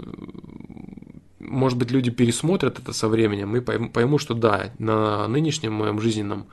может 1.46 1.78
быть, 1.78 1.90
люди 1.90 2.10
пересмотрят 2.10 2.78
это 2.78 2.92
со 2.92 3.08
временем 3.08 3.54
и 3.56 3.60
поймут, 3.60 4.20
что 4.20 4.34
да, 4.34 4.72
на 4.78 5.28
нынешнем 5.28 5.72
моем 5.72 6.00
жизненном 6.00 6.46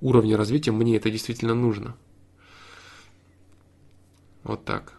уровне 0.00 0.36
развития 0.36 0.70
мне 0.70 0.96
это 0.96 1.10
действительно 1.10 1.54
нужно. 1.54 1.96
Вот 4.42 4.64
так. 4.64 4.92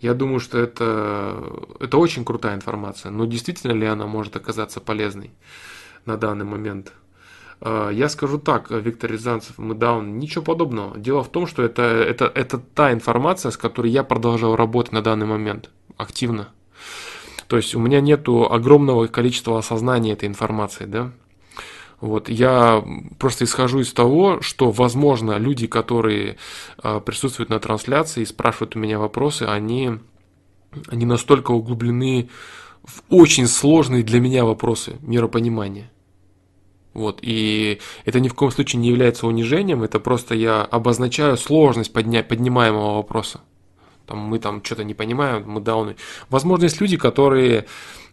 Я 0.00 0.12
думаю, 0.12 0.40
что 0.40 0.58
это, 0.58 1.66
это 1.80 1.96
очень 1.96 2.24
крутая 2.24 2.54
информация, 2.56 3.10
но 3.10 3.24
действительно 3.24 3.72
ли 3.72 3.86
она 3.86 4.06
может 4.06 4.36
оказаться 4.36 4.80
полезной 4.80 5.30
на 6.04 6.18
данный 6.18 6.44
момент? 6.44 6.92
Э, 7.60 7.90
я 7.92 8.08
скажу 8.08 8.38
так, 8.38 8.70
Виктор 8.70 9.10
Рязанцев, 9.10 9.58
мы 9.58 9.74
даун, 9.74 10.18
ничего 10.18 10.44
подобного. 10.44 10.98
Дело 10.98 11.22
в 11.22 11.28
том, 11.28 11.46
что 11.46 11.62
это, 11.62 11.82
это, 11.82 12.26
это 12.26 12.58
та 12.58 12.92
информация, 12.92 13.50
с 13.50 13.56
которой 13.56 13.90
я 13.90 14.04
продолжал 14.04 14.56
работать 14.56 14.92
на 14.92 15.02
данный 15.02 15.26
момент 15.26 15.70
активно. 15.96 16.48
То 17.48 17.56
есть 17.56 17.74
у 17.74 17.78
меня 17.78 18.00
нету 18.00 18.50
огромного 18.50 19.06
количества 19.06 19.58
осознания 19.58 20.12
этой 20.12 20.28
информации, 20.28 20.86
да. 20.86 21.12
Вот, 22.00 22.28
я 22.28 22.84
просто 23.18 23.44
исхожу 23.44 23.80
из 23.80 23.92
того, 23.92 24.40
что, 24.42 24.70
возможно, 24.70 25.38
люди, 25.38 25.66
которые 25.66 26.36
э, 26.82 27.00
присутствуют 27.00 27.50
на 27.50 27.60
трансляции 27.60 28.22
и 28.22 28.26
спрашивают 28.26 28.76
у 28.76 28.78
меня 28.78 28.98
вопросы, 28.98 29.44
они, 29.44 29.92
они 30.88 31.06
настолько 31.06 31.52
углублены 31.52 32.28
в 32.82 33.02
очень 33.08 33.46
сложные 33.46 34.02
для 34.02 34.20
меня 34.20 34.44
вопросы 34.44 34.96
миропонимания. 35.00 35.90
Вот, 36.94 37.18
и 37.22 37.80
это 38.04 38.20
ни 38.20 38.28
в 38.28 38.34
коем 38.34 38.52
случае 38.52 38.80
не 38.80 38.88
является 38.88 39.26
унижением, 39.26 39.82
это 39.82 39.98
просто 39.98 40.34
я 40.34 40.62
обозначаю 40.62 41.36
сложность 41.36 41.92
подня- 41.92 42.22
поднимаемого 42.22 42.96
вопроса. 42.96 43.40
Там, 44.06 44.18
мы 44.18 44.38
там 44.38 44.62
что-то 44.62 44.84
не 44.84 44.94
понимаем, 44.94 45.44
мы 45.46 45.60
дауны. 45.60 45.96
Возможно, 46.28 46.64
есть 46.64 46.80
люди, 46.80 46.96
которые 46.96 47.66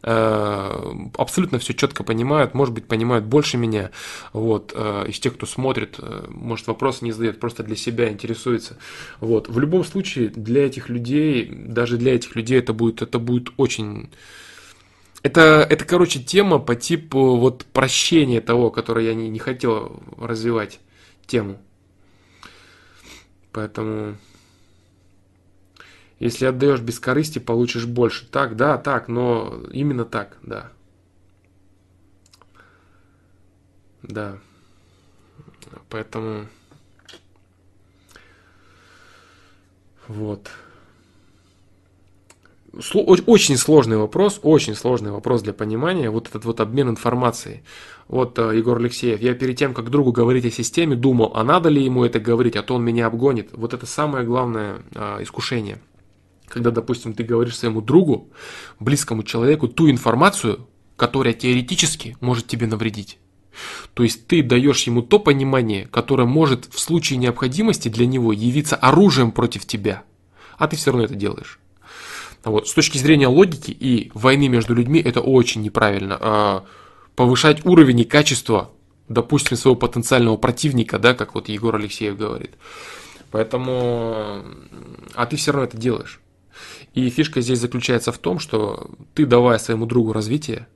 э, 0.04 1.10
абсолютно 1.18 1.60
все 1.60 1.74
четко 1.74 2.04
понимают, 2.04 2.54
может 2.54 2.74
быть, 2.74 2.88
понимают 2.88 3.26
больше 3.26 3.58
меня. 3.58 3.92
Вот, 4.34 4.72
э, 4.74 5.06
из 5.10 5.20
тех, 5.20 5.36
кто 5.36 5.46
смотрит, 5.46 5.96
э, 6.00 6.26
может, 6.30 6.68
вопросы 6.68 7.06
не 7.06 7.12
задает, 7.12 7.40
просто 7.40 7.64
для 7.64 7.76
себя 7.76 8.10
интересуется. 8.10 8.78
Вот. 9.20 9.50
В 9.50 9.60
любом 9.60 9.84
случае, 9.84 10.30
для 10.30 10.66
этих 10.66 10.90
людей, 10.90 11.52
даже 11.52 11.98
для 11.98 12.16
этих 12.16 12.36
людей 12.36 12.58
это 12.58 12.74
будет, 12.74 13.02
это 13.02 13.20
будет 13.20 13.50
очень 13.58 14.10
это, 15.24 15.66
это, 15.70 15.86
короче, 15.86 16.20
тема 16.22 16.60
по 16.60 16.76
типу 16.76 17.38
вот 17.38 17.66
прощения 17.66 18.42
того, 18.42 18.72
которое 18.72 19.06
я 19.06 19.14
не, 19.14 19.30
не 19.30 19.40
хотел 19.40 20.02
развивать 20.18 20.80
тему. 21.28 21.62
Поэтому, 23.52 24.18
если 26.20 26.46
отдаешь 26.46 26.80
без 26.80 27.00
корысти, 27.00 27.40
получишь 27.40 27.86
больше. 27.86 28.26
Так, 28.28 28.56
да, 28.56 28.78
так, 28.78 29.08
но 29.08 29.62
именно 29.72 30.06
так, 30.06 30.38
да. 30.42 30.72
Да. 34.02 34.40
Поэтому... 35.90 36.48
Вот. 40.08 40.50
Очень 42.74 43.58
сложный 43.58 43.98
вопрос, 43.98 44.40
очень 44.44 44.76
сложный 44.76 45.12
вопрос 45.12 45.42
для 45.42 45.52
понимания, 45.52 46.10
вот 46.10 46.30
этот 46.30 46.46
вот 46.46 46.62
обмен 46.62 46.90
информацией. 46.90 47.64
Вот 48.08 48.40
э, 48.40 48.58
Егор 48.58 48.78
Алексеев, 48.78 49.20
я 49.22 49.34
перед 49.34 49.58
тем, 49.58 49.74
как 49.74 49.90
другу 49.90 50.14
говорить 50.14 50.46
о 50.46 50.52
системе, 50.52 50.96
думал, 50.96 51.34
а 51.36 51.44
надо 51.44 51.68
ли 51.68 51.84
ему 51.84 52.06
это 52.06 52.22
говорить, 52.22 52.56
а 52.56 52.64
то 52.64 52.76
он 52.76 52.84
меня 52.84 53.08
обгонит. 53.08 53.50
Вот 53.52 53.74
это 53.74 53.86
самое 53.86 54.26
главное 54.26 54.84
а, 54.96 55.22
искушение. 55.22 55.80
Когда, 56.48 56.72
допустим, 56.72 57.14
ты 57.14 57.24
говоришь 57.24 57.58
своему 57.58 57.82
другу, 57.82 58.30
близкому 58.80 59.24
человеку, 59.24 59.68
ту 59.68 59.90
информацию, 59.90 60.68
которая 60.96 61.34
теоретически 61.34 62.16
может 62.22 62.48
тебе 62.48 62.68
навредить. 62.68 63.20
То 63.94 64.04
есть 64.04 64.28
ты 64.28 64.44
даешь 64.44 64.84
ему 64.84 65.02
то 65.02 65.20
понимание, 65.20 65.88
которое 65.88 66.26
может 66.26 66.66
в 66.72 66.80
случае 66.80 67.18
необходимости 67.18 67.90
для 67.90 68.06
него 68.06 68.32
явиться 68.32 68.78
оружием 68.78 69.32
против 69.32 69.66
тебя, 69.66 70.04
а 70.58 70.70
ты 70.70 70.78
все 70.78 70.92
равно 70.92 71.06
это 71.06 71.16
делаешь. 71.16 71.60
Вот. 72.44 72.68
С 72.68 72.74
точки 72.74 72.98
зрения 72.98 73.28
логики 73.28 73.72
и 73.72 74.12
войны 74.14 74.48
между 74.48 74.74
людьми 74.74 75.00
это 75.00 75.22
очень 75.22 75.62
неправильно. 75.62 76.18
А, 76.20 76.66
повышать 77.16 77.66
уровень 77.66 78.00
и 78.00 78.06
качество, 78.06 78.72
допустим, 79.10 79.58
своего 79.58 79.76
потенциального 79.76 80.38
противника, 80.38 80.98
да, 80.98 81.14
как 81.14 81.36
вот 81.36 81.50
Егор 81.50 81.76
Алексеев 81.76 82.18
говорит. 82.18 82.52
Поэтому, 83.30 84.44
а 85.14 85.26
ты 85.26 85.38
все 85.38 85.52
равно 85.52 85.68
это 85.68 85.78
делаешь. 85.78 86.20
И 86.94 87.10
фишка 87.10 87.42
здесь 87.42 87.60
заключается 87.60 88.12
в 88.12 88.18
том, 88.18 88.40
что 88.40 88.90
ты, 89.14 89.26
давая 89.26 89.58
своему 89.58 89.86
другу 89.86 90.12
развитие, 90.12 90.68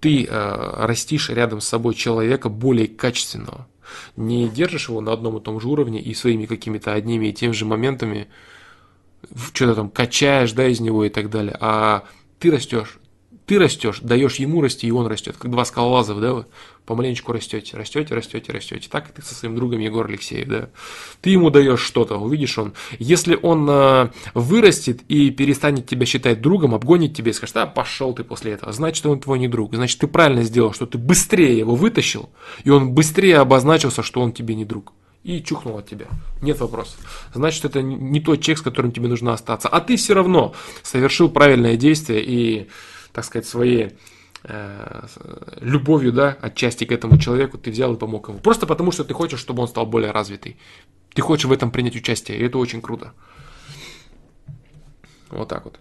ты 0.00 0.24
э, 0.24 0.84
растишь 0.84 1.30
рядом 1.30 1.60
с 1.60 1.68
собой 1.68 1.94
человека 1.94 2.50
более 2.50 2.86
качественного. 2.86 3.66
Не 4.16 4.48
держишь 4.48 4.88
его 4.88 5.00
на 5.00 5.12
одном 5.12 5.38
и 5.38 5.40
том 5.40 5.60
же 5.60 5.68
уровне 5.68 6.00
и 6.00 6.12
своими 6.12 6.44
какими-то 6.44 6.92
одними 6.92 7.28
и 7.28 7.32
теми 7.32 7.52
же 7.52 7.64
моментами 7.64 8.28
что-то 9.52 9.74
там 9.74 9.90
качаешь, 9.90 10.52
да, 10.52 10.66
из 10.66 10.80
него 10.80 11.04
и 11.04 11.08
так 11.08 11.30
далее, 11.30 11.56
а 11.60 12.04
ты 12.38 12.50
растешь, 12.50 12.98
ты 13.46 13.58
растешь, 13.58 14.00
даешь 14.02 14.36
ему 14.36 14.60
расти, 14.60 14.86
и 14.88 14.90
он 14.90 15.06
растет, 15.06 15.36
как 15.38 15.50
два 15.50 15.64
скалолазов, 15.64 16.20
да, 16.20 16.34
вы 16.34 16.46
помаленечку 16.86 17.32
растете, 17.32 17.76
растете, 17.76 18.14
растете, 18.14 18.52
растете. 18.52 18.88
Так 18.90 19.10
и 19.10 19.12
ты 19.12 19.22
со 19.22 19.34
своим 19.34 19.56
другом 19.56 19.80
Егор 19.80 20.06
Алексеев, 20.06 20.48
да. 20.48 20.68
Ты 21.20 21.30
ему 21.30 21.50
даешь 21.50 21.80
что-то, 21.80 22.16
увидишь 22.16 22.58
он. 22.58 22.74
Если 22.98 23.38
он 23.40 23.66
э, 23.68 24.10
вырастет 24.34 25.02
и 25.08 25.30
перестанет 25.30 25.86
тебя 25.86 26.06
считать 26.06 26.40
другом, 26.40 26.74
обгонит 26.74 27.14
тебя 27.14 27.30
и 27.30 27.34
скажет, 27.34 27.56
а 27.56 27.66
пошел 27.66 28.14
ты 28.14 28.24
после 28.24 28.52
этого, 28.52 28.72
значит, 28.72 29.04
он 29.04 29.20
твой 29.20 29.38
не 29.38 29.48
друг. 29.48 29.74
Значит, 29.74 29.98
ты 29.98 30.06
правильно 30.06 30.44
сделал, 30.44 30.72
что 30.72 30.86
ты 30.86 30.96
быстрее 30.96 31.58
его 31.58 31.74
вытащил, 31.74 32.30
и 32.64 32.70
он 32.70 32.92
быстрее 32.92 33.38
обозначился, 33.38 34.02
что 34.02 34.20
он 34.20 34.32
тебе 34.32 34.54
не 34.54 34.64
друг 34.64 34.92
и 35.26 35.42
чухнул 35.42 35.76
от 35.76 35.88
тебя. 35.88 36.06
Нет 36.40 36.60
вопросов. 36.60 37.00
Значит, 37.34 37.64
это 37.64 37.82
не 37.82 38.20
тот 38.20 38.40
человек, 38.40 38.60
с 38.60 38.62
которым 38.62 38.92
тебе 38.92 39.08
нужно 39.08 39.32
остаться. 39.32 39.68
А 39.68 39.80
ты 39.80 39.96
все 39.96 40.14
равно 40.14 40.54
совершил 40.84 41.28
правильное 41.28 41.76
действие 41.76 42.22
и, 42.24 42.68
так 43.12 43.24
сказать, 43.24 43.44
своей 43.44 43.96
э, 44.44 45.06
любовью, 45.60 46.12
да, 46.12 46.36
отчасти 46.40 46.84
к 46.84 46.92
этому 46.92 47.18
человеку 47.18 47.58
ты 47.58 47.72
взял 47.72 47.92
и 47.92 47.98
помог 47.98 48.28
ему. 48.28 48.38
Просто 48.38 48.68
потому, 48.68 48.92
что 48.92 49.02
ты 49.02 49.14
хочешь, 49.14 49.40
чтобы 49.40 49.62
он 49.62 49.68
стал 49.68 49.84
более 49.84 50.12
развитый. 50.12 50.56
Ты 51.12 51.22
хочешь 51.22 51.46
в 51.46 51.52
этом 51.52 51.72
принять 51.72 51.96
участие, 51.96 52.38
и 52.38 52.44
это 52.44 52.58
очень 52.58 52.80
круто. 52.80 53.12
Вот 55.30 55.48
так 55.48 55.64
вот. 55.64 55.80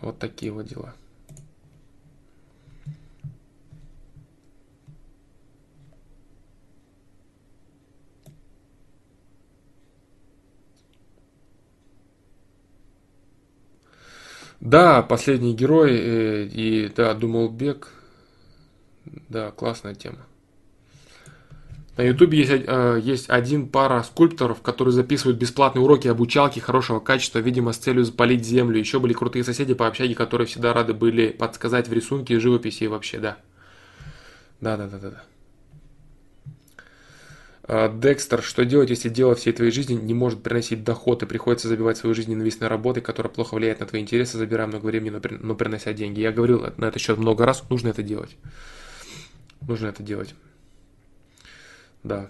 Вот 0.00 0.18
такие 0.18 0.50
вот 0.50 0.66
дела. 0.66 0.94
Да, 14.60 15.02
последний 15.02 15.54
герой 15.54 15.92
э, 15.92 16.44
и 16.44 16.92
да, 16.94 17.14
думал 17.14 17.48
бег. 17.48 17.88
Да, 19.28 19.50
классная 19.50 19.94
тема. 19.94 20.18
На 21.96 22.02
Ютубе 22.02 22.38
есть, 22.38 22.64
э, 22.66 23.00
есть 23.02 23.30
один 23.30 23.68
пара 23.68 24.02
скульпторов, 24.02 24.60
которые 24.60 24.92
записывают 24.92 25.38
бесплатные 25.38 25.82
уроки 25.82 26.08
обучалки 26.08 26.58
хорошего 26.58 27.00
качества, 27.00 27.38
видимо, 27.40 27.72
с 27.72 27.78
целью 27.78 28.04
запалить 28.04 28.44
землю. 28.44 28.78
Еще 28.78 29.00
были 29.00 29.14
крутые 29.14 29.44
соседи 29.44 29.74
по 29.74 29.86
общаге, 29.86 30.14
которые 30.14 30.46
всегда 30.46 30.74
рады 30.74 30.92
были 30.94 31.28
подсказать 31.28 31.88
в 31.88 31.92
рисунке, 31.92 32.38
живописи 32.38 32.84
и 32.84 32.88
вообще, 32.88 33.18
да. 33.18 33.38
Да, 34.60 34.76
да, 34.76 34.88
да, 34.88 34.98
да, 34.98 35.10
да. 35.10 35.22
А, 37.72 37.88
Декстер, 37.88 38.42
что 38.42 38.64
делать, 38.64 38.90
если 38.90 39.08
дело 39.08 39.36
всей 39.36 39.52
твоей 39.52 39.70
жизни 39.70 39.94
не 39.94 40.12
может 40.12 40.42
приносить 40.42 40.82
доход 40.82 41.22
и 41.22 41.26
приходится 41.26 41.68
забивать 41.68 41.96
свою 41.96 42.16
жизнь 42.16 42.32
ненавистной 42.32 42.66
работой, 42.66 43.00
которая 43.00 43.32
плохо 43.32 43.54
влияет 43.54 43.78
на 43.78 43.86
твои 43.86 44.00
интересы, 44.02 44.38
забирая 44.38 44.66
много 44.66 44.86
времени, 44.86 45.20
но 45.40 45.54
принося 45.54 45.92
деньги? 45.92 46.18
Я 46.18 46.32
говорил 46.32 46.66
на 46.78 46.86
это 46.86 46.98
счет 46.98 47.16
много 47.16 47.46
раз, 47.46 47.62
нужно 47.70 47.90
это 47.90 48.02
делать. 48.02 48.36
Нужно 49.60 49.86
это 49.86 50.02
делать. 50.02 50.34
Да. 52.02 52.28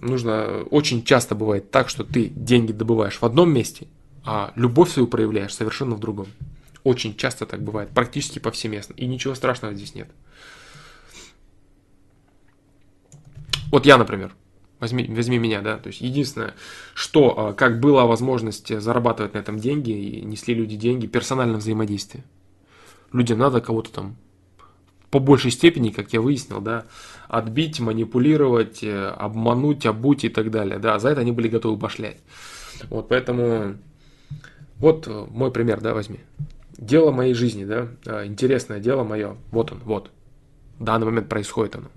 Нужно, 0.00 0.64
очень 0.64 1.04
часто 1.04 1.36
бывает 1.36 1.70
так, 1.70 1.88
что 1.88 2.02
ты 2.02 2.26
деньги 2.26 2.72
добываешь 2.72 3.18
в 3.20 3.24
одном 3.24 3.52
месте, 3.52 3.86
а 4.24 4.52
любовь 4.56 4.90
свою 4.90 5.06
проявляешь 5.06 5.54
совершенно 5.54 5.94
в 5.94 6.00
другом. 6.00 6.26
Очень 6.82 7.14
часто 7.14 7.46
так 7.46 7.62
бывает, 7.62 7.90
практически 7.90 8.40
повсеместно. 8.40 8.94
И 8.94 9.06
ничего 9.06 9.36
страшного 9.36 9.72
здесь 9.72 9.94
нет. 9.94 10.08
Вот 13.70 13.86
я, 13.86 13.98
например, 13.98 14.34
возьми, 14.80 15.06
возьми 15.08 15.38
меня, 15.38 15.60
да, 15.60 15.76
то 15.76 15.88
есть 15.88 16.00
единственное, 16.00 16.54
что, 16.94 17.48
а, 17.48 17.52
как 17.52 17.80
была 17.80 18.06
возможность 18.06 18.80
зарабатывать 18.80 19.34
на 19.34 19.38
этом 19.38 19.58
деньги, 19.58 19.90
и 19.90 20.20
несли 20.22 20.54
люди 20.54 20.76
деньги, 20.76 21.06
персональное 21.06 21.58
взаимодействие. 21.58 22.24
Людям 23.12 23.38
надо 23.38 23.60
кого-то 23.60 23.92
там 23.92 24.16
по 25.10 25.18
большей 25.18 25.50
степени, 25.50 25.90
как 25.90 26.12
я 26.12 26.20
выяснил, 26.20 26.60
да, 26.60 26.86
отбить, 27.28 27.80
манипулировать, 27.80 28.82
э, 28.82 29.08
обмануть, 29.08 29.84
обуть 29.86 30.24
и 30.24 30.28
так 30.28 30.50
далее, 30.50 30.78
да, 30.78 30.98
за 30.98 31.10
это 31.10 31.20
они 31.20 31.32
были 31.32 31.48
готовы 31.48 31.76
башлять. 31.76 32.18
Вот, 32.88 33.08
поэтому, 33.08 33.76
вот 34.78 35.08
э, 35.08 35.26
мой 35.30 35.50
пример, 35.50 35.80
да, 35.80 35.94
возьми. 35.94 36.20
Дело 36.78 37.10
моей 37.10 37.34
жизни, 37.34 37.64
да, 37.64 37.88
а, 38.06 38.24
интересное 38.24 38.78
дело 38.78 39.02
мое, 39.04 39.36
вот 39.50 39.72
он, 39.72 39.80
вот. 39.84 40.10
В 40.78 40.84
данный 40.84 41.06
момент 41.06 41.28
происходит 41.28 41.76
оно. 41.76 41.88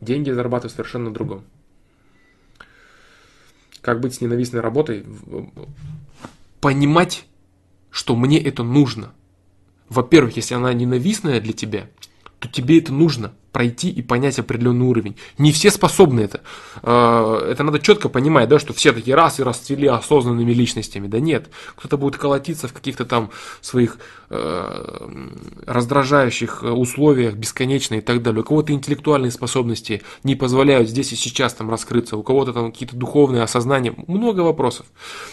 Деньги 0.00 0.30
зарабатываю 0.30 0.70
совершенно 0.70 1.12
другом. 1.12 1.44
Как 3.80 4.00
быть 4.00 4.14
с 4.14 4.20
ненавистной 4.20 4.60
работой? 4.60 5.04
Понимать, 6.60 7.24
что 7.90 8.16
мне 8.16 8.40
это 8.42 8.62
нужно. 8.62 9.12
во-первых, 9.88 10.36
если 10.36 10.54
она 10.54 10.72
ненавистная 10.72 11.40
для 11.40 11.52
тебя, 11.52 11.88
то 12.38 12.48
тебе 12.48 12.78
это 12.78 12.92
нужно 12.92 13.32
пройти 13.52 13.90
и 13.90 14.02
понять 14.02 14.38
определенный 14.38 14.86
уровень. 14.86 15.16
Не 15.38 15.52
все 15.52 15.70
способны 15.70 16.20
это. 16.20 16.42
А, 16.82 17.50
это 17.50 17.62
надо 17.62 17.78
четко 17.78 18.08
понимать, 18.08 18.48
да, 18.48 18.58
что 18.58 18.72
все 18.72 18.92
такие 18.92 19.16
раз 19.16 19.40
и 19.40 19.42
расцвели 19.42 19.86
осознанными 19.88 20.52
личностями. 20.52 21.06
Да 21.06 21.20
нет, 21.20 21.50
кто-то 21.76 21.96
будет 21.96 22.16
колотиться 22.16 22.68
в 22.68 22.72
каких-то 22.72 23.04
там 23.04 23.30
своих 23.60 23.98
э, 24.30 25.08
раздражающих 25.66 26.62
условиях 26.62 27.34
бесконечно 27.34 27.94
и 27.96 28.00
так 28.00 28.22
далее. 28.22 28.42
У 28.42 28.44
кого-то 28.44 28.72
интеллектуальные 28.72 29.30
способности 29.30 30.02
не 30.22 30.34
позволяют 30.34 30.88
здесь 30.88 31.12
и 31.12 31.16
сейчас 31.16 31.54
там 31.54 31.70
раскрыться, 31.70 32.16
у 32.16 32.22
кого-то 32.22 32.52
там 32.52 32.72
какие-то 32.72 32.96
духовные 32.96 33.42
осознания. 33.42 33.94
Много 34.06 34.40
вопросов. 34.40 34.86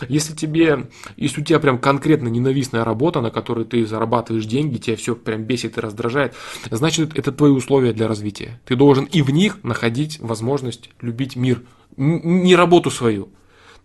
Если 0.07 0.33
тебе, 0.33 0.87
если 1.17 1.41
у 1.41 1.43
тебя 1.43 1.59
прям 1.59 1.77
конкретно 1.77 2.29
ненавистная 2.29 2.83
работа, 2.83 3.21
на 3.21 3.31
которой 3.31 3.65
ты 3.65 3.85
зарабатываешь 3.85 4.45
деньги, 4.45 4.77
тебя 4.77 4.95
все 4.95 5.15
прям 5.15 5.43
бесит 5.43 5.77
и 5.77 5.81
раздражает, 5.81 6.33
значит 6.71 7.17
это 7.17 7.31
твои 7.31 7.51
условия 7.51 7.93
для 7.93 8.05
развития. 8.07 8.60
Ты 8.65 8.76
должен 8.76 9.06
и 9.06 9.22
в 9.22 9.30
них 9.30 9.64
находить 9.64 10.19
возможность 10.19 10.90
любить 11.02 11.36
мир, 11.36 11.64
не 11.98 12.56
работу 12.56 12.91
свою. 12.91 13.30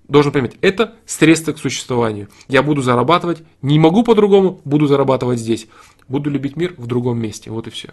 Должен 0.09 0.33
понимать, 0.33 0.57
это 0.61 0.97
средство 1.07 1.53
к 1.53 1.59
существованию. 1.59 2.29
Я 2.49 2.65
буду 2.65 2.83
зарабатывать, 2.83 3.43
не 3.63 3.79
могу 3.79 4.03
по-другому, 4.03 4.61
буду 4.65 4.87
зарабатывать 4.87 5.39
здесь. 5.39 5.69
Буду 6.09 6.31
любить 6.31 6.57
мир 6.57 6.75
в 6.77 6.87
другом 6.87 7.21
месте. 7.21 7.51
Вот 7.51 7.69
и 7.69 7.71
все. 7.71 7.91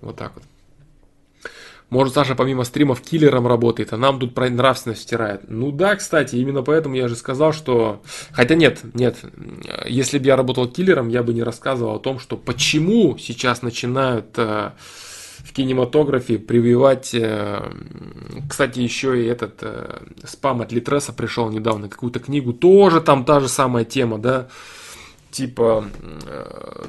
Вот 0.00 0.16
так 0.16 0.32
вот. 0.36 0.44
Может, 1.90 2.14
Саша 2.14 2.34
помимо 2.34 2.64
стримов 2.64 3.00
киллером 3.00 3.46
работает, 3.46 3.94
а 3.94 3.96
нам 3.96 4.20
тут 4.20 4.34
про 4.34 4.50
нравственность 4.50 5.02
стирает. 5.02 5.42
Ну 5.48 5.72
да, 5.72 5.96
кстати, 5.96 6.36
именно 6.36 6.62
поэтому 6.62 6.94
я 6.96 7.08
же 7.08 7.16
сказал, 7.16 7.54
что... 7.54 8.02
Хотя 8.30 8.56
нет, 8.56 8.80
нет, 8.92 9.16
если 9.86 10.18
бы 10.18 10.26
я 10.26 10.36
работал 10.36 10.68
киллером, 10.68 11.08
я 11.08 11.22
бы 11.22 11.32
не 11.32 11.42
рассказывал 11.42 11.96
о 11.96 11.98
том, 11.98 12.18
что 12.18 12.36
почему 12.36 13.16
сейчас 13.16 13.62
начинают 13.62 14.26
э, 14.36 14.72
в 15.38 15.52
кинематографе 15.54 16.38
прививать... 16.38 17.14
Э, 17.14 17.72
кстати, 18.50 18.80
еще 18.80 19.22
и 19.22 19.26
этот 19.26 19.60
э, 19.62 20.02
спам 20.24 20.60
от 20.60 20.72
Литреса 20.72 21.14
пришел 21.14 21.48
недавно, 21.48 21.88
какую-то 21.88 22.20
книгу, 22.20 22.52
тоже 22.52 23.00
там 23.00 23.24
та 23.24 23.40
же 23.40 23.48
самая 23.48 23.86
тема, 23.86 24.18
да, 24.18 24.48
типа 25.30 25.86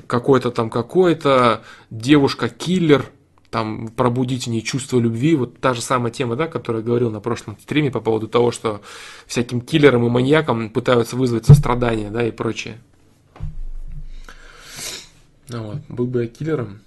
какой-то 0.08 0.52
там 0.52 0.70
какой-то 0.70 1.62
девушка-киллер, 1.90 3.06
там 3.50 3.88
пробудить 3.88 4.46
в 4.46 4.50
ней 4.50 4.62
чувство 4.62 5.00
любви, 5.00 5.36
вот 5.36 5.60
та 5.60 5.74
же 5.74 5.82
самая 5.82 6.12
тема, 6.12 6.36
да, 6.36 6.48
которую 6.48 6.82
я 6.82 6.86
говорил 6.86 7.12
на 7.12 7.20
прошлом 7.20 7.58
стриме 7.60 7.92
по 7.92 8.00
поводу 8.00 8.28
того, 8.28 8.52
что 8.52 8.82
всяким 9.26 9.62
киллерам 9.62 10.06
и 10.06 10.10
маньякам 10.10 10.70
пытаются 10.70 11.16
вызвать 11.16 11.46
сострадание, 11.46 12.12
да, 12.12 12.28
и 12.28 12.32
прочее. 12.32 12.80
Ну 15.48 15.64
вот, 15.64 15.80
был 15.90 16.06
бы 16.06 16.24
я 16.24 16.28
киллером, 16.28 16.82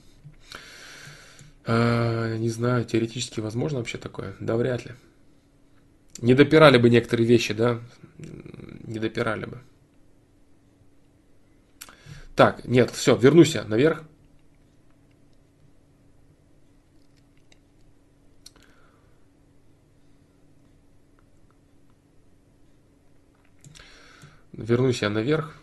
а, 1.65 2.37
не 2.37 2.49
знаю, 2.49 2.85
теоретически 2.85 3.41
возможно 3.41 3.79
вообще 3.79 3.99
такое? 3.99 4.35
Да 4.41 4.57
вряд 4.57 4.85
ли. 4.85 4.93
Не 6.19 6.35
допирали 6.35 6.79
бы 6.79 6.91
некоторые 6.91 7.27
вещи, 7.27 7.55
да? 7.55 7.81
Не 8.19 8.99
допирали 8.99 9.47
бы. 9.47 9.59
Так, 12.37 12.65
нет, 12.65 12.91
все, 12.91 13.17
вернусь 13.17 13.55
я 13.55 13.65
наверх. 13.65 14.05
Вернусь 24.53 25.03
я 25.03 25.09
наверх. 25.09 25.55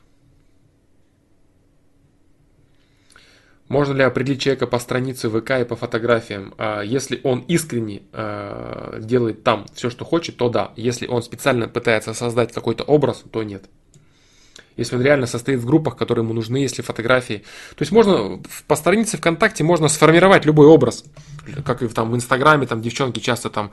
Можно 3.67 3.93
ли 3.93 4.03
определить 4.03 4.41
человека 4.41 4.65
по 4.65 4.79
странице 4.79 5.29
ВК 5.29 5.51
и 5.61 5.63
по 5.63 5.75
фотографиям? 5.75 6.55
А, 6.57 6.81
если 6.81 7.21
он 7.23 7.41
искренне 7.41 8.01
а, 8.13 8.99
делает 8.99 9.43
там 9.43 9.67
все, 9.75 9.91
что 9.91 10.05
хочет, 10.05 10.37
то 10.37 10.49
да. 10.49 10.73
Если 10.75 11.05
он 11.05 11.21
специально 11.21 11.67
пытается 11.67 12.15
создать 12.15 12.51
какой-то 12.51 12.83
образ, 12.83 13.23
то 13.31 13.43
нет. 13.43 13.65
Если 14.75 14.95
он 14.95 15.03
реально 15.03 15.27
состоит 15.27 15.59
в 15.59 15.67
группах, 15.67 15.97
которые 15.97 16.23
ему 16.23 16.33
нужны, 16.33 16.57
если 16.57 16.81
фотографии. 16.81 17.43
То 17.75 17.81
есть 17.81 17.91
можно 17.91 18.41
по 18.65 18.75
странице 18.75 19.17
ВКонтакте 19.17 19.63
можно 19.63 19.87
сформировать 19.87 20.45
любой 20.45 20.65
образ. 20.65 21.03
Как 21.63 21.83
и 21.83 21.87
там 21.89 22.09
в 22.09 22.15
Инстаграме, 22.15 22.65
там 22.65 22.81
девчонки 22.81 23.19
часто 23.19 23.51
там 23.51 23.71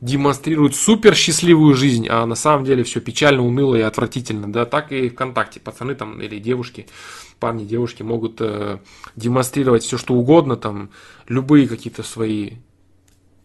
демонстрируют 0.00 0.74
супер 0.74 1.14
счастливую 1.14 1.74
жизнь, 1.74 2.06
а 2.08 2.26
на 2.26 2.34
самом 2.34 2.64
деле 2.64 2.84
все 2.84 3.00
печально, 3.00 3.42
уныло 3.42 3.76
и 3.76 3.80
отвратительно, 3.80 4.52
да, 4.52 4.66
так 4.66 4.92
и 4.92 5.08
ВКонтакте 5.08 5.60
пацаны 5.60 5.94
там 5.94 6.20
или 6.20 6.38
девушки, 6.38 6.86
парни, 7.40 7.64
девушки 7.64 8.02
могут 8.02 8.36
э, 8.40 8.78
демонстрировать 9.16 9.82
все 9.82 9.98
что 9.98 10.14
угодно, 10.14 10.56
там 10.56 10.90
любые 11.28 11.68
какие-то 11.68 12.02
свои 12.02 12.52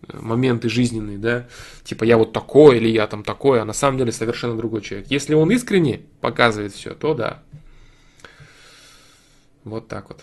э, 0.07 0.19
моменты 0.19 0.69
жизненные, 0.69 1.17
да, 1.17 1.47
типа 1.83 2.03
я 2.03 2.17
вот 2.17 2.33
такой 2.33 2.77
или 2.77 2.89
я 2.89 3.07
там 3.07 3.23
такой, 3.23 3.61
а 3.61 3.65
на 3.65 3.73
самом 3.73 3.97
деле 3.97 4.11
совершенно 4.11 4.57
другой 4.57 4.81
человек. 4.81 5.09
Если 5.09 5.33
он 5.33 5.51
искренне 5.51 6.01
показывает 6.19 6.73
все, 6.73 6.93
то 6.93 7.13
да. 7.13 7.43
Вот 9.63 9.87
так 9.87 10.09
вот. 10.09 10.21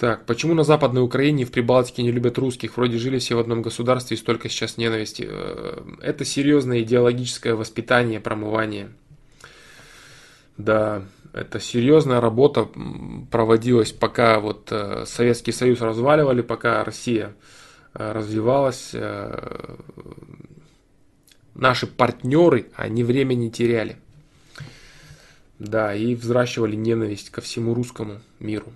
Так, 0.00 0.24
почему 0.24 0.54
на 0.54 0.64
Западной 0.64 1.02
Украине 1.02 1.42
и 1.42 1.44
в 1.44 1.50
Прибалтике 1.50 2.02
не 2.02 2.10
любят 2.10 2.38
русских? 2.38 2.78
Вроде 2.78 2.96
жили 2.96 3.18
все 3.18 3.34
в 3.34 3.38
одном 3.38 3.60
государстве 3.60 4.16
и 4.16 4.18
столько 4.18 4.48
сейчас 4.48 4.78
ненависти. 4.78 5.28
Э, 5.28 5.82
это 6.00 6.24
серьезное 6.24 6.80
идеологическое 6.80 7.54
воспитание, 7.54 8.18
промывание. 8.18 8.88
Да, 10.56 11.02
это 11.34 11.60
серьезная 11.60 12.18
работа 12.22 12.66
проводилась, 13.30 13.92
пока 13.92 14.40
вот 14.40 14.68
э, 14.72 15.04
Советский 15.06 15.52
Союз 15.52 15.82
разваливали, 15.82 16.40
пока 16.40 16.82
Россия 16.82 17.34
э, 17.92 18.12
развивалась. 18.12 18.94
Наши 21.54 21.86
партнеры, 21.86 22.70
они 22.74 23.04
время 23.04 23.34
не 23.34 23.50
теряли. 23.50 23.98
Да, 25.58 25.94
и 25.94 26.14
взращивали 26.14 26.74
ненависть 26.74 27.28
ко 27.28 27.42
всему 27.42 27.74
русскому 27.74 28.22
миру. 28.38 28.72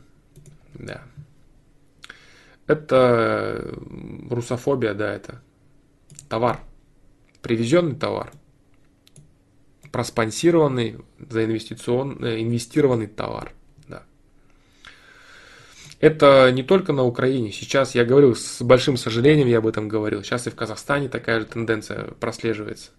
Да. 0.74 1.00
Это 2.66 3.74
русофобия, 4.30 4.94
да, 4.94 5.12
это 5.12 5.42
товар. 6.28 6.60
Привезенный 7.42 7.94
товар. 7.94 8.32
Проспонсированный, 9.92 10.96
заинвестиционный, 11.28 12.42
инвестированный 12.42 13.06
товар. 13.06 13.52
Да. 13.86 14.02
Это 16.00 16.50
не 16.52 16.62
только 16.62 16.92
на 16.92 17.04
Украине. 17.04 17.52
Сейчас 17.52 17.94
я 17.94 18.04
говорил 18.04 18.34
с 18.34 18.62
большим 18.62 18.96
сожалением, 18.96 19.46
я 19.46 19.58
об 19.58 19.66
этом 19.66 19.88
говорил. 19.88 20.22
Сейчас 20.22 20.46
и 20.46 20.50
в 20.50 20.54
Казахстане 20.54 21.08
такая 21.08 21.40
же 21.40 21.46
тенденция 21.46 22.04
прослеживается. 22.18 22.90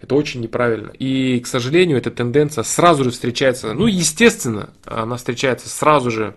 Это 0.00 0.16
очень 0.16 0.40
неправильно. 0.40 0.90
И, 0.90 1.40
к 1.40 1.46
сожалению, 1.46 1.98
эта 1.98 2.10
тенденция 2.10 2.64
сразу 2.64 3.04
же 3.04 3.10
встречается, 3.10 3.72
ну, 3.72 3.86
естественно, 3.86 4.70
она 4.84 5.16
встречается 5.16 5.68
сразу 5.68 6.10
же 6.10 6.34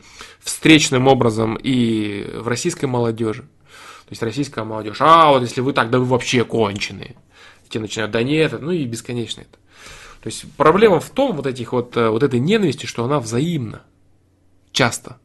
встречным 0.48 1.08
образом 1.08 1.58
и 1.62 2.26
в 2.36 2.48
российской 2.48 2.86
молодежи. 2.86 3.42
То 3.42 4.12
есть 4.12 4.24
российская 4.24 4.64
молодежь, 4.64 4.98
а 5.02 5.30
вот 5.30 5.42
если 5.42 5.60
вы 5.60 5.74
так, 5.74 5.90
да 5.90 6.00
вы 6.00 6.06
вообще 6.06 6.46
конченые. 6.46 7.16
Те 7.70 7.80
начинают, 7.80 8.14
да 8.14 8.24
нет, 8.24 8.60
ну 8.62 8.72
и 8.72 8.86
бесконечно 8.86 9.42
это. 9.42 9.60
То 10.22 10.28
есть 10.28 10.46
проблема 10.56 11.02
в 11.02 11.10
том, 11.10 11.36
вот, 11.36 11.46
этих 11.46 11.74
вот, 11.74 11.98
э, 11.98 12.10
вот 12.10 12.24
этой 12.24 12.40
ненависти, 12.40 12.86
что 12.86 13.04
она 13.04 13.20
взаимна. 13.20 13.84
Часто 14.72 15.18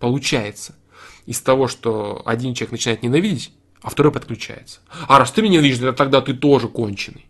получается. 0.00 0.74
Из 1.26 1.40
того, 1.40 1.68
что 1.68 2.22
один 2.24 2.54
человек 2.54 2.72
начинает 2.72 3.04
ненавидеть, 3.04 3.52
а 3.82 3.90
второй 3.90 4.12
подключается. 4.12 4.80
А 5.06 5.20
раз 5.20 5.30
ты 5.30 5.42
меня 5.42 5.60
ненавидишь, 5.60 5.94
тогда 5.96 6.20
ты 6.20 6.34
тоже 6.34 6.66
конченый. 6.66 7.26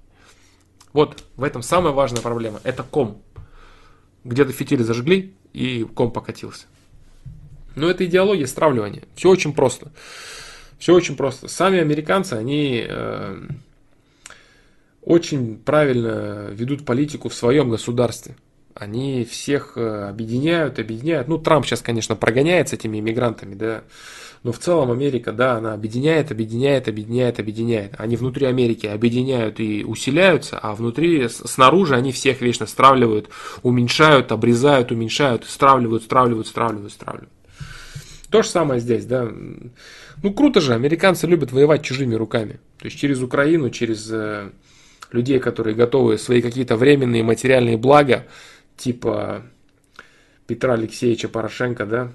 Вот 0.94 1.22
в 1.36 1.42
этом 1.42 1.62
самая 1.62 1.92
важная 1.92 2.22
проблема. 2.22 2.60
Это 2.64 2.82
ком. 2.82 3.20
Где-то 4.24 4.52
фитили 4.52 4.82
зажгли, 4.82 5.34
и 5.52 5.84
ком 5.84 6.10
покатился. 6.10 6.66
Но 7.74 7.90
это 7.90 8.04
идеология 8.04 8.46
стравливания. 8.46 9.02
Все 9.14 9.30
очень 9.30 9.52
просто. 9.52 9.92
Все 10.78 10.94
очень 10.94 11.16
просто. 11.16 11.48
Сами 11.48 11.78
американцы, 11.78 12.34
они 12.34 12.84
э, 12.88 13.42
очень 15.02 15.58
правильно 15.58 16.48
ведут 16.50 16.84
политику 16.84 17.28
в 17.28 17.34
своем 17.34 17.70
государстве. 17.70 18.34
Они 18.74 19.24
всех 19.24 19.72
э, 19.76 20.08
объединяют, 20.08 20.78
объединяют. 20.78 21.28
Ну, 21.28 21.38
Трамп 21.38 21.66
сейчас, 21.66 21.82
конечно, 21.82 22.16
прогоняет 22.16 22.70
с 22.70 22.72
этими 22.72 22.98
иммигрантами, 22.98 23.54
да. 23.54 23.82
Но 24.42 24.52
в 24.52 24.58
целом 24.58 24.90
Америка, 24.90 25.32
да, 25.32 25.56
она 25.56 25.74
объединяет, 25.74 26.30
объединяет, 26.30 26.88
объединяет, 26.88 27.38
объединяет. 27.38 27.94
Они 27.98 28.16
внутри 28.16 28.46
Америки 28.46 28.86
объединяют 28.86 29.60
и 29.60 29.84
усиляются, 29.84 30.58
а 30.58 30.74
внутри, 30.74 31.28
снаружи 31.28 31.94
они 31.94 32.10
всех 32.10 32.40
вечно 32.40 32.66
стравливают, 32.66 33.28
уменьшают, 33.62 34.32
обрезают, 34.32 34.92
уменьшают, 34.92 35.44
стравливают, 35.44 36.04
стравливают, 36.04 36.46
стравливают, 36.46 36.92
стравливают. 36.92 37.30
То 38.30 38.42
же 38.42 38.48
самое 38.48 38.80
здесь, 38.80 39.06
да. 39.06 39.28
Ну, 40.22 40.32
круто 40.32 40.60
же, 40.60 40.74
американцы 40.74 41.26
любят 41.26 41.52
воевать 41.52 41.82
чужими 41.82 42.14
руками. 42.14 42.60
То 42.78 42.86
есть 42.86 42.98
через 42.98 43.22
Украину, 43.22 43.70
через 43.70 44.08
э, 44.10 44.50
людей, 45.10 45.40
которые 45.40 45.74
готовы 45.74 46.16
свои 46.18 46.40
какие-то 46.40 46.76
временные 46.76 47.22
материальные 47.22 47.76
блага, 47.76 48.26
типа 48.76 49.42
Петра 50.46 50.74
Алексеевича 50.74 51.28
Порошенко, 51.28 51.86
да, 51.86 52.12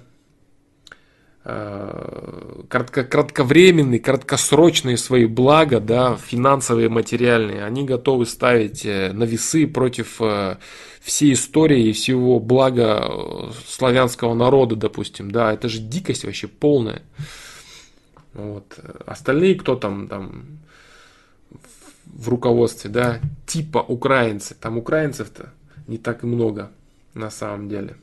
Э, 1.48 2.62
кратко, 2.68 3.04
кратковременные, 3.04 4.00
краткосрочные 4.00 4.96
свои 4.96 5.26
блага, 5.26 5.78
да, 5.78 6.16
финансовые, 6.16 6.88
материальные, 6.88 7.64
они 7.64 7.84
готовы 7.84 8.26
ставить 8.26 8.84
э, 8.84 9.12
на 9.12 9.22
весы 9.22 9.68
против 9.68 10.20
э, 10.20 10.56
всей 11.06 11.34
истории 11.34 11.88
и 11.88 11.92
всего 11.92 12.40
блага 12.40 13.52
славянского 13.68 14.34
народа, 14.34 14.74
допустим, 14.74 15.30
да, 15.30 15.52
это 15.52 15.68
же 15.68 15.78
дикость 15.78 16.24
вообще 16.24 16.48
полная. 16.48 17.02
Вот. 18.34 18.76
Остальные, 19.06 19.54
кто 19.54 19.76
там, 19.76 20.08
там 20.08 20.58
в 22.06 22.28
руководстве, 22.28 22.90
да, 22.90 23.20
типа 23.46 23.78
украинцы, 23.78 24.56
там 24.60 24.78
украинцев-то 24.78 25.52
не 25.86 25.96
так 25.96 26.24
и 26.24 26.26
много 26.26 26.72
на 27.14 27.30
самом 27.30 27.68
деле. 27.68 27.96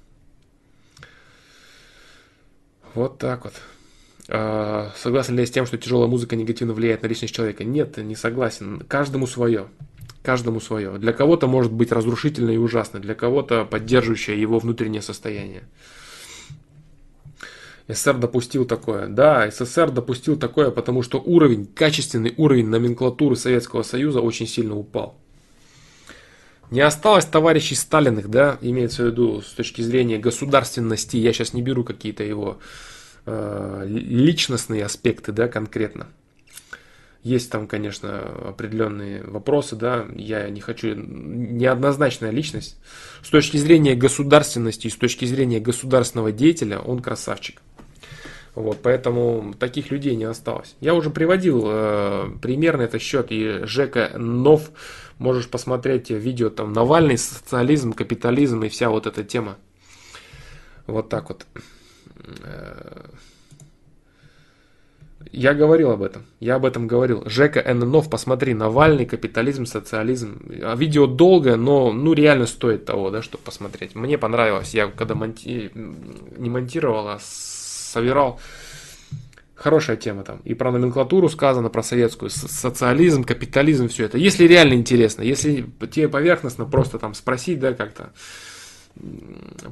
Вот 2.94 3.18
так 3.18 3.44
вот. 3.44 3.54
А, 4.30 4.94
согласен 4.96 5.36
ли 5.36 5.42
я 5.42 5.46
с 5.46 5.52
тем, 5.52 5.66
что 5.66 5.78
тяжелая 5.78 6.08
музыка 6.08 6.38
негативно 6.38 6.74
влияет 6.74 7.04
на 7.04 7.08
личность 7.08 7.36
человека? 7.36 7.66
Нет, 7.66 7.98
не 7.98 8.16
согласен. 8.16 8.80
Каждому 8.88 9.28
свое. 9.28 9.68
Каждому 10.24 10.62
свое. 10.62 10.98
Для 10.98 11.12
кого-то 11.12 11.48
может 11.48 11.74
быть 11.74 11.92
разрушительно 11.92 12.52
и 12.52 12.58
ужасно, 12.58 13.00
для 13.02 13.14
кого-то 13.14 13.66
поддерживающее 13.66 14.40
его 14.40 14.58
внутреннее 14.58 15.02
состояние. 15.02 15.64
СССР 17.90 18.18
допустил 18.18 18.64
такое. 18.64 19.08
Да, 19.08 19.52
СССР 19.52 19.92
допустил 19.92 20.38
такое, 20.38 20.72
потому 20.72 21.04
что 21.04 21.20
уровень, 21.20 21.66
качественный 21.68 22.34
уровень 22.38 22.68
номенклатуры 22.68 23.36
Советского 23.36 23.84
Союза 23.84 24.22
очень 24.22 24.48
сильно 24.48 24.78
упал. 24.78 25.20
Не 26.72 26.80
осталось 26.80 27.26
товарищей 27.26 27.76
Сталиных, 27.76 28.30
да, 28.30 28.58
имеется 28.62 29.04
в 29.04 29.08
виду 29.08 29.42
с 29.42 29.52
точки 29.52 29.82
зрения 29.82 30.18
государственности, 30.18 31.18
я 31.18 31.34
сейчас 31.34 31.54
не 31.54 31.62
беру 31.62 31.84
какие-то 31.84 32.24
его 32.24 32.60
э, 33.26 33.84
личностные 33.88 34.86
аспекты, 34.86 35.34
да, 35.34 35.50
конкретно. 35.50 36.08
Есть 37.24 37.50
там, 37.50 37.68
конечно, 37.68 38.20
определенные 38.50 39.24
вопросы, 39.24 39.78
да, 39.78 40.06
я 40.14 40.50
не 40.50 40.60
хочу, 40.60 40.94
неоднозначная 40.94 42.32
личность. 42.32 42.78
С 43.24 43.30
точки 43.30 43.56
зрения 43.56 43.96
государственности 43.96 44.90
с 44.90 44.96
точки 44.98 45.24
зрения 45.24 45.62
государственного 45.62 46.34
деятеля 46.34 46.80
он 46.80 47.02
красавчик. 47.02 47.62
Вот, 48.56 48.82
поэтому 48.84 49.56
таких 49.58 49.90
людей 49.90 50.16
не 50.16 50.26
осталось. 50.26 50.76
Я 50.82 50.94
уже 50.94 51.10
приводил 51.10 51.64
э, 51.66 52.30
примерно 52.42 52.84
это 52.84 53.00
счет, 53.00 53.28
и 53.30 53.66
Жека 53.66 54.12
Нов, 54.18 54.70
можешь 55.18 55.48
посмотреть 55.48 56.12
видео 56.12 56.50
там 56.50 56.74
Навальный, 56.74 57.18
социализм, 57.18 57.94
капитализм 57.94 58.64
и 58.64 58.70
вся 58.70 58.90
вот 58.90 59.08
эта 59.08 59.24
тема. 59.24 59.58
Вот 60.86 61.10
так 61.10 61.30
вот. 61.30 61.48
Я 65.32 65.54
говорил 65.54 65.92
об 65.92 66.02
этом. 66.02 66.26
Я 66.40 66.56
об 66.56 66.66
этом 66.66 66.88
говорил. 66.88 67.24
Жека 67.26 67.64
Нов, 67.74 68.10
посмотри, 68.10 68.54
Навальный, 68.54 69.06
капитализм, 69.06 69.66
социализм. 69.66 70.42
А 70.62 70.76
видео 70.76 71.08
долгое, 71.08 71.56
но 71.56 71.92
ну 71.92 72.14
реально 72.14 72.46
стоит 72.46 72.86
того, 72.86 73.10
да, 73.10 73.22
чтобы 73.22 73.44
посмотреть. 73.44 73.96
Мне 73.96 74.18
понравилось. 74.18 74.74
Я 74.74 74.88
когда 74.88 75.16
монти... 75.16 75.72
не 75.74 76.50
монтировал, 76.50 77.08
а 77.08 77.20
собирал. 77.22 78.40
Хорошая 79.56 79.96
тема 79.96 80.24
там. 80.24 80.40
И 80.44 80.56
про 80.56 80.72
номенклатуру 80.72 81.30
сказано, 81.30 81.70
про 81.70 81.84
советскую, 81.84 82.30
социализм, 82.30 83.24
капитализм, 83.24 83.88
все 83.88 84.06
это. 84.06 84.18
Если 84.18 84.46
реально 84.46 84.74
интересно, 84.74 85.22
если 85.22 85.66
тебе 85.92 86.10
поверхностно 86.10 86.66
просто 86.66 87.00
там 87.00 87.14
спросить, 87.14 87.60
да, 87.60 87.74
как-то, 87.74 88.12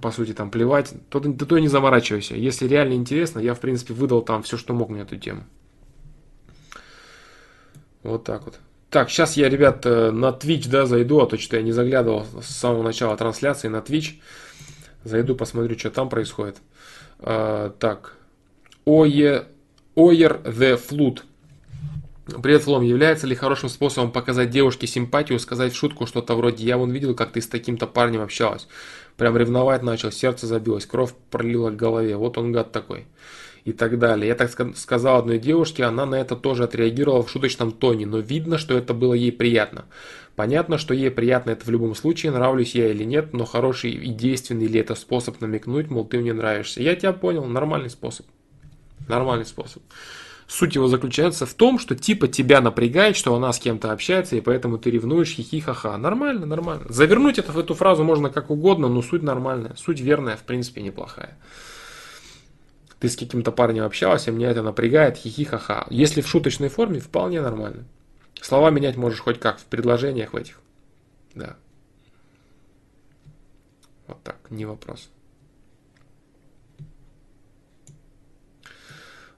по 0.01 0.11
сути, 0.11 0.33
там 0.33 0.49
плевать, 0.49 0.93
то, 1.09 1.19
то, 1.19 1.45
то 1.45 1.59
не 1.59 1.67
заморачивайся. 1.67 2.35
Если 2.35 2.67
реально 2.67 2.93
интересно, 2.93 3.39
я, 3.39 3.53
в 3.53 3.59
принципе, 3.59 3.93
выдал 3.93 4.21
там 4.21 4.43
все, 4.43 4.57
что 4.57 4.73
мог 4.73 4.89
на 4.89 4.97
эту 4.97 5.17
тему. 5.17 5.43
Вот 8.03 8.23
так 8.23 8.45
вот. 8.45 8.59
Так, 8.89 9.09
сейчас 9.09 9.37
я, 9.37 9.47
ребят, 9.47 9.85
э, 9.85 10.11
на 10.11 10.29
Twitch, 10.29 10.67
да, 10.67 10.85
зайду, 10.85 11.19
а 11.19 11.27
то 11.27 11.37
что 11.37 11.55
я 11.55 11.61
не 11.61 11.71
заглядывал 11.71 12.25
с 12.41 12.47
самого 12.47 12.83
начала 12.83 13.15
трансляции 13.15 13.67
на 13.67 13.77
Twitch. 13.77 14.15
Зайду, 15.03 15.35
посмотрю, 15.35 15.77
что 15.77 15.91
там 15.91 16.09
происходит. 16.09 16.57
А, 17.19 17.69
так. 17.79 18.17
Ое, 18.85 19.45
Ойер 19.95 20.41
the 20.43 20.79
Flute. 20.81 21.21
Привет, 22.41 22.63
Флом. 22.63 22.83
Является 22.83 23.27
ли 23.27 23.35
хорошим 23.35 23.67
способом 23.67 24.11
показать 24.11 24.51
девушке 24.51 24.87
симпатию, 24.87 25.39
сказать 25.39 25.73
в 25.73 25.75
шутку 25.75 26.05
что-то 26.05 26.35
вроде 26.35 26.65
«Я 26.65 26.77
вон 26.77 26.91
видел, 26.91 27.15
как 27.15 27.31
ты 27.31 27.41
с 27.41 27.47
таким-то 27.47 27.87
парнем 27.87 28.21
общалась». 28.21 28.67
Прям 29.21 29.37
ревновать 29.37 29.83
начал, 29.83 30.11
сердце 30.11 30.47
забилось, 30.47 30.87
кровь 30.87 31.13
пролила 31.29 31.69
к 31.69 31.75
голове. 31.75 32.17
Вот 32.17 32.39
он 32.39 32.51
гад 32.51 32.71
такой. 32.71 33.05
И 33.65 33.71
так 33.71 33.99
далее. 33.99 34.27
Я 34.27 34.33
так 34.33 34.49
сказал 34.75 35.17
одной 35.17 35.37
девушке, 35.37 35.83
она 35.83 36.07
на 36.07 36.15
это 36.15 36.35
тоже 36.35 36.63
отреагировала 36.63 37.21
в 37.21 37.29
шуточном 37.29 37.71
тоне, 37.71 38.07
но 38.07 38.17
видно, 38.17 38.57
что 38.57 38.75
это 38.75 38.95
было 38.95 39.13
ей 39.13 39.31
приятно. 39.31 39.85
Понятно, 40.35 40.79
что 40.79 40.95
ей 40.95 41.11
приятно 41.11 41.51
это 41.51 41.63
в 41.63 41.69
любом 41.69 41.93
случае, 41.93 42.31
нравлюсь 42.31 42.73
я 42.73 42.89
или 42.89 43.03
нет, 43.03 43.31
но 43.31 43.45
хороший 43.45 43.91
и 43.91 44.11
действенный 44.11 44.65
ли 44.65 44.79
это 44.79 44.95
способ 44.95 45.39
намекнуть, 45.39 45.91
мол, 45.91 46.03
ты 46.03 46.17
мне 46.17 46.33
нравишься. 46.33 46.81
Я 46.81 46.95
тебя 46.95 47.13
понял, 47.13 47.45
нормальный 47.45 47.91
способ. 47.91 48.25
Нормальный 49.07 49.45
способ. 49.45 49.83
Суть 50.51 50.75
его 50.75 50.87
заключается 50.87 51.45
в 51.45 51.53
том, 51.53 51.79
что 51.79 51.95
типа 51.95 52.27
тебя 52.27 52.59
напрягает, 52.59 53.15
что 53.15 53.33
она 53.33 53.53
с 53.53 53.59
кем-то 53.59 53.93
общается, 53.93 54.35
и 54.35 54.41
поэтому 54.41 54.77
ты 54.77 54.91
ревнуешь, 54.91 55.29
хихи-ха-ха. 55.29 55.97
Нормально, 55.97 56.45
нормально. 56.45 56.87
Завернуть 56.89 57.39
это 57.39 57.53
в 57.53 57.57
эту 57.57 57.73
фразу 57.73 58.03
можно 58.03 58.29
как 58.29 58.49
угодно, 58.49 58.89
но 58.89 59.01
суть 59.01 59.23
нормальная. 59.23 59.75
Суть 59.77 60.01
верная, 60.01 60.35
в 60.35 60.43
принципе, 60.43 60.81
неплохая. 60.81 61.37
Ты 62.99 63.07
с 63.07 63.15
каким-то 63.15 63.53
парнем 63.53 63.85
общался, 63.85 64.33
меня 64.33 64.51
это 64.51 64.61
напрягает, 64.61 65.15
хихи-ха-ха. 65.15 65.87
Если 65.89 66.19
в 66.19 66.27
шуточной 66.27 66.67
форме, 66.67 66.99
вполне 66.99 67.39
нормально. 67.39 67.85
Слова 68.41 68.71
менять 68.71 68.97
можешь 68.97 69.21
хоть 69.21 69.39
как 69.39 69.57
в 69.57 69.63
предложениях 69.63 70.33
в 70.33 70.35
этих. 70.35 70.59
Да. 71.33 71.55
Вот 74.05 74.21
так, 74.21 74.35
не 74.49 74.65
вопрос. 74.65 75.09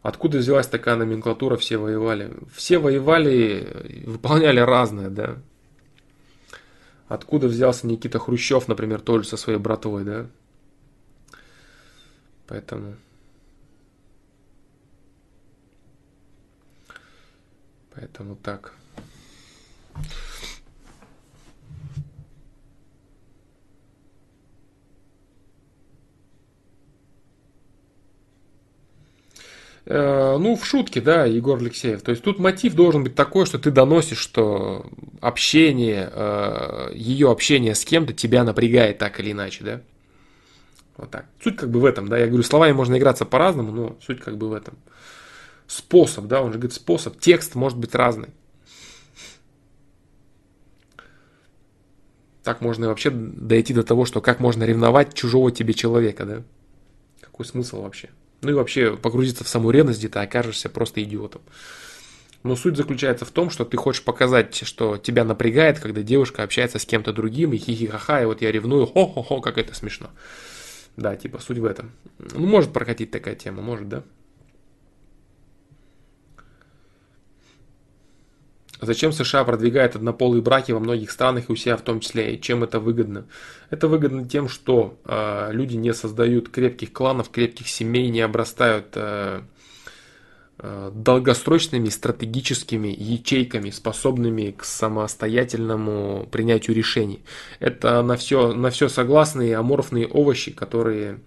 Откуда 0.03 0.39
взялась 0.39 0.67
такая 0.67 0.97
номенклатура, 0.97 1.55
все 1.55 1.77
воевали? 1.77 2.33
Все 2.53 2.77
воевали, 2.77 4.03
выполняли 4.05 4.59
разное, 4.59 5.09
да. 5.09 5.37
Откуда 7.07 7.47
взялся 7.47 7.87
Никита 7.87 8.19
Хрущев, 8.19 8.67
например, 8.67 8.99
тоже 8.99 9.25
со 9.25 9.37
своей 9.37 9.59
братвой, 9.59 10.03
да. 10.03 10.27
Поэтому... 12.47 12.97
Поэтому 17.95 18.35
так. 18.35 18.73
Ну, 29.85 30.55
в 30.55 30.65
шутке, 30.65 31.01
да, 31.01 31.25
Егор 31.25 31.59
Алексеев. 31.59 32.01
То 32.01 32.11
есть 32.11 32.23
тут 32.23 32.39
мотив 32.39 32.73
должен 32.73 33.03
быть 33.03 33.15
такой, 33.15 33.45
что 33.45 33.59
ты 33.59 33.69
доносишь, 33.69 34.17
что 34.17 34.85
общение, 35.19 36.09
э, 36.11 36.91
ее 36.93 37.29
общение 37.29 37.75
с 37.75 37.83
кем-то 37.83 38.13
тебя 38.13 38.43
напрягает 38.45 38.97
так 38.97 39.19
или 39.19 39.31
иначе, 39.33 39.63
да. 39.63 39.81
Вот 40.95 41.11
так. 41.11 41.25
Суть 41.43 41.57
как 41.57 41.69
бы 41.69 41.81
в 41.81 41.85
этом, 41.85 42.07
да. 42.07 42.17
Я 42.17 42.27
говорю, 42.27 42.43
словами 42.43 42.71
можно 42.71 42.97
играться 42.97 43.25
по-разному, 43.25 43.71
но 43.71 43.97
суть 44.05 44.21
как 44.21 44.37
бы 44.37 44.47
в 44.47 44.53
этом. 44.53 44.77
Способ, 45.67 46.25
да, 46.25 46.41
он 46.41 46.53
же 46.53 46.59
говорит 46.59 46.75
способ. 46.75 47.19
Текст 47.19 47.55
может 47.55 47.77
быть 47.77 47.93
разный. 47.95 48.29
Так 52.43 52.61
можно 52.61 52.87
вообще 52.87 53.09
дойти 53.09 53.73
до 53.73 53.83
того, 53.83 54.05
что 54.05 54.21
как 54.21 54.39
можно 54.39 54.63
ревновать 54.63 55.13
чужого 55.13 55.51
тебе 55.51 55.73
человека, 55.73 56.25
да? 56.25 56.43
Какой 57.21 57.45
смысл 57.45 57.81
вообще? 57.81 58.09
Ну 58.43 58.51
и 58.51 58.53
вообще 58.53 58.95
погрузиться 58.97 59.43
в 59.43 59.47
саму 59.47 59.71
ревность, 59.71 59.99
где 59.99 60.09
ты 60.09 60.19
окажешься 60.19 60.69
просто 60.69 61.01
идиотом. 61.01 61.41
Но 62.43 62.57
суть 62.57 62.75
заключается 62.75 63.23
в 63.23 63.31
том, 63.31 63.49
что 63.49 63.63
ты 63.63 63.77
хочешь 63.77 64.03
показать, 64.03 64.53
что 64.67 64.97
тебя 64.97 65.23
напрягает, 65.23 65.79
когда 65.79 66.01
девушка 66.01 66.43
общается 66.43 66.77
с 66.77 66.85
кем-то 66.85 67.13
другим, 67.13 67.53
и 67.53 67.57
хихи-ха-ха, 67.57 68.21
и 68.21 68.25
вот 68.25 68.41
я 68.41 68.51
ревную, 68.51 68.85
хо-хо-хо, 68.85 69.39
как 69.39 69.57
это 69.57 69.73
смешно. 69.73 70.09
Да, 70.97 71.15
типа 71.15 71.39
суть 71.39 71.57
в 71.57 71.65
этом. 71.65 71.91
Ну, 72.19 72.45
может 72.45 72.73
прокатить 72.73 73.11
такая 73.11 73.35
тема, 73.35 73.61
может, 73.61 73.87
да? 73.87 74.03
Зачем 78.85 79.11
США 79.11 79.43
продвигает 79.43 79.95
однополые 79.95 80.41
браки 80.41 80.71
во 80.71 80.79
многих 80.79 81.11
странах 81.11 81.49
и 81.49 81.53
у 81.53 81.55
себя 81.55 81.77
в 81.77 81.81
том 81.81 81.99
числе? 81.99 82.35
И 82.35 82.41
чем 82.41 82.63
это 82.63 82.79
выгодно? 82.79 83.25
Это 83.69 83.87
выгодно 83.87 84.27
тем, 84.27 84.49
что 84.49 84.99
э, 85.05 85.49
люди 85.51 85.75
не 85.75 85.93
создают 85.93 86.49
крепких 86.49 86.91
кланов, 86.91 87.29
крепких 87.29 87.67
семей, 87.67 88.09
не 88.09 88.21
обрастают 88.21 88.87
э, 88.95 89.41
э, 90.59 90.91
долгосрочными 90.93 91.89
стратегическими 91.89 92.87
ячейками, 92.87 93.69
способными 93.69 94.51
к 94.51 94.63
самостоятельному 94.63 96.27
принятию 96.31 96.75
решений. 96.75 97.23
Это 97.59 98.01
на 98.01 98.17
все, 98.17 98.53
на 98.53 98.69
все 98.69 98.89
согласные 98.89 99.55
аморфные 99.55 100.07
овощи, 100.07 100.51
которые 100.51 101.19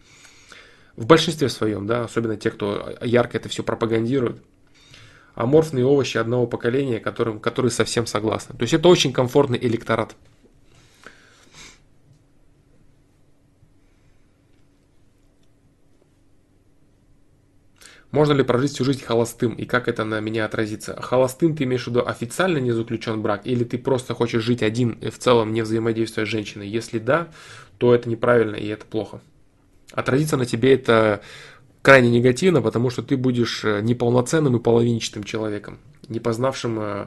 в 0.96 1.06
большинстве 1.06 1.48
своем, 1.48 1.86
да, 1.86 2.04
особенно 2.04 2.36
те, 2.36 2.50
кто 2.50 2.96
ярко 3.02 3.36
это 3.36 3.48
все 3.48 3.62
пропагандирует, 3.62 4.42
аморфные 5.36 5.84
овощи 5.84 6.16
одного 6.16 6.48
поколения, 6.48 6.98
которым, 6.98 7.38
которые 7.38 7.70
совсем 7.70 8.06
согласны. 8.06 8.56
То 8.56 8.62
есть 8.62 8.74
это 8.74 8.88
очень 8.88 9.12
комфортный 9.12 9.58
электорат. 9.58 10.16
Можно 18.12 18.32
ли 18.32 18.42
прожить 18.44 18.72
всю 18.72 18.84
жизнь 18.84 19.04
холостым 19.04 19.52
и 19.54 19.66
как 19.66 19.88
это 19.88 20.04
на 20.04 20.20
меня 20.20 20.46
отразится? 20.46 20.98
Холостым 21.02 21.54
ты 21.54 21.64
имеешь 21.64 21.84
в 21.84 21.88
виду 21.88 22.06
официально 22.06 22.56
не 22.56 22.72
заключен 22.72 23.20
брак 23.20 23.42
или 23.44 23.62
ты 23.62 23.76
просто 23.76 24.14
хочешь 24.14 24.42
жить 24.42 24.62
один 24.62 24.92
и 25.02 25.10
в 25.10 25.18
целом 25.18 25.52
не 25.52 25.60
взаимодействуя 25.60 26.24
с 26.24 26.28
женщиной? 26.28 26.66
Если 26.66 26.98
да, 26.98 27.28
то 27.76 27.94
это 27.94 28.08
неправильно 28.08 28.56
и 28.56 28.68
это 28.68 28.86
плохо. 28.86 29.20
Отразится 29.92 30.38
на 30.38 30.46
тебе 30.46 30.72
это 30.72 31.20
крайне 31.86 32.10
негативно, 32.10 32.62
потому 32.62 32.90
что 32.90 33.00
ты 33.04 33.16
будешь 33.16 33.64
э, 33.64 33.80
неполноценным 33.80 34.56
и 34.56 34.58
половинчатым 34.58 35.22
человеком, 35.22 35.78
не 36.08 36.18
познавшим 36.18 36.80
э, 36.80 37.06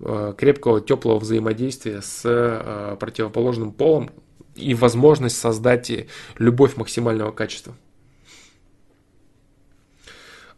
э, 0.00 0.34
крепкого, 0.36 0.82
теплого 0.82 1.18
взаимодействия 1.18 2.02
с 2.02 2.96
противоположным 3.00 3.72
полом 3.72 4.10
и 4.54 4.74
возможность 4.74 5.38
создать 5.38 5.90
любовь 6.36 6.76
максимального 6.76 7.32
качества. 7.32 7.74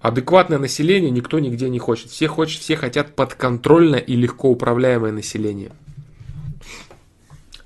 Адекватное 0.01 0.59
население 0.59 1.13
никто 1.13 1.39
нигде 1.39 1.69
не 1.69 1.79
хочет. 1.79 2.11
Все, 2.11 2.27
хочет, 2.27 2.63
все 2.63 2.75
хотят 2.75 3.15
подконтрольное 3.15 4.01
и 4.01 4.17
легко 4.17 4.49
управляемое 4.51 5.13
население. 5.13 5.71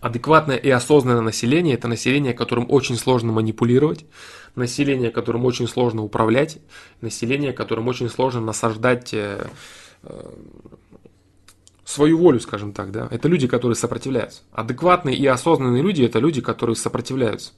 Адекватное 0.04 0.58
и 0.58 0.68
осознанное 0.68 1.22
население– 1.22 1.74
это 1.76 1.88
население, 1.88 2.34
которым 2.34 2.66
очень 2.68 2.98
сложно 2.98 3.32
манипулировать, 3.32 4.04
население, 4.54 5.10
которым 5.10 5.44
очень 5.44 5.68
сложно 5.68 6.02
управлять, 6.02 6.58
население, 7.00 7.52
которым 7.52 7.88
очень 7.88 8.08
сложно 8.08 8.40
насаждать 8.40 9.12
э, 9.12 9.46
э, 10.02 10.30
свою 11.84 12.18
волю, 12.18 12.40
скажем 12.40 12.72
так. 12.72 12.90
Да? 12.90 13.08
Это 13.10 13.28
люди, 13.28 13.46
которые 13.46 13.76
сопротивляются. 13.76 14.42
Адекватные 14.52 15.16
и 15.16 15.26
осознанные 15.26 15.82
люди– 15.82 16.02
это 16.04 16.18
люди, 16.18 16.40
которые 16.40 16.76
сопротивляются. 16.76 17.52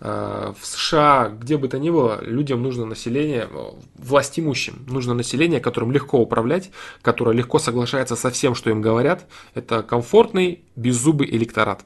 Э, 0.00 0.52
в 0.60 0.66
США, 0.66 1.30
где 1.30 1.56
бы 1.56 1.68
то 1.68 1.78
ни 1.78 1.88
было, 1.88 2.22
людям 2.22 2.62
нужно 2.62 2.84
население, 2.84 3.48
власть 3.94 4.38
имущим, 4.38 4.84
нужно 4.86 5.14
население, 5.14 5.60
которым 5.60 5.90
легко 5.90 6.18
управлять, 6.18 6.70
которое 7.00 7.34
легко 7.34 7.58
соглашается 7.58 8.14
со 8.14 8.30
всем, 8.30 8.54
что 8.54 8.70
им 8.70 8.82
говорят. 8.82 9.26
Это 9.54 9.82
комфортный, 9.82 10.64
беззубый 10.76 11.28
электорат. 11.30 11.82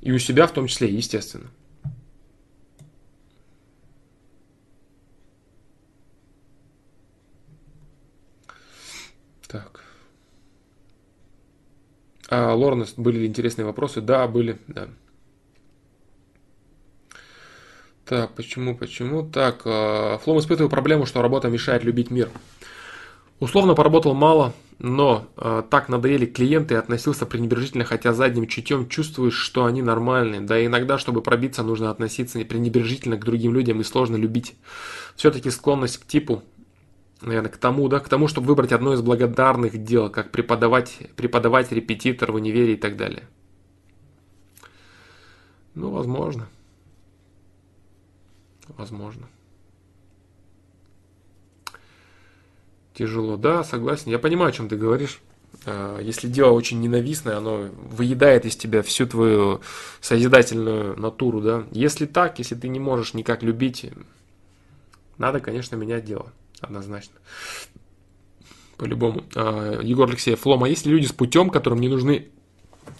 И 0.00 0.10
у 0.12 0.18
себя 0.18 0.46
в 0.46 0.52
том 0.52 0.66
числе, 0.66 0.88
естественно. 0.88 1.46
Так. 9.52 9.80
А, 12.30 12.54
Лоренс, 12.54 12.94
были 12.96 13.18
ли 13.18 13.26
интересные 13.26 13.66
вопросы? 13.66 14.00
Да, 14.00 14.26
были, 14.26 14.58
да. 14.66 14.88
Так, 18.06 18.34
почему, 18.34 18.74
почему? 18.74 19.28
Так, 19.30 19.62
э, 19.66 20.18
Флом 20.22 20.38
испытывает 20.38 20.70
проблему, 20.70 21.04
что 21.04 21.20
работа 21.20 21.48
мешает 21.48 21.84
любить 21.84 22.10
мир. 22.10 22.30
Условно 23.40 23.74
поработал 23.74 24.14
мало, 24.14 24.54
но 24.78 25.26
э, 25.36 25.62
так 25.68 25.90
надоели 25.90 26.24
клиенты 26.24 26.74
и 26.74 26.78
относился 26.78 27.26
пренебрежительно, 27.26 27.84
хотя 27.84 28.14
задним 28.14 28.46
чутьем 28.46 28.88
чувствуешь, 28.88 29.34
что 29.34 29.66
они 29.66 29.82
нормальные. 29.82 30.40
Да 30.40 30.58
и 30.58 30.66
иногда, 30.66 30.96
чтобы 30.96 31.20
пробиться, 31.20 31.62
нужно 31.62 31.90
относиться 31.90 32.38
пренебрежительно 32.40 33.16
к 33.18 33.24
другим 33.24 33.52
людям 33.52 33.80
и 33.80 33.84
сложно 33.84 34.16
любить. 34.16 34.54
Все-таки 35.14 35.50
склонность 35.50 35.98
к 35.98 36.06
типу, 36.06 36.42
наверное, 37.22 37.50
к 37.50 37.56
тому, 37.56 37.88
да, 37.88 38.00
к 38.00 38.08
тому, 38.08 38.28
чтобы 38.28 38.48
выбрать 38.48 38.72
одно 38.72 38.94
из 38.94 39.02
благодарных 39.02 39.82
дел, 39.82 40.10
как 40.10 40.30
преподавать, 40.30 40.98
преподавать 41.16 41.72
репетитор 41.72 42.32
в 42.32 42.36
универе 42.36 42.74
и 42.74 42.76
так 42.76 42.96
далее. 42.96 43.28
Ну, 45.74 45.90
возможно. 45.90 46.48
Возможно. 48.68 49.28
Тяжело. 52.94 53.36
Да, 53.36 53.64
согласен. 53.64 54.10
Я 54.10 54.18
понимаю, 54.18 54.50
о 54.50 54.52
чем 54.52 54.68
ты 54.68 54.76
говоришь. 54.76 55.20
А, 55.64 55.98
если 56.00 56.28
дело 56.28 56.52
очень 56.52 56.80
ненавистное, 56.80 57.36
оно 57.36 57.68
выедает 57.90 58.44
из 58.44 58.56
тебя 58.56 58.82
всю 58.82 59.06
твою 59.06 59.60
созидательную 60.00 60.98
натуру, 60.98 61.40
да. 61.40 61.64
Если 61.70 62.06
так, 62.06 62.38
если 62.38 62.54
ты 62.54 62.68
не 62.68 62.80
можешь 62.80 63.14
никак 63.14 63.42
любить, 63.42 63.90
надо, 65.18 65.40
конечно, 65.40 65.76
менять 65.76 66.04
дело. 66.04 66.32
Однозначно. 66.62 67.16
По-любому. 68.78 69.24
А, 69.34 69.80
Егор 69.82 70.08
Алексеев, 70.08 70.40
Флома, 70.40 70.68
есть 70.68 70.86
ли 70.86 70.92
люди 70.92 71.06
с 71.06 71.12
путем, 71.12 71.50
которым 71.50 71.80
не 71.80 71.88
нужны 71.88 72.28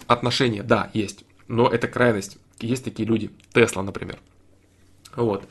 отношения? 0.09 0.63
Да, 0.63 0.91
есть. 0.93 1.25
Но 1.49 1.69
это 1.69 1.87
крайность. 1.87 2.39
Есть 2.61 2.85
такие 2.85 3.09
люди. 3.09 3.31
Тесла, 3.53 3.83
например. 3.83 4.19
Вот. 5.15 5.45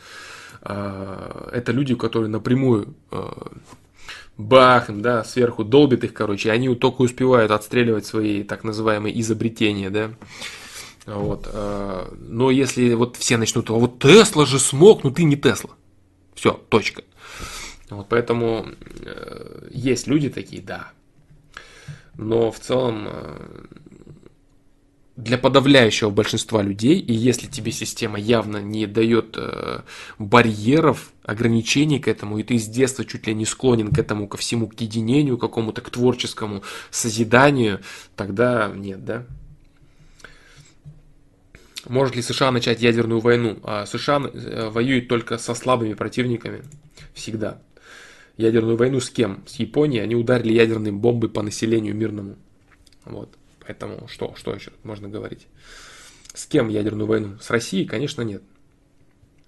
А, 0.61 1.49
это 1.53 1.71
люди, 1.71 1.95
которые 1.95 2.29
напрямую 2.29 2.93
а, 3.11 3.51
бах, 4.37 4.85
да, 4.89 5.23
сверху 5.23 5.63
долбит 5.63 6.03
их, 6.03 6.13
короче, 6.13 6.49
и 6.49 6.51
они 6.51 6.75
только 6.75 7.01
успевают 7.03 7.51
отстреливать 7.51 8.05
свои 8.05 8.43
так 8.43 8.65
называемые 8.65 9.19
изобретения, 9.21 9.89
да. 9.89 10.11
Вот. 11.05 11.49
Но 11.51 12.51
если 12.51 12.93
вот 12.93 13.17
все 13.17 13.37
начнут, 13.37 13.69
вот 13.69 13.99
Тесла 13.99 14.45
же 14.45 14.59
смог, 14.59 15.03
ну 15.03 15.09
ты 15.09 15.23
не 15.23 15.35
Тесла. 15.35 15.71
Все, 16.35 16.53
точка. 16.69 17.03
Вот 17.91 18.07
поэтому 18.07 18.67
э, 19.01 19.67
есть 19.69 20.07
люди 20.07 20.29
такие, 20.29 20.61
да. 20.61 20.91
Но 22.15 22.49
в 22.49 22.59
целом 22.59 23.07
э, 23.07 23.65
для 25.17 25.37
подавляющего 25.37 26.09
большинства 26.09 26.61
людей, 26.61 26.99
и 26.99 27.13
если 27.13 27.47
тебе 27.47 27.73
система 27.73 28.17
явно 28.17 28.57
не 28.57 28.87
дает 28.87 29.35
э, 29.37 29.81
барьеров, 30.17 31.11
ограничений 31.23 31.99
к 31.99 32.07
этому, 32.07 32.37
и 32.39 32.43
ты 32.43 32.57
с 32.57 32.67
детства 32.67 33.03
чуть 33.03 33.27
ли 33.27 33.35
не 33.35 33.45
склонен 33.45 33.91
к 33.91 33.99
этому, 33.99 34.29
ко 34.29 34.37
всему, 34.37 34.67
к 34.67 34.79
единению 34.79 35.37
какому-то, 35.37 35.81
к 35.81 35.89
творческому 35.89 36.63
созиданию, 36.91 37.81
тогда 38.15 38.71
нет, 38.73 39.03
да? 39.03 39.25
Может 41.89 42.15
ли 42.15 42.21
США 42.21 42.51
начать 42.51 42.81
ядерную 42.81 43.19
войну? 43.19 43.59
А 43.63 43.85
США 43.85 44.21
э, 44.33 44.69
воюет 44.69 45.09
только 45.09 45.37
со 45.37 45.53
слабыми 45.55 45.93
противниками. 45.93 46.63
Всегда. 47.13 47.59
Ядерную 48.37 48.77
войну 48.77 48.99
с 48.99 49.09
кем? 49.09 49.43
С 49.47 49.55
Японией. 49.55 50.03
Они 50.03 50.15
ударили 50.15 50.53
ядерной 50.53 50.91
бомбой 50.91 51.29
по 51.29 51.41
населению 51.41 51.95
мирному. 51.95 52.37
Вот. 53.05 53.37
Поэтому 53.59 54.07
что, 54.07 54.33
что 54.35 54.53
еще 54.53 54.71
можно 54.83 55.07
говорить? 55.09 55.47
С 56.33 56.45
кем 56.45 56.69
ядерную 56.69 57.07
войну? 57.07 57.37
С 57.39 57.49
Россией, 57.49 57.85
конечно, 57.85 58.21
нет. 58.21 58.41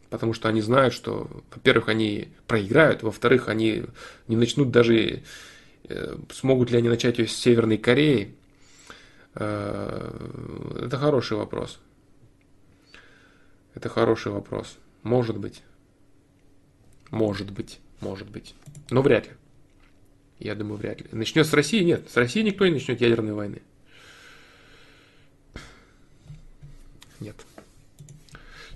Потому 0.09 0.33
что 0.33 0.47
они 0.47 0.61
знают, 0.61 0.93
что, 0.93 1.27
во-первых, 1.53 1.89
они 1.89 2.29
проиграют, 2.45 3.01
во-вторых, 3.01 3.47
они 3.47 3.85
не 4.27 4.35
начнут 4.35 4.69
даже, 4.69 5.23
э, 5.89 6.17
смогут 6.31 6.69
ли 6.69 6.77
они 6.77 6.89
начать 6.89 7.17
ее 7.17 7.27
с 7.27 7.35
Северной 7.35 7.77
Кореи. 7.77 8.35
Э, 9.33 10.85
это 10.85 10.97
хороший 10.97 11.37
вопрос. 11.37 11.79
Это 13.73 13.89
хороший 13.89 14.31
вопрос. 14.31 14.77
Может 15.01 15.37
быть. 15.37 15.63
Может 17.09 17.51
быть. 17.51 17.79
Может 18.03 18.29
быть. 18.29 18.53
Но 18.89 19.01
вряд 19.01 19.27
ли. 19.27 19.33
Я 20.39 20.55
думаю, 20.55 20.77
вряд 20.77 20.99
ли. 20.99 21.07
Начнет 21.13 21.47
с 21.47 21.53
России? 21.53 21.81
Нет. 21.81 22.09
С 22.09 22.17
Россией 22.17 22.45
никто 22.45 22.67
не 22.67 22.73
начнет 22.73 22.99
ядерной 22.99 23.33
войны. 23.33 23.61
Нет. 27.21 27.35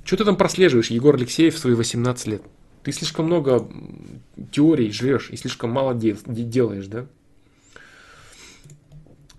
Что 0.06 0.16
ты 0.16 0.24
там 0.24 0.38
прослеживаешь, 0.38 0.90
Егор 0.90 1.16
Алексеев, 1.16 1.56
в 1.56 1.58
свои 1.58 1.74
18 1.74 2.28
лет? 2.28 2.42
Ты 2.84 2.94
слишком 2.94 3.26
много 3.26 3.70
теорий 4.52 4.90
жрешь 4.92 5.30
и 5.30 5.36
слишком 5.36 5.72
мало 5.72 5.94
делаешь, 5.94 6.88
да? 6.88 7.06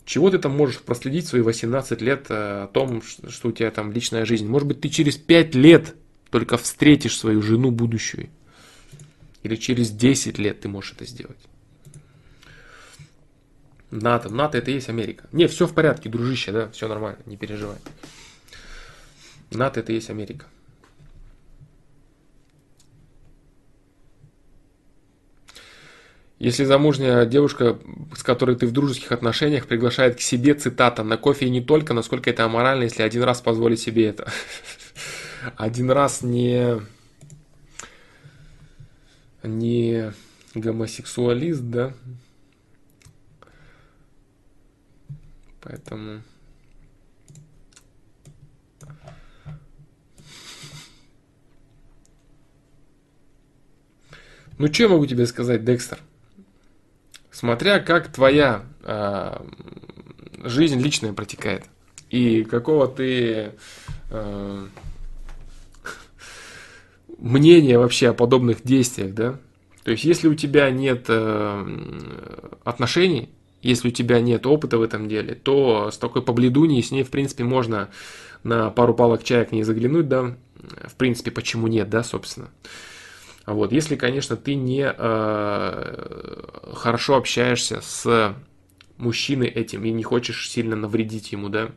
Чего 0.04 0.30
ты 0.30 0.38
там 0.38 0.52
можешь 0.52 0.80
проследить 0.80 1.24
в 1.24 1.28
свои 1.28 1.40
18 1.40 2.02
лет 2.02 2.26
э, 2.28 2.64
о 2.64 2.66
том, 2.66 3.02
что 3.02 3.48
у 3.48 3.52
тебя 3.52 3.70
там 3.70 3.92
личная 3.92 4.26
жизнь? 4.26 4.46
Может 4.46 4.68
быть, 4.68 4.80
ты 4.80 4.88
через 4.90 5.16
5 5.16 5.54
лет 5.54 5.94
только 6.30 6.58
встретишь 6.58 7.16
свою 7.16 7.42
жену 7.42 7.70
будущую. 7.70 8.30
Или 9.42 9.56
через 9.56 9.90
10 9.90 10.38
лет 10.38 10.60
ты 10.60 10.68
можешь 10.68 10.92
это 10.92 11.06
сделать. 11.06 11.38
НАТО. 13.90 14.28
НАТО 14.28 14.58
это 14.58 14.70
и 14.70 14.74
есть 14.74 14.88
Америка. 14.88 15.26
Не, 15.32 15.46
все 15.46 15.66
в 15.66 15.74
порядке, 15.74 16.08
дружище, 16.08 16.52
да, 16.52 16.68
все 16.70 16.88
нормально, 16.88 17.20
не 17.26 17.36
переживай. 17.36 17.78
НАТО 19.50 19.80
это 19.80 19.92
и 19.92 19.96
есть 19.96 20.10
Америка. 20.10 20.46
Если 26.38 26.62
замужняя 26.62 27.26
девушка, 27.26 27.78
с 28.14 28.22
которой 28.22 28.54
ты 28.54 28.68
в 28.68 28.72
дружеских 28.72 29.10
отношениях, 29.10 29.66
приглашает 29.66 30.16
к 30.16 30.20
себе, 30.20 30.54
цитата, 30.54 31.02
на 31.02 31.16
кофе 31.16 31.46
и 31.46 31.50
не 31.50 31.60
только, 31.60 31.94
насколько 31.94 32.30
это 32.30 32.44
аморально, 32.44 32.84
если 32.84 33.02
один 33.02 33.24
раз 33.24 33.40
позволить 33.40 33.80
себе 33.80 34.06
это. 34.06 34.30
Один 35.56 35.90
раз 35.90 36.22
не... 36.22 36.80
не 39.42 40.12
гомосексуалист, 40.54 41.62
да? 41.62 41.92
Поэтому... 45.60 46.22
Ну, 54.58 54.72
что 54.72 54.82
я 54.82 54.88
могу 54.88 55.06
тебе 55.06 55.26
сказать, 55.26 55.64
Декстер? 55.64 55.98
Смотря 57.30 57.78
как 57.78 58.12
твоя 58.12 58.64
э, 58.82 59.40
жизнь 60.42 60.80
личная 60.80 61.12
протекает. 61.12 61.64
И 62.10 62.42
какого 62.42 62.88
ты 62.88 63.52
э, 64.10 64.66
мнения 67.18 67.78
вообще 67.78 68.08
о 68.08 68.14
подобных 68.14 68.62
действиях, 68.62 69.14
да? 69.14 69.38
То 69.84 69.90
есть, 69.90 70.04
если 70.04 70.28
у 70.28 70.34
тебя 70.34 70.70
нет 70.70 71.06
э, 71.08 71.78
отношений, 72.64 73.30
если 73.62 73.88
у 73.88 73.90
тебя 73.90 74.20
нет 74.20 74.46
опыта 74.46 74.78
в 74.78 74.82
этом 74.82 75.08
деле, 75.08 75.34
то 75.34 75.90
с 75.90 75.98
такой 75.98 76.22
побледуней 76.22 76.82
с 76.82 76.90
ней, 76.90 77.02
в 77.02 77.10
принципе, 77.10 77.44
можно 77.44 77.88
на 78.44 78.70
пару 78.70 78.94
палок 78.94 79.24
чая 79.24 79.44
к 79.44 79.52
ней 79.52 79.62
заглянуть, 79.62 80.08
да, 80.08 80.36
в 80.86 80.94
принципе, 80.96 81.30
почему 81.30 81.66
нет, 81.66 81.88
да, 81.90 82.02
собственно. 82.02 82.50
Вот, 83.46 83.72
если, 83.72 83.96
конечно, 83.96 84.36
ты 84.36 84.54
не 84.54 84.92
э, 84.94 86.74
хорошо 86.74 87.16
общаешься 87.16 87.80
с 87.80 88.34
мужчиной 88.98 89.48
этим 89.48 89.84
и 89.84 89.90
не 89.90 90.02
хочешь 90.02 90.50
сильно 90.50 90.76
навредить 90.76 91.32
ему, 91.32 91.48
да. 91.48 91.70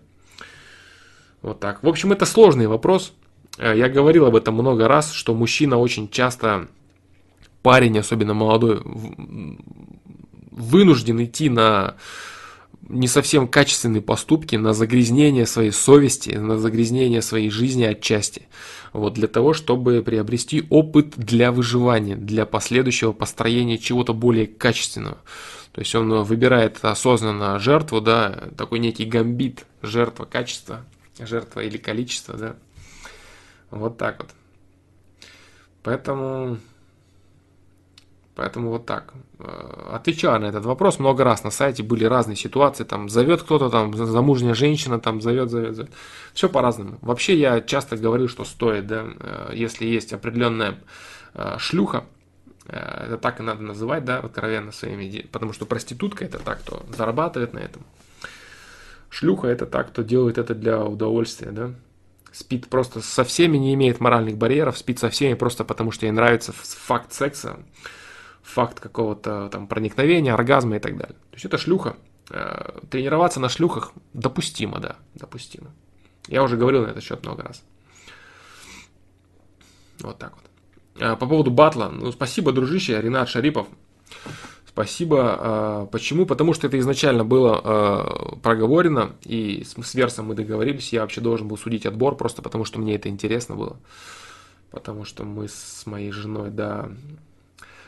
Вот 1.42 1.60
так. 1.60 1.82
В 1.82 1.88
общем, 1.88 2.12
это 2.12 2.26
сложный 2.26 2.68
вопрос. 2.68 3.14
Э, 3.62 3.78
я 3.78 3.88
говорил 3.88 4.26
об 4.26 4.36
этом 4.36 4.56
много 4.56 4.88
раз, 4.88 5.14
что 5.14 5.36
мужчина 5.36 5.78
очень 5.78 6.10
часто, 6.10 6.68
парень, 7.62 8.00
особенно 8.00 8.34
молодой, 8.34 8.82
вынужден 10.52 11.24
идти 11.24 11.50
на 11.50 11.96
не 12.90 13.08
совсем 13.08 13.48
качественные 13.48 14.02
поступки, 14.02 14.56
на 14.56 14.74
загрязнение 14.74 15.46
своей 15.46 15.72
совести, 15.72 16.32
на 16.32 16.58
загрязнение 16.58 17.22
своей 17.22 17.50
жизни 17.50 17.84
отчасти. 17.84 18.48
Вот, 18.92 19.14
для 19.14 19.28
того, 19.28 19.54
чтобы 19.54 20.02
приобрести 20.02 20.66
опыт 20.70 21.14
для 21.16 21.52
выживания, 21.52 22.16
для 22.16 22.46
последующего 22.46 23.14
построения 23.14 23.78
чего-то 23.78 24.14
более 24.14 24.48
качественного. 24.48 25.20
То 25.72 25.80
есть 25.80 25.94
он 25.96 26.24
выбирает 26.24 26.80
осознанно 26.82 27.60
жертву, 27.60 28.02
да, 28.02 28.50
такой 28.58 28.80
некий 28.80 29.06
гамбит, 29.06 29.66
жертва, 29.82 30.26
качество, 30.26 30.84
жертва 31.18 31.62
или 31.62 31.78
количество, 31.78 32.36
да. 32.36 32.56
Вот 33.72 33.98
так 33.98 34.20
вот. 34.20 34.30
Поэтому 35.84 36.58
Поэтому 38.36 38.70
вот 38.70 38.86
так. 38.86 39.14
Э, 39.40 39.92
отвечаю 39.94 40.40
на 40.40 40.46
этот 40.46 40.66
вопрос 40.66 41.00
много 41.00 41.24
раз 41.24 41.44
на 41.44 41.52
сайте, 41.52 41.84
были 41.84 42.06
разные 42.06 42.36
ситуации, 42.36 42.86
там 42.86 43.10
зовет 43.10 43.44
кто-то, 43.44 43.70
там 43.70 43.94
замужняя 43.94 44.54
женщина, 44.54 45.00
там 45.00 45.22
зовет, 45.22 45.50
зовет, 45.50 45.76
зовет. 45.76 45.92
Все 46.34 46.48
по-разному. 46.48 46.98
Вообще 47.02 47.38
я 47.38 47.62
часто 47.62 47.98
говорю, 47.98 48.28
что 48.28 48.46
стоит, 48.46 48.88
да, 48.88 49.06
э, 49.20 49.52
если 49.54 49.86
есть 49.86 50.14
определенная 50.14 50.80
э, 51.34 51.58
шлюха, 51.60 52.06
это 52.68 53.18
так 53.18 53.40
и 53.40 53.44
надо 53.44 53.64
называть, 53.64 54.06
да, 54.06 54.20
откровенно 54.20 54.72
своими, 54.72 55.28
потому 55.32 55.52
что 55.52 55.66
проститутка 55.66 56.24
это 56.24 56.40
так, 56.40 56.62
кто 56.62 56.84
зарабатывает 56.96 57.54
на 57.54 57.60
этом. 57.60 57.84
Шлюха 59.10 59.48
это 59.48 59.66
так, 59.66 59.90
кто 59.90 60.04
делает 60.04 60.38
это 60.38 60.56
для 60.56 60.84
удовольствия, 60.86 61.52
да. 61.52 61.72
Спит 62.32 62.70
просто 62.70 63.02
со 63.02 63.24
всеми, 63.24 63.58
не 63.58 63.74
имеет 63.74 64.00
моральных 64.00 64.38
барьеров, 64.38 64.78
спит 64.78 65.00
со 65.00 65.10
всеми 65.10 65.34
просто 65.34 65.66
потому, 65.66 65.92
что 65.92 66.06
ей 66.06 66.12
нравится 66.12 66.54
факт 66.54 67.12
секса 67.12 67.60
факт 68.52 68.80
какого-то 68.80 69.50
там 69.50 69.68
проникновения, 69.68 70.34
оргазма 70.34 70.78
и 70.78 70.80
так 70.80 70.98
далее. 70.98 71.16
То 71.30 71.36
есть 71.36 71.46
это 71.46 71.58
шлюха. 71.58 71.96
Э, 72.30 72.80
тренироваться 72.90 73.40
на 73.40 73.50
шлюхах 73.50 73.94
допустимо, 74.14 74.80
да, 74.80 74.96
допустимо. 75.16 75.72
Я 76.28 76.44
уже 76.44 76.58
говорил 76.58 76.84
на 76.84 76.88
этот 76.88 77.04
счет 77.04 77.24
много 77.24 77.44
раз. 77.44 77.64
Вот 80.00 80.18
так 80.18 80.34
вот. 80.36 81.02
Э, 81.02 81.16
по 81.16 81.28
поводу 81.28 81.52
батла, 81.52 81.90
ну 81.90 82.12
спасибо, 82.12 82.52
дружище, 82.52 83.00
Ренат 83.02 83.30
Шарипов. 83.30 83.68
Спасибо. 84.74 85.40
Э, 85.40 85.88
почему? 85.92 86.26
Потому 86.26 86.54
что 86.54 86.68
это 86.68 86.80
изначально 86.80 87.26
было 87.26 88.38
проговорено, 88.42 89.14
и 89.24 89.64
с 89.66 89.94
Версом 89.96 90.28
мы 90.28 90.36
договорились. 90.36 90.94
Я 90.94 91.02
вообще 91.02 91.22
должен 91.22 91.48
был 91.48 91.58
судить 91.58 91.86
отбор, 91.86 92.16
просто 92.16 92.42
потому 92.42 92.66
что 92.66 92.80
мне 92.80 92.96
это 92.96 93.10
интересно 93.10 93.56
было. 93.56 93.78
Потому 94.72 95.04
что 95.04 95.26
мы 95.26 95.50
с 95.50 95.84
моей 95.86 96.12
женой, 96.12 96.50
да, 96.50 96.90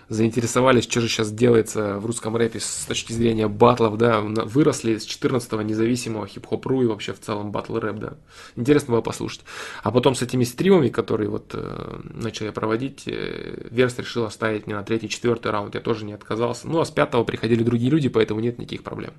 заинтересовались, 0.09 0.83
что 0.83 1.01
же 1.01 1.07
сейчас 1.07 1.31
делается 1.31 1.99
в 1.99 2.05
русском 2.05 2.35
рэпе 2.35 2.59
с 2.59 2.85
точки 2.85 3.13
зрения 3.13 3.47
батлов, 3.47 3.97
да, 3.97 4.21
выросли 4.21 4.97
с 4.97 5.07
14-го 5.07 5.61
независимого 5.61 6.27
хип-хоп-ру 6.27 6.83
и 6.83 6.85
вообще 6.85 7.13
в 7.13 7.19
целом 7.19 7.51
батл 7.51 7.77
рэп, 7.77 7.95
да. 7.97 8.13
Интересно 8.55 8.93
было 8.93 9.01
послушать. 9.01 9.41
А 9.81 9.91
потом 9.91 10.15
с 10.15 10.21
этими 10.21 10.43
стримами, 10.43 10.89
которые 10.89 11.29
вот 11.29 11.51
э, 11.53 12.01
начал 12.13 12.45
я 12.45 12.51
проводить, 12.51 13.03
э, 13.07 13.67
Верс 13.71 13.97
решил 13.97 14.25
оставить 14.25 14.67
мне 14.67 14.75
на 14.75 14.83
третий, 14.83 15.09
четвертый 15.09 15.51
раунд, 15.51 15.75
я 15.75 15.81
тоже 15.81 16.05
не 16.05 16.13
отказался. 16.13 16.67
Ну, 16.67 16.79
а 16.79 16.85
с 16.85 16.91
пятого 16.91 17.23
приходили 17.23 17.63
другие 17.63 17.91
люди, 17.91 18.09
поэтому 18.09 18.39
нет 18.39 18.59
никаких 18.59 18.83
проблем. 18.83 19.13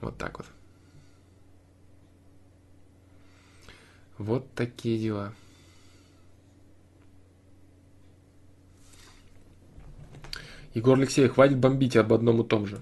Вот 0.00 0.16
так 0.16 0.38
вот. 0.38 0.46
Вот 4.18 4.52
такие 4.54 4.98
дела. 4.98 5.32
Егор 10.74 10.96
Алексеев, 10.96 11.34
хватит 11.34 11.58
бомбить 11.58 11.96
об 11.96 12.12
одном 12.12 12.40
и 12.42 12.44
том 12.46 12.66
же. 12.66 12.80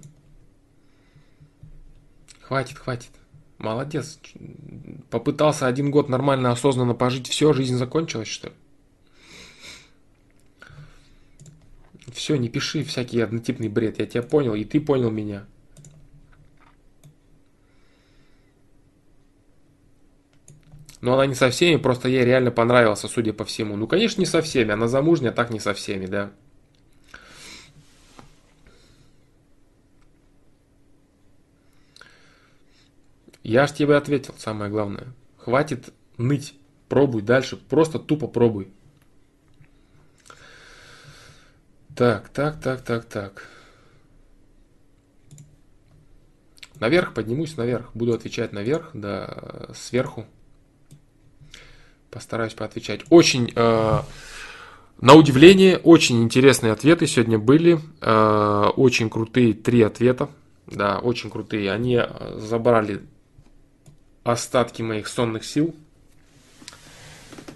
Хватит, 2.41 2.79
хватит. 2.79 3.11
Молодец. 3.59 4.19
Попытался 5.11 5.67
один 5.67 5.91
год 5.91 6.09
нормально, 6.09 6.51
осознанно 6.51 6.95
пожить. 6.95 7.29
Все, 7.29 7.53
жизнь 7.53 7.77
закончилась, 7.77 8.29
что 8.29 8.49
ли? 8.49 8.55
Все, 12.13 12.37
не 12.37 12.49
пиши 12.49 12.85
всякий 12.85 13.21
однотипный 13.21 13.69
бред. 13.69 13.99
Я 13.99 14.07
тебя 14.07 14.23
понял, 14.23 14.55
и 14.55 14.65
ты 14.65 14.81
понял 14.81 15.11
меня. 15.11 15.47
Но 21.01 21.15
она 21.15 21.27
не 21.27 21.35
со 21.35 21.49
всеми, 21.51 21.77
просто 21.77 22.09
ей 22.09 22.25
реально 22.25 22.51
понравился, 22.51 23.09
судя 23.09 23.33
по 23.33 23.45
всему. 23.45 23.77
Ну, 23.77 23.87
конечно, 23.87 24.21
не 24.21 24.27
со 24.27 24.43
всеми. 24.43 24.73
Она 24.73 24.89
замужняя, 24.89 25.33
так 25.33 25.51
не 25.51 25.61
со 25.61 25.75
всеми, 25.75 26.07
да. 26.07 26.33
Я 33.49 33.67
ж 33.67 33.73
тебе 33.73 33.97
ответил, 33.97 34.35
самое 34.37 34.71
главное. 34.71 35.07
Хватит 35.39 35.95
ныть. 36.19 36.55
Пробуй 36.91 37.23
дальше. 37.23 37.57
Просто 37.57 37.99
тупо 37.99 38.27
пробуй. 38.27 38.69
Так, 41.97 42.29
так, 42.29 42.61
так, 42.61 42.83
так, 42.83 43.07
так. 43.07 43.49
Наверх 46.79 47.15
поднимусь, 47.15 47.57
наверх. 47.57 47.89
Буду 47.95 48.13
отвечать 48.13 48.53
наверх, 48.53 48.91
да, 48.93 49.71
сверху. 49.75 50.27
Постараюсь 52.11 52.53
поотвечать. 52.53 53.01
Очень, 53.09 53.51
э, 53.57 54.01
на 55.01 55.15
удивление, 55.15 55.79
очень 55.79 56.23
интересные 56.23 56.75
ответы 56.75 57.07
сегодня 57.07 57.39
были. 57.39 57.81
Э, 58.03 58.67
очень 58.77 59.09
крутые 59.09 59.55
три 59.55 59.81
ответа. 59.81 60.29
Да, 60.67 60.99
очень 60.99 61.31
крутые. 61.31 61.73
Они 61.73 61.95
э, 61.95 62.39
забрали 62.41 63.01
остатки 64.33 64.83
моих 64.83 65.09
сонных 65.09 65.45
сил. 65.45 65.75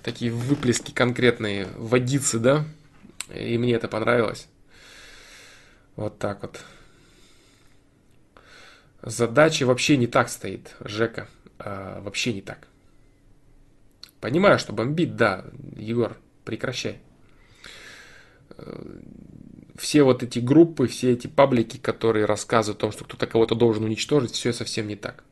Такие 0.02 0.32
выплески 0.32 0.92
конкретные 0.92 1.68
водицы, 1.76 2.38
да? 2.38 2.64
И 3.34 3.56
мне 3.58 3.74
это 3.74 3.88
понравилось. 3.88 4.48
Вот 5.96 6.18
так 6.18 6.42
вот. 6.42 6.60
Задача 9.02 9.64
вообще 9.64 9.96
не 9.96 10.06
так 10.06 10.28
стоит, 10.28 10.74
Жека. 10.80 11.28
А, 11.58 12.00
вообще 12.00 12.32
не 12.32 12.42
так. 12.42 12.66
Понимаю, 14.20 14.58
что 14.58 14.72
бомбит, 14.72 15.16
да, 15.16 15.44
Егор, 15.76 16.16
прекращай. 16.44 16.98
Все 19.76 20.04
вот 20.04 20.22
эти 20.22 20.38
группы, 20.38 20.86
все 20.86 21.12
эти 21.12 21.26
паблики, 21.26 21.76
которые 21.76 22.26
рассказывают 22.26 22.78
о 22.78 22.80
том, 22.82 22.92
что 22.92 23.04
кто-то 23.04 23.26
кого-то 23.26 23.54
должен 23.56 23.84
уничтожить, 23.84 24.32
все 24.32 24.52
совсем 24.52 24.86
не 24.86 24.94
так. 24.94 25.24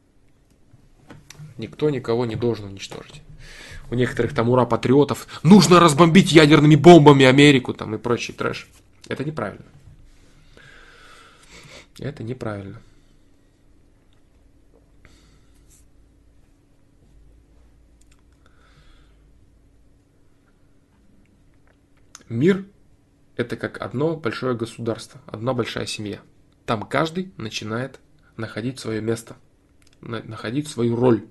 Никто 1.61 1.91
никого 1.91 2.25
не 2.25 2.37
должен 2.37 2.65
уничтожить. 2.65 3.21
У 3.91 3.95
некоторых 3.95 4.35
там 4.35 4.49
ура 4.49 4.65
патриотов 4.65 5.27
нужно 5.43 5.79
разбомбить 5.79 6.33
ядерными 6.33 6.75
бомбами 6.75 7.27
Америку 7.27 7.75
там 7.75 7.95
и 7.95 7.99
прочий 7.99 8.33
трэш. 8.33 8.67
Это 9.09 9.27
неправильно. 9.27 9.67
Это 11.99 12.23
неправильно. 12.23 12.81
Мир– 22.31 22.65
это 23.37 23.57
как 23.57 23.83
одно 23.83 24.17
большое 24.17 24.57
государство, 24.57 25.21
одна 25.27 25.53
большая 25.53 25.85
семья. 25.85 26.21
Там 26.65 26.85
каждый 26.85 27.33
начинает 27.37 28.01
находить 28.39 28.79
свое 28.79 29.03
место, 29.03 29.37
находить 30.01 30.67
свою 30.67 30.97
роль. 30.97 31.27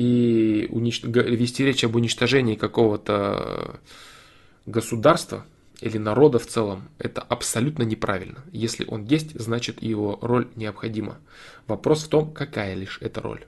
И 0.00 0.66
унич... 0.70 1.02
вести 1.04 1.62
речь 1.62 1.84
об 1.84 1.94
уничтожении 1.94 2.54
какого-то 2.54 3.80
государства 4.64 5.44
или 5.82 5.98
народа 5.98 6.38
в 6.38 6.46
целом, 6.46 6.88
это 6.96 7.20
абсолютно 7.20 7.82
неправильно. 7.82 8.42
Если 8.50 8.86
он 8.86 9.04
есть, 9.04 9.38
значит 9.38 9.82
его 9.82 10.18
роль 10.22 10.48
необходима. 10.56 11.18
Вопрос 11.66 12.04
в 12.04 12.08
том, 12.08 12.32
какая 12.32 12.74
лишь 12.76 12.96
эта 13.02 13.20
роль. 13.20 13.44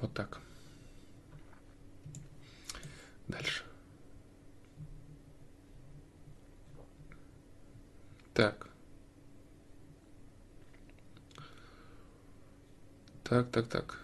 Вот 0.00 0.14
так. 0.14 0.40
Дальше. 3.28 3.62
Так. 8.32 8.71
Так, 13.32 13.50
так, 13.50 13.66
так. 13.66 13.98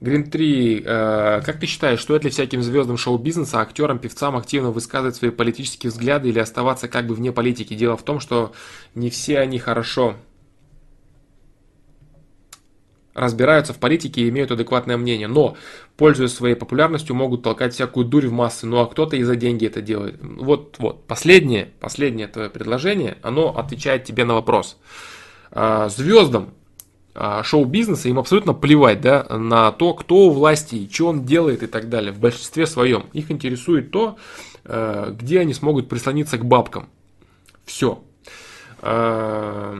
Грин 0.00 0.28
3, 0.28 0.82
э, 0.84 1.40
как 1.46 1.60
ты 1.60 1.66
считаешь, 1.66 2.00
стоит 2.00 2.24
ли 2.24 2.30
всяким 2.30 2.60
звездам 2.60 2.96
шоу-бизнеса, 2.96 3.60
актерам, 3.60 4.00
певцам 4.00 4.34
активно 4.34 4.72
высказывать 4.72 5.14
свои 5.14 5.30
политические 5.30 5.92
взгляды 5.92 6.28
или 6.28 6.40
оставаться 6.40 6.88
как 6.88 7.06
бы 7.06 7.14
вне 7.14 7.30
политики? 7.30 7.74
Дело 7.74 7.96
в 7.96 8.02
том, 8.02 8.18
что 8.18 8.54
не 8.96 9.08
все 9.08 9.38
они 9.38 9.60
хорошо 9.60 10.16
разбираются 13.14 13.72
в 13.72 13.78
политике 13.78 14.22
и 14.22 14.30
имеют 14.30 14.50
адекватное 14.50 14.96
мнение, 14.96 15.28
но, 15.28 15.56
пользуясь 15.96 16.34
своей 16.34 16.56
популярностью, 16.56 17.14
могут 17.14 17.44
толкать 17.44 17.72
всякую 17.72 18.04
дурь 18.04 18.26
в 18.26 18.32
массы, 18.32 18.66
ну 18.66 18.80
а 18.80 18.86
кто-то 18.86 19.14
и 19.14 19.22
за 19.22 19.36
деньги 19.36 19.68
это 19.68 19.80
делает. 19.80 20.18
Вот, 20.20 20.74
вот, 20.80 21.06
последнее, 21.06 21.68
последнее 21.78 22.26
твое 22.26 22.50
предложение, 22.50 23.18
оно 23.22 23.56
отвечает 23.56 24.02
тебе 24.02 24.24
на 24.24 24.34
вопрос. 24.34 24.76
А, 25.52 25.88
звездам 25.88 26.54
шоу-бизнеса 27.14 28.08
им 28.08 28.18
абсолютно 28.18 28.54
плевать 28.54 29.00
да, 29.00 29.26
на 29.28 29.70
то, 29.72 29.94
кто 29.94 30.26
у 30.26 30.30
власти, 30.30 30.76
и 30.76 30.90
что 30.90 31.08
он 31.08 31.24
делает 31.24 31.62
и 31.62 31.66
так 31.66 31.88
далее, 31.88 32.12
в 32.12 32.18
большинстве 32.18 32.66
своем. 32.66 33.06
Их 33.12 33.30
интересует 33.30 33.90
то, 33.90 34.16
э, 34.64 35.14
где 35.18 35.40
они 35.40 35.52
смогут 35.52 35.88
прислониться 35.88 36.38
к 36.38 36.44
бабкам. 36.44 36.88
Все. 37.64 38.02
А, 38.80 39.78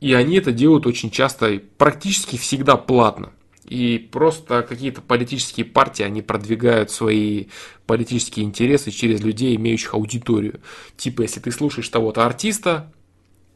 и 0.00 0.12
они 0.12 0.36
это 0.36 0.52
делают 0.52 0.86
очень 0.86 1.10
часто 1.10 1.60
практически 1.78 2.36
всегда 2.36 2.76
платно. 2.76 3.32
И 3.64 3.98
просто 4.12 4.62
какие-то 4.62 5.00
политические 5.00 5.66
партии, 5.66 6.04
они 6.04 6.22
продвигают 6.22 6.92
свои 6.92 7.46
политические 7.86 8.46
интересы 8.46 8.92
через 8.92 9.20
людей, 9.22 9.56
имеющих 9.56 9.94
аудиторию. 9.94 10.60
Типа, 10.96 11.22
если 11.22 11.40
ты 11.40 11.50
слушаешь 11.50 11.88
того-то 11.88 12.24
артиста, 12.24 12.92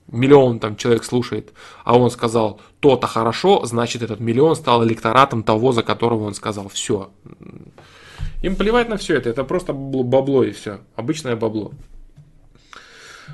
миллион 0.09 0.59
там 0.59 0.77
человек 0.77 1.05
слушает, 1.05 1.53
а 1.85 1.99
он 1.99 2.11
сказал 2.11 2.61
то-то 2.81 3.07
хорошо, 3.07 3.65
значит 3.65 4.03
этот 4.03 4.21
миллион 4.21 4.57
стал 4.57 4.85
электоратом 4.85 5.43
того, 5.43 5.73
за 5.73 5.83
которого 5.83 6.25
он 6.25 6.35
сказал. 6.35 6.69
Все. 6.69 7.11
Им 8.43 8.57
плевать 8.57 8.89
на 8.89 8.97
все 8.97 9.17
это, 9.17 9.31
это 9.31 9.45
просто 9.45 9.73
бабло 9.73 10.45
и 10.45 10.53
все. 10.53 10.81
Обычное 10.97 11.37
бабло. 11.37 11.73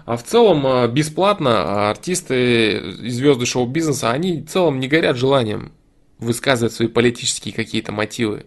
А 0.04 0.16
в 0.16 0.22
целом 0.22 0.66
э, 0.66 0.88
бесплатно 0.88 1.50
а 1.50 1.90
артисты 1.90 2.78
и 3.02 3.10
звезды 3.10 3.46
шоу-бизнеса, 3.46 4.10
они 4.10 4.42
в 4.42 4.48
целом 4.48 4.78
не 4.78 4.88
горят 4.88 5.16
желанием 5.16 5.72
высказывать 6.18 6.72
свои 6.72 6.88
политические 6.88 7.52
какие-то 7.52 7.92
мотивы. 7.92 8.46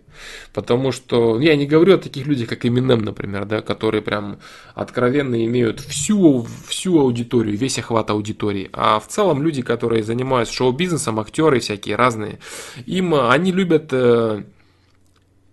Потому 0.54 0.92
что 0.92 1.36
ну, 1.36 1.40
я 1.40 1.56
не 1.56 1.68
говорю 1.68 1.96
о 1.96 1.98
таких 1.98 2.26
людях, 2.26 2.50
как 2.50 2.66
Eminem, 2.66 3.02
например, 3.02 3.46
да, 3.46 3.62
которые 3.62 4.02
прям 4.02 4.40
откровенно 4.74 5.46
имеют 5.46 5.80
всю, 5.80 6.48
всю 6.68 7.00
аудиторию, 7.00 7.58
весь 7.58 7.78
охват 7.78 8.10
аудитории. 8.10 8.70
А 8.74 9.00
в 9.00 9.08
целом 9.08 9.44
люди, 9.44 9.62
которые 9.62 10.04
занимаются 10.04 10.54
шоу-бизнесом, 10.56 11.20
актеры 11.20 11.60
всякие 11.60 11.96
разные, 11.96 12.40
им 12.86 13.14
они 13.14 13.52
любят, 13.52 13.90
э, 13.92 14.44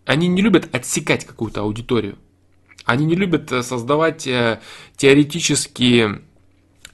они 0.07 0.29
не 0.29 0.41
любят 0.41 0.75
отсекать 0.75 1.27
какую-то 1.27 1.61
аудиторию. 1.61 2.17
Они 2.87 3.05
не 3.05 3.17
любят 3.17 3.53
э, 3.53 3.63
создавать 3.63 4.27
э, 4.27 4.61
теоретические... 4.97 6.23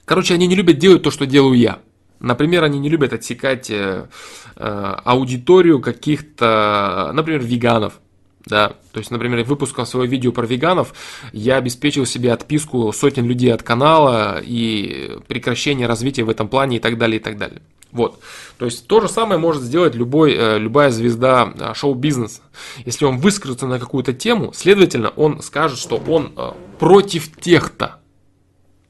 Короче, 0.05 0.33
они 0.33 0.47
не 0.47 0.55
любят 0.55 0.79
делать 0.79 1.03
то, 1.03 1.11
что 1.11 1.25
делаю 1.25 1.57
я. 1.57 1.79
Например, 2.19 2.63
они 2.63 2.79
не 2.79 2.89
любят 2.89 3.13
отсекать 3.13 3.69
э, 3.69 4.07
аудиторию 4.55 5.81
каких-то, 5.81 7.11
например, 7.13 7.41
веганов. 7.43 7.99
Да, 8.45 8.73
то 8.91 8.99
есть, 8.99 9.09
например, 9.09 9.41
выпуском 9.45 9.85
своего 9.85 10.11
видео 10.11 10.33
про 10.33 10.45
веганов 10.45 10.93
я 11.31 11.55
обеспечил 11.55 12.05
себе 12.05 12.33
отписку 12.33 12.91
сотен 12.91 13.25
людей 13.25 13.53
от 13.53 13.63
канала 13.63 14.41
и 14.43 15.17
прекращение 15.27 15.87
развития 15.87 16.25
в 16.25 16.29
этом 16.29 16.49
плане 16.49 16.77
и 16.77 16.79
так 16.81 16.97
далее, 16.97 17.21
и 17.21 17.23
так 17.23 17.37
далее. 17.37 17.61
Вот. 17.93 18.19
То 18.57 18.65
есть 18.65 18.87
то 18.87 18.99
же 18.99 19.07
самое 19.07 19.39
может 19.39 19.61
сделать 19.61 19.93
любой, 19.95 20.33
э, 20.33 20.57
любая 20.57 20.89
звезда 20.89 21.53
э, 21.55 21.73
шоу-бизнеса. 21.75 22.41
Если 22.85 23.05
он 23.05 23.19
выскажется 23.19 23.67
на 23.67 23.79
какую-то 23.79 24.13
тему, 24.13 24.51
следовательно, 24.51 25.09
он 25.09 25.41
скажет, 25.43 25.77
что 25.77 25.97
он 25.97 26.33
э, 26.35 26.51
против 26.79 27.39
тех-то, 27.39 28.01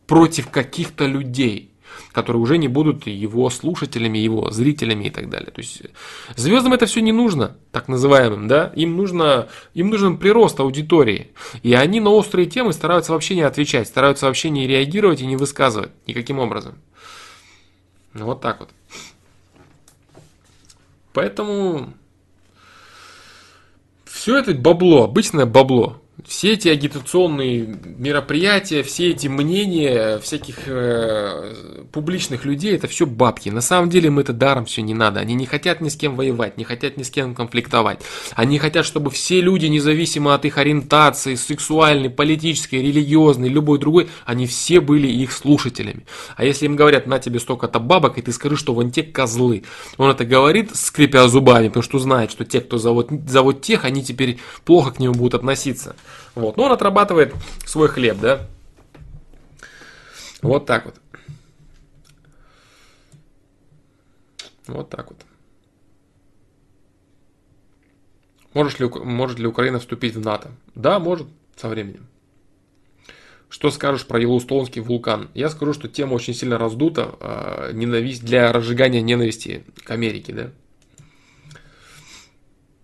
против 0.08 0.50
каких-то 0.50 1.06
людей 1.06 1.73
которые 2.14 2.42
уже 2.42 2.58
не 2.58 2.68
будут 2.68 3.08
его 3.08 3.50
слушателями, 3.50 4.20
его 4.20 4.52
зрителями 4.52 5.06
и 5.06 5.10
так 5.10 5.30
далее. 5.30 5.50
То 5.52 5.62
есть 5.62 5.82
звездам 6.36 6.74
это 6.74 6.86
все 6.86 7.02
не 7.02 7.12
нужно, 7.12 7.58
так 7.72 7.88
называемым, 7.88 8.48
да, 8.48 8.72
им 8.76 8.96
нужно, 8.96 9.50
им 9.74 9.90
нужен 9.90 10.18
прирост 10.18 10.60
аудитории. 10.60 11.32
И 11.64 11.74
они 11.74 12.00
на 12.00 12.12
острые 12.12 12.46
темы 12.46 12.72
стараются 12.72 13.14
вообще 13.14 13.36
не 13.36 13.42
отвечать, 13.42 13.88
стараются 13.88 14.28
вообще 14.28 14.52
не 14.52 14.68
реагировать 14.68 15.22
и 15.22 15.26
не 15.26 15.36
высказывать 15.36 15.92
никаким 16.06 16.40
образом. 16.40 16.76
Ну, 18.14 18.26
вот 18.26 18.42
так 18.42 18.60
вот. 18.60 18.70
Поэтому 21.14 21.94
все 24.06 24.38
это 24.38 24.54
бабло, 24.54 25.04
обычное 25.06 25.48
бабло 25.48 26.03
все 26.26 26.54
эти 26.54 26.68
агитационные 26.68 27.78
мероприятия, 27.98 28.84
все 28.84 29.10
эти 29.10 29.28
мнения 29.28 30.20
всяких 30.20 30.68
э, 30.68 31.86
публичных 31.92 32.46
людей, 32.46 32.76
это 32.76 32.88
все 32.88 33.06
бабки. 33.06 33.50
На 33.50 33.62
самом 33.62 33.90
деле 33.90 34.08
им 34.08 34.20
это 34.20 34.32
даром 34.32 34.66
все 34.66 34.84
не 34.84 34.94
надо. 34.94 35.20
Они 35.20 35.34
не 35.34 35.46
хотят 35.46 35.82
ни 35.82 35.90
с 35.90 35.96
кем 35.96 36.16
воевать, 36.16 36.58
не 36.58 36.64
хотят 36.64 36.98
ни 36.98 37.04
с 37.04 37.10
кем 37.10 37.34
конфликтовать. 37.34 38.00
Они 38.36 38.60
хотят, 38.60 38.86
чтобы 38.86 39.10
все 39.10 39.42
люди, 39.42 39.66
независимо 39.66 40.34
от 40.36 40.46
их 40.46 40.58
ориентации, 40.58 41.36
сексуальной, 41.36 42.10
политической, 42.10 42.76
религиозной, 42.76 43.50
любой 43.50 43.80
другой, 43.80 44.08
они 44.26 44.46
все 44.46 44.80
были 44.80 45.08
их 45.08 45.32
слушателями. 45.32 46.06
А 46.36 46.46
если 46.46 46.68
им 46.68 46.76
говорят, 46.76 47.08
на 47.08 47.20
тебе 47.20 47.40
столько-то 47.40 47.80
бабок, 47.80 48.18
и 48.18 48.22
ты 48.22 48.32
скажи, 48.32 48.56
что 48.56 48.74
вон 48.74 48.92
те 48.92 49.04
козлы. 49.04 49.64
Он 49.98 50.12
это 50.12 50.26
говорит, 50.26 50.76
скрипя 50.76 51.28
зубами, 51.28 51.68
потому 51.68 51.84
что 51.84 52.00
знает, 52.00 52.32
что 52.32 52.46
те, 52.46 52.62
кто 52.62 52.78
зовут, 52.78 53.10
зовут 53.28 53.62
тех, 53.62 53.84
они 53.84 54.04
теперь 54.04 54.38
плохо 54.64 54.92
к 54.92 55.00
нему 55.00 55.14
будут 55.14 55.34
относиться. 55.34 55.96
Вот. 56.36 56.58
Но 56.58 56.64
он 56.64 56.72
отрабатывает 56.72 57.34
свой 57.66 57.88
хлеб, 57.88 58.20
да. 58.20 58.48
Вот 60.42 60.66
так 60.66 60.86
вот. 60.86 60.96
Вот 64.68 64.90
так 64.90 65.10
вот. 65.10 65.20
Может 68.54 68.80
ли, 68.80 68.88
может 68.88 69.40
ли 69.40 69.48
Украина 69.48 69.80
вступить 69.80 70.16
в 70.16 70.20
НАТО? 70.20 70.52
Да, 70.76 71.00
может, 71.00 71.28
со 71.56 71.68
временем. 71.70 72.08
Что 73.50 73.70
скажешь 73.70 74.08
про 74.08 74.20
Йеллоустонский 74.20 74.82
вулкан? 74.82 75.30
Я 75.34 75.50
скажу, 75.50 75.74
что 75.74 75.88
тема 75.88 76.14
очень 76.16 76.34
сильно 76.34 76.58
раздута. 76.58 77.16
Э, 77.20 77.72
ненависть 77.74 78.26
для 78.26 78.52
разжигания 78.52 79.02
ненависти 79.02 79.64
к 79.84 79.92
Америке, 79.92 80.34
да? 80.34 80.52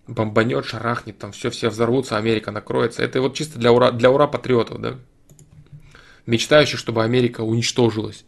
Бомбанет, 0.06 0.64
шарахнет, 0.64 1.18
там 1.18 1.32
все, 1.32 1.50
все 1.50 1.68
взорвутся, 1.68 2.16
Америка 2.16 2.50
накроется. 2.50 3.02
Это 3.02 3.20
вот 3.20 3.34
чисто 3.34 3.58
для 3.58 3.72
ура, 3.72 3.90
для 3.90 4.10
ура 4.10 4.26
патриотов, 4.26 4.80
да? 4.80 4.96
Мечтающих, 6.26 6.78
чтобы 6.78 7.02
Америка 7.02 7.42
уничтожилась. 7.42 8.24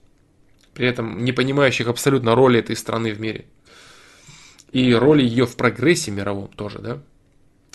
При 0.74 0.86
этом 0.86 1.24
не 1.24 1.32
понимающих 1.32 1.88
абсолютно 1.88 2.34
роли 2.34 2.60
этой 2.60 2.76
страны 2.76 3.12
в 3.12 3.20
мире. 3.20 3.46
И 4.72 4.94
роли 4.94 5.22
ее 5.22 5.46
в 5.46 5.56
прогрессе 5.56 6.10
мировом 6.10 6.48
тоже, 6.48 6.78
да? 6.78 7.02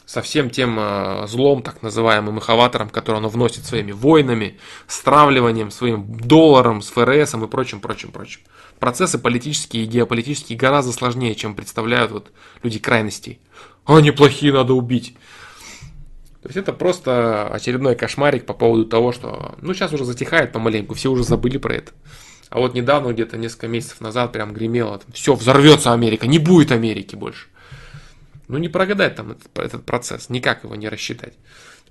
со 0.07 0.21
всем 0.21 0.49
тем 0.49 0.79
э, 0.79 1.27
злом, 1.27 1.61
так 1.61 1.83
называемым 1.83 2.37
эховатором, 2.37 2.89
который 2.89 3.17
оно 3.17 3.27
вносит 3.27 3.65
своими 3.65 3.91
войнами, 3.91 4.57
стравливанием, 4.87 5.69
своим 5.69 6.17
долларом, 6.17 6.81
с 6.81 6.87
ФРС 6.87 7.35
и 7.35 7.47
прочим, 7.47 7.81
прочим, 7.81 8.11
прочим. 8.11 8.39
Процессы 8.79 9.19
политические 9.19 9.83
и 9.83 9.85
геополитические 9.85 10.57
гораздо 10.57 10.93
сложнее, 10.93 11.35
чем 11.35 11.55
представляют 11.55 12.11
вот 12.11 12.31
люди 12.63 12.79
крайностей. 12.79 13.41
А, 13.87 13.97
они 13.97 14.11
плохие, 14.11 14.51
надо 14.51 14.73
убить. 14.73 15.15
То 16.41 16.49
есть 16.49 16.57
это 16.57 16.73
просто 16.73 17.47
очередной 17.47 17.95
кошмарик 17.95 18.45
по 18.45 18.53
поводу 18.53 18.85
того, 18.85 19.13
что, 19.13 19.55
ну, 19.61 19.73
сейчас 19.73 19.93
уже 19.93 20.05
затихает 20.05 20.51
помаленьку, 20.51 20.93
все 20.93 21.09
уже 21.09 21.23
забыли 21.23 21.57
про 21.57 21.75
это. 21.75 21.93
А 22.49 22.59
вот 22.59 22.73
недавно, 22.73 23.13
где-то 23.13 23.37
несколько 23.37 23.67
месяцев 23.67 24.01
назад, 24.01 24.33
прям 24.33 24.53
гремело, 24.53 25.01
все, 25.13 25.35
взорвется 25.35 25.93
Америка, 25.93 26.27
не 26.27 26.37
будет 26.37 26.71
Америки 26.71 27.15
больше. 27.15 27.47
Ну, 28.49 28.57
не 28.57 28.69
прогадать 28.69 29.15
там 29.15 29.31
этот, 29.31 29.57
этот 29.57 29.85
процесс, 29.85 30.29
никак 30.29 30.63
его 30.63 30.75
не 30.75 30.89
рассчитать. 30.89 31.33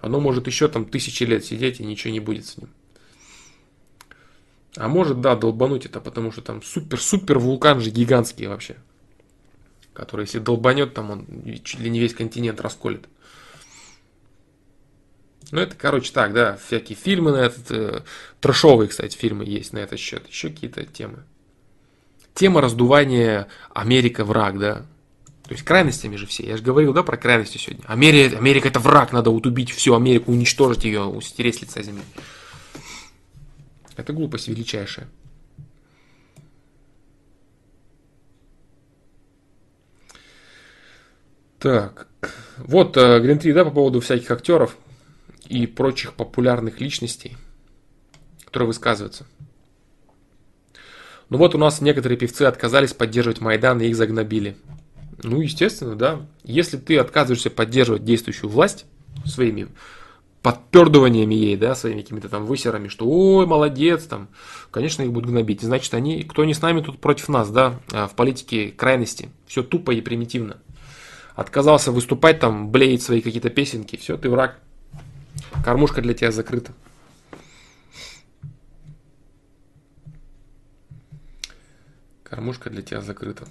Оно 0.01 0.21
может 0.21 0.47
еще 0.47 0.69
там 0.69 0.85
тысячи 0.85 1.25
лет 1.25 1.45
сидеть, 1.45 1.81
и 1.81 1.85
ничего 1.85 2.13
не 2.13 2.21
будет 2.21 2.47
с 2.47 2.59
ним. 2.59 2.69
А 4.77 4.89
может, 4.89 5.23
да, 5.23 5.35
долбануть 5.35 5.87
это, 5.87 6.01
потому 6.01 6.31
что 6.31 6.43
там 6.43 6.63
супер-супер 6.63 7.39
вулкан 7.39 7.81
же 7.81 7.91
гигантский 7.91 8.47
вообще. 8.47 8.77
Который, 9.97 10.23
если 10.23 10.39
долбанет, 10.41 10.93
там 10.93 11.11
он 11.11 11.27
чуть 11.65 11.81
ли 11.81 11.89
не 11.89 11.99
весь 11.99 12.15
континент 12.15 12.61
расколет. 12.61 13.07
Ну, 15.51 15.61
это, 15.61 15.75
короче, 15.75 16.13
так, 16.13 16.35
да, 16.35 16.59
всякие 16.67 16.97
фильмы 16.97 17.31
на 17.31 17.37
этот, 17.37 17.71
э, 17.71 18.03
трэшовые, 18.41 18.89
кстати, 18.89 19.17
фильмы 19.17 19.45
есть 19.45 19.73
на 19.73 19.79
этот 19.79 19.99
счет, 19.99 20.29
еще 20.29 20.51
какие-то 20.51 20.85
темы. 20.85 21.25
Тема 22.35 22.61
раздувания 22.61 23.47
Америка 23.73 24.25
враг, 24.25 24.59
да, 24.59 24.87
то 25.45 25.53
есть 25.53 25.65
крайностями 25.65 26.17
же 26.17 26.27
все. 26.27 26.45
Я 26.45 26.57
же 26.57 26.63
говорил, 26.63 26.93
да, 26.93 27.05
про 27.05 27.17
крайности 27.17 27.57
сегодня. 27.57 27.85
Америка, 27.87 28.37
Америка 28.37 28.69
это 28.69 28.81
враг, 28.81 29.13
надо 29.13 29.31
вот 29.31 29.47
убить 29.47 29.71
всю 29.71 29.95
Америку, 29.95 30.33
уничтожить 30.33 30.85
ее, 30.85 31.19
стереть 31.23 31.59
с 31.59 31.63
лица 31.63 31.83
земли. 31.83 32.03
Это 33.97 34.13
глупость 34.13 34.49
величайшая. 34.49 35.09
Так, 41.67 42.07
вот 42.59 42.97
э, 42.97 43.19
Грин 43.19 43.41
3, 43.41 43.53
да, 43.53 43.65
по 43.65 43.73
поводу 43.73 43.99
всяких 43.99 44.31
актеров 44.31 44.77
и 45.49 45.67
прочих 45.67 46.15
популярных 46.15 46.81
личностей, 46.81 47.37
которые 48.45 48.69
высказываются. 48.69 49.27
Ну 51.29 51.39
вот 51.39 51.57
у 51.57 51.59
нас 51.59 51.81
некоторые 51.81 52.17
певцы 52.17 52.43
отказались 52.43 52.95
поддерживать 52.95 53.41
Майдан 53.41 53.81
и 53.81 53.89
их 53.89 53.97
загнобили. 53.97 54.57
Ну, 55.25 55.41
естественно, 55.41 55.97
да. 55.97 56.25
Если 56.45 56.77
ты 56.77 56.99
отказываешься 56.99 57.51
поддерживать 57.51 58.05
действующую 58.05 58.49
власть 58.49 58.87
своими 59.25 59.67
подпердываниями 60.43 61.35
ей, 61.35 61.57
да, 61.57 61.75
своими 61.75 62.03
какими-то 62.03 62.29
там 62.29 62.47
высерами, 62.47 62.87
что 62.87 63.09
ой, 63.09 63.45
молодец, 63.45 64.05
там, 64.05 64.29
конечно, 64.71 65.03
их 65.03 65.11
будут 65.11 65.31
гнобить. 65.31 65.63
Значит, 65.63 65.95
они, 65.95 66.23
кто 66.23 66.45
не 66.45 66.55
с 66.55 66.63
нами, 66.63 66.81
тут 66.81 67.01
против 67.01 67.29
нас, 67.29 67.51
да, 67.51 67.81
а 67.91 68.07
в 68.07 68.15
политике 68.15 68.69
крайности. 68.71 69.31
Все 69.49 69.65
тупо 69.65 69.91
и 69.91 70.01
примитивно. 70.01 70.59
Отказался 71.37 71.93
выступать, 71.93 72.41
там, 72.41 72.71
блеять 72.71 73.03
свои 73.03 73.21
какие-то 73.21 73.51
песенки, 73.51 73.97
все, 73.97 74.17
ты 74.17 74.31
враг. 74.31 74.59
Кормушка 75.63 76.01
для 76.01 76.15
тебя 76.15 76.33
закрыта. 76.33 76.73
Кормушка 82.23 82.71
для 82.71 82.81
тебя 82.81 83.03
закрыта. 83.03 83.47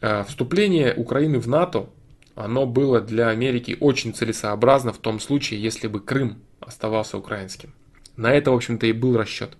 Э, 0.00 0.24
вступление 0.24 0.94
Украины 0.94 1.38
в 1.38 1.46
НАТО, 1.46 1.90
оно 2.34 2.64
было 2.64 3.02
для 3.02 3.28
Америки 3.28 3.76
очень 3.78 4.14
целесообразно 4.14 4.94
в 4.94 4.98
том 4.98 5.20
случае, 5.20 5.62
если 5.62 5.86
бы 5.86 6.00
Крым 6.00 6.42
оставался 6.60 7.18
украинским. 7.18 7.74
На 8.16 8.32
это, 8.32 8.50
в 8.50 8.54
общем-то, 8.54 8.86
и 8.86 8.92
был 8.92 9.16
расчет. 9.16 9.56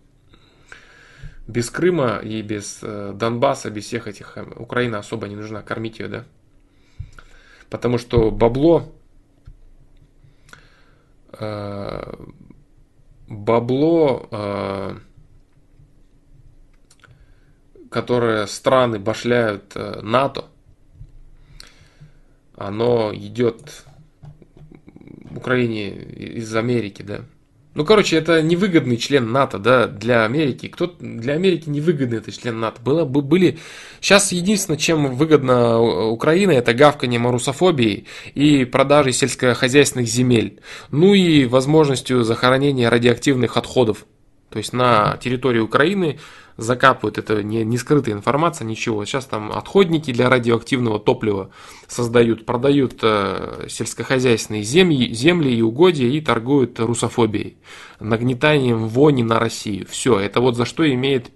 Без 1.46 1.70
Крыма 1.70 2.20
и 2.22 2.40
без 2.42 2.78
э, 2.82 3.12
Донбасса, 3.14 3.70
без 3.70 3.84
всех 3.84 4.06
этих, 4.06 4.36
э, 4.36 4.44
Украина 4.56 4.98
особо 4.98 5.28
не 5.28 5.36
нужна, 5.36 5.62
кормить 5.62 5.98
ее, 5.98 6.08
да. 6.08 6.24
Потому 7.68 7.98
что 7.98 8.30
бабло, 8.30 8.94
бабло 13.26 14.28
которое 17.94 18.46
страны 18.46 18.98
башляют 18.98 19.76
э, 19.76 20.00
НАТО, 20.02 20.46
оно 22.56 23.14
идет 23.14 23.84
Украине 25.30 25.90
из 25.90 26.56
Америки, 26.56 27.02
да. 27.02 27.20
Ну, 27.74 27.84
короче, 27.84 28.16
это 28.16 28.40
невыгодный 28.40 28.96
член 28.96 29.32
НАТО, 29.32 29.58
да, 29.58 29.88
для 29.88 30.24
Америки. 30.24 30.68
Кто 30.68 30.94
для 31.00 31.34
Америки 31.34 31.68
невыгодный 31.68 32.18
это 32.18 32.30
член 32.30 32.60
НАТО. 32.60 32.80
Было, 32.80 33.04
бы 33.04 33.20
были... 33.20 33.58
Сейчас 34.00 34.30
единственное, 34.30 34.78
чем 34.78 35.16
выгодно 35.16 35.80
Украина, 35.80 36.52
это 36.52 36.72
гавкание 36.72 37.18
марусофобии 37.18 38.06
и 38.34 38.64
продажи 38.64 39.10
сельскохозяйственных 39.12 40.06
земель. 40.06 40.60
Ну 40.92 41.14
и 41.14 41.46
возможностью 41.46 42.22
захоронения 42.22 42.88
радиоактивных 42.88 43.56
отходов. 43.56 44.06
То 44.50 44.58
есть 44.58 44.72
на 44.72 45.16
территории 45.16 45.58
Украины 45.58 46.20
закапывают, 46.56 47.18
это 47.18 47.42
не, 47.42 47.64
не 47.64 47.78
скрытая 47.78 48.14
информация, 48.14 48.64
ничего. 48.64 49.04
Сейчас 49.04 49.26
там 49.26 49.52
отходники 49.52 50.12
для 50.12 50.28
радиоактивного 50.28 50.98
топлива 51.00 51.50
создают, 51.88 52.46
продают 52.46 52.98
э, 53.02 53.66
сельскохозяйственные 53.68 54.62
земли, 54.62 55.12
земли 55.12 55.54
и 55.54 55.62
угодья 55.62 56.06
и 56.06 56.20
торгуют 56.20 56.78
русофобией, 56.78 57.56
нагнетанием 58.00 58.88
вони 58.88 59.22
на 59.22 59.38
Россию. 59.38 59.86
Все, 59.88 60.18
это 60.18 60.40
вот 60.40 60.56
за 60.56 60.64
что 60.64 60.90
имеет 60.92 61.30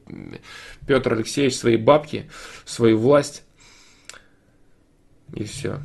Петр 0.86 1.14
Алексеевич 1.14 1.56
свои 1.56 1.76
бабки, 1.76 2.30
свою 2.64 2.98
власть. 2.98 3.44
И 5.34 5.44
все. 5.44 5.80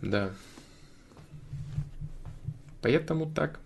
Да. 0.00 0.32
Поэтому 2.82 3.26
так. 3.32 3.60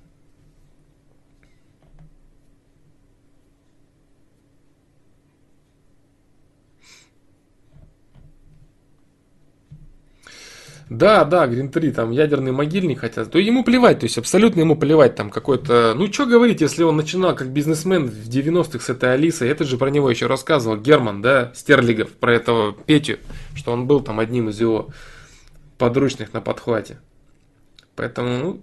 Да, 10.88 11.24
да, 11.24 11.48
Грин 11.48 11.68
3, 11.68 11.90
там 11.90 12.12
ядерный 12.12 12.52
могильник 12.52 13.00
хотят. 13.00 13.30
То 13.32 13.38
ему 13.40 13.64
плевать, 13.64 13.98
то 13.98 14.06
есть 14.06 14.18
абсолютно 14.18 14.60
ему 14.60 14.76
плевать, 14.76 15.16
там 15.16 15.30
какой-то... 15.30 15.94
Ну, 15.96 16.12
что 16.12 16.26
говорить, 16.26 16.60
если 16.60 16.84
он 16.84 16.96
начинал 16.96 17.34
как 17.34 17.48
бизнесмен 17.48 18.06
в 18.06 18.28
90-х 18.28 18.78
с 18.78 18.88
этой 18.88 19.14
Алисой, 19.14 19.48
это 19.48 19.64
же 19.64 19.78
про 19.78 19.90
него 19.90 20.08
еще 20.08 20.26
рассказывал 20.26 20.76
Герман, 20.76 21.22
да, 21.22 21.52
Стерлигов, 21.56 22.12
про 22.12 22.34
этого 22.34 22.72
Петю, 22.72 23.18
что 23.56 23.72
он 23.72 23.88
был 23.88 24.00
там 24.00 24.20
одним 24.20 24.48
из 24.48 24.60
его 24.60 24.90
подручных 25.76 26.32
на 26.32 26.40
подхвате. 26.40 27.00
Поэтому, 27.96 28.38
ну, 28.38 28.62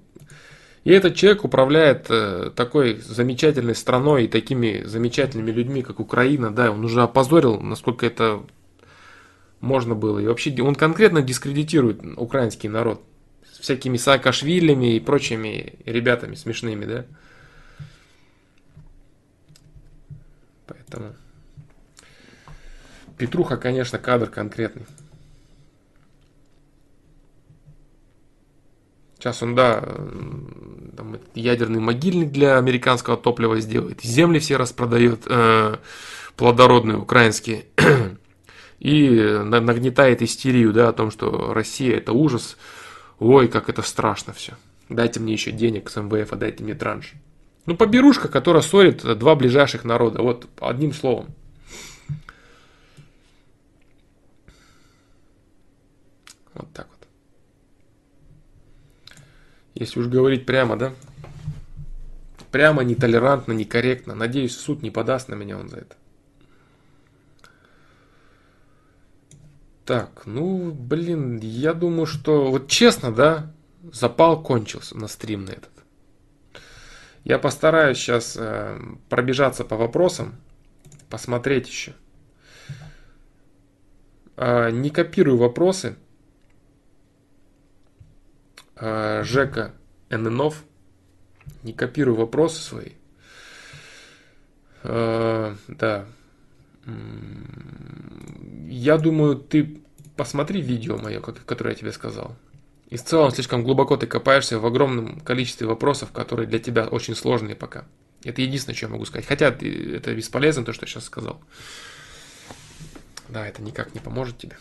и 0.84 0.92
этот 0.92 1.16
человек 1.16 1.46
управляет 1.46 2.08
э, 2.10 2.52
такой 2.56 2.98
замечательной 2.98 3.76
страной 3.76 4.26
и 4.26 4.28
такими 4.28 4.84
замечательными 4.84 5.52
людьми, 5.52 5.82
как 5.82 6.00
Украина, 6.00 6.52
да, 6.52 6.72
он 6.72 6.84
уже 6.84 7.02
опозорил, 7.02 7.62
насколько 7.62 8.06
это 8.06 8.44
можно 9.62 9.96
было. 9.96 10.20
И 10.20 10.28
вообще 10.28 10.54
он 10.62 10.76
конкретно 10.76 11.22
дискредитирует 11.22 12.02
украинский 12.18 12.68
народ 12.68 13.02
всякими 13.62 13.96
Саакашвилями 13.96 14.96
и 14.96 15.00
прочими 15.00 15.76
ребятами 15.86 16.36
смешными, 16.36 16.84
да. 16.84 17.06
Поэтому 20.68 21.14
Петруха, 23.18 23.56
конечно, 23.56 24.00
кадр 24.00 24.30
конкретный. 24.30 24.86
Сейчас 29.24 29.42
он, 29.42 29.56
да, 29.56 29.80
там, 30.98 31.18
ядерный 31.34 31.80
могильник 31.80 32.34
для 32.34 32.58
американского 32.58 33.16
топлива 33.16 33.58
сделает, 33.62 34.02
земли 34.02 34.40
все 34.40 34.58
распродает, 34.58 35.22
э, 35.30 35.78
плодородные 36.36 36.98
украинские, 36.98 37.64
и 38.80 39.10
нагнетает 39.46 40.22
истерию, 40.22 40.74
да, 40.74 40.90
о 40.90 40.92
том, 40.92 41.10
что 41.10 41.54
Россия 41.54 41.96
это 41.96 42.12
ужас, 42.12 42.58
ой, 43.18 43.48
как 43.48 43.70
это 43.70 43.82
страшно 43.82 44.34
все. 44.34 44.56
Дайте 44.90 45.22
мне 45.22 45.32
еще 45.32 45.52
денег 45.54 45.90
с 45.90 45.96
МВФ, 45.96 46.34
а 46.34 46.36
дайте 46.36 46.62
мне 46.62 46.76
транш. 46.76 47.14
Ну, 47.66 47.78
поберушка, 47.78 48.28
которая 48.28 48.62
ссорит 48.62 49.04
два 49.20 49.36
ближайших 49.36 49.86
народа, 49.86 50.22
вот 50.22 50.50
одним 50.60 50.92
словом. 50.92 51.28
Вот 56.54 56.68
так 56.74 56.90
вот. 56.90 56.94
Если 59.76 60.00
уж 60.00 60.08
говорить 60.08 60.46
прямо, 60.46 60.78
да? 60.78 60.94
Прямо, 62.52 62.84
нетолерантно, 62.84 63.54
некорректно. 63.54 64.14
Надеюсь, 64.14 64.56
суд 64.56 64.84
не 64.84 64.92
подаст 64.92 65.28
на 65.28 65.34
меня 65.34 65.58
он 65.58 65.70
за 65.70 65.78
это. 65.78 65.96
Так, 69.86 70.26
ну, 70.26 70.72
блин, 70.72 71.40
я 71.40 71.74
думаю, 71.74 72.06
что... 72.06 72.52
Вот 72.52 72.70
честно, 72.70 73.12
да, 73.12 73.52
запал 73.92 74.42
кончился 74.42 74.98
на 74.98 75.08
стрим 75.08 75.46
на 75.46 75.52
этот. 75.52 75.72
Я 77.24 77.40
постараюсь 77.40 77.98
сейчас 77.98 78.36
э, 78.38 78.80
пробежаться 79.10 79.64
по 79.66 79.76
вопросам, 79.76 80.36
посмотреть 81.10 81.68
еще. 81.68 81.94
Э, 84.38 84.72
не 84.72 84.90
копирую 84.90 85.38
вопросы. 85.38 85.96
Э, 88.76 89.24
Жека 89.24 89.74
ННов. 90.10 90.64
Не 91.64 91.74
копирую 91.74 92.16
вопросы 92.16 92.62
свои. 92.62 92.92
Э, 94.84 95.56
да. 95.68 96.06
Я 98.68 98.98
думаю, 98.98 99.38
ты 99.38 99.82
посмотри 100.16 100.62
видео 100.62 100.98
мое, 100.98 101.22
которое 101.22 101.72
я 101.72 101.76
тебе 101.76 101.92
сказал. 101.92 102.36
И 102.90 102.98
в 102.98 103.04
целом 103.04 103.32
слишком 103.32 103.64
глубоко 103.64 103.98
ты 103.98 104.06
копаешься 104.06 104.60
в 104.60 104.66
огромном 104.66 105.20
количестве 105.22 105.66
вопросов, 105.66 106.12
которые 106.12 106.48
для 106.48 106.60
тебя 106.60 106.86
очень 106.88 107.16
сложные 107.16 107.56
пока. 107.56 107.86
Это 108.24 108.42
единственное, 108.42 108.76
что 108.76 108.86
я 108.86 108.92
могу 108.92 109.06
сказать. 109.06 109.26
Хотя 109.26 109.48
это 109.48 110.14
бесполезно, 110.14 110.64
то, 110.64 110.74
что 110.74 110.86
я 110.86 110.92
сейчас 110.92 111.06
сказал. 111.06 111.42
Да, 113.30 113.48
это 113.48 113.62
никак 113.62 113.94
не 113.94 114.00
поможет 114.00 114.38
тебе. 114.38 114.58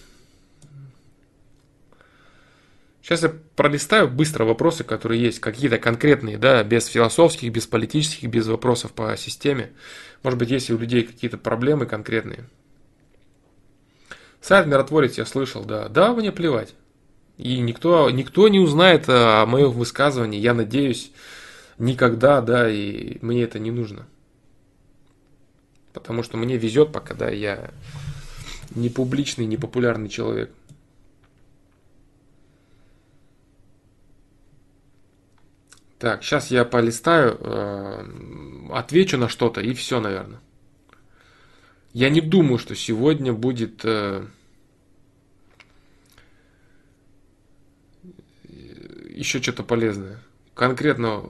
Сейчас 3.03 3.24
я 3.24 3.33
пролистаю 3.57 4.09
быстро 4.09 4.45
вопросы, 4.45 4.85
которые 4.85 5.20
есть, 5.20 5.41
какие-то 5.41 5.79
конкретные, 5.79 6.39
да, 6.39 6.62
без 6.62 6.87
философских, 6.87 7.51
без 7.53 7.66
политических, 7.66 8.31
без 8.31 8.47
вопросов 8.47 8.93
по 8.93 9.16
системе. 9.16 9.73
Может 10.23 10.39
быть, 10.39 10.51
есть 10.51 10.70
у 10.70 10.79
людей 10.79 11.03
какие-то 11.03 11.37
проблемы 11.37 11.87
конкретные. 11.87 12.49
Сайт 14.41 14.66
миротворец 14.66 15.19
я 15.19 15.27
слышал, 15.27 15.65
да. 15.65 15.89
Да, 15.89 16.12
мне 16.12 16.31
плевать. 16.31 16.74
И 17.39 17.59
никто, 17.59 18.09
никто 18.11 18.47
не 18.47 18.61
узнает 18.61 19.09
о 19.09 19.47
моем 19.47 19.73
высказывании, 19.73 20.39
я 20.39 20.55
надеюсь, 20.55 21.11
никогда, 21.79 22.41
да, 22.41 22.70
и 22.70 23.19
мне 23.20 23.43
это 23.43 23.59
не 23.59 23.73
нужно. 23.73 24.07
Потому 25.93 26.23
что 26.23 26.37
мне 26.37 26.57
везет 26.57 26.93
пока, 26.93 27.15
да, 27.15 27.31
я 27.31 27.73
не 28.77 28.91
публичный, 28.91 29.47
не 29.47 29.57
популярный 29.57 30.09
человек. 30.09 30.53
Так, 36.03 36.24
сейчас 36.24 36.51
я 36.51 36.65
полистаю, 36.65 37.39
э, 37.39 38.05
отвечу 38.73 39.16
на 39.19 39.29
что-то 39.29 39.61
и 39.61 39.73
все, 39.73 40.01
наверное. 40.01 40.41
Я 41.93 42.11
не 42.11 42.20
думаю, 42.20 42.59
что 42.59 42.74
сегодня 42.74 43.33
будет 43.33 43.85
э, 43.85 44.27
еще 49.15 49.41
что-то 49.41 49.62
полезное. 49.62 50.19
Конкретно 50.55 51.23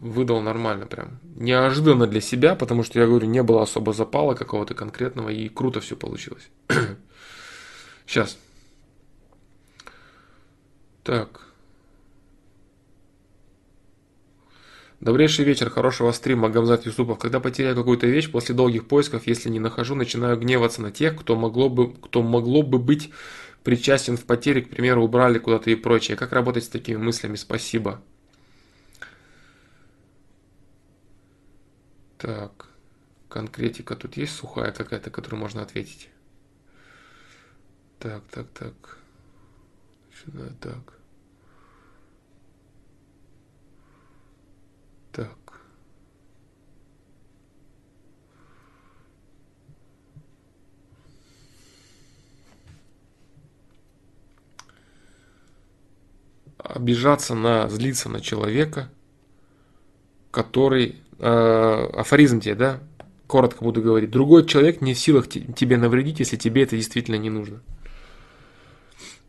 выдал 0.00 0.40
нормально 0.40 0.86
прям. 0.86 1.20
Неожиданно 1.36 2.08
для 2.08 2.20
себя, 2.20 2.56
потому 2.56 2.82
что, 2.82 2.98
я 2.98 3.06
говорю, 3.06 3.28
не 3.28 3.44
было 3.44 3.62
особо 3.62 3.92
запала 3.92 4.34
какого-то 4.34 4.74
конкретного, 4.74 5.28
и 5.28 5.48
круто 5.48 5.80
все 5.80 5.94
получилось. 5.94 6.50
Сейчас. 8.06 8.36
Так. 11.04 11.41
Добрейший 15.02 15.44
вечер, 15.44 15.68
хорошего 15.68 16.12
стрима, 16.12 16.48
Гамзат 16.48 16.86
Юсупов. 16.86 17.18
Когда 17.18 17.40
потеряю 17.40 17.74
какую-то 17.74 18.06
вещь, 18.06 18.30
после 18.30 18.54
долгих 18.54 18.86
поисков, 18.86 19.26
если 19.26 19.48
не 19.48 19.58
нахожу, 19.58 19.96
начинаю 19.96 20.38
гневаться 20.38 20.80
на 20.80 20.92
тех, 20.92 21.18
кто 21.18 21.34
могло 21.34 21.68
бы, 21.68 21.92
кто 21.92 22.22
могло 22.22 22.62
бы 22.62 22.78
быть 22.78 23.10
причастен 23.64 24.16
в 24.16 24.24
потере, 24.24 24.62
к 24.62 24.70
примеру, 24.70 25.02
убрали 25.02 25.40
куда-то 25.40 25.70
и 25.70 25.74
прочее. 25.74 26.16
Как 26.16 26.30
работать 26.30 26.62
с 26.62 26.68
такими 26.68 26.98
мыслями? 26.98 27.34
Спасибо. 27.34 28.00
Так, 32.16 32.68
конкретика 33.28 33.96
тут 33.96 34.16
есть 34.16 34.36
сухая 34.36 34.70
какая-то, 34.70 35.10
которую 35.10 35.40
можно 35.40 35.62
ответить? 35.62 36.10
Так, 37.98 38.22
так, 38.30 38.46
так. 38.56 38.98
Сюда, 40.22 40.44
так. 40.60 41.01
Так. 45.12 45.28
Обижаться 56.58 57.34
на, 57.34 57.68
злиться 57.68 58.08
на 58.08 58.20
человека, 58.20 58.88
который, 60.30 60.96
э, 61.18 61.90
афоризм 61.92 62.40
тебе, 62.40 62.54
да, 62.54 62.80
коротко 63.26 63.64
буду 63.64 63.82
говорить, 63.82 64.10
другой 64.10 64.46
человек 64.46 64.80
не 64.80 64.94
в 64.94 64.98
силах 64.98 65.28
тебе 65.28 65.76
навредить, 65.76 66.20
если 66.20 66.36
тебе 66.36 66.62
это 66.62 66.76
действительно 66.76 67.16
не 67.16 67.30
нужно. 67.30 67.60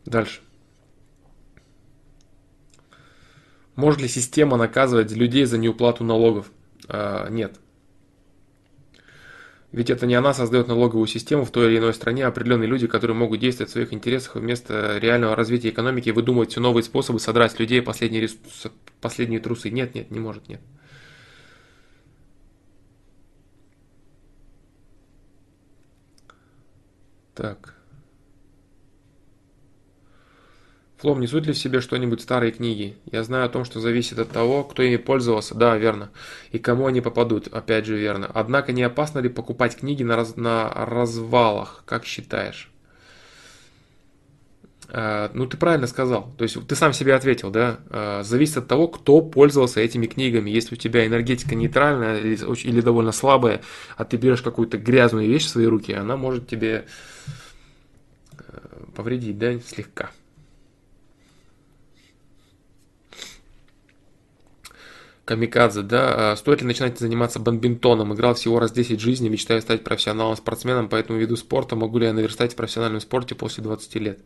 Дальше. 0.06 0.40
Может 3.76 4.00
ли 4.00 4.08
система 4.08 4.56
наказывать 4.56 5.10
людей 5.12 5.44
за 5.44 5.58
неуплату 5.58 6.04
налогов? 6.04 6.50
А, 6.88 7.28
нет. 7.28 7.58
Ведь 9.72 9.90
это 9.90 10.06
не 10.06 10.14
она 10.14 10.32
создает 10.32 10.68
налоговую 10.68 11.08
систему 11.08 11.44
в 11.44 11.50
той 11.50 11.66
или 11.66 11.78
иной 11.78 11.94
стране, 11.94 12.24
а 12.24 12.28
определенные 12.28 12.68
люди, 12.68 12.86
которые 12.86 13.16
могут 13.16 13.40
действовать 13.40 13.70
в 13.70 13.72
своих 13.72 13.92
интересах 13.92 14.36
вместо 14.36 14.98
реального 14.98 15.34
развития 15.34 15.70
экономики, 15.70 16.10
выдумывать 16.10 16.52
все 16.52 16.60
новые 16.60 16.84
способы 16.84 17.18
содрать 17.18 17.50
с 17.50 17.58
людей 17.58 17.82
последние, 17.82 18.28
последние 19.00 19.40
трусы. 19.40 19.70
Нет, 19.70 19.96
нет, 19.96 20.12
не 20.12 20.20
может, 20.20 20.48
нет. 20.48 20.60
Так. 27.34 27.73
Флом 30.98 31.20
несут 31.20 31.46
ли 31.46 31.52
в 31.52 31.58
себе 31.58 31.80
что-нибудь 31.80 32.20
старые 32.20 32.52
книги? 32.52 32.96
Я 33.10 33.24
знаю 33.24 33.46
о 33.46 33.48
том, 33.48 33.64
что 33.64 33.80
зависит 33.80 34.18
от 34.18 34.30
того, 34.30 34.62
кто 34.62 34.82
ими 34.82 34.96
пользовался, 34.96 35.54
да, 35.54 35.76
верно, 35.76 36.10
и 36.52 36.58
кому 36.58 36.86
они 36.86 37.00
попадут, 37.00 37.48
опять 37.48 37.84
же 37.84 37.96
верно. 37.96 38.30
Однако 38.32 38.72
не 38.72 38.82
опасно 38.82 39.18
ли 39.18 39.28
покупать 39.28 39.76
книги 39.76 40.02
на, 40.02 40.16
раз, 40.16 40.36
на 40.36 40.70
развалах, 40.72 41.82
как 41.84 42.04
считаешь? 42.04 42.70
Uh, 44.88 45.30
ну, 45.34 45.46
ты 45.46 45.56
правильно 45.56 45.86
сказал. 45.88 46.32
То 46.38 46.44
есть 46.44 46.56
ты 46.68 46.76
сам 46.76 46.92
себе 46.92 47.14
ответил, 47.14 47.50
да? 47.50 47.80
Uh, 47.88 48.22
зависит 48.22 48.58
от 48.58 48.68
того, 48.68 48.86
кто 48.86 49.22
пользовался 49.22 49.80
этими 49.80 50.06
книгами. 50.06 50.50
Если 50.50 50.74
у 50.74 50.78
тебя 50.78 51.06
энергетика 51.06 51.56
нейтральная 51.56 52.20
или, 52.20 52.36
или 52.64 52.80
довольно 52.80 53.10
слабая, 53.10 53.62
а 53.96 54.04
ты 54.04 54.16
берешь 54.18 54.42
какую-то 54.42 54.78
грязную 54.78 55.26
вещь 55.26 55.46
в 55.46 55.48
свои 55.48 55.66
руки, 55.66 55.92
она 55.92 56.16
может 56.16 56.46
тебе 56.46 56.84
uh, 58.36 58.92
повредить, 58.94 59.38
да, 59.38 59.58
слегка. 59.58 60.10
Камикадзе, 65.24 65.80
да, 65.82 66.32
а 66.32 66.36
стоит 66.36 66.60
ли 66.60 66.66
начинать 66.66 66.98
заниматься 66.98 67.38
бадминтоном? 67.38 68.12
Играл 68.12 68.34
всего 68.34 68.58
раз 68.58 68.72
10 68.72 69.00
жизней, 69.00 69.30
мечтаю 69.30 69.62
стать 69.62 69.82
профессионалом 69.82 70.36
спортсменом 70.36 70.90
по 70.90 70.96
этому 70.96 71.18
виду 71.18 71.36
спорта. 71.36 71.76
Могу 71.76 71.98
ли 71.98 72.06
я 72.06 72.12
наверстать 72.12 72.52
в 72.52 72.56
профессиональном 72.56 73.00
спорте 73.00 73.34
после 73.34 73.62
20 73.62 73.94
лет? 73.94 74.18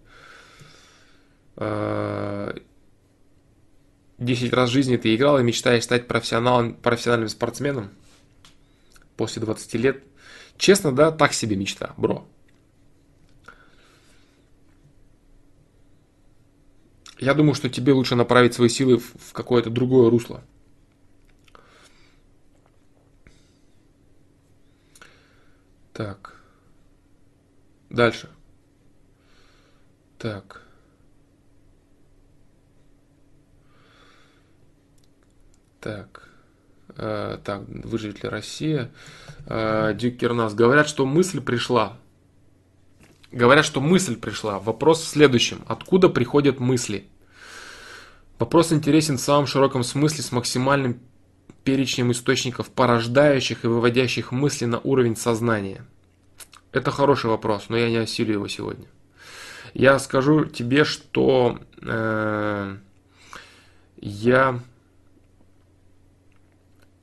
10 1.56 1.60
а, 1.60 2.52
раз 4.52 4.70
в 4.70 4.72
жизни 4.72 4.96
ты 4.96 5.14
играл 5.14 5.38
и 5.38 5.44
мечтаешь 5.44 5.84
стать 5.84 6.08
профессионалом, 6.08 6.74
профессиональным 6.74 7.28
спортсменом 7.28 7.90
после 9.16 9.40
20 9.40 9.74
лет. 9.74 10.02
Честно, 10.56 10.90
да, 10.90 11.12
так 11.12 11.32
себе 11.32 11.54
мечта, 11.54 11.94
бро. 11.96 12.26
Я 17.20 17.34
думаю, 17.34 17.54
что 17.54 17.68
тебе 17.68 17.92
лучше 17.92 18.16
направить 18.16 18.54
свои 18.54 18.68
силы 18.68 18.98
в 18.98 19.32
какое-то 19.32 19.70
другое 19.70 20.10
русло. 20.10 20.42
Так. 25.98 26.32
Дальше. 27.90 28.28
Так. 30.16 30.62
Так. 35.80 36.28
Э, 36.96 37.38
так, 37.42 37.62
выживет 37.68 38.22
ли 38.22 38.28
Россия? 38.28 38.92
Э, 39.46 39.92
Дюкернас. 39.92 40.54
Говорят, 40.54 40.88
что 40.88 41.04
мысль 41.04 41.40
пришла. 41.40 41.96
Говорят, 43.32 43.64
что 43.64 43.80
мысль 43.80 44.14
пришла. 44.14 44.60
Вопрос 44.60 45.02
в 45.02 45.08
следующем. 45.08 45.64
Откуда 45.66 46.08
приходят 46.08 46.60
мысли? 46.60 47.08
Вопрос 48.38 48.72
интересен 48.72 49.18
в 49.18 49.20
самом 49.20 49.48
широком 49.48 49.82
смысле 49.82 50.22
с 50.22 50.30
максимальным 50.30 51.00
перечнем 51.68 52.12
источников, 52.12 52.70
порождающих 52.70 53.64
и 53.64 53.68
выводящих 53.68 54.32
мысли 54.32 54.64
на 54.64 54.78
уровень 54.78 55.16
сознания. 55.16 55.84
Это 56.72 56.90
хороший 56.90 57.28
вопрос, 57.28 57.66
но 57.68 57.76
я 57.76 57.90
не 57.90 57.98
осилю 57.98 58.32
его 58.32 58.48
сегодня. 58.48 58.86
Я 59.74 59.98
скажу 59.98 60.46
тебе, 60.46 60.84
что 60.84 61.58
э, 61.82 62.76
я 64.00 64.60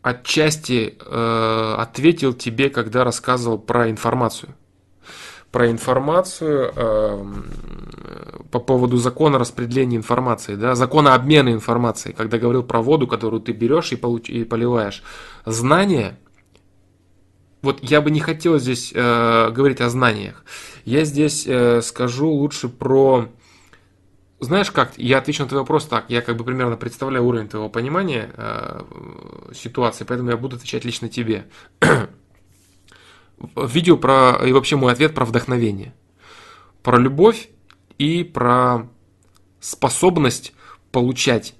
отчасти 0.01 0.97
э, 0.99 1.75
ответил 1.77 2.33
тебе, 2.33 2.71
когда 2.71 3.03
рассказывал 3.03 3.59
про 3.59 3.91
информацию. 3.91 4.55
Про 5.56 5.72
информацию 5.72 6.73
э, 6.76 7.26
по 8.52 8.60
поводу 8.60 8.98
закона 8.98 9.40
распределения 9.40 9.95
информации, 9.95 10.56
да, 10.56 10.76
закона 10.76 11.15
обмена 11.15 11.53
информацией, 11.53 12.14
когда 12.14 12.38
говорил 12.38 12.61
про 12.61 12.82
воду, 12.82 13.07
которую 13.07 13.41
ты 13.41 13.53
берешь 13.53 13.94
и, 13.94 13.95
получ, 13.95 14.30
и 14.30 14.44
поливаешь. 14.44 15.02
Знание, 15.45 16.19
вот 17.61 17.80
я 17.82 18.02
бы 18.02 18.11
не 18.11 18.19
хотел 18.19 18.60
здесь 18.60 18.91
э, 18.94 19.49
говорить 19.52 19.80
о 19.80 19.90
знаниях. 19.90 20.44
Я 20.84 21.06
здесь 21.06 21.45
э, 21.48 21.82
скажу 21.82 22.30
лучше 22.30 22.68
про 22.68 23.30
знаешь 24.41 24.72
как, 24.72 24.98
я 24.98 25.19
отвечу 25.19 25.44
на 25.44 25.48
твой 25.48 25.61
вопрос 25.61 25.86
так, 25.86 26.10
я 26.10 26.22
как 26.22 26.36
бы 26.36 26.44
примерно 26.44 26.76
представляю 26.76 27.23
уровень 27.23 27.48
твоего 27.48 27.69
понимания 27.69 28.30
э, 28.36 28.82
ситуации, 29.53 30.03
поэтому 30.03 30.32
я 30.32 30.36
буду 30.36 30.57
отвечать 30.57 30.84
лично 30.84 31.07
тебе. 31.07 31.45
Видео 33.55 33.97
про, 33.97 34.39
и 34.45 34.51
вообще 34.51 34.75
мой 34.75 34.93
ответ 34.93 35.13
про 35.13 35.25
вдохновение. 35.25 35.93
Про 36.83 36.97
любовь 36.97 37.49
и 37.97 38.23
про 38.23 38.87
способность 39.59 40.53
получать 40.91 41.55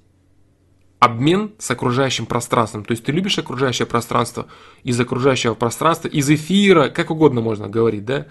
обмен 0.98 1.52
с 1.58 1.70
окружающим 1.70 2.26
пространством. 2.26 2.84
То 2.84 2.92
есть 2.92 3.04
ты 3.04 3.12
любишь 3.12 3.38
окружающее 3.38 3.86
пространство, 3.86 4.46
из 4.82 4.98
окружающего 4.98 5.54
пространства, 5.54 6.08
из 6.08 6.30
эфира, 6.30 6.88
как 6.88 7.10
угодно 7.10 7.40
можно 7.40 7.68
говорить, 7.68 8.04
да, 8.04 8.26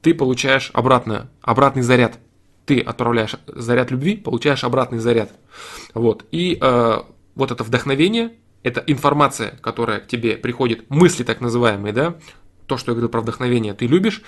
ты 0.00 0.14
получаешь 0.14 0.70
обратно, 0.72 1.30
обратный 1.42 1.82
заряд 1.82 2.18
ты 2.66 2.80
отправляешь 2.80 3.36
заряд 3.46 3.90
любви, 3.90 4.16
получаешь 4.16 4.64
обратный 4.64 4.98
заряд. 4.98 5.30
Вот. 5.94 6.26
И 6.32 6.58
э, 6.60 6.98
вот 7.34 7.50
это 7.50 7.64
вдохновение, 7.64 8.32
это 8.62 8.82
информация, 8.86 9.56
которая 9.62 10.00
к 10.00 10.08
тебе 10.08 10.36
приходит, 10.36 10.90
мысли 10.90 11.22
так 11.22 11.40
называемые, 11.40 11.92
да, 11.92 12.16
то, 12.66 12.76
что 12.76 12.90
я 12.90 12.94
говорил 12.94 13.08
про 13.08 13.20
вдохновение, 13.20 13.74
ты 13.74 13.86
любишь, 13.86 14.22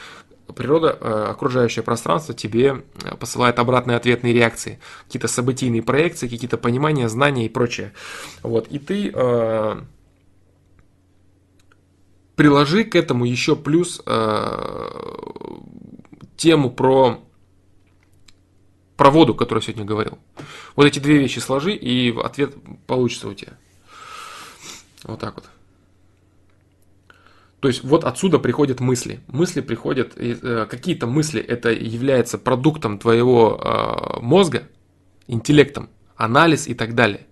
природа, 0.54 0.96
э, 1.00 1.24
окружающее 1.30 1.82
пространство 1.82 2.34
тебе 2.34 2.84
э, 3.04 3.16
посылает 3.16 3.58
обратные 3.58 3.96
ответные 3.96 4.32
реакции, 4.32 4.78
какие-то 5.04 5.28
событийные 5.28 5.82
проекции, 5.82 6.28
какие-то 6.28 6.58
понимания, 6.58 7.08
знания 7.08 7.46
и 7.46 7.48
прочее. 7.48 7.92
Вот. 8.42 8.68
И 8.68 8.78
ты 8.78 9.10
э, 9.12 9.80
приложи 12.36 12.84
к 12.84 12.94
этому 12.94 13.24
еще 13.24 13.56
плюс 13.56 14.02
тему 16.36 16.70
про 16.70 17.20
про 18.96 19.10
воду, 19.10 19.34
которую 19.34 19.62
я 19.62 19.66
сегодня 19.66 19.84
говорил. 19.84 20.18
Вот 20.74 20.86
эти 20.86 20.98
две 20.98 21.18
вещи 21.18 21.38
сложи, 21.38 21.72
и 21.72 22.16
ответ 22.18 22.54
получится 22.86 23.28
у 23.28 23.34
тебя. 23.34 23.52
Вот 25.04 25.20
так 25.20 25.36
вот. 25.36 25.44
То 27.60 27.68
есть 27.68 27.82
вот 27.82 28.04
отсюда 28.04 28.38
приходят 28.38 28.80
мысли. 28.80 29.20
Мысли 29.26 29.60
приходят, 29.60 30.12
э, 30.16 30.66
какие-то 30.70 31.06
мысли, 31.06 31.40
это 31.40 31.70
является 31.70 32.38
продуктом 32.38 32.98
твоего 32.98 33.60
э, 33.60 34.20
мозга, 34.20 34.68
интеллектом, 35.26 35.88
анализ 36.16 36.68
и 36.68 36.74
так 36.74 36.94
далее. 36.94 37.26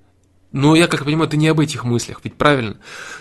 Но 0.52 0.74
я 0.74 0.88
как 0.88 1.04
понимаю, 1.04 1.28
ты 1.28 1.36
не 1.36 1.48
об 1.48 1.60
этих 1.60 1.84
мыслях, 1.84 2.20
ведь 2.24 2.34
правильно? 2.34 2.78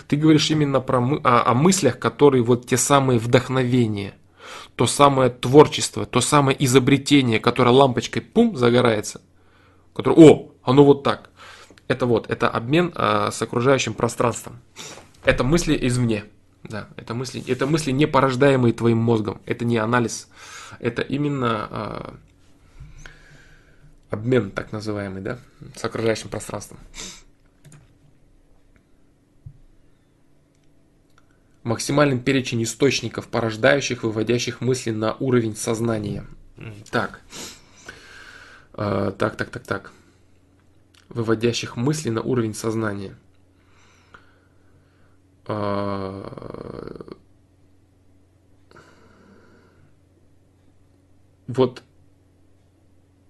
Ты 0.08 0.16
говоришь 0.16 0.50
именно 0.50 0.80
про, 0.80 0.98
о, 0.98 1.50
о 1.50 1.54
мыслях, 1.54 1.98
которые 1.98 2.42
вот 2.42 2.66
те 2.66 2.76
самые 2.76 3.18
вдохновения– 3.18 4.14
то 4.76 4.86
самое 4.86 5.30
творчество, 5.30 6.06
то 6.06 6.20
самое 6.20 6.62
изобретение, 6.64 7.40
которое 7.40 7.70
лампочкой 7.70 8.22
пум 8.22 8.56
загорается, 8.56 9.22
которое, 9.94 10.16
о, 10.16 10.52
оно 10.62 10.84
вот 10.84 11.02
так. 11.02 11.30
Это 11.88 12.06
вот, 12.06 12.28
это 12.30 12.48
обмен 12.48 12.92
э, 12.94 13.30
с 13.32 13.40
окружающим 13.40 13.94
пространством. 13.94 14.60
Это 15.24 15.44
мысли 15.44 15.78
извне. 15.80 16.24
Да, 16.68 16.88
это 16.96 17.14
мысли, 17.14 17.42
это 17.46 17.66
мысли, 17.66 17.92
не 17.92 18.06
порождаемые 18.06 18.72
твоим 18.72 18.98
мозгом. 18.98 19.40
Это 19.46 19.64
не 19.64 19.76
анализ. 19.78 20.28
Это 20.80 21.02
именно 21.02 21.68
э, 21.70 22.14
обмен, 24.10 24.50
так 24.50 24.72
называемый, 24.72 25.22
да, 25.22 25.38
с 25.74 25.84
окружающим 25.84 26.28
пространством. 26.28 26.78
максимальный 31.66 32.18
перечень 32.18 32.62
источников, 32.62 33.26
порождающих, 33.26 34.04
выводящих 34.04 34.60
мысли 34.60 34.92
на 34.92 35.14
уровень 35.14 35.56
сознания. 35.56 36.24
Так. 36.92 37.20
А, 38.72 39.10
так, 39.10 39.36
так, 39.36 39.50
так, 39.50 39.64
так. 39.64 39.92
Выводящих 41.08 41.76
мысли 41.76 42.10
на 42.10 42.22
уровень 42.22 42.54
сознания. 42.54 43.16
А, 45.48 47.06
вот 51.46 51.82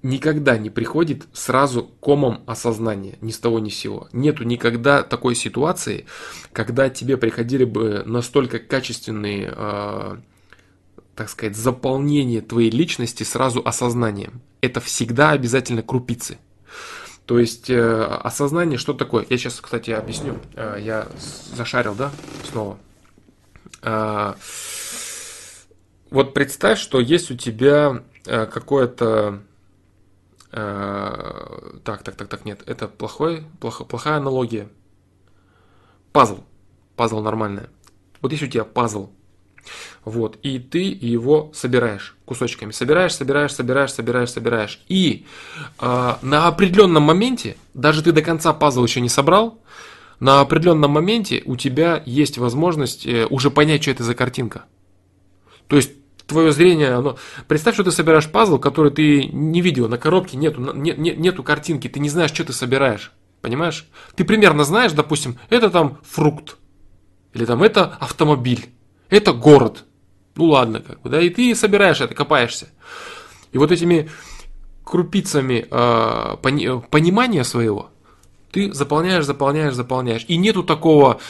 никогда 0.03 0.57
не 0.57 0.71
приходит 0.71 1.27
сразу 1.33 1.85
комом 2.01 2.43
осознания, 2.47 3.19
ни 3.21 3.31
с 3.31 3.39
того 3.39 3.59
ни 3.59 3.69
с 3.69 3.77
сего. 3.77 4.09
Нету 4.13 4.45
никогда 4.45 5.03
такой 5.03 5.35
ситуации, 5.35 6.07
когда 6.53 6.89
тебе 6.89 7.17
приходили 7.17 7.65
бы 7.65 8.03
настолько 8.07 8.59
качественные, 8.59 9.53
э, 9.55 10.17
так 11.15 11.29
сказать, 11.29 11.57
заполнение 11.57 12.41
твоей 12.41 12.71
личности 12.71 13.25
сразу 13.25 13.61
осознанием. 13.65 14.41
Это 14.61 14.81
всегда 14.81 15.33
обязательно 15.33 15.83
крупицы. 15.83 16.39
То 17.27 17.39
есть 17.39 17.71
э, 17.71 18.05
осознание, 18.05 18.79
что 18.79 18.95
такое? 18.95 19.27
Я 19.29 19.37
сейчас, 19.37 19.61
кстати, 19.61 19.91
объясню. 19.91 20.39
Э, 20.55 20.79
я 20.81 21.09
зашарил, 21.55 21.95
да, 21.95 22.11
снова. 22.51 22.79
Э, 23.83 24.35
вот 26.11 26.35
представь, 26.35 26.79
что 26.79 27.01
есть 27.01 27.31
у 27.31 27.37
тебя 27.37 28.03
э, 28.27 28.47
какое-то 28.47 29.43
Э, 30.53 31.79
так, 31.85 32.03
так, 32.03 32.17
так, 32.17 32.29
так, 32.29 32.47
нет, 32.47 32.63
это 32.67 32.89
плохой, 32.89 33.45
плохо, 33.61 33.85
плохая 33.85 34.17
аналогия. 34.17 34.69
Пазл. 36.13 36.45
Пазл 36.97 37.21
нормальная. 37.21 37.69
Вот 38.23 38.33
есть 38.33 38.43
у 38.43 38.47
тебя 38.47 38.65
пазл. 38.65 39.11
Вот, 40.05 40.39
и 40.43 40.59
ты 40.59 40.83
его 40.83 41.51
собираешь 41.55 42.17
кусочками. 42.25 42.73
Собираешь, 42.73 43.15
собираешь, 43.15 43.53
собираешь, 43.53 43.93
собираешь, 43.93 44.31
собираешь. 44.31 44.81
И 44.89 45.27
э, 45.81 46.15
на 46.23 46.47
определенном 46.47 47.05
моменте, 47.05 47.57
даже 47.75 48.03
ты 48.03 48.13
до 48.13 48.23
конца 48.23 48.53
пазл 48.53 48.85
еще 48.85 49.01
не 49.01 49.09
собрал, 49.09 49.61
на 50.21 50.41
определенном 50.41 50.93
моменте 50.93 51.43
у 51.45 51.57
тебя 51.57 52.03
есть 52.07 52.39
возможность 52.39 53.07
э, 53.07 53.27
уже 53.29 53.51
понять, 53.51 53.83
что 53.83 53.91
это 53.91 54.03
за 54.03 54.15
картинка. 54.15 54.65
То 55.69 55.77
есть 55.77 55.93
твое 56.27 56.53
зрение, 56.53 56.95
оно... 56.95 57.17
Представь, 57.49 57.75
что 57.75 57.85
ты 57.85 57.91
собираешь 57.91 58.31
пазл, 58.31 58.59
который 58.59 58.91
ты 58.91 59.27
не 59.27 59.61
видел, 59.61 59.89
на 59.89 59.99
коробке 59.99 60.37
нету, 60.37 60.61
нет, 60.75 60.99
нет, 60.99 61.19
нету 61.19 61.43
картинки, 61.43 61.89
ты 61.89 62.01
не 62.01 62.09
знаешь, 62.09 62.33
что 62.33 62.45
ты 62.45 62.53
собираешь. 62.53 63.13
Понимаешь? 63.41 63.87
Ты 64.17 64.25
примерно 64.25 64.65
знаешь, 64.65 64.93
допустим, 64.93 65.39
это 65.51 65.71
там 65.71 65.99
фрукт, 66.03 66.57
или 67.33 67.45
там 67.45 67.63
это 67.63 67.97
автомобиль, 68.01 68.71
это 69.09 69.33
город. 69.33 69.85
Ну 70.35 70.47
ладно, 70.47 70.81
как 70.81 71.01
бы, 71.01 71.11
да, 71.11 71.21
и 71.21 71.31
ты 71.31 71.55
собираешь 71.55 72.01
это, 72.01 72.15
копаешься. 72.15 72.69
И 73.53 73.59
вот 73.59 73.73
этими 73.73 74.11
крупицами 74.85 75.67
э, 75.71 76.37
пони, 76.43 76.81
понимания 76.91 77.43
своего, 77.43 77.91
ты 78.53 78.73
заполняешь, 78.73 79.25
заполняешь, 79.25 79.75
заполняешь. 79.75 80.25
И 80.29 80.37
нету 80.37 80.63
такого 80.63 81.21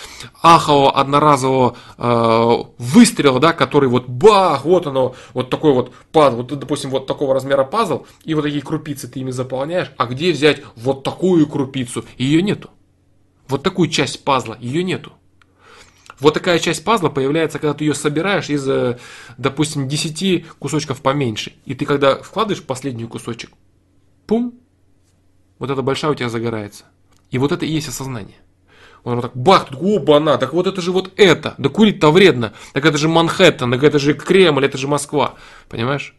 ахового 0.43 0.93
одноразового 0.93 1.77
э, 1.99 2.65
выстрела, 2.79 3.41
да, 3.41 3.53
который 3.53 3.89
вот 3.89 4.09
бах, 4.09 4.65
вот 4.65 4.87
оно, 4.87 5.15
вот 5.35 5.51
такой 5.51 5.73
вот 5.73 5.93
пазл, 6.13 6.37
вот, 6.37 6.59
допустим, 6.59 6.91
вот 6.91 7.07
такого 7.07 7.35
размера 7.35 7.65
пазл, 7.65 8.07
и 8.25 8.35
вот 8.35 8.43
такие 8.43 8.63
крупицы 8.63 9.09
ты 9.09 9.21
ими 9.21 9.31
заполняешь. 9.31 9.91
А 9.97 10.07
где 10.07 10.31
взять 10.33 10.63
вот 10.77 11.03
такую 11.03 11.47
крупицу? 11.49 12.05
Ее 12.17 12.43
нету. 12.43 12.71
Вот 13.49 13.63
такую 13.63 13.89
часть 13.89 14.23
пазла, 14.23 14.57
ее 14.61 14.85
нету. 14.85 15.13
Вот 16.21 16.35
такая 16.35 16.59
часть 16.59 16.85
пазла 16.85 17.09
появляется, 17.09 17.59
когда 17.59 17.75
ты 17.75 17.85
ее 17.85 17.95
собираешь 17.95 18.49
из, 18.49 18.67
э, 18.69 18.99
допустим, 19.37 19.89
10 19.89 20.47
кусочков 20.59 21.03
поменьше. 21.03 21.53
И 21.67 21.75
ты 21.75 21.85
когда 21.85 22.17
вкладываешь 22.17 22.63
последний 22.63 23.05
кусочек, 23.07 23.51
пум, 24.27 24.59
вот 25.59 25.71
эта 25.71 25.83
большая 25.83 26.13
у 26.13 26.15
тебя 26.15 26.29
загорается. 26.29 26.85
И 27.31 27.39
вот 27.39 27.53
это 27.53 27.67
и 27.67 27.71
есть 27.71 27.89
осознание. 27.89 28.37
Он 29.05 29.21
так 29.21 29.37
бах, 29.37 29.67
тут, 29.67 29.79
оба-на, 29.81 30.37
так 30.37 30.53
вот 30.53 30.67
это 30.67 30.81
же 30.81 30.91
вот 30.91 31.13
это, 31.17 31.55
да 31.59 31.69
курить-то 31.69 32.11
вредно, 32.11 32.55
так 32.73 32.85
это 32.85 32.99
же 32.99 33.09
Манхэттен, 33.09 33.71
так 33.71 33.83
это 33.85 34.01
же 34.01 34.15
Кремль, 34.15 34.65
это 34.65 34.79
же 34.79 34.89
Москва, 34.89 35.37
понимаешь? 35.69 36.17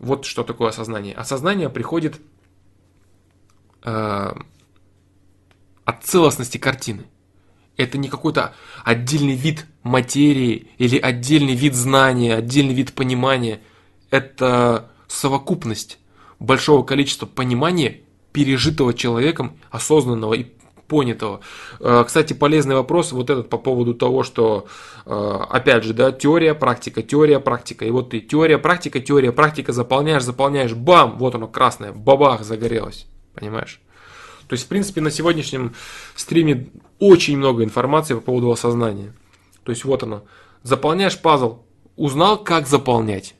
Вот 0.00 0.24
что 0.24 0.42
такое 0.42 0.70
осознание. 0.70 1.14
Осознание 1.14 1.70
приходит 1.70 2.20
э, 3.84 4.32
от 5.84 6.02
целостности 6.02 6.58
картины. 6.58 7.04
Это 7.82 7.98
не 7.98 8.08
какой-то 8.08 8.54
отдельный 8.84 9.34
вид 9.34 9.66
материи 9.82 10.68
или 10.78 10.98
отдельный 10.98 11.54
вид 11.54 11.74
знания, 11.74 12.36
отдельный 12.36 12.74
вид 12.74 12.92
понимания. 12.92 13.60
Это 14.10 14.90
совокупность 15.08 15.98
большого 16.38 16.84
количества 16.84 17.26
понимания, 17.26 18.00
пережитого 18.32 18.94
человеком, 18.94 19.58
осознанного 19.70 20.34
и 20.34 20.46
понятого. 20.86 21.40
Э, 21.80 22.04
кстати, 22.06 22.34
полезный 22.34 22.74
вопрос 22.74 23.12
вот 23.12 23.30
этот 23.30 23.48
по 23.48 23.58
поводу 23.58 23.94
того, 23.94 24.22
что, 24.22 24.66
э, 25.06 25.38
опять 25.50 25.84
же, 25.84 25.94
да, 25.94 26.12
теория, 26.12 26.54
практика, 26.54 27.02
теория, 27.02 27.40
практика. 27.40 27.84
И 27.84 27.90
вот 27.90 28.10
ты 28.10 28.20
теория, 28.20 28.58
практика, 28.58 29.00
теория, 29.00 29.32
практика, 29.32 29.72
заполняешь, 29.72 30.22
заполняешь, 30.22 30.74
бам, 30.74 31.18
вот 31.18 31.34
оно 31.34 31.48
красное, 31.48 31.92
бабах, 31.92 32.44
загорелось. 32.44 33.06
Понимаешь? 33.34 33.80
То 34.48 34.54
есть, 34.54 34.66
в 34.66 34.68
принципе, 34.68 35.00
на 35.00 35.10
сегодняшнем 35.10 35.74
стриме 36.14 36.68
очень 37.02 37.36
много 37.36 37.64
информации 37.64 38.14
по 38.14 38.20
поводу 38.20 38.50
осознания. 38.52 39.12
То 39.64 39.70
есть, 39.70 39.84
вот 39.84 40.02
оно. 40.02 40.22
Заполняешь 40.62 41.20
пазл, 41.20 41.58
узнал, 41.96 42.38
как 42.38 42.66
заполнять 42.66 43.34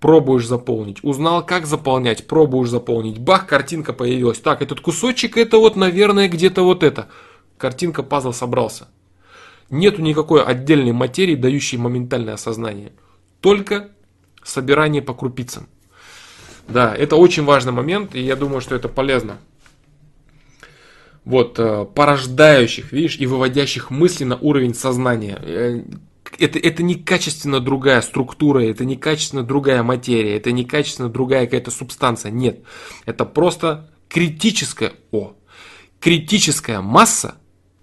пробуешь 0.00 0.46
заполнить. 0.46 0.98
Узнал, 1.04 1.44
как 1.44 1.66
заполнять, 1.66 2.26
пробуешь 2.26 2.70
заполнить. 2.70 3.18
Бах, 3.18 3.46
картинка 3.46 3.92
появилась. 3.92 4.40
Так, 4.40 4.62
этот 4.62 4.80
кусочек, 4.80 5.36
это 5.36 5.58
вот, 5.58 5.76
наверное, 5.76 6.28
где-то 6.28 6.62
вот 6.62 6.82
это. 6.82 7.08
Картинка, 7.58 8.02
пазл 8.02 8.32
собрался. 8.32 8.88
Нету 9.68 10.02
никакой 10.02 10.42
отдельной 10.42 10.92
материи, 10.92 11.36
дающей 11.36 11.78
моментальное 11.78 12.34
осознание. 12.34 12.92
Только 13.40 13.90
собирание 14.42 15.02
по 15.02 15.14
крупицам. 15.14 15.68
Да, 16.66 16.94
это 16.94 17.16
очень 17.16 17.44
важный 17.44 17.72
момент, 17.72 18.14
и 18.14 18.20
я 18.20 18.36
думаю, 18.36 18.60
что 18.60 18.74
это 18.74 18.88
полезно. 18.88 19.38
Вот, 21.24 21.58
э, 21.58 21.86
порождающих, 21.94 22.92
видишь, 22.92 23.18
и 23.18 23.26
выводящих 23.26 23.90
мысли 23.90 24.24
на 24.24 24.36
уровень 24.36 24.74
сознания. 24.74 25.38
Э, 25.40 25.82
это, 26.38 26.58
это 26.58 26.82
не 26.82 26.94
качественно 26.94 27.60
другая 27.60 28.00
структура, 28.00 28.60
это 28.60 28.84
не 28.84 28.96
качественно 28.96 29.42
другая 29.42 29.82
материя, 29.82 30.36
это 30.36 30.52
не 30.52 30.64
качественно 30.64 31.08
другая 31.08 31.44
какая-то 31.44 31.70
субстанция. 31.70 32.30
Нет. 32.30 32.62
Это 33.04 33.24
просто 33.24 33.90
критическая, 34.08 34.92
о, 35.10 35.34
критическая 36.00 36.80
масса, 36.80 37.36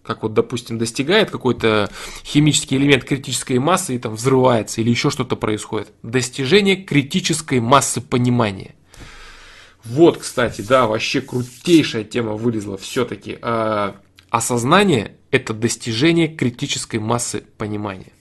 как 0.03 0.23
вот, 0.23 0.33
допустим, 0.33 0.77
достигает 0.77 1.29
какой-то 1.29 1.89
химический 2.23 2.77
элемент 2.77 3.03
критической 3.03 3.59
массы 3.59 3.95
и 3.95 3.99
там 3.99 4.15
взрывается 4.15 4.81
или 4.81 4.89
еще 4.89 5.09
что-то 5.09 5.35
происходит. 5.35 5.91
Достижение 6.01 6.77
критической 6.77 7.59
массы 7.59 8.01
понимания. 8.01 8.76
Вот, 9.89 10.17
кстати, 10.17 10.61
да, 10.61 10.87
вообще 10.87 11.21
крутейшая 11.21 12.03
тема 12.03 12.33
вылезла 12.33 12.77
все-таки. 12.77 13.37
А, 13.41 13.95
осознание– 14.29 15.15
это 15.31 15.53
достижение 15.53 16.27
критической 16.27 16.99
массы 16.99 17.43
понимания. 17.57 18.11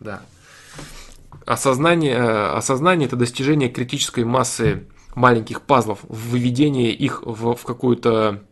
Да. 0.00 0.22
Осознание, 1.46 2.14
э, 2.14 2.56
осознание– 2.56 3.06
это 3.08 3.16
достижение 3.16 3.68
критической 3.68 4.24
массы 4.24 4.84
маленьких 5.14 5.62
пазлов, 5.62 6.00
выведение 6.08 6.92
их 6.92 7.22
в, 7.22 7.54
в 7.54 7.62
какую-то 7.64 8.42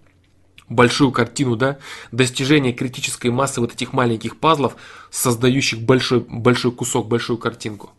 большую 0.69 1.13
картину, 1.13 1.57
да, 1.57 1.79
достижение 2.13 2.73
критической 2.73 3.31
массы 3.31 3.61
вот 3.61 3.73
этих 3.73 3.93
маленьких 3.93 4.39
пазлов, 4.39 4.77
создающих 5.11 5.81
большой, 5.81 6.21
большой 6.21 6.73
кусок, 6.73 7.09
большую 7.09 7.39
картинку. 7.39 7.91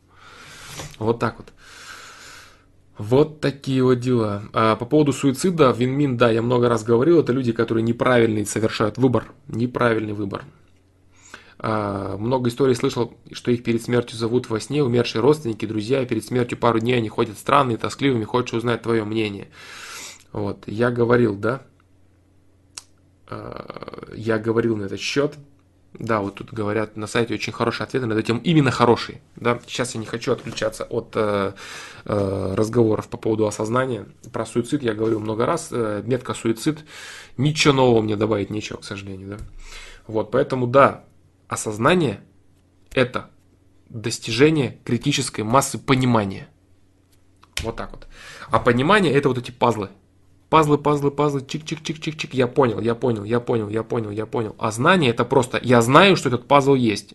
Вот 0.98 1.20
так 1.20 1.38
вот. 1.38 1.52
Вот 3.00 3.40
такие 3.40 3.82
вот 3.82 4.02
дела. 4.02 4.44
А 4.52 4.76
по 4.76 4.86
поводу 4.86 5.14
суицида, 5.14 5.72
Винмин, 5.72 6.18
да, 6.18 6.30
я 6.30 6.42
много 6.42 6.68
раз 6.68 6.84
говорил, 6.84 7.22
это 7.22 7.32
люди, 7.32 7.54
которые 7.54 7.82
неправильный 7.82 8.46
совершают 8.46 8.98
выбор. 8.98 9.32
Неправильный 9.48 10.12
выбор. 10.12 10.44
А, 11.60 12.18
много 12.18 12.50
историй 12.50 12.76
слышал, 12.76 13.18
что 13.32 13.52
их 13.52 13.64
перед 13.64 13.82
смертью 13.82 14.18
зовут 14.18 14.50
во 14.50 14.60
сне, 14.60 14.84
умершие 14.84 15.22
родственники, 15.22 15.66
друзья, 15.66 16.02
и 16.02 16.06
перед 16.06 16.26
смертью 16.26 16.58
пару 16.58 16.80
дней 16.80 16.98
они 16.98 17.08
ходят 17.08 17.38
странные, 17.38 17.78
тоскливыми, 17.78 18.26
хочешь 18.26 18.54
узнать 18.54 18.82
твое 18.82 19.06
мнение. 19.06 19.48
Вот, 20.34 20.66
я 20.68 20.92
говорил, 20.92 21.38
да, 21.38 21.64
а, 23.28 24.10
я 24.14 24.40
говорил 24.40 24.76
на 24.76 24.84
этот 24.84 25.00
счет, 25.00 25.36
да, 26.00 26.22
вот 26.22 26.36
тут 26.36 26.54
говорят 26.54 26.96
на 26.96 27.08
сайте 27.08 27.34
очень 27.34 27.52
хорошие 27.52 27.84
ответы 27.84 28.06
на 28.06 28.14
эту 28.14 28.22
тему, 28.22 28.40
именно 28.42 28.72
хорошие. 28.72 29.22
Да? 29.36 29.60
Сейчас 29.68 29.96
я 29.96 30.00
не 30.00 30.06
хочу 30.06 30.32
отключаться 30.32 30.86
от 30.86 31.12
э, 31.16 31.54
э, 32.06 32.54
разговоров 32.56 33.10
по 33.10 33.18
поводу 33.18 33.46
осознания. 33.46 34.06
Про 34.32 34.46
суицид 34.46 34.82
я 34.82 34.94
говорил 34.94 35.20
много 35.20 35.46
раз. 35.46 35.70
Э, 35.72 36.02
метка 36.06 36.34
суицид. 36.34 36.86
Ничего 37.36 37.74
нового 37.74 38.02
мне 38.02 38.16
добавить 38.16 38.50
нечего, 38.50 38.78
к 38.78 38.86
сожалению. 38.86 39.28
Да? 39.28 39.38
Вот, 40.08 40.32
поэтому 40.32 40.68
да, 40.68 41.04
осознание– 41.50 42.22
это 42.94 43.30
достижение 43.90 44.80
критической 44.86 45.44
массы 45.44 45.78
понимания. 45.78 46.48
Вот 47.62 47.76
так 47.76 47.92
вот. 47.92 48.08
А 48.50 48.60
понимание– 48.60 49.14
это 49.16 49.28
вот 49.28 49.38
эти 49.38 49.52
пазлы. 49.52 49.90
Пазлы, 50.50 50.80
пазлы, 50.80 51.12
пазлы, 51.12 51.42
чик-чик-чик-чик-чик. 51.42 52.30
Я 52.32 52.48
понял, 52.48 52.80
я 52.80 52.96
понял, 52.96 53.24
я 53.24 53.40
понял, 53.40 53.70
я 53.70 53.84
понял, 53.84 54.10
я 54.10 54.26
понял. 54.26 54.56
А 54.58 54.72
знание– 54.72 55.10
это 55.12 55.24
просто 55.24 55.60
я 55.62 55.82
знаю, 55.82 56.16
что 56.16 56.30
этот 56.30 56.48
пазл 56.48 56.74
есть. 56.74 57.14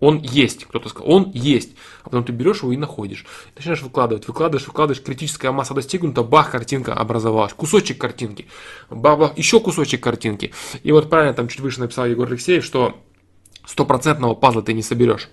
Он 0.00 0.18
есть, 0.18 0.64
кто-то 0.64 0.88
сказал, 0.88 1.10
он 1.10 1.32
есть. 1.34 1.72
А 2.02 2.10
потом 2.10 2.24
ты 2.24 2.32
берешь 2.32 2.62
его 2.62 2.72
и 2.72 2.76
находишь. 2.76 3.26
Начинаешь 3.56 3.82
выкладывать, 3.82 4.28
выкладываешь, 4.28 4.66
выкладываешь, 4.68 5.02
критическая 5.02 5.50
масса 5.50 5.74
достигнута, 5.74 6.22
бах, 6.22 6.52
картинка 6.52 6.94
образовалась. 6.94 7.52
Кусочек 7.52 7.98
картинки, 7.98 8.46
бах, 8.90 9.18
бах, 9.18 9.38
еще 9.38 9.58
кусочек 9.58 10.00
картинки. 10.00 10.52
И 10.84 10.92
вот 10.92 11.10
правильно 11.10 11.34
там 11.34 11.48
чуть 11.48 11.60
выше 11.60 11.80
написал 11.80 12.06
Егор 12.06 12.28
Алексеев, 12.28 12.64
что 12.64 12.96
стопроцентного 13.66 14.34
пазла 14.34 14.62
ты 14.62 14.72
не 14.72 14.82
соберешь. 14.82 15.28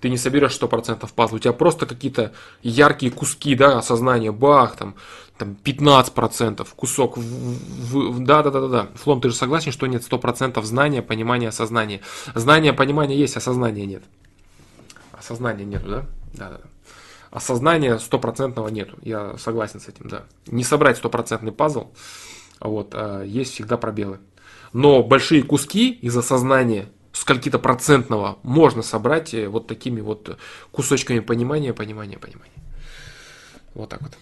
Ты 0.00 0.08
не 0.08 0.16
соберешь 0.16 0.54
сто 0.54 0.68
процентов 0.68 1.12
пазла. 1.12 1.36
У 1.36 1.38
тебя 1.38 1.52
просто 1.52 1.86
какие-то 1.86 2.32
яркие 2.62 3.10
куски, 3.10 3.54
да, 3.54 3.78
осознания, 3.78 4.32
бах, 4.32 4.76
там, 4.76 4.94
там 5.36 5.56
15% 5.62 6.66
кусок. 6.76 7.16
В, 7.16 7.22
в, 7.22 8.24
да, 8.24 8.42
да, 8.42 8.50
да, 8.50 8.60
да, 8.60 8.68
да. 8.68 8.88
Флом, 8.94 9.20
ты 9.20 9.30
же 9.30 9.34
согласен, 9.34 9.72
что 9.72 9.86
нет 9.86 10.02
100% 10.08 10.62
знания, 10.62 11.02
понимания, 11.02 11.48
осознания. 11.48 12.00
Знания, 12.34 12.72
понимания 12.72 13.16
есть, 13.16 13.36
осознания 13.36 13.86
нет. 13.86 14.04
Осознания 15.12 15.64
нету, 15.64 15.88
да? 15.88 16.06
Да, 16.34 16.50
да, 16.50 16.58
да. 16.58 16.68
Осознания 17.30 17.98
стопроцентного 17.98 18.68
нету. 18.68 18.96
Я 19.02 19.36
согласен 19.36 19.80
с 19.80 19.88
этим, 19.88 20.08
да. 20.08 20.24
Не 20.46 20.64
собрать 20.64 20.96
стопроцентный 20.96 21.52
пазл, 21.52 21.88
вот, 22.60 22.94
а 22.94 23.22
есть 23.22 23.52
всегда 23.52 23.76
пробелы. 23.76 24.20
Но 24.72 25.02
большие 25.02 25.42
куски 25.42 25.90
из 25.90 26.16
осознания 26.16 26.88
скольки-то 27.18 27.58
процентного 27.58 28.38
можно 28.42 28.82
собрать 28.82 29.34
э, 29.34 29.48
вот 29.48 29.66
такими 29.66 30.00
вот 30.00 30.38
кусочками 30.70 31.20
понимания, 31.20 31.72
понимания, 31.72 32.18
понимания. 32.18 32.52
Вот 33.74 33.90
так 33.90 34.02
вот. 34.02 34.12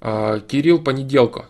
А, 0.00 0.40
Кирилл 0.40 0.82
Понеделко. 0.82 1.46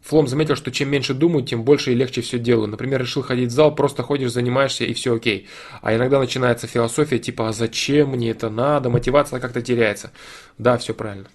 Флом 0.00 0.26
заметил, 0.26 0.56
что 0.56 0.72
чем 0.72 0.88
меньше 0.88 1.12
думаю, 1.14 1.44
тем 1.44 1.62
больше 1.62 1.92
и 1.92 1.94
легче 1.94 2.22
все 2.22 2.38
делаю. 2.38 2.66
Например, 2.66 3.00
решил 3.00 3.22
ходить 3.22 3.50
в 3.50 3.52
зал, 3.52 3.74
просто 3.74 4.02
ходишь, 4.02 4.32
занимаешься 4.32 4.84
и 4.84 4.94
все 4.94 5.14
окей. 5.14 5.46
А 5.82 5.94
иногда 5.94 6.18
начинается 6.18 6.66
философия 6.66 7.18
типа, 7.18 7.48
а 7.48 7.52
зачем 7.52 8.10
мне 8.10 8.30
это 8.30 8.48
надо, 8.48 8.88
мотивация 8.88 9.38
как-то 9.38 9.60
теряется. 9.60 10.10
Да, 10.58 10.78
все 10.78 10.94
правильно. 10.94 11.28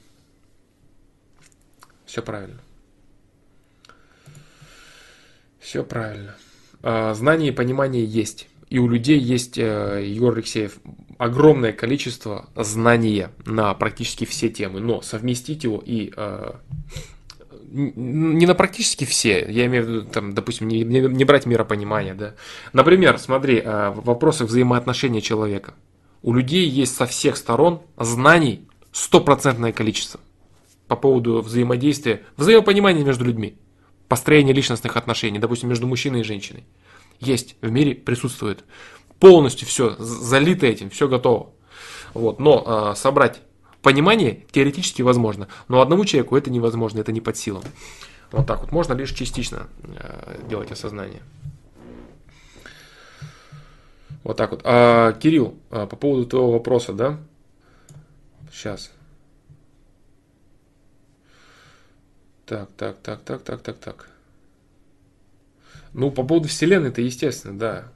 Все 2.06 2.22
правильно. 2.22 2.65
Все 5.66 5.84
правильно. 5.84 6.36
А, 6.84 7.16
знание 7.16 7.50
и 7.50 7.52
понимание 7.52 8.06
есть. 8.06 8.48
И 8.70 8.78
у 8.78 8.88
людей 8.88 9.18
есть, 9.18 9.58
э, 9.58 10.04
Егор 10.06 10.36
Алексеев, 10.36 10.78
огромное 11.18 11.72
количество 11.72 12.50
знания 12.56 13.32
на 13.46 13.74
практически 13.74 14.26
все 14.26 14.50
темы, 14.50 14.80
но 14.80 15.02
совместить 15.02 15.64
его 15.64 15.82
и 15.84 16.14
э, 16.16 16.52
не 17.72 18.46
на 18.46 18.54
практически 18.54 19.06
все, 19.06 19.44
я 19.50 19.66
имею 19.66 19.86
в 19.86 19.88
виду, 19.88 20.02
там, 20.06 20.36
допустим, 20.36 20.68
не, 20.68 20.84
не, 20.84 21.00
не 21.00 21.24
брать 21.26 21.48
миропонимание, 21.48 22.14
да. 22.14 22.36
Например, 22.72 23.18
смотри, 23.18 23.60
э, 23.60 23.92
вопросы 23.96 24.46
взаимоотношения 24.46 25.22
человека. 25.22 25.74
У 26.22 26.34
людей 26.34 26.68
есть 26.68 26.96
со 26.96 27.08
всех 27.08 27.38
сторон 27.38 27.82
знаний 27.98 28.68
стопроцентное 28.92 29.72
количество 29.72 30.20
по 30.88 30.96
поводу 30.96 31.42
взаимодействия, 31.42 32.22
взаимопонимания 32.38 33.04
между 33.04 33.26
людьми 33.26 33.58
построение 34.08 34.54
личностных 34.54 34.98
отношений, 34.98 35.40
допустим, 35.40 35.70
между 35.70 35.88
мужчиной 35.88 36.22
и 36.22 36.24
женщиной. 36.24 36.66
Есть, 37.20 37.56
в 37.62 37.72
мире 37.72 37.96
присутствует. 37.96 38.64
Полностью 39.20 39.68
все 39.68 39.96
залито 39.98 40.68
этим, 40.68 40.90
все 40.90 41.08
готово. 41.08 41.52
Вот. 42.14 42.40
Но 42.40 42.92
э, 42.92 42.96
собрать 42.96 43.42
понимание 43.82 44.46
теоретически 44.52 45.02
возможно, 45.02 45.48
но 45.68 45.82
одному 45.82 46.06
человеку 46.06 46.36
это 46.36 46.50
невозможно, 46.50 47.00
это 47.00 47.12
не 47.12 47.22
под 47.22 47.38
силам. 47.38 47.64
Вот 48.32 48.48
так 48.48 48.62
вот. 48.62 48.72
Можно 48.72 48.94
лишь 48.94 49.12
частично 49.12 49.68
э, 49.84 50.42
делать 50.50 50.72
осознание. 50.72 51.22
Вот 54.24 54.38
так 54.38 54.52
вот. 54.52 54.62
А, 54.64 55.14
Кирилл, 55.14 55.56
а, 55.70 55.86
по 55.86 55.96
поводу 55.96 56.26
твоего 56.26 56.52
вопроса, 56.52 56.94
да? 56.94 57.20
сейчас. 58.52 58.92
Так, 62.46 62.70
так, 62.78 62.98
так, 63.02 63.22
так, 63.24 63.42
так, 63.44 63.62
так, 63.62 63.78
так. 63.78 64.10
Ну, 65.94 66.12
по 66.12 66.24
поводу 66.24 66.48
Вселенной, 66.48 66.90
это 66.90 67.02
естественно, 67.02 67.58
да. 67.58 67.92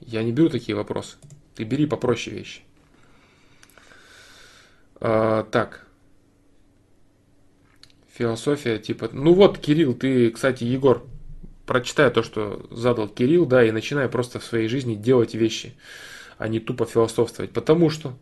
Я 0.00 0.22
не 0.22 0.32
беру 0.32 0.48
такие 0.48 0.74
вопросы. 0.74 1.16
Ты 1.54 1.64
бери 1.64 1.86
попроще 1.86 2.34
вещи. 2.34 2.62
А, 5.00 5.44
так. 5.44 5.84
Философия, 8.14 8.78
типа... 8.78 9.10
Ну 9.12 9.34
вот, 9.34 9.58
Кирилл, 9.58 9.94
ты, 9.94 10.30
кстати, 10.30 10.64
Егор, 10.64 11.04
прочитай 11.66 12.10
то, 12.10 12.22
что 12.22 12.66
задал 12.70 13.08
Кирилл, 13.08 13.44
да, 13.44 13.62
и 13.64 13.70
начинай 13.70 14.08
просто 14.08 14.38
в 14.38 14.44
своей 14.44 14.68
жизни 14.68 14.94
делать 14.94 15.34
вещи, 15.34 15.74
а 16.38 16.48
не 16.48 16.60
тупо 16.60 16.86
философствовать. 16.86 17.52
Потому 17.52 17.90
что, 17.90 18.16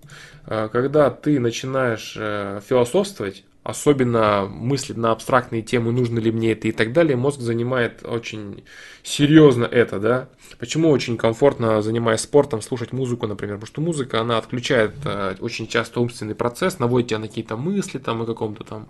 а, 0.44 0.68
когда 0.68 1.10
ты 1.10 1.38
начинаешь 1.38 2.14
э, 2.18 2.60
философствовать, 2.66 3.44
особенно 3.66 4.46
мыслить 4.48 4.96
на 4.96 5.10
абстрактные 5.10 5.60
темы, 5.60 5.90
нужно 5.90 6.20
ли 6.20 6.30
мне 6.30 6.52
это 6.52 6.68
и 6.68 6.72
так 6.72 6.92
далее, 6.92 7.16
мозг 7.16 7.40
занимает 7.40 8.04
очень 8.04 8.62
серьезно 9.02 9.64
это, 9.64 9.98
да. 9.98 10.28
Почему 10.60 10.90
очень 10.90 11.16
комфортно, 11.16 11.82
занимаясь 11.82 12.20
спортом, 12.20 12.62
слушать 12.62 12.92
музыку, 12.92 13.26
например, 13.26 13.56
потому 13.56 13.66
что 13.66 13.80
музыка, 13.80 14.20
она 14.20 14.38
отключает 14.38 14.94
э, 15.04 15.34
очень 15.40 15.66
часто 15.66 16.00
умственный 16.00 16.36
процесс, 16.36 16.78
наводит 16.78 17.08
тебя 17.08 17.18
на 17.18 17.26
какие-то 17.26 17.56
мысли 17.56 17.98
там 17.98 18.22
о 18.22 18.26
каком-то 18.26 18.62
там 18.62 18.88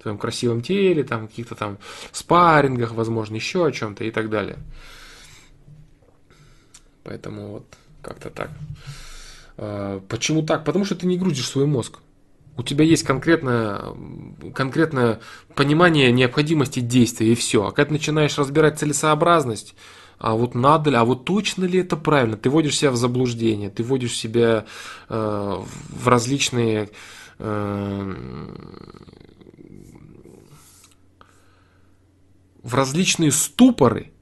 твоем 0.00 0.16
красивом 0.16 0.60
теле, 0.60 1.02
там 1.02 1.26
каких-то 1.26 1.56
там 1.56 1.78
спаррингах, 2.12 2.92
возможно, 2.92 3.34
еще 3.34 3.66
о 3.66 3.72
чем-то 3.72 4.04
и 4.04 4.12
так 4.12 4.30
далее. 4.30 4.58
Поэтому 7.02 7.48
вот 7.48 7.64
как-то 8.00 8.30
так. 8.30 8.50
Э, 9.56 10.00
почему 10.08 10.42
так? 10.42 10.64
Потому 10.64 10.84
что 10.84 10.94
ты 10.94 11.08
не 11.08 11.18
грузишь 11.18 11.48
свой 11.48 11.66
мозг. 11.66 11.98
У 12.56 12.62
тебя 12.62 12.84
есть 12.84 13.02
конкретное, 13.02 13.80
конкретное 14.54 15.20
понимание 15.54 16.12
необходимости 16.12 16.80
действия 16.80 17.32
и 17.32 17.34
все. 17.34 17.66
А 17.66 17.72
когда 17.72 17.88
ты 17.88 17.92
начинаешь 17.94 18.38
разбирать 18.38 18.78
целесообразность, 18.78 19.74
а 20.18 20.34
вот 20.34 20.54
надо 20.54 20.90
ли, 20.90 20.96
а 20.96 21.04
вот 21.04 21.24
точно 21.24 21.64
ли 21.64 21.80
это 21.80 21.96
правильно, 21.96 22.36
ты 22.36 22.48
вводишь 22.48 22.78
себя 22.78 22.92
в 22.92 22.96
заблуждение, 22.96 23.70
ты 23.70 23.82
вводишь 23.82 24.16
себя 24.16 24.66
э, 25.08 25.62
в 25.88 26.08
различные 26.08 26.90
э, 27.38 28.14
в 32.62 32.74
различные 32.74 33.32
ступоры, 33.32 34.12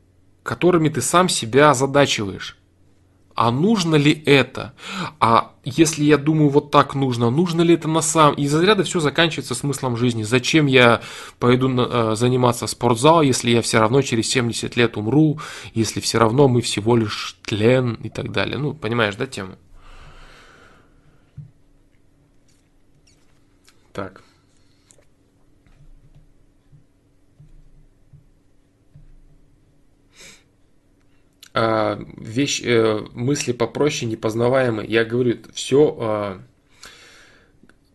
которыми 0.43 0.89
ты 0.89 1.03
сам 1.03 1.29
себя 1.29 1.71
озадачиваешь 1.71 2.59
а 3.35 3.51
нужно 3.51 3.97
ли 3.97 4.23
это? 4.27 4.75
А 5.21 5.53
если 5.65 6.05
я 6.05 6.19
думаю, 6.19 6.49
вот 6.49 6.71
так 6.71 6.95
нужно, 6.95 7.31
нужно 7.31 7.63
ли 7.63 7.75
это 7.75 7.89
на 7.89 8.01
самом... 8.01 8.35
Из 8.35 8.53
разряда 8.55 8.83
все 8.85 9.01
заканчивается 9.01 9.55
смыслом 9.55 9.97
жизни. 9.97 10.23
Зачем 10.23 10.67
я 10.67 11.01
пойду 11.39 11.69
на, 11.69 12.13
э, 12.13 12.17
заниматься 12.17 12.67
в 12.67 12.71
спортзал, 12.71 13.23
если 13.23 13.51
я 13.51 13.63
все 13.63 13.79
равно 13.79 14.03
через 14.03 14.29
70 14.29 14.77
лет 14.77 14.97
умру, 14.97 15.41
если 15.75 16.01
все 16.01 16.19
равно 16.19 16.49
мы 16.49 16.61
всего 16.63 16.97
лишь 16.97 17.37
тлен 17.45 17.95
и 18.03 18.09
так 18.09 18.33
далее. 18.33 18.59
Ну, 18.59 18.75
понимаешь, 18.75 19.17
да, 19.17 19.27
тему? 19.27 19.57
Так. 23.93 24.23
А, 31.55 31.99
вещь, 32.16 32.62
э, 32.65 33.07
мысли 33.12 33.53
попроще, 33.53 34.11
непознаваемые. 34.11 34.89
Я 34.89 35.05
говорю, 35.05 35.39
все, 35.53 35.97
а, 36.01 36.43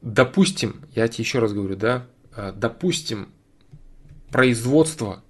допустим, 0.01 0.85
я 0.93 1.07
тебе 1.07 1.23
еще 1.23 1.39
раз 1.39 1.53
говорю, 1.53 1.75
да, 1.75 2.05
а, 2.35 2.51
допустим, 2.51 3.29
производство 4.31 5.23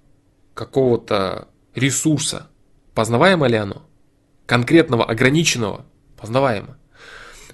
какого-то 0.52 1.48
ресурса, 1.74 2.48
познаваемо 2.94 3.46
ли 3.46 3.56
оно? 3.56 3.86
Конкретного, 4.44 5.04
ограниченного, 5.04 5.86
познаваемо. 6.18 6.76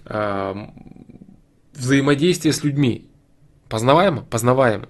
А, 0.07 0.73
взаимодействие 1.73 2.53
с 2.53 2.65
людьми, 2.65 3.09
познаваемо? 3.69 4.23
Познаваемо. 4.23 4.89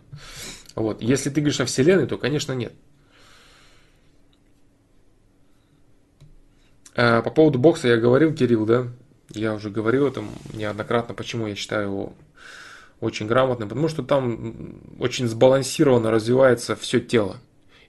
Вот. 0.75 1.03
Если 1.03 1.29
ты 1.29 1.41
говоришь 1.41 1.61
о 1.61 1.67
Вселенной, 1.67 2.07
то, 2.07 2.17
конечно, 2.17 2.53
нет. 2.53 2.73
По 6.95 7.31
поводу 7.31 7.59
бокса 7.59 7.89
я 7.89 7.97
говорил, 7.97 8.33
Кирилл, 8.35 8.67
да? 8.67 8.89
Я 9.31 9.55
уже 9.55 9.71
говорил 9.71 10.07
это 10.07 10.23
неоднократно, 10.53 11.15
почему 11.15 11.47
я 11.47 11.55
считаю 11.55 11.89
его 11.89 12.13
очень 13.01 13.27
грамотным. 13.27 13.69
Потому 13.69 13.89
что 13.89 14.03
там 14.03 14.77
очень 14.99 15.27
сбалансированно 15.27 16.11
развивается 16.11 16.77
все 16.77 17.01
тело. 17.01 17.39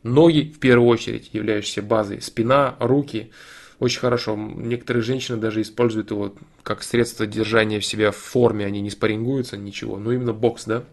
Ноги, 0.03 0.52
в 0.56 0.60
первую 0.60 0.88
очередь, 0.88 1.30
являющиеся 1.34 1.82
базой. 1.82 2.22
Спина, 2.22 2.76
руки. 2.80 3.32
Очень 3.80 3.99
хорошо. 3.99 4.36
Некоторые 4.36 5.03
женщины 5.03 5.38
даже 5.38 5.61
используют 5.61 6.11
его 6.11 6.34
как 6.64 6.84
средство 6.84 7.26
держания 7.26 7.80
в 7.80 7.86
себя 7.86 8.11
в 8.11 8.15
форме. 8.15 8.65
Они 8.65 8.82
не 8.82 8.90
спаррингуются, 8.90 9.57
ничего. 9.57 9.98
Но 9.98 10.11
именно 10.11 10.34
бокс, 10.34 10.65
да? 10.65 10.84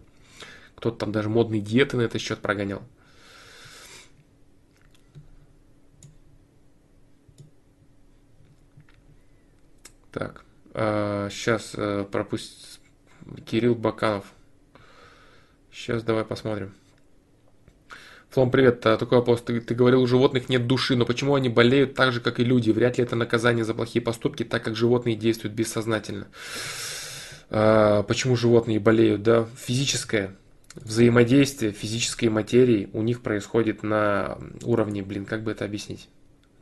Кто-то 0.76 0.98
там 0.98 1.12
даже 1.12 1.28
модные 1.28 1.60
диеты 1.60 1.96
на 1.96 2.02
этот 2.02 2.20
счет 2.20 2.40
прогонял. 2.40 2.82
Так, 10.12 10.44
а, 10.74 11.28
сейчас 11.30 11.72
а, 11.76 12.04
пропусть 12.04 12.80
Кирилл 13.46 13.74
Баканов. 13.74 14.26
Сейчас 15.72 16.02
давай 16.02 16.24
посмотрим. 16.24 16.74
Флом, 18.28 18.50
привет. 18.50 18.84
А, 18.86 18.98
такой 18.98 19.18
вопрос. 19.18 19.40
Ты, 19.40 19.60
ты 19.60 19.74
говорил, 19.74 20.02
у 20.02 20.06
животных 20.06 20.50
нет 20.50 20.66
души, 20.66 20.96
но 20.96 21.06
почему 21.06 21.34
они 21.34 21.48
болеют 21.48 21.94
так 21.94 22.12
же, 22.12 22.20
как 22.20 22.40
и 22.40 22.44
люди? 22.44 22.70
Вряд 22.70 22.98
ли 22.98 23.04
это 23.04 23.16
наказание 23.16 23.64
за 23.64 23.72
плохие 23.72 24.02
поступки, 24.02 24.44
так 24.44 24.62
как 24.62 24.76
животные 24.76 25.16
действуют 25.16 25.54
бессознательно. 25.54 26.28
А, 27.48 28.02
почему 28.02 28.36
животные 28.36 28.80
болеют? 28.80 29.22
Да, 29.22 29.48
физическое 29.56 30.36
взаимодействие 30.74 31.72
физической 31.72 32.28
материи 32.28 32.88
у 32.92 33.02
них 33.02 33.22
происходит 33.22 33.82
на 33.82 34.38
уровне, 34.62 35.02
блин, 35.02 35.24
как 35.24 35.42
бы 35.42 35.50
это 35.50 35.64
объяснить? 35.64 36.08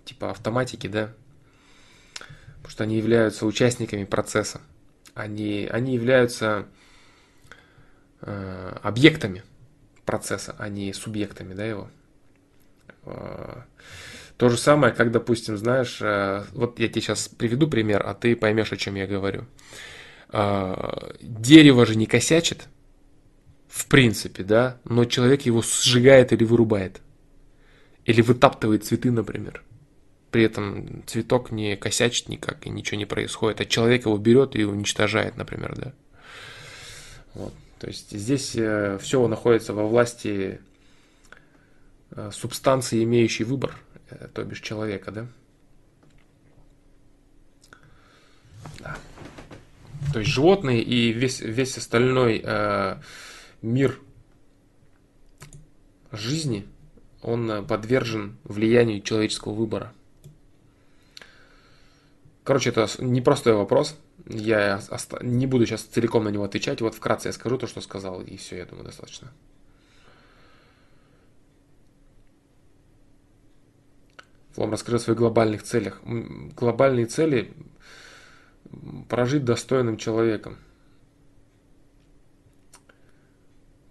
Типа 0.05 0.31
автоматики, 0.31 0.87
да? 0.87 1.13
Потому 2.63 2.71
что 2.71 2.85
они 2.85 2.97
являются 2.97 3.47
участниками 3.47 4.05
процесса. 4.05 4.61
Они, 5.15 5.67
они 5.71 5.95
являются 5.95 6.67
э, 8.21 8.77
объектами 8.83 9.43
процесса, 10.05 10.55
а 10.59 10.69
не 10.69 10.93
субъектами 10.93 11.55
да, 11.55 11.65
его. 11.65 11.91
Э, 13.05 13.63
то 14.37 14.49
же 14.51 14.59
самое, 14.59 14.93
как, 14.93 15.11
допустим, 15.11 15.57
знаешь, 15.57 15.99
э, 16.03 16.45
вот 16.53 16.79
я 16.79 16.89
тебе 16.89 17.01
сейчас 17.01 17.29
приведу 17.29 17.67
пример, 17.67 18.03
а 18.07 18.15
ты 18.15 18.37
поймешь, 18.37 18.73
о 18.73 18.77
чем 18.77 18.95
я 18.95 19.07
говорю. 19.07 19.47
Э, 20.31 21.13
дерево 21.23 21.87
же 21.87 21.97
не 21.97 22.07
косячит, 22.07 22.69
в 23.69 23.87
принципе, 23.87 24.45
да, 24.45 24.79
но 24.85 25.07
человек 25.07 25.43
его 25.43 25.63
сжигает 25.63 26.33
или 26.33 26.45
вырубает. 26.45 27.01
Или 28.05 28.21
вытаптывает 28.21 28.85
цветы, 28.85 29.11
например 29.11 29.63
при 30.31 30.45
этом 30.45 31.03
цветок 31.07 31.51
не 31.51 31.77
косячит 31.77 32.29
никак 32.29 32.67
и 32.67 32.71
ничего 32.71 32.99
не 32.99 33.07
происходит, 33.07 33.61
а 33.61 33.65
человек 33.67 34.07
его 34.07 34.17
берет 34.17 34.57
и 34.57 34.65
уничтожает, 34.65 35.37
например, 35.37 35.75
да. 35.77 35.93
Вот. 37.35 37.55
То 37.79 37.87
есть 37.89 38.11
здесь 38.11 38.55
э, 38.57 38.99
все 39.01 39.27
находится 39.27 39.73
во 39.73 39.87
власти 39.87 40.61
э, 42.11 42.31
субстанции, 42.33 43.03
имеющей 43.05 43.45
выбор, 43.45 43.75
э, 44.11 44.29
то 44.33 44.45
бишь 44.45 44.61
человека, 44.61 45.11
да. 45.11 45.27
да. 48.81 48.97
То 50.13 50.21
есть 50.21 50.31
животные 50.31 50.83
и 50.83 51.13
весь, 51.13 51.41
весь 51.41 51.79
остальной 51.79 52.43
э, 52.45 52.97
мир 53.63 53.99
жизни, 56.13 56.67
он 57.23 57.67
подвержен 57.67 58.37
влиянию 58.45 59.01
человеческого 59.01 59.55
выбора. 59.55 59.93
Короче, 62.51 62.71
это 62.71 62.89
непростой 62.99 63.53
вопрос. 63.55 63.97
Я 64.27 64.81
не 65.21 65.47
буду 65.47 65.67
сейчас 65.67 65.83
целиком 65.83 66.25
на 66.25 66.31
него 66.31 66.43
отвечать. 66.43 66.81
Вот 66.81 66.97
вкратце 66.97 67.29
я 67.29 67.33
скажу 67.33 67.59
то, 67.59 67.69
что 67.69 67.81
сказал, 67.81 68.23
и 68.23 68.37
все, 68.37 68.57
я 68.57 68.67
думаю, 68.67 68.87
достаточно. 68.87 69.33
Флом, 74.55 74.73
расскажи 74.73 74.97
о 74.97 74.99
своих 74.99 75.17
глобальных 75.17 75.63
целях. 75.63 76.03
Глобальные 76.03 77.07
цели– 77.07 77.55
прожить 79.09 79.45
достойным 79.45 79.97
человеком. 79.97 80.59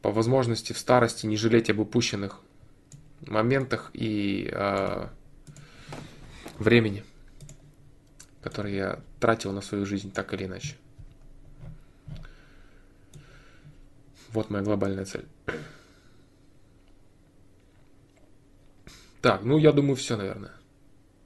По 0.01 0.11
возможности 0.11 0.73
в 0.73 0.77
старости 0.77 1.25
не 1.25 1.37
жалеть 1.37 1.69
об 1.69 1.79
упущенных 1.79 2.41
моментах 3.21 3.89
и 3.93 4.49
э, 4.51 5.07
времени 6.57 7.05
который 8.41 8.75
я 8.75 8.99
тратил 9.19 9.51
на 9.51 9.61
свою 9.61 9.85
жизнь 9.85 10.11
так 10.11 10.33
или 10.33 10.45
иначе. 10.45 10.75
Вот 14.31 14.49
моя 14.49 14.63
глобальная 14.63 15.05
цель. 15.05 15.25
Так, 19.21 19.43
ну 19.43 19.57
я 19.57 19.71
думаю, 19.71 19.95
все, 19.95 20.15
наверное. 20.15 20.53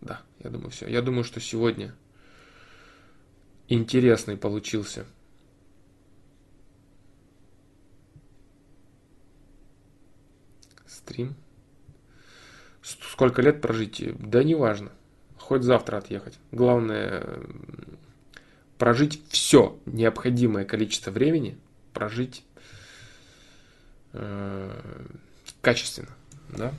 Да, 0.01 0.21
я 0.39 0.49
думаю, 0.49 0.71
все. 0.71 0.87
Я 0.87 1.01
думаю, 1.01 1.23
что 1.23 1.39
сегодня 1.39 1.93
интересный 3.67 4.37
получился. 4.37 5.05
Стрим. 10.87 11.35
Сколько 12.81 13.41
лет 13.41 13.61
прожить? 13.61 14.01
Да 14.19 14.43
неважно. 14.43 14.91
Хоть 15.43 15.63
завтра 15.63 15.97
отъехать. 15.97 16.39
Главное 16.53 17.41
прожить 18.77 19.21
все 19.27 19.77
необходимое 19.85 20.63
количество 20.63 21.11
времени, 21.11 21.57
прожить 21.91 22.45
э, 24.13 24.71
качественно, 25.59 26.11
да, 26.47 26.73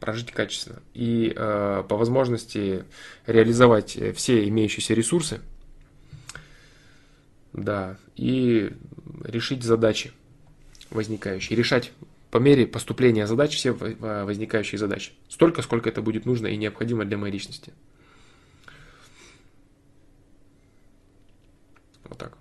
прожить 0.00 0.32
качественно 0.32 0.82
и 0.94 1.32
э, 1.34 1.84
по 1.88 1.96
возможности 1.96 2.84
реализовать 3.26 3.96
все 4.16 4.48
имеющиеся 4.48 4.94
ресурсы, 4.94 5.40
да, 7.52 7.98
и 8.16 8.72
решить 9.22 9.62
задачи 9.62 10.12
возникающие, 10.90 11.56
решать 11.56 11.92
по 12.36 12.38
мере 12.38 12.66
поступления 12.66 13.26
задач 13.26 13.56
все 13.56 13.72
возникающие 13.72 14.78
задачи, 14.78 15.12
столько, 15.26 15.62
сколько 15.62 15.88
это 15.88 16.02
будет 16.02 16.26
нужно 16.26 16.48
и 16.48 16.58
необходимо 16.58 17.06
для 17.06 17.16
моей 17.16 17.32
личности. 17.32 17.72
Вот 22.04 22.18
так. 22.18 22.36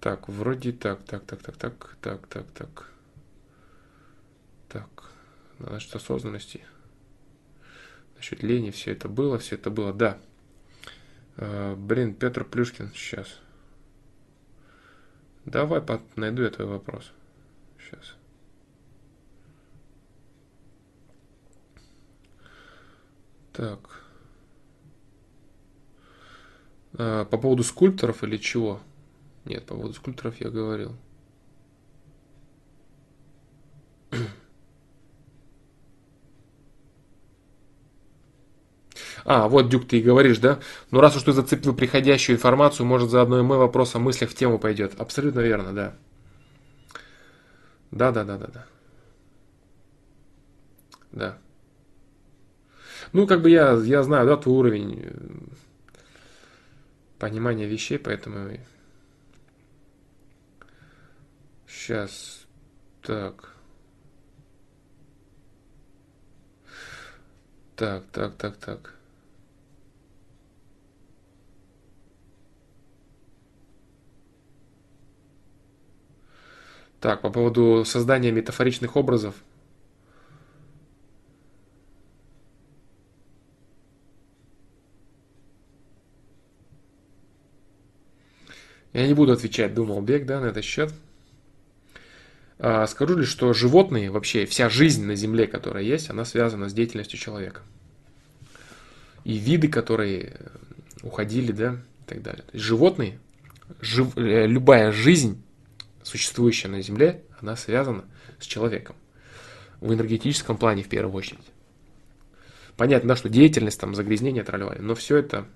Так, 0.00 0.26
вроде 0.26 0.72
так, 0.72 1.04
так, 1.04 1.22
так, 1.26 1.42
так, 1.42 1.56
так, 1.58 1.96
так, 2.00 2.26
так, 2.28 2.46
так. 2.52 2.90
Так, 4.70 5.10
насчет 5.58 5.94
осознанности. 5.94 6.64
Насчет 8.16 8.42
лени, 8.42 8.70
все 8.70 8.92
это 8.92 9.06
было, 9.06 9.38
все 9.38 9.56
это 9.56 9.68
было, 9.68 9.92
да. 9.92 10.16
А, 11.36 11.76
блин, 11.76 12.14
Петр 12.14 12.42
Плюшкин, 12.42 12.90
сейчас. 12.94 13.38
Давай 15.44 15.82
найду 16.16 16.42
я 16.44 16.48
твой 16.48 16.68
вопрос. 16.68 17.12
Сейчас. 17.78 18.16
Так. 23.52 24.02
А, 26.98 27.24
по 27.24 27.38
поводу 27.38 27.62
скульпторов 27.62 28.24
или 28.24 28.36
чего? 28.36 28.80
Нет, 29.44 29.66
по 29.66 29.74
поводу 29.74 29.94
скульпторов 29.94 30.40
я 30.40 30.50
говорил. 30.50 30.96
А, 39.24 39.48
вот, 39.48 39.68
Дюк, 39.68 39.86
ты 39.86 39.98
и 39.98 40.02
говоришь, 40.02 40.38
да? 40.38 40.58
Ну, 40.90 41.00
раз 41.00 41.16
уж 41.16 41.22
ты 41.22 41.32
зацепил 41.32 41.74
приходящую 41.74 42.36
информацию, 42.36 42.86
может, 42.86 43.08
заодно 43.10 43.38
и 43.38 43.42
мой 43.42 43.56
вопрос 43.56 43.94
о 43.94 44.00
мыслях 44.00 44.30
в 44.30 44.34
тему 44.34 44.58
пойдет. 44.58 45.00
Абсолютно 45.00 45.40
верно, 45.40 45.72
да. 45.72 45.94
Да, 47.90 48.10
да, 48.10 48.24
да, 48.24 48.38
да, 48.38 48.46
да. 48.48 48.66
Да. 51.12 51.38
Ну, 53.12 53.26
как 53.26 53.42
бы 53.42 53.50
я, 53.50 53.72
я 53.72 54.02
знаю, 54.02 54.26
да, 54.26 54.36
твой 54.36 54.56
уровень 54.56 55.12
понимания 57.18 57.66
вещей, 57.66 57.98
поэтому 57.98 58.56
сейчас 61.68 62.46
так. 63.02 63.50
Так, 67.76 68.04
так, 68.12 68.36
так, 68.36 68.56
так. 68.56 68.94
Так, 77.00 77.20
по 77.20 77.30
поводу 77.30 77.84
создания 77.84 78.30
метафоричных 78.30 78.96
образов. 78.96 79.34
Я 88.92 89.06
не 89.06 89.14
буду 89.14 89.32
отвечать, 89.32 89.74
думал 89.74 90.02
Бег, 90.02 90.26
да, 90.26 90.40
на 90.40 90.46
этот 90.46 90.64
счет. 90.64 90.92
А, 92.58 92.86
скажу 92.86 93.16
лишь, 93.16 93.28
что 93.28 93.52
животные, 93.52 94.10
вообще 94.10 94.46
вся 94.46 94.68
жизнь 94.68 95.04
на 95.04 95.16
Земле, 95.16 95.46
которая 95.46 95.82
есть, 95.82 96.10
она 96.10 96.24
связана 96.24 96.68
с 96.68 96.74
деятельностью 96.74 97.18
человека. 97.18 97.62
И 99.24 99.36
виды, 99.38 99.68
которые 99.68 100.36
уходили, 101.02 101.52
да, 101.52 101.72
и 101.72 102.08
так 102.08 102.22
далее. 102.22 102.42
То 102.42 102.52
есть 102.52 102.64
животные, 102.64 103.18
жив, 103.80 104.16
э, 104.16 104.46
любая 104.46 104.92
жизнь, 104.92 105.42
существующая 106.02 106.68
на 106.68 106.82
Земле, 106.82 107.22
она 107.40 107.56
связана 107.56 108.04
с 108.38 108.46
человеком. 108.46 108.96
В 109.80 109.92
энергетическом 109.92 110.56
плане 110.56 110.82
в 110.82 110.88
первую 110.88 111.14
очередь. 111.14 111.40
Понятно, 112.76 113.08
да, 113.08 113.16
что 113.16 113.28
деятельность, 113.28 113.80
там, 113.80 113.94
загрязнение, 113.94 114.44
тролливали, 114.44 114.78
но 114.78 114.94
все 114.94 115.16
это 115.16 115.46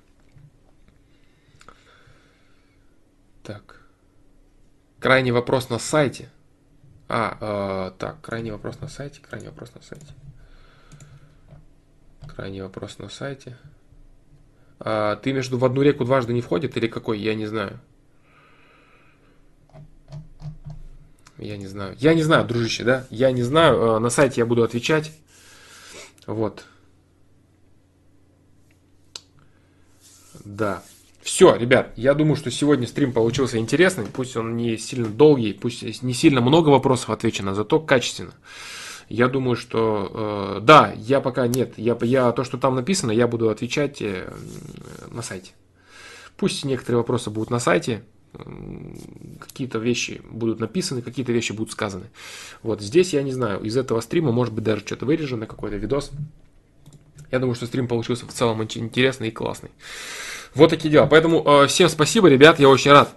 Так. 3.46 3.80
Крайний 4.98 5.30
вопрос 5.30 5.70
на 5.70 5.78
сайте. 5.78 6.28
А, 7.08 7.36
э, 7.40 7.98
так, 7.98 8.20
крайний 8.20 8.50
вопрос 8.50 8.80
на 8.80 8.88
сайте, 8.88 9.20
крайний 9.20 9.48
вопрос 9.48 9.72
на 9.74 9.82
сайте. 9.82 10.06
Крайний 12.34 12.62
вопрос 12.62 12.98
на 12.98 13.08
сайте. 13.08 13.56
А, 14.80 15.14
ты 15.14 15.32
между 15.32 15.58
в 15.58 15.64
одну 15.64 15.82
реку 15.82 16.04
дважды 16.04 16.32
не 16.32 16.40
входит 16.40 16.76
или 16.76 16.88
какой? 16.88 17.20
Я 17.20 17.36
не 17.36 17.46
знаю. 17.46 17.78
Я 21.38 21.56
не 21.56 21.68
знаю. 21.68 21.94
Я 22.00 22.14
не 22.14 22.24
знаю, 22.24 22.44
дружище, 22.46 22.82
да? 22.82 23.06
Я 23.10 23.30
не 23.30 23.44
знаю. 23.44 23.94
А, 23.94 24.00
на 24.00 24.10
сайте 24.10 24.40
я 24.40 24.46
буду 24.46 24.64
отвечать. 24.64 25.12
Вот. 26.26 26.64
Да. 30.44 30.82
Все, 31.26 31.56
ребят, 31.56 31.90
я 31.96 32.14
думаю, 32.14 32.36
что 32.36 32.52
сегодня 32.52 32.86
стрим 32.86 33.12
получился 33.12 33.58
интересный. 33.58 34.06
Пусть 34.06 34.36
он 34.36 34.56
не 34.56 34.76
сильно 34.76 35.08
долгий, 35.08 35.54
пусть 35.54 35.82
не 36.04 36.14
сильно 36.14 36.40
много 36.40 36.68
вопросов 36.68 37.10
отвечено, 37.10 37.52
зато 37.52 37.80
качественно. 37.80 38.32
Я 39.08 39.26
думаю, 39.26 39.56
что 39.56 40.58
э, 40.58 40.60
да, 40.62 40.94
я 40.96 41.20
пока 41.20 41.48
нет, 41.48 41.74
я, 41.78 41.98
я 42.02 42.30
то, 42.30 42.44
что 42.44 42.58
там 42.58 42.76
написано, 42.76 43.10
я 43.10 43.26
буду 43.26 43.50
отвечать 43.50 44.00
э, 44.02 44.32
на 45.10 45.20
сайте. 45.20 45.50
Пусть 46.36 46.64
некоторые 46.64 46.98
вопросы 46.98 47.28
будут 47.28 47.50
на 47.50 47.58
сайте, 47.58 48.04
какие-то 49.40 49.80
вещи 49.80 50.22
будут 50.30 50.60
написаны, 50.60 51.02
какие-то 51.02 51.32
вещи 51.32 51.50
будут 51.50 51.72
сказаны. 51.72 52.06
Вот 52.62 52.80
здесь 52.80 53.14
я 53.14 53.24
не 53.24 53.32
знаю, 53.32 53.64
из 53.64 53.76
этого 53.76 54.00
стрима 54.00 54.30
может 54.30 54.54
быть 54.54 54.62
даже 54.62 54.86
что-то 54.86 55.06
вырежено, 55.06 55.46
какой-то 55.46 55.76
видос. 55.76 56.12
Я 57.32 57.40
думаю, 57.40 57.56
что 57.56 57.66
стрим 57.66 57.88
получился 57.88 58.26
в 58.26 58.32
целом 58.32 58.60
очень 58.60 58.84
интересный 58.84 59.28
и 59.28 59.32
классный. 59.32 59.70
Вот 60.54 60.70
такие 60.70 60.90
дела. 60.90 61.06
Поэтому 61.06 61.42
э, 61.44 61.66
всем 61.66 61.88
спасибо, 61.88 62.28
ребят. 62.28 62.58
Я 62.58 62.68
очень 62.68 62.90
рад, 62.90 63.14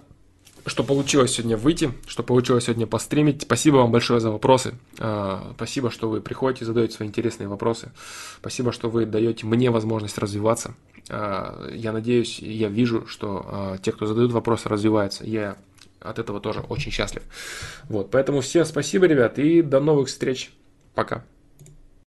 что 0.66 0.84
получилось 0.84 1.32
сегодня 1.32 1.58
выйти, 1.58 1.92
что 2.08 2.24
получилось 2.24 2.66
сегодня 2.66 2.88
постримить. 2.88 3.42
Спасибо 3.42 3.78
вам 3.78 3.92
большое 3.92 4.20
за 4.20 4.32
вопросы. 4.32 4.76
Э, 4.98 5.40
спасибо, 5.56 5.92
что 5.92 6.10
вы 6.10 6.22
приходите, 6.22 6.66
задаете 6.66 6.96
свои 6.96 7.08
интересные 7.08 7.48
вопросы. 7.48 7.92
Спасибо, 8.40 8.72
что 8.72 8.90
вы 8.90 9.06
даете 9.06 9.46
мне 9.46 9.72
возможность 9.72 10.18
развиваться. 10.18 10.76
Э, 11.10 11.70
я 11.74 11.92
надеюсь, 11.92 12.40
я 12.40 12.70
вижу, 12.70 13.08
что 13.08 13.78
те, 13.82 13.92
кто 13.92 14.06
задают 14.06 14.32
вопросы, 14.32 14.70
развиваются. 14.70 15.26
Я 15.26 15.58
от 16.02 16.20
этого 16.20 16.40
тоже 16.40 16.62
очень 16.62 16.92
счастлив. 16.92 17.24
Вот, 17.90 18.10
поэтому 18.12 18.42
всем 18.42 18.66
спасибо, 18.66 19.06
ребят, 19.06 19.38
и 19.38 19.62
до 19.62 19.80
новых 19.80 20.08
встреч. 20.08 20.52
Пока. 20.94 21.24